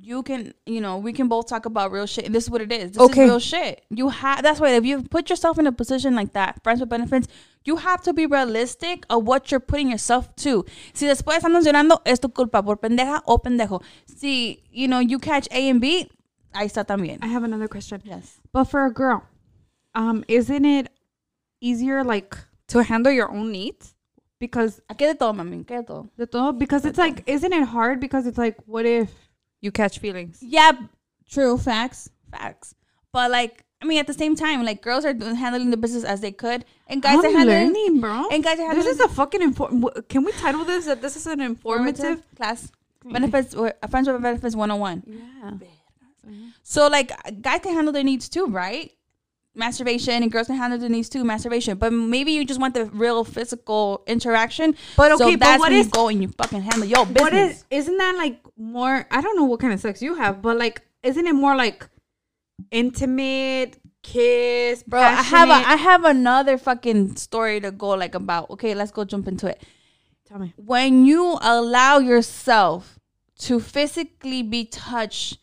You 0.00 0.22
can, 0.24 0.54
you 0.66 0.80
know, 0.80 0.98
we 0.98 1.12
can 1.12 1.28
both 1.28 1.46
talk 1.46 1.66
about 1.66 1.92
real 1.92 2.06
shit, 2.06 2.24
and 2.26 2.34
this 2.34 2.44
is 2.44 2.50
what 2.50 2.60
it 2.60 2.72
is. 2.72 2.92
This 2.92 3.02
Okay. 3.02 3.22
is 3.24 3.28
real 3.30 3.38
shit. 3.38 3.84
You 3.90 4.08
have. 4.08 4.42
That's 4.42 4.58
why 4.60 4.70
if 4.70 4.84
you 4.84 5.02
put 5.02 5.30
yourself 5.30 5.58
in 5.58 5.66
a 5.66 5.72
position 5.72 6.14
like 6.16 6.32
that, 6.32 6.62
friends 6.64 6.80
with 6.80 6.88
benefits, 6.88 7.28
you 7.64 7.76
have 7.76 8.02
to 8.02 8.12
be 8.12 8.26
realistic 8.26 9.06
of 9.08 9.24
what 9.24 9.50
you're 9.50 9.60
putting 9.60 9.90
yourself 9.90 10.34
to. 10.36 10.64
Si 10.92 11.06
después 11.06 11.40
andas 11.44 11.64
llorando, 11.64 12.00
es 12.04 12.18
tu 12.18 12.28
culpa 12.28 12.62
por 12.62 12.76
pendeja 12.76 13.22
o 13.26 13.38
pendejo. 13.38 13.82
Si 14.06 14.62
you 14.72 14.88
know 14.88 14.98
you 14.98 15.18
catch 15.18 15.46
A 15.52 15.68
and 15.70 15.80
B, 15.80 16.08
ahí 16.54 16.66
está 16.66 16.84
también. 16.84 17.18
I 17.22 17.28
have 17.28 17.44
another 17.44 17.68
question. 17.68 18.02
Yes. 18.04 18.40
But 18.52 18.64
for 18.64 18.84
a 18.84 18.90
girl, 18.90 19.22
um, 19.94 20.24
isn't 20.28 20.64
it 20.64 20.88
easier 21.60 22.02
like 22.04 22.36
to 22.68 22.82
handle 22.82 23.12
your 23.12 23.30
own 23.30 23.52
needs? 23.52 23.94
Because 24.40 24.82
Aquí 24.90 25.06
de 25.06 25.14
todo, 25.14 25.32
mami. 25.32 25.64
¿Qué 25.64 25.78
de 25.78 25.84
todo? 25.84 26.08
the 26.16 26.26
todo 26.26 26.52
because 26.52 26.84
it's 26.84 26.98
like 26.98 27.22
isn't 27.26 27.52
it 27.52 27.62
hard 27.68 28.00
because 28.00 28.26
it's 28.26 28.36
like 28.36 28.56
what 28.66 28.84
if 28.84 29.08
you 29.64 29.72
catch 29.72 29.98
feelings? 29.98 30.38
Yeah, 30.40 30.72
True 31.28 31.56
facts. 31.58 32.10
facts. 32.30 32.74
But 33.12 33.30
like, 33.30 33.64
I 33.82 33.86
mean, 33.86 33.98
at 33.98 34.06
the 34.06 34.14
same 34.14 34.34
time, 34.36 34.64
like 34.64 34.82
girls 34.82 35.04
are 35.04 35.12
doing, 35.14 35.34
handling 35.36 35.70
the 35.70 35.76
business 35.76 36.04
as 36.04 36.20
they 36.20 36.32
could, 36.32 36.64
and 36.86 37.02
guys 37.02 37.18
I'm 37.18 37.24
are 37.26 37.38
handling. 37.38 37.66
learning, 37.72 38.00
bro. 38.00 38.28
and 38.30 38.42
guys 38.44 38.58
are 38.58 38.66
handling. 38.66 38.84
this 38.86 38.94
is 38.98 39.00
a 39.00 39.08
fucking 39.08 39.42
inform. 39.42 39.84
Can 40.08 40.24
we 40.24 40.32
title 40.32 40.64
this 40.64 40.84
that 40.86 41.00
this 41.02 41.16
is 41.16 41.26
an 41.26 41.40
informative? 41.40 42.22
class 42.36 42.70
benefits 43.04 43.54
or 43.54 43.72
uh, 43.82 43.86
friends 43.88 44.08
with 44.08 44.20
benefits 44.22 44.54
101. 44.56 45.02
Yeah. 45.06 45.50
So 46.62 46.88
like, 46.88 47.12
guys 47.42 47.60
can 47.60 47.74
handle 47.74 47.92
their 47.92 48.04
needs 48.04 48.28
too, 48.28 48.46
right? 48.46 48.90
Masturbation 49.56 50.22
and 50.22 50.32
girls 50.32 50.48
can 50.48 50.56
handle 50.56 50.78
their 50.78 50.88
needs 50.88 51.08
too, 51.08 51.22
masturbation. 51.24 51.78
But 51.78 51.92
maybe 51.92 52.32
you 52.32 52.44
just 52.44 52.58
want 52.60 52.74
the 52.74 52.86
real 52.86 53.22
physical 53.24 54.02
interaction. 54.06 54.74
But 54.96 55.16
so 55.18 55.26
okay, 55.26 55.36
but 55.36 55.40
that's 55.46 55.60
what 55.60 55.72
is- 55.72 55.86
you 55.86 55.92
go 55.92 56.08
and 56.08 56.20
you 56.22 56.28
fucking 56.28 56.62
handle 56.62 56.88
your 56.88 57.06
business. 57.06 57.20
What 57.22 57.32
is 57.34 57.64
isn't 57.70 57.96
that 57.96 58.16
like 58.16 58.40
more? 58.58 59.06
I 59.10 59.20
don't 59.20 59.36
know 59.36 59.44
what 59.44 59.60
kind 59.60 59.72
of 59.72 59.78
sex 59.80 60.02
you 60.02 60.14
have, 60.16 60.42
but 60.42 60.56
like, 60.58 60.82
isn't 61.04 61.26
it 61.26 61.34
more 61.34 61.54
like 61.54 61.88
intimate 62.70 63.78
kiss, 64.02 64.82
Bro, 64.82 65.00
I 65.00 65.04
have 65.22 65.48
a, 65.48 65.52
passionate- 65.52 65.68
I 65.68 65.76
have 65.76 66.04
another 66.04 66.58
fucking 66.58 67.16
story 67.16 67.60
to 67.60 67.70
go 67.70 67.90
like 67.90 68.14
about. 68.14 68.50
Okay, 68.50 68.74
let's 68.74 68.90
go 68.90 69.04
jump 69.04 69.28
into 69.28 69.46
it. 69.48 69.62
Tell 70.26 70.38
me. 70.38 70.52
when 70.56 71.04
you 71.04 71.38
allow 71.42 71.98
yourself 71.98 72.98
to 73.40 73.60
physically 73.60 74.42
be 74.42 74.64
touched, 74.64 75.38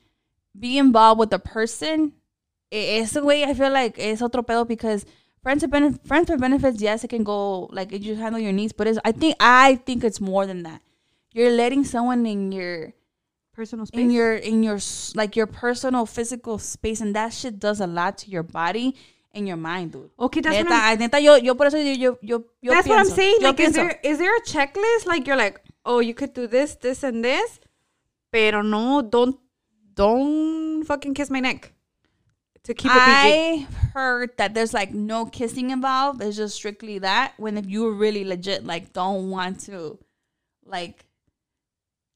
be 0.60 0.78
involved 0.78 1.20
with 1.20 1.32
a 1.34 1.40
person, 1.40 2.14
it's 2.72 3.12
the 3.12 3.24
way 3.24 3.44
I 3.44 3.54
feel 3.54 3.72
like 3.72 4.00
it's 4.00 4.22
otro 4.22 4.42
pedo 4.42 4.68
because 4.68 5.06
friends 5.44 5.62
with 5.62 5.72
benef- 5.72 6.08
friends 6.08 6.30
with 6.30 6.40
benefits, 6.40 6.82
yes, 6.82 7.04
it 7.04 7.10
can 7.10 7.24
go 7.24 7.66
like 7.72 7.92
you 7.92 8.16
handle 8.16 8.40
your 8.40 8.54
needs, 8.54 8.72
but 8.74 8.88
it's, 8.88 9.00
I 9.04 9.12
think 9.12 9.36
I 9.40 9.76
think 9.76 10.04
it's 10.04 10.22
more 10.22 10.46
than 10.46 10.64
that. 10.64 10.82
You're 11.34 11.52
letting 11.52 11.84
someone 11.84 12.26
in 12.26 12.52
your 12.52 12.94
personal 13.54 13.86
space. 13.86 14.00
in 14.00 14.12
your 14.12 14.34
in 14.36 14.64
your 14.64 14.80
like 15.16 15.36
your 15.36 15.48
personal 15.48 16.06
physical 16.06 16.58
space, 16.58 17.02
and 17.02 17.16
that 17.16 17.34
shit 17.34 17.60
does 17.60 17.82
a 17.82 17.88
lot 17.88 18.18
to 18.20 18.30
your 18.30 18.44
body 18.44 18.96
and 19.34 19.48
your 19.48 19.58
mind, 19.58 19.94
dude. 19.94 20.10
okay, 20.20 20.42
that's 20.42 20.56
neta, 20.56 20.70
what 20.70 20.84
I'm, 20.84 21.00
neta, 21.00 21.22
yo, 21.22 21.36
yo 21.36 21.56
por 21.56 21.68
eso 21.68 21.78
yo, 21.78 22.18
yo, 22.22 22.44
yo, 22.62 22.74
that's 22.74 22.88
what 22.88 23.00
I'm 23.00 23.06
saying. 23.06 23.38
yo 23.40 23.50
Like, 23.50 23.60
is 23.60 23.74
there 23.74 24.00
is 24.04 24.18
there 24.18 24.36
a 24.36 24.42
checklist? 24.42 25.06
Like, 25.06 25.28
you're 25.28 25.38
like, 25.38 25.62
oh, 25.86 26.00
you 26.00 26.14
could 26.14 26.34
do 26.34 26.48
this, 26.48 26.76
this, 26.76 27.04
and 27.04 27.24
this, 27.24 27.60
pero 28.32 28.62
no, 28.62 29.02
don't 29.02 29.38
don't 29.94 30.84
fucking 30.84 31.14
kiss 31.14 31.30
my 31.30 31.40
neck 31.40 31.74
to 32.64 32.74
keep 32.74 32.92
it. 32.92 32.98
I 32.98 33.68
heard 33.94 34.38
that 34.38 34.54
there's 34.54 34.74
like 34.74 34.94
no 34.94 35.26
kissing 35.26 35.72
involved. 35.72 36.22
It's 36.22 36.38
just 36.38 36.56
strictly 36.56 37.00
that. 37.00 37.34
When 37.38 37.58
if 37.58 37.66
you 37.68 37.90
really 37.92 38.24
legit 38.24 38.66
like 38.66 38.94
don't 38.94 39.30
want 39.30 39.62
to, 39.62 39.98
like 40.66 41.06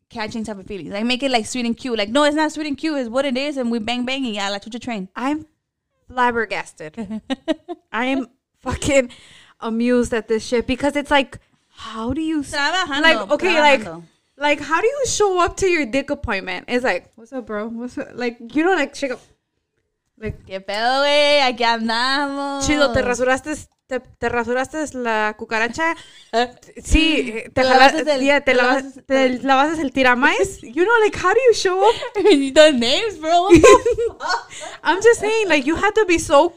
catching 0.09 0.43
type 0.43 0.59
of 0.59 0.67
feelings, 0.67 0.91
like 0.91 1.05
make 1.05 1.23
it 1.23 1.31
like 1.31 1.45
sweet 1.45 1.65
and 1.65 1.75
cute. 1.75 1.97
Like 1.97 2.09
no, 2.09 2.23
it's 2.23 2.35
not 2.35 2.51
sweet 2.51 2.67
and 2.67 2.77
cute. 2.77 2.99
It's 2.99 3.09
what 3.09 3.25
it 3.25 3.37
is, 3.37 3.57
and 3.57 3.71
we 3.71 3.79
bang 3.79 4.05
bang 4.05 4.25
and 4.25 4.35
yeah, 4.35 4.49
like 4.49 4.61
to 4.63 4.69
your 4.69 4.79
train. 4.79 5.09
I'm 5.15 5.45
flabbergasted. 6.07 7.21
I 7.91 8.05
am 8.05 8.27
fucking 8.61 9.09
amused 9.59 10.13
at 10.13 10.27
this 10.27 10.45
shit 10.45 10.67
because 10.67 10.95
it's 10.95 11.11
like, 11.11 11.39
how 11.69 12.13
do 12.13 12.21
you 12.21 12.41
Trabajando, 12.41 13.01
like 13.01 13.31
okay 13.31 13.59
like 13.59 14.03
like 14.37 14.59
how 14.59 14.81
do 14.81 14.87
you 14.87 15.05
show 15.07 15.41
up 15.41 15.57
to 15.57 15.67
your 15.67 15.85
dick 15.85 16.09
appointment? 16.09 16.65
It's 16.67 16.83
like, 16.83 17.11
what's 17.15 17.33
up, 17.33 17.47
bro? 17.47 17.67
What's 17.67 17.97
up? 17.97 18.09
Like 18.13 18.37
you 18.39 18.63
don't 18.63 18.77
like 18.77 18.95
shake 18.95 19.11
up. 19.11 19.21
Like 20.17 20.43
¿Qué 20.45 20.61
pedo, 20.61 20.99
güey? 20.99 21.41
Aquí 21.41 21.63
andamos. 21.63 22.65
chido, 22.65 22.93
te 22.93 23.01
rasuraste, 23.01 23.53
te, 23.87 23.99
te 23.99 24.29
rasuraste 24.29 24.77
la 24.93 25.35
cucaracha. 25.37 25.95
Sí, 26.83 27.43
te, 27.53 27.63
lavaste 27.63 28.09
el- 28.13 28.21
yeah, 28.21 28.41
te, 28.41 28.53
lavaste- 28.53 29.05
te 29.05 29.39
lavaste 29.43 29.81
el 29.81 29.91
tiramais. 29.91 30.59
You 30.63 30.85
know, 30.85 30.99
like 31.03 31.15
how 31.17 31.33
do 31.33 31.39
you 31.47 31.53
show 31.53 31.79
up? 31.89 31.95
the 32.15 32.71
names, 32.73 33.17
bro. 33.17 33.43
What 33.43 33.61
the 33.61 34.15
fuck? 34.19 34.51
I'm 34.83 35.01
just 35.01 35.19
saying, 35.19 35.49
like 35.49 35.65
you 35.65 35.75
have 35.75 35.93
to 35.93 36.05
be 36.05 36.17
so 36.17 36.53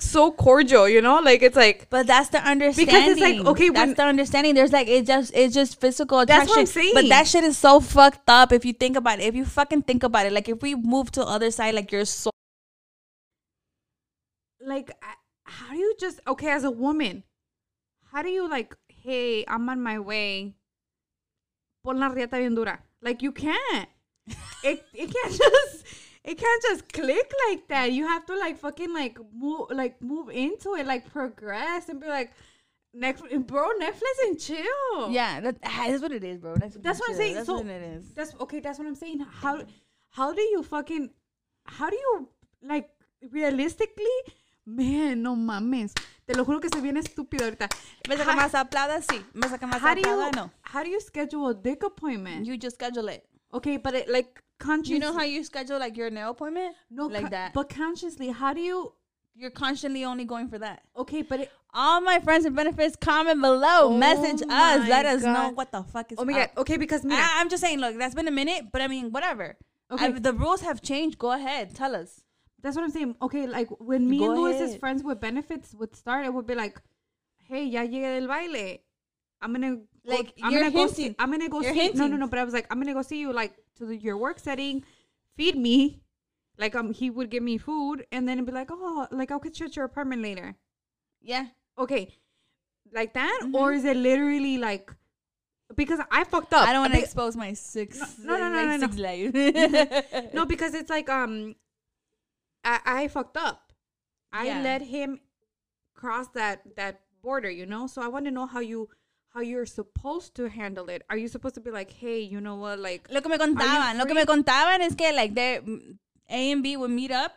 so 0.00 0.30
cordial, 0.32 0.88
you 0.88 1.02
know? 1.02 1.20
Like 1.20 1.42
it's 1.42 1.56
like 1.56 1.88
But 1.90 2.06
that's 2.06 2.30
the 2.30 2.38
understanding. 2.38 2.86
Because 2.86 3.08
it's 3.10 3.20
like, 3.20 3.46
okay, 3.46 3.68
that's 3.70 3.94
the 3.94 4.04
understanding. 4.04 4.54
There's 4.54 4.72
like 4.72 4.88
it 4.88 5.04
just 5.06 5.32
it's 5.34 5.54
just 5.54 5.80
physical 5.80 6.20
attraction. 6.20 6.46
That's 6.46 6.56
what 6.56 6.60
I'm 6.60 6.66
saying. 6.66 6.92
But 6.94 7.08
that 7.08 7.26
shit 7.26 7.44
is 7.44 7.58
so 7.58 7.80
fucked 7.80 8.28
up 8.28 8.52
if 8.52 8.64
you 8.64 8.72
think 8.72 8.96
about 8.96 9.18
it. 9.20 9.24
If 9.24 9.34
you 9.34 9.44
fucking 9.44 9.82
think 9.82 10.02
about 10.02 10.26
it, 10.26 10.32
like 10.32 10.48
if 10.48 10.62
we 10.62 10.74
move 10.74 11.10
to 11.12 11.20
the 11.20 11.26
other 11.26 11.50
side, 11.50 11.74
like 11.74 11.90
you're 11.92 12.04
so 12.04 12.30
like 14.60 14.90
how 15.44 15.72
do 15.72 15.78
you 15.78 15.94
just 15.98 16.20
okay 16.26 16.50
as 16.50 16.64
a 16.64 16.70
woman 16.70 17.22
how 18.12 18.22
do 18.22 18.28
you 18.28 18.48
like 18.48 18.74
hey 18.88 19.44
i'm 19.48 19.68
on 19.68 19.80
my 19.82 19.98
way 19.98 20.54
pon 21.84 21.98
la 21.98 22.08
riata 22.08 22.36
bien 22.36 22.54
dura 22.54 22.78
like 23.02 23.22
you 23.22 23.32
can't 23.32 23.88
it, 24.64 24.84
it 24.94 25.12
can't 25.12 25.32
just 25.38 25.84
it 26.22 26.36
can't 26.38 26.62
just 26.62 26.92
click 26.92 27.32
like 27.48 27.66
that 27.68 27.92
you 27.92 28.06
have 28.06 28.24
to 28.26 28.36
like 28.36 28.58
fucking 28.58 28.92
like 28.92 29.18
move 29.34 29.70
like 29.70 30.00
move 30.02 30.28
into 30.28 30.74
it 30.74 30.86
like 30.86 31.10
progress 31.10 31.88
and 31.88 32.00
be 32.00 32.06
like 32.06 32.30
next 32.92 33.22
bro 33.46 33.68
netflix 33.80 34.16
and 34.26 34.38
chill 34.38 35.10
yeah. 35.10 35.40
That, 35.40 35.56
ah, 35.64 35.86
that's 35.88 36.02
what 36.02 36.10
it 36.12 36.24
is, 36.24 36.38
bro. 36.38 36.56
That's, 36.56 36.76
That's 36.76 36.98
what 37.00 37.10
I'm 37.10 37.16
saying. 37.16 37.34
That's 37.36 37.46
So- 37.46 37.58
what 37.58 37.66
it 37.66 37.82
is. 37.82 38.12
that's 38.14 38.34
okay 38.40 38.60
that's 38.60 38.78
what 38.78 38.86
i'm 38.88 38.94
saying 38.96 39.20
how 39.20 39.62
how 40.10 40.32
do 40.34 40.42
you 40.42 40.62
fucking 40.62 41.10
how 41.64 41.88
do 41.88 41.96
you 41.96 42.28
like 42.62 42.90
realistically 43.30 44.16
man 44.76 45.22
no 45.22 45.34
mames 45.36 45.92
te 46.26 46.34
lo 46.34 46.44
juro 46.44 46.60
que 46.60 46.68
se 46.68 46.80
viene 46.80 47.00
estúpido 47.00 47.44
ahorita 47.44 47.68
Me 48.08 48.16
saca 48.16 48.32
How- 48.32 48.36
más 48.36 48.54
aplauda, 48.54 49.00
sí. 49.02 49.24
Me 49.34 49.48
saca 49.48 49.66
más 49.66 49.80
you 49.96 50.30
no. 50.36 50.50
how 50.62 50.82
do 50.82 50.90
you 50.90 51.00
schedule 51.00 51.48
a 51.48 51.54
dick 51.54 51.82
appointment 51.82 52.46
You 52.46 52.56
just 52.56 52.76
schedule 52.76 53.08
it. 53.08 53.24
okay 53.52 53.76
but 53.78 53.94
it 53.94 54.08
like 54.08 54.42
conscious 54.58 54.90
You 54.90 54.98
know 54.98 55.12
how 55.12 55.24
you 55.24 55.42
schedule 55.44 55.78
like 55.78 55.96
your 55.96 56.10
nail 56.10 56.30
appointment? 56.30 56.74
no 56.90 57.06
like 57.06 57.30
that. 57.30 57.52
but 57.52 57.68
consciously 57.68 58.30
how 58.30 58.52
do 58.52 58.60
you 58.60 58.92
you're 59.36 59.50
constantly 59.50 60.04
only 60.04 60.24
going 60.24 60.48
for 60.48 60.58
that. 60.58 60.82
Okay, 60.94 61.22
but 61.22 61.40
it, 61.40 61.50
All 61.72 62.00
my 62.02 62.18
friends 62.18 62.44
and 62.44 62.54
benefits, 62.54 62.96
comment 62.96 63.40
below, 63.40 63.88
Oh 63.88 63.96
message 63.96 64.42
us, 64.42 64.88
let 64.88 65.06
us 65.06 65.22
know 65.22 65.52
what 65.54 65.70
the 65.72 65.82
fuck 65.84 66.12
is. 66.12 66.18
oh 66.18 66.24
my 66.26 66.32
god. 66.32 66.50
Okay, 66.58 66.76
because 66.76 67.04
mira, 67.04 67.22
I, 67.22 67.40
I'm 67.40 67.48
just 67.48 67.62
saying, 67.62 67.78
look, 67.78 67.96
that's 67.96 68.14
been 68.14 68.28
a 68.28 68.32
minute, 68.32 68.66
but 68.72 68.82
I 68.82 68.88
mean, 68.88 69.12
whatever. 69.12 69.56
Okay. 69.90 70.08
Okay, 70.08 70.18
the 70.18 70.32
rules 70.34 70.60
have 70.62 70.82
changed. 70.82 71.16
Go 71.18 71.32
ahead, 71.32 71.74
tell 71.74 71.94
us. 71.94 72.20
That's 72.62 72.76
what 72.76 72.84
I'm 72.84 72.90
saying. 72.90 73.16
Okay, 73.22 73.46
like 73.46 73.68
when 73.80 74.08
me 74.08 74.18
Go 74.18 74.46
and 74.46 74.54
ahead. 74.54 74.80
friends 74.80 75.02
with 75.02 75.20
benefits 75.20 75.74
would 75.74 75.94
start, 75.96 76.26
it 76.26 76.32
would 76.34 76.46
be 76.46 76.54
like, 76.54 76.80
"Hey, 77.48 77.64
ya 77.64 77.82
llegué 77.82 78.18
del 78.20 78.28
baile. 78.28 78.78
I'm 79.42 79.52
gonna 79.52 79.76
go- 79.76 79.86
Like, 80.04 80.34
I'm 80.42 80.52
you're 80.52 80.60
gonna 80.62 80.72
go 80.72 80.86
see. 80.86 81.02
hinting. 81.04 81.16
I'm 81.18 81.30
gonna 81.30 81.48
go 81.48 81.62
You're 81.62 81.74
see. 81.74 81.92
No, 81.94 82.06
no, 82.06 82.16
no. 82.16 82.26
But 82.28 82.38
I 82.38 82.44
was 82.44 82.52
like, 82.54 82.66
I'm 82.70 82.78
gonna 82.80 82.92
go 82.94 83.02
see 83.02 83.18
you 83.20 83.32
like 83.32 83.54
to 83.76 83.86
the, 83.86 83.96
your 83.96 84.16
work 84.18 84.38
setting. 84.38 84.84
Feed 85.36 85.56
me. 85.56 86.02
Like 86.58 86.74
um, 86.74 86.92
he 86.92 87.08
would 87.08 87.30
give 87.30 87.42
me 87.42 87.56
food, 87.56 88.04
and 88.12 88.28
then 88.28 88.36
it'd 88.38 88.46
be 88.46 88.52
like, 88.52 88.68
oh, 88.70 89.06
like 89.10 89.30
I'll 89.30 89.38
catch 89.40 89.60
you 89.60 89.66
at 89.66 89.76
your 89.76 89.86
apartment 89.86 90.20
later. 90.22 90.56
Yeah. 91.22 91.46
Okay, 91.78 92.12
like 92.92 93.14
that, 93.14 93.40
Mm-hmm. 93.44 93.54
or 93.54 93.72
is 93.72 93.84
it 93.86 93.96
literally 93.96 94.58
like? 94.58 94.92
Because 95.74 96.00
I 96.10 96.24
fucked 96.24 96.52
up. 96.52 96.68
I 96.68 96.72
don't 96.72 96.82
want 96.82 96.92
to 96.94 96.98
expose 97.00 97.36
my 97.36 97.54
six. 97.54 98.18
No, 98.18 98.36
no, 98.36 98.48
no, 98.50 98.56
like, 98.56 98.66
no, 98.66 98.76
no. 98.76 98.86
six 98.88 98.96
life. 98.98 100.34
no, 100.34 100.44
because 100.44 100.74
it's 100.74 100.90
like 100.90 101.08
um, 101.08 101.54
I, 102.64 102.80
I 102.84 103.08
fucked 103.08 103.36
up. 103.36 103.72
I 104.32 104.46
Yeah. 104.46 104.62
let 104.62 104.82
him 104.82 105.20
cross 105.94 106.28
that 106.34 106.76
that 106.76 107.00
border, 107.22 107.50
you 107.50 107.66
know. 107.66 107.86
So 107.86 108.02
I 108.02 108.08
want 108.08 108.24
to 108.26 108.30
know 108.30 108.46
how 108.46 108.60
you 108.60 108.88
how 109.34 109.40
you're 109.40 109.66
supposed 109.66 110.34
to 110.36 110.48
handle 110.48 110.88
it. 110.88 111.02
Are 111.08 111.16
you 111.16 111.28
supposed 111.28 111.54
to 111.54 111.60
be 111.60 111.70
like, 111.70 111.92
hey, 111.92 112.18
you 112.20 112.40
know 112.40 112.56
what, 112.56 112.80
like, 112.80 113.06
Lo 113.10 113.20
que 113.20 113.30
me 113.30 113.38
contaban, 113.38 113.96
lo 113.96 114.04
que 114.04 114.14
me 114.14 114.24
contaban 114.24 114.80
es 114.80 114.94
que 114.96 115.12
like 115.12 115.34
they 115.34 115.60
mm, 115.64 115.98
A 116.28 116.50
and 116.52 116.62
B 116.62 116.76
would 116.76 116.90
meet 116.90 117.10
up. 117.12 117.32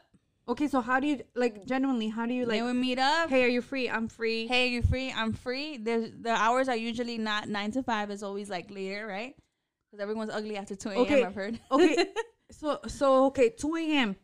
okay, 0.48 0.68
so 0.68 0.82
how 0.82 1.00
do 1.00 1.08
you 1.08 1.22
like 1.36 1.66
genuinely? 1.66 2.10
How 2.10 2.26
do 2.26 2.34
you 2.34 2.46
like? 2.46 2.58
they 2.58 2.62
would 2.64 2.76
meet 2.76 3.00
up. 3.00 3.30
Hey, 3.30 3.44
are 3.44 3.48
you 3.48 3.62
free? 3.62 3.90
I'm 3.90 4.08
free. 4.08 4.48
hey, 4.48 4.66
are 4.68 4.72
you 4.72 4.82
free? 4.82 5.12
I'm 5.12 5.34
free. 5.34 5.78
There's 5.78 6.12
the 6.20 6.32
hours 6.32 6.68
are 6.68 6.76
usually 6.76 7.18
not 7.18 7.48
nine 7.48 7.72
to 7.72 7.84
five. 7.84 8.10
It's 8.12 8.24
always 8.24 8.50
like 8.50 8.70
later, 8.72 9.06
right? 9.08 9.36
Because 9.90 10.02
everyone's 10.02 10.32
ugly 10.32 10.58
after 10.58 10.76
two 10.76 10.90
a.m. 10.90 11.00
Okay, 11.00 11.24
I've 11.24 11.36
heard. 11.36 11.60
okay. 11.72 12.08
So 12.52 12.80
so 12.88 13.26
okay, 13.28 13.50
two 13.50 13.76
a.m. 13.76 14.16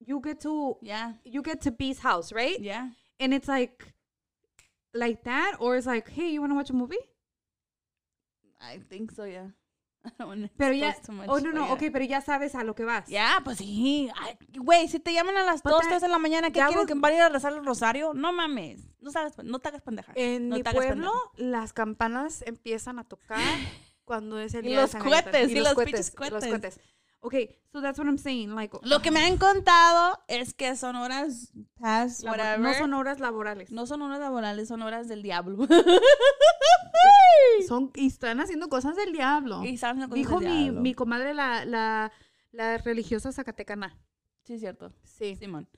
You 0.00 0.20
get 0.20 0.40
to 0.42 0.76
yeah, 0.80 1.12
you 1.24 1.42
get 1.42 1.60
to 1.62 1.70
B's 1.70 1.98
house, 2.00 2.32
right? 2.32 2.58
yeah. 2.60 2.88
And 3.20 3.34
it's 3.34 3.48
like 3.48 3.94
like 4.94 5.24
that, 5.24 5.56
or 5.58 5.76
it's 5.76 5.86
like, 5.86 6.08
hey, 6.10 6.30
you 6.30 6.40
want 6.40 6.52
to 6.52 6.56
watch 6.56 6.70
a 6.70 6.72
movie? 6.74 7.02
I 8.60 8.78
think 8.88 9.12
so. 9.12 9.24
Yeah. 9.24 9.48
Pero 10.56 10.72
ya, 10.72 10.94
much. 11.10 11.28
oh 11.28 11.38
no 11.38 11.50
no, 11.50 11.66
yeah. 11.66 11.72
okay, 11.74 11.90
pero 11.90 12.04
ya 12.04 12.20
sabes 12.20 12.54
a 12.54 12.62
lo 12.64 12.74
que 12.74 12.84
vas. 12.84 13.08
Ya, 13.08 13.40
pues 13.44 13.58
sí. 13.58 14.08
Güey, 14.56 14.88
si 14.88 15.00
te 15.00 15.12
llaman 15.12 15.36
a 15.36 15.42
las 15.42 15.62
But 15.62 15.72
2, 15.72 15.80
that- 15.82 15.88
3 15.88 16.02
de 16.02 16.08
la 16.08 16.18
mañana, 16.18 16.50
¿qué 16.50 16.60
was- 16.60 16.86
¿Que 16.86 16.94
van 16.94 17.12
a 17.12 17.16
ir 17.16 17.22
a 17.22 17.28
rezar 17.28 17.52
el 17.52 17.64
rosario? 17.64 18.14
No 18.14 18.32
mames. 18.32 18.88
No, 19.00 19.10
sabes, 19.10 19.36
no 19.42 19.58
te 19.58 19.68
hagas 19.68 19.82
pendeja. 19.82 20.12
En 20.14 20.48
no 20.48 20.56
mi 20.56 20.62
pueblo, 20.62 20.80
pendeja. 21.34 21.50
las 21.50 21.72
campanas 21.72 22.42
empiezan 22.46 22.98
a 22.98 23.04
tocar 23.04 23.38
cuando 24.04 24.38
es 24.38 24.54
el 24.54 24.64
Y 24.64 24.68
día 24.68 24.80
los 24.82 24.92
de 24.92 24.98
San 24.98 25.02
cohetes, 25.02 25.50
y 25.50 25.54
los 25.56 25.74
cohetes, 25.74 26.14
y 26.16 26.30
los 26.30 26.44
cohetes. 26.44 26.80
Okay, 27.20 27.56
so 27.72 27.80
that's 27.80 27.98
what 27.98 28.06
I'm 28.06 28.16
saying. 28.18 28.54
Like, 28.54 28.72
Lo 28.82 29.00
que 29.00 29.10
me 29.10 29.20
han 29.20 29.38
contado 29.38 30.16
es 30.28 30.54
que 30.54 30.76
son 30.76 30.94
horas 30.96 31.52
past 31.80 32.22
labo- 32.22 32.30
whatever. 32.36 32.60
no 32.60 32.74
son 32.74 32.94
horas 32.94 33.18
laborales. 33.18 33.70
No 33.72 33.86
son 33.86 34.02
horas 34.02 34.20
laborales, 34.20 34.68
son 34.68 34.82
horas 34.82 35.08
del 35.08 35.22
diablo. 35.22 35.66
Son, 37.66 37.90
y 37.96 38.06
están 38.06 38.40
haciendo 38.40 38.68
cosas 38.68 38.94
del 38.96 39.12
diablo. 39.12 39.64
Y 39.64 39.74
están 39.74 39.90
haciendo 39.90 40.08
cosas 40.08 40.18
Dijo 40.18 40.40
del 40.40 40.48
mi, 40.48 40.62
diablo. 40.64 40.80
mi 40.80 40.94
comadre, 40.94 41.34
la, 41.34 41.64
la, 41.64 42.12
la 42.52 42.78
religiosa 42.78 43.32
zacatecana. 43.32 43.96
Sí, 44.44 44.54
es 44.54 44.60
cierto. 44.60 44.92
Sí. 45.02 45.36
Simón. 45.36 45.68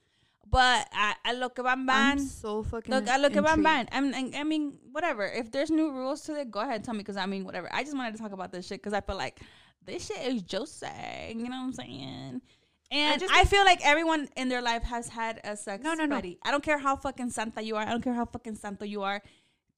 But 0.45 0.61
a, 0.93 1.12
a 1.24 1.32
lo 1.32 1.53
que 1.55 1.62
van 1.62 1.86
van. 1.86 2.18
I'm 2.18 2.26
so 2.26 2.62
fucking 2.64 2.93
Look, 2.95 3.09
a 3.09 3.18
lo 3.18 3.30
que 3.30 3.41
van 3.41 3.62
van. 3.62 3.88
I 3.93 4.01
mean, 4.01 4.34
I 4.34 4.45
mean, 4.45 4.78
whatever. 4.93 5.24
If 5.26 5.51
there's 5.51 5.70
new 5.70 5.91
rules 5.91 6.22
to 6.24 6.34
it, 6.41 6.51
go 6.51 6.61
ahead, 6.61 6.82
tell 6.82 6.95
me. 6.95 6.99
Because 7.03 7.16
I 7.16 7.26
mean, 7.26 7.45
whatever. 7.45 7.68
I 7.72 7.82
just 7.84 7.97
wanted 7.97 8.16
to 8.16 8.18
talk 8.22 8.32
about 8.32 8.51
this 8.53 8.66
shit 8.66 8.80
because 8.82 8.93
I 8.93 9.01
feel 9.01 9.16
like 9.16 9.41
this 9.85 10.07
shit 10.07 10.26
is 10.26 10.43
Jose. 10.51 11.35
You 11.37 11.45
know 11.45 11.51
what 11.51 11.64
I'm 11.64 11.72
saying? 11.72 12.43
And 12.93 13.14
I, 13.14 13.16
just 13.18 13.51
feel 13.51 13.64
like 13.64 13.87
everyone 13.87 14.28
in 14.37 14.49
their 14.49 14.61
life 14.61 14.83
has 14.83 15.09
had 15.09 15.41
a 15.45 15.57
sex 15.57 15.85
No, 15.85 15.95
no, 15.95 16.07
no. 16.07 16.16
I 16.16 16.51
don't 16.51 16.62
care 16.62 16.78
how 16.78 16.97
fucking 16.97 17.31
santa 17.31 17.62
you 17.62 17.76
are. 17.76 17.83
I 17.87 17.91
don't 17.91 18.03
care 18.03 18.14
how 18.14 18.24
fucking 18.24 18.57
santo 18.57 18.85
you 18.85 19.03
are. 19.03 19.22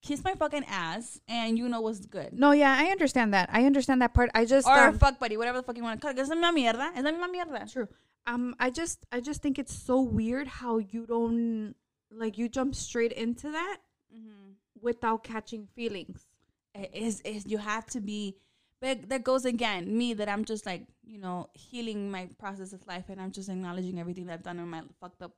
Kiss 0.01 0.25
my 0.25 0.35
fucking 0.35 0.65
ass, 0.67 1.21
and 1.29 1.57
you 1.57 1.69
know 1.69 1.81
what's 1.81 2.07
good. 2.07 2.33
No, 2.33 2.51
yeah, 2.51 2.75
I 2.77 2.87
understand 2.87 3.35
that. 3.35 3.51
I 3.53 3.67
understand 3.67 4.03
that 4.03 4.15
part. 4.15 4.31
I 4.35 4.45
just 4.47 4.67
Or 4.67 4.77
um, 4.89 4.99
fuck 4.99 5.21
buddy, 5.21 5.37
whatever 5.37 5.59
the 5.59 5.63
fuck 5.63 5.77
you 5.77 5.83
want 5.83 6.01
to 6.01 6.05
call 6.05 6.11
it. 6.11 6.19
Es 6.19 6.29
la 6.29 6.35
misma 6.35 6.53
mierda. 6.53 6.91
Es 6.97 7.05
la 7.05 7.13
misma 7.13 7.29
mierda. 7.33 7.73
True. 7.73 7.87
Um, 8.27 8.57
I 8.59 8.71
just 8.71 9.05
I 9.13 9.21
just 9.21 9.43
think 9.43 9.59
it's 9.59 9.75
so 9.75 10.01
weird 10.01 10.49
how 10.49 10.79
you 10.79 11.07
don't 11.07 11.75
like 12.11 12.37
you 12.39 12.49
jump 12.49 12.75
straight 12.75 13.13
into 13.13 13.51
that 13.53 13.79
Mm-hmm. 14.15 14.53
without 14.83 15.23
catching 15.25 15.67
feelings. 15.75 16.27
It 16.75 16.91
is, 16.93 17.21
is 17.23 17.47
you 17.47 17.59
have 17.59 17.87
to 17.87 18.01
be 18.01 18.37
but 18.83 19.09
that 19.09 19.25
goes 19.25 19.47
again 19.47 19.97
me 19.97 20.13
that 20.13 20.29
i'm 20.29 20.45
just 20.45 20.67
like 20.67 20.83
you 21.05 21.19
know 21.19 21.49
healing 21.55 22.11
my 22.11 22.29
process 22.39 22.75
of 22.75 22.87
life 22.87 23.07
and 23.09 23.21
i'm 23.21 23.33
just 23.39 23.49
acknowledging 23.49 23.99
everything 23.99 24.27
that 24.27 24.35
i've 24.35 24.43
done 24.43 24.59
in 24.59 24.69
my 24.69 24.83
fucked 25.01 25.23
up 25.23 25.33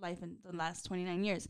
life 0.00 0.22
in 0.22 0.36
the 0.44 0.56
last 0.56 0.84
29 0.86 1.24
years. 1.24 1.48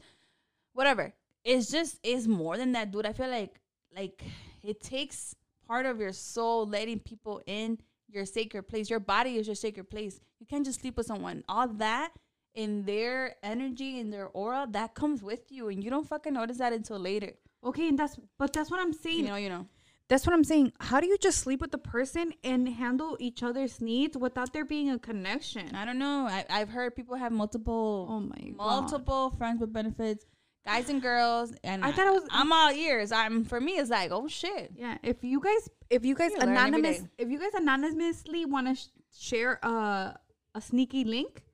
Whatever. 0.72 1.14
It's 1.44 1.70
just 1.70 1.98
is 2.03 2.28
more 2.28 2.57
than 2.57 2.72
that 2.72 2.90
dude. 2.90 3.07
I 3.07 3.12
feel 3.12 3.28
like 3.28 3.61
like 3.94 4.22
it 4.62 4.82
takes 4.82 5.34
part 5.66 5.86
of 5.86 5.98
your 5.98 6.12
soul 6.12 6.66
letting 6.66 7.01
people 7.01 7.40
in 7.46 7.78
your 8.09 8.26
sacred 8.26 8.64
place. 8.64 8.90
Your 8.90 9.01
body 9.01 9.36
is 9.36 9.46
your 9.46 9.57
sacred 9.57 9.88
place. 9.88 10.20
You 10.38 10.46
can't 10.46 10.64
just 10.64 10.80
sleep 10.80 10.96
with 10.96 11.07
someone. 11.07 11.44
All 11.48 11.68
that 11.68 12.12
in 12.55 12.84
their 12.84 13.36
energy 13.42 14.01
in 14.01 14.11
their 14.11 14.26
aura 14.28 14.66
that 14.70 14.94
comes 14.94 15.22
with 15.22 15.53
you 15.53 15.68
and 15.68 15.84
you 15.84 15.88
don't 15.88 16.07
fucking 16.07 16.34
notice 16.34 16.59
that 16.59 16.72
until 16.72 16.98
later. 16.98 17.32
Okay, 17.64 17.88
and 17.88 17.98
that's 17.98 18.18
but 18.38 18.53
that's 18.53 18.70
what 18.70 18.80
I'm 18.80 18.92
saying. 18.92 19.18
you 19.20 19.28
know 19.28 19.36
you 19.36 19.48
know 19.48 19.66
That's 20.11 20.26
what 20.26 20.34
I'm 20.34 20.44
saying. 20.44 20.72
How 20.80 21.00
do 21.00 21.06
you 21.06 21.16
just 21.16 21.38
sleep 21.38 21.61
with 21.62 21.70
the 21.70 21.78
person 21.78 22.32
and 22.44 22.68
handle 22.68 23.16
each 23.20 23.42
other's 23.42 23.80
needs 23.80 24.18
without 24.18 24.52
there 24.52 24.64
being 24.66 24.90
a 24.90 24.98
connection? 24.98 25.74
I 25.74 25.84
don't 25.86 25.98
know. 25.98 26.26
I, 26.28 26.44
I've 26.50 26.68
heard 26.68 26.94
people 26.96 27.14
have 27.16 27.32
multiple, 27.32 28.06
Oh 28.11 28.20
my 28.20 28.50
God. 28.50 28.56
multiple 28.58 29.30
friends 29.38 29.61
with 29.61 29.72
benefits, 29.72 30.26
guys 30.66 30.88
and 30.90 31.00
girls, 31.00 31.54
and 31.64 31.84
I 31.84 31.92
thought 31.92 32.08
I 32.08 32.11
was- 32.11 32.26
I'm 32.30 32.52
all 32.52 32.70
ears. 32.72 33.12
I'm 33.12 33.44
for 33.44 33.61
me, 33.61 33.72
it's 33.78 33.88
like, 33.88 34.11
oh 34.11 34.26
shit. 34.28 34.72
Yeah, 34.76 34.98
if 35.02 35.22
you 35.24 35.40
guys 35.40 35.70
if 35.88 36.04
you 36.04 36.14
guys 36.14 36.32
You 36.32 36.38
anonymous 36.40 37.02
if 37.16 37.28
you 37.30 37.38
guys 37.38 37.54
anonymously 37.54 38.44
want 38.46 38.66
to 38.66 38.74
sh- 38.74 38.88
share 39.16 39.58
a 39.62 40.18
a 40.56 40.61
sneaky 40.61 41.04
link 41.04 41.44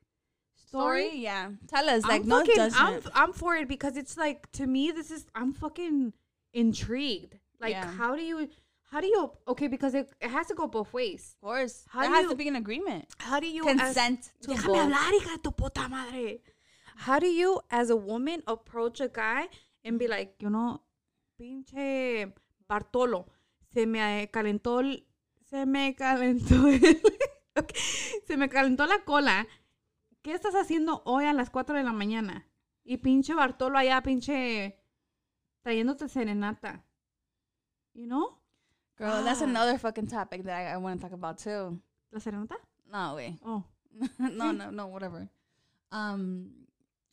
Story, 0.69 1.11
yeah. 1.19 1.51
Tell 1.69 1.89
us, 1.89 2.03
like, 2.05 2.23
I'm 2.23 2.29
no 2.29 2.41
fucking, 2.45 2.71
I'm. 2.75 3.01
I'm 3.15 3.33
for 3.33 3.55
it 3.55 3.69
because 3.69 3.97
it's 3.97 4.17
like 4.17 4.51
to 4.53 4.67
me 4.67 4.91
this 4.91 5.11
is 5.11 5.27
I'm 5.35 5.53
fucking 5.53 6.13
intrigued. 6.53 7.37
Like 7.61 7.71
Yeah. 7.73 7.91
how 7.97 8.15
do 8.17 8.23
you 8.23 8.49
how 8.91 9.01
do 9.01 9.07
you 9.07 9.31
okay 9.49 9.69
because 9.69 9.95
it, 9.95 10.09
it 10.21 10.31
has 10.31 10.47
to 10.49 10.55
go 10.55 10.67
both 10.69 10.93
ways. 10.93 11.37
of 11.43 11.49
course, 11.49 11.85
How 11.89 12.03
do 12.07 12.13
has 12.13 12.23
you- 12.25 12.31
to 12.31 12.37
be 12.37 12.49
an 12.49 12.57
agreement. 12.57 13.07
How 13.19 13.41
do 13.41 13.47
you 13.47 13.63
Consent 13.65 14.21
as, 14.21 14.33
to 14.43 14.49
Déjame 14.53 14.67
both. 14.67 14.77
hablar, 14.79 15.13
hija 15.15 15.43
tu 15.43 15.51
puta 15.53 15.89
madre. 15.89 16.43
How 16.97 17.19
do 17.19 17.27
you 17.27 17.61
as 17.71 17.91
a 17.91 17.97
woman 17.97 18.43
approach 18.47 19.01
a 19.01 19.09
guy 19.09 19.49
and 19.85 19.99
be 19.99 20.07
like, 20.09 20.35
you 20.41 20.49
know, 20.51 20.83
pinche 21.39 22.33
Bartolo, 22.69 23.27
se 23.73 23.87
me 23.87 24.29
calentó 24.33 24.81
se 25.45 25.67
me 25.67 25.95
calentó 25.95 26.67
el- 26.69 27.01
Ok, 27.59 27.73
se 28.27 28.37
me 28.37 28.49
calentó 28.49 28.87
la 28.87 28.99
cola. 29.05 29.47
¿Qué 30.23 30.33
estás 30.33 30.55
haciendo 30.55 31.03
hoy 31.05 31.25
a 31.25 31.33
las 31.33 31.51
4 31.51 31.77
de 31.77 31.85
la 31.85 31.93
mañana? 31.93 32.47
Y 32.85 32.99
pinche 32.99 33.35
Bartolo 33.35 33.79
allá, 33.79 34.03
pinche 34.03 34.79
trayéndote 35.63 36.09
serenata. 36.09 36.85
You 37.97 38.07
know? 38.07 38.35
Girl, 38.99 39.25
that's 39.25 39.41
another 39.41 39.79
fucking 39.79 40.07
topic 40.07 40.45
that 40.45 40.55
I, 40.57 40.73
I 40.75 40.77
want 40.77 41.01
to 41.01 41.03
talk 41.07 41.13
about 41.13 41.39
too. 41.39 41.81
¿La 42.13 42.21
serenata? 42.21 42.57
No, 42.91 43.15
way. 43.17 43.37
Oh. 43.45 43.65
no, 44.19 44.53
no, 44.53 44.71
no, 44.71 44.87
whatever. 44.87 45.29
Um, 45.91 46.51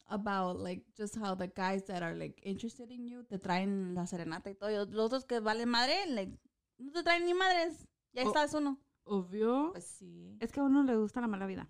about 0.09 0.59
like 0.59 0.81
just 0.97 1.15
how 1.17 1.35
the 1.35 1.47
guys 1.47 1.83
that 1.85 2.03
are 2.03 2.13
like 2.13 2.39
interested 2.43 2.91
in 2.91 3.07
you 3.07 3.23
te 3.23 3.37
traen 3.37 3.95
la 3.95 4.03
serenata 4.05 4.49
y 4.49 4.53
todo. 4.55 4.85
Los 4.85 5.11
otros 5.11 5.25
que 5.25 5.39
valen 5.39 5.69
madre, 5.69 6.05
like, 6.09 6.31
no 6.79 6.91
te 6.91 7.01
traen 7.03 7.25
ni 7.25 7.33
madres. 7.33 7.85
Ya 8.13 8.23
Oh. 8.23 8.27
estás 8.31 8.53
uno. 8.53 8.77
Obvio. 9.05 9.71
Pues 9.71 9.85
sí. 9.85 10.37
Es 10.39 10.51
que 10.51 10.59
a 10.59 10.63
uno 10.63 10.83
le 10.83 10.95
gusta 10.95 11.21
la 11.21 11.27
mala 11.27 11.45
vida. 11.47 11.67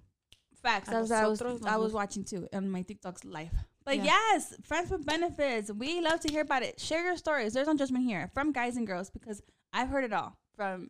Facts. 0.63 0.87
A 0.87 0.91
That's 0.91 1.11
I 1.11 1.27
was, 1.27 1.39
nosotros 1.41 1.65
I 1.65 1.77
was 1.77 1.91
watching 1.93 2.23
too 2.23 2.47
on 2.53 2.69
my 2.69 2.81
TikTok's 2.81 3.23
live. 3.25 3.51
But 3.85 3.97
Yeah. 3.97 4.05
yes, 4.05 4.55
friends 4.63 4.89
with 4.89 5.05
benefits. 5.05 5.71
We 5.71 5.99
love 6.01 6.21
to 6.21 6.31
hear 6.31 6.41
about 6.41 6.63
it. 6.63 6.79
Share 6.79 7.03
your 7.05 7.17
stories. 7.17 7.53
There's 7.53 7.67
no 7.67 7.75
judgment 7.75 8.05
here 8.05 8.31
from 8.33 8.51
guys 8.53 8.77
and 8.77 8.87
girls 8.87 9.09
because 9.09 9.41
I've 9.73 9.89
heard 9.89 10.05
it 10.05 10.13
all 10.13 10.37
from 10.55 10.89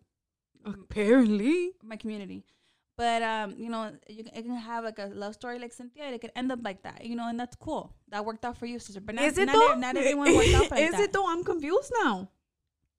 Apparently. 0.63 1.71
my 1.83 1.95
community. 1.95 2.45
But 2.95 3.23
um, 3.23 3.55
you 3.57 3.69
know, 3.69 3.91
you 4.07 4.23
can, 4.23 4.33
it 4.35 4.43
can 4.43 4.55
have 4.55 4.83
like 4.83 4.99
a 4.99 5.07
love 5.07 5.33
story 5.33 5.57
like 5.57 5.73
Cynthia. 5.73 6.05
It 6.11 6.21
could 6.21 6.31
end 6.35 6.51
up 6.51 6.59
like 6.63 6.83
that, 6.83 7.03
you 7.03 7.15
know, 7.15 7.27
and 7.27 7.39
that's 7.39 7.55
cool. 7.55 7.91
That 8.09 8.23
worked 8.23 8.45
out 8.45 8.57
for 8.57 8.67
you, 8.67 8.77
sister. 8.77 9.01
But 9.01 9.15
not, 9.15 9.25
Is 9.25 9.37
it 9.39 9.45
not, 9.47 9.53
though? 9.53 9.79
not 9.79 9.97
everyone 9.97 10.35
worked 10.35 10.53
out 10.53 10.69
like 10.69 10.81
Is 10.87 10.91
that. 10.91 10.99
it 11.01 11.13
though? 11.13 11.27
I'm 11.27 11.43
confused 11.43 11.91
now. 12.03 12.29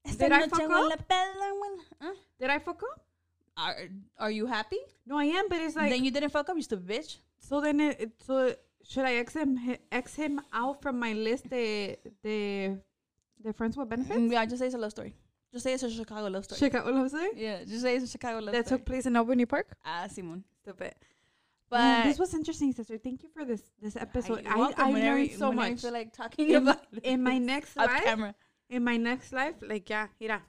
Esta 0.05 0.18
Did 0.25 0.33
I 0.33 0.49
fuck 0.49 0.61
up? 0.70 1.01
Huh? 2.03 2.14
Did 2.41 2.51
I 2.51 2.59
fuck 2.59 2.83
up? 2.83 3.01
Are 3.57 3.77
Are 4.19 4.31
you 4.31 4.47
happy? 4.47 4.79
No, 5.07 5.17
I 5.19 5.25
am, 5.27 5.49
but 5.49 5.59
it's 5.61 5.77
like 5.77 5.91
then 5.91 6.05
you 6.05 6.11
didn't 6.11 6.31
fuck 6.31 6.49
up. 6.49 6.57
You 6.57 6.63
stupid 6.63 6.87
bitch. 6.89 7.17
so. 7.39 7.61
Then 7.61 7.81
it, 7.81 8.01
it 8.01 8.11
so 8.27 8.55
should 8.83 9.05
I 9.05 9.15
X 9.15 9.35
him 9.35 9.59
X 9.93 10.15
him 10.15 10.41
out 10.53 10.83
from 10.83 10.99
my 10.99 11.13
list 11.13 11.49
de 11.49 11.97
de 12.23 12.77
de 13.43 13.53
friends 13.53 13.77
with 13.77 13.89
benefits? 13.89 14.19
Mm, 14.19 14.33
Yeah, 14.33 14.45
just 14.47 14.59
say 14.61 14.67
it's 14.67 14.75
a 14.75 14.79
love 14.79 14.91
story. 14.91 15.15
Just 15.53 15.63
say 15.65 15.73
it's 15.75 15.83
a 15.85 15.91
Chicago 15.91 16.27
love 16.29 16.45
story. 16.45 16.69
What 16.71 16.87
I'm 16.95 17.09
saying. 17.09 17.33
yeah, 17.37 17.63
just 17.65 17.83
say 17.83 17.95
it's 17.97 18.05
a 18.07 18.09
Chicago 18.09 18.37
love 18.39 18.45
story. 18.49 18.57
That 18.59 18.67
story. 18.67 18.79
took 18.81 18.87
place 18.87 19.07
in 19.07 19.15
Albany 19.17 19.47
Park. 19.47 19.77
ah, 19.85 20.07
Simon. 20.11 20.43
Stupid. 20.63 20.95
But 21.71 21.79
But 21.79 22.05
this 22.05 22.19
was 22.19 22.35
interesting, 22.35 22.73
sister. 22.73 22.99
Thank 22.99 23.23
you 23.23 23.29
for 23.29 23.45
this 23.45 23.63
this 23.81 23.97
episode. 23.97 24.43
I. 24.47 24.73
I 24.77 24.91
Whenever 24.91 25.17
learned 25.19 25.31
you- 25.31 25.37
so 25.39 25.53
much. 25.53 25.73
I 25.73 25.77
feel 25.77 25.93
like 25.93 26.13
talking 26.13 26.51
in, 26.51 26.57
about 26.57 26.81
in 27.03 27.23
my 27.23 27.39
next 27.39 27.77
life, 27.89 28.03
camera. 28.05 28.35
in 28.69 28.83
my 28.85 28.97
next 28.97 29.33
life, 29.33 29.55
like 29.63 29.89
yeah, 29.89 30.09
mira. 30.21 30.43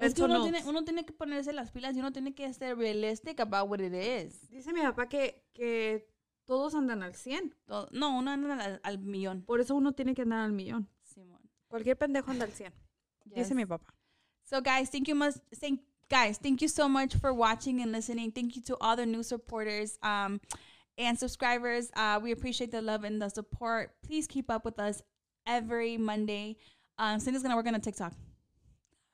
Es 0.00 0.14
que 0.14 0.22
uno 0.22 0.42
tiene, 0.42 0.62
uno 0.66 0.84
tiene 0.84 1.04
que 1.04 1.12
ponerse 1.12 1.52
las 1.52 1.70
pilas 1.72 1.96
y 1.96 2.00
uno 2.00 2.12
tiene 2.12 2.34
que 2.34 2.52
ser 2.52 2.76
realistic 2.78 3.40
about 3.40 3.68
what 3.68 3.80
it 3.80 3.92
is. 3.92 4.48
Dice 4.50 4.72
mi 4.72 4.80
papá 4.82 5.08
que, 5.08 5.42
que 5.54 6.06
todos 6.44 6.74
andan 6.74 7.02
al 7.02 7.14
100. 7.14 7.54
Todo- 7.66 7.88
no, 7.92 8.16
uno 8.16 8.30
anda 8.30 8.54
al, 8.64 8.80
al 8.84 8.98
millón. 8.98 9.42
Por 9.42 9.60
eso 9.60 9.74
uno 9.74 9.92
tiene 9.92 10.14
que 10.14 10.22
andar 10.22 10.40
al 10.40 10.52
millón. 10.52 10.88
Simón. 11.02 11.40
Cualquier 11.68 11.96
pendejo 11.98 12.30
anda 12.30 12.44
al 12.44 12.52
100. 12.52 12.72
Yes. 13.24 13.34
Dice 13.34 13.54
mi 13.54 13.66
papá. 13.66 13.92
So 14.44 14.60
guys, 14.62 14.88
thank 14.90 15.08
you 15.08 15.14
much 15.14 15.34
thank 15.60 15.80
guys, 16.08 16.38
thank 16.38 16.60
you 16.62 16.68
so 16.68 16.88
much 16.88 17.16
for 17.16 17.32
watching 17.34 17.82
and 17.82 17.90
listening. 17.92 18.30
Thank 18.32 18.54
you 18.56 18.62
to 18.62 18.76
all 18.80 18.96
the 18.96 19.04
new 19.04 19.22
supporters 19.22 19.98
um 20.02 20.40
and 20.96 21.18
subscribers. 21.18 21.90
Uh 21.94 22.20
we 22.22 22.30
appreciate 22.32 22.70
the 22.70 22.80
love 22.80 23.04
and 23.04 23.20
the 23.20 23.28
support. 23.28 23.90
Please 24.02 24.26
keep 24.26 24.48
up 24.50 24.64
with 24.64 24.78
us 24.78 25.02
every 25.44 25.98
Monday. 25.98 26.56
Um 26.98 27.18
Cindy's 27.20 27.42
gonna 27.42 27.56
work 27.56 27.66
on 27.66 27.74
a 27.74 27.80
TikTok. 27.80 28.14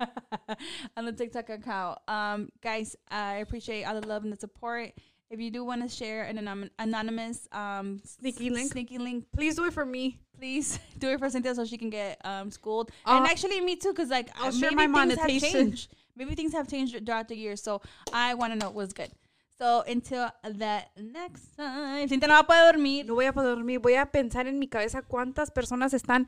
on 0.96 1.04
the 1.06 1.12
TikTok 1.12 1.50
account. 1.50 1.98
Um 2.08 2.48
guys, 2.62 2.96
I 3.10 3.36
appreciate 3.36 3.84
all 3.84 4.00
the 4.00 4.06
love 4.06 4.24
and 4.24 4.32
the 4.32 4.36
support. 4.36 4.92
If 5.30 5.40
you 5.40 5.50
do 5.50 5.64
want 5.64 5.82
to 5.82 5.88
share 5.88 6.24
an 6.24 6.70
anonymous 6.78 7.48
um 7.52 8.00
Sneaky 8.04 8.50
link. 8.50 8.72
sneaky 8.72 8.98
link, 8.98 9.24
Please 9.32 9.56
do 9.56 9.64
it 9.64 9.72
for 9.72 9.84
me. 9.86 10.18
please 10.38 10.78
do 10.98 11.08
it 11.10 11.18
for 11.18 11.28
Cynthia 11.30 11.54
so 11.54 11.64
she 11.64 11.78
can 11.78 11.90
get 11.90 12.20
um 12.24 12.50
schooled. 12.50 12.90
Uh, 13.06 13.16
and 13.16 13.26
actually 13.26 13.60
me 13.60 13.76
too, 13.76 13.92
because 13.92 14.10
like 14.10 14.30
I'll 14.38 14.48
uh, 14.48 14.52
share 14.52 14.72
my 14.72 14.86
monetization. 14.86 15.74
Maybe 16.16 16.34
things 16.36 16.52
have 16.52 16.68
changed 16.68 16.94
throughout 17.04 17.28
the 17.28 17.36
year. 17.36 17.56
So 17.56 17.80
I 18.12 18.34
want 18.34 18.52
to 18.52 18.58
know 18.58 18.70
what's 18.70 18.92
good. 18.92 19.10
So 19.58 19.82
until 19.86 20.30
the 20.42 20.82
next 20.96 21.56
time. 21.56 22.06
Cynthia 22.08 22.28
no 22.28 22.34
va 22.34 22.40
a 22.40 22.44
poder 22.44 22.72
dormir. 22.72 23.04
No 23.06 23.14
voy 23.14 23.26
a 23.26 23.32
poder 23.32 23.54
dormir. 23.56 23.78
Voy 23.80 23.94
a 23.96 24.06
pensar 24.06 24.46
en 24.46 24.58
mi 24.58 24.66
cabeza 24.68 25.02
cuántas 25.02 25.50
personas 25.52 25.94
están, 25.94 26.26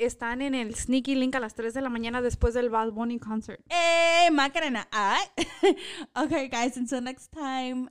están 0.00 0.42
en 0.42 0.54
el 0.54 0.74
sneaky 0.74 1.14
link 1.14 1.34
a 1.34 1.40
las 1.40 1.54
3 1.54 1.74
de 1.74 1.80
la 1.80 1.90
mañana 1.90 2.22
después 2.22 2.54
del 2.54 2.70
Bad 2.70 2.92
Bunny 2.92 3.18
concert. 3.18 3.60
Eh, 3.68 4.30
Macarena. 4.32 4.88
Alright. 4.90 5.30
okay, 6.16 6.48
guys, 6.48 6.76
until 6.76 7.02
next 7.02 7.30
time. 7.32 7.90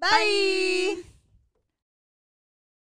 Bye. 0.00 1.15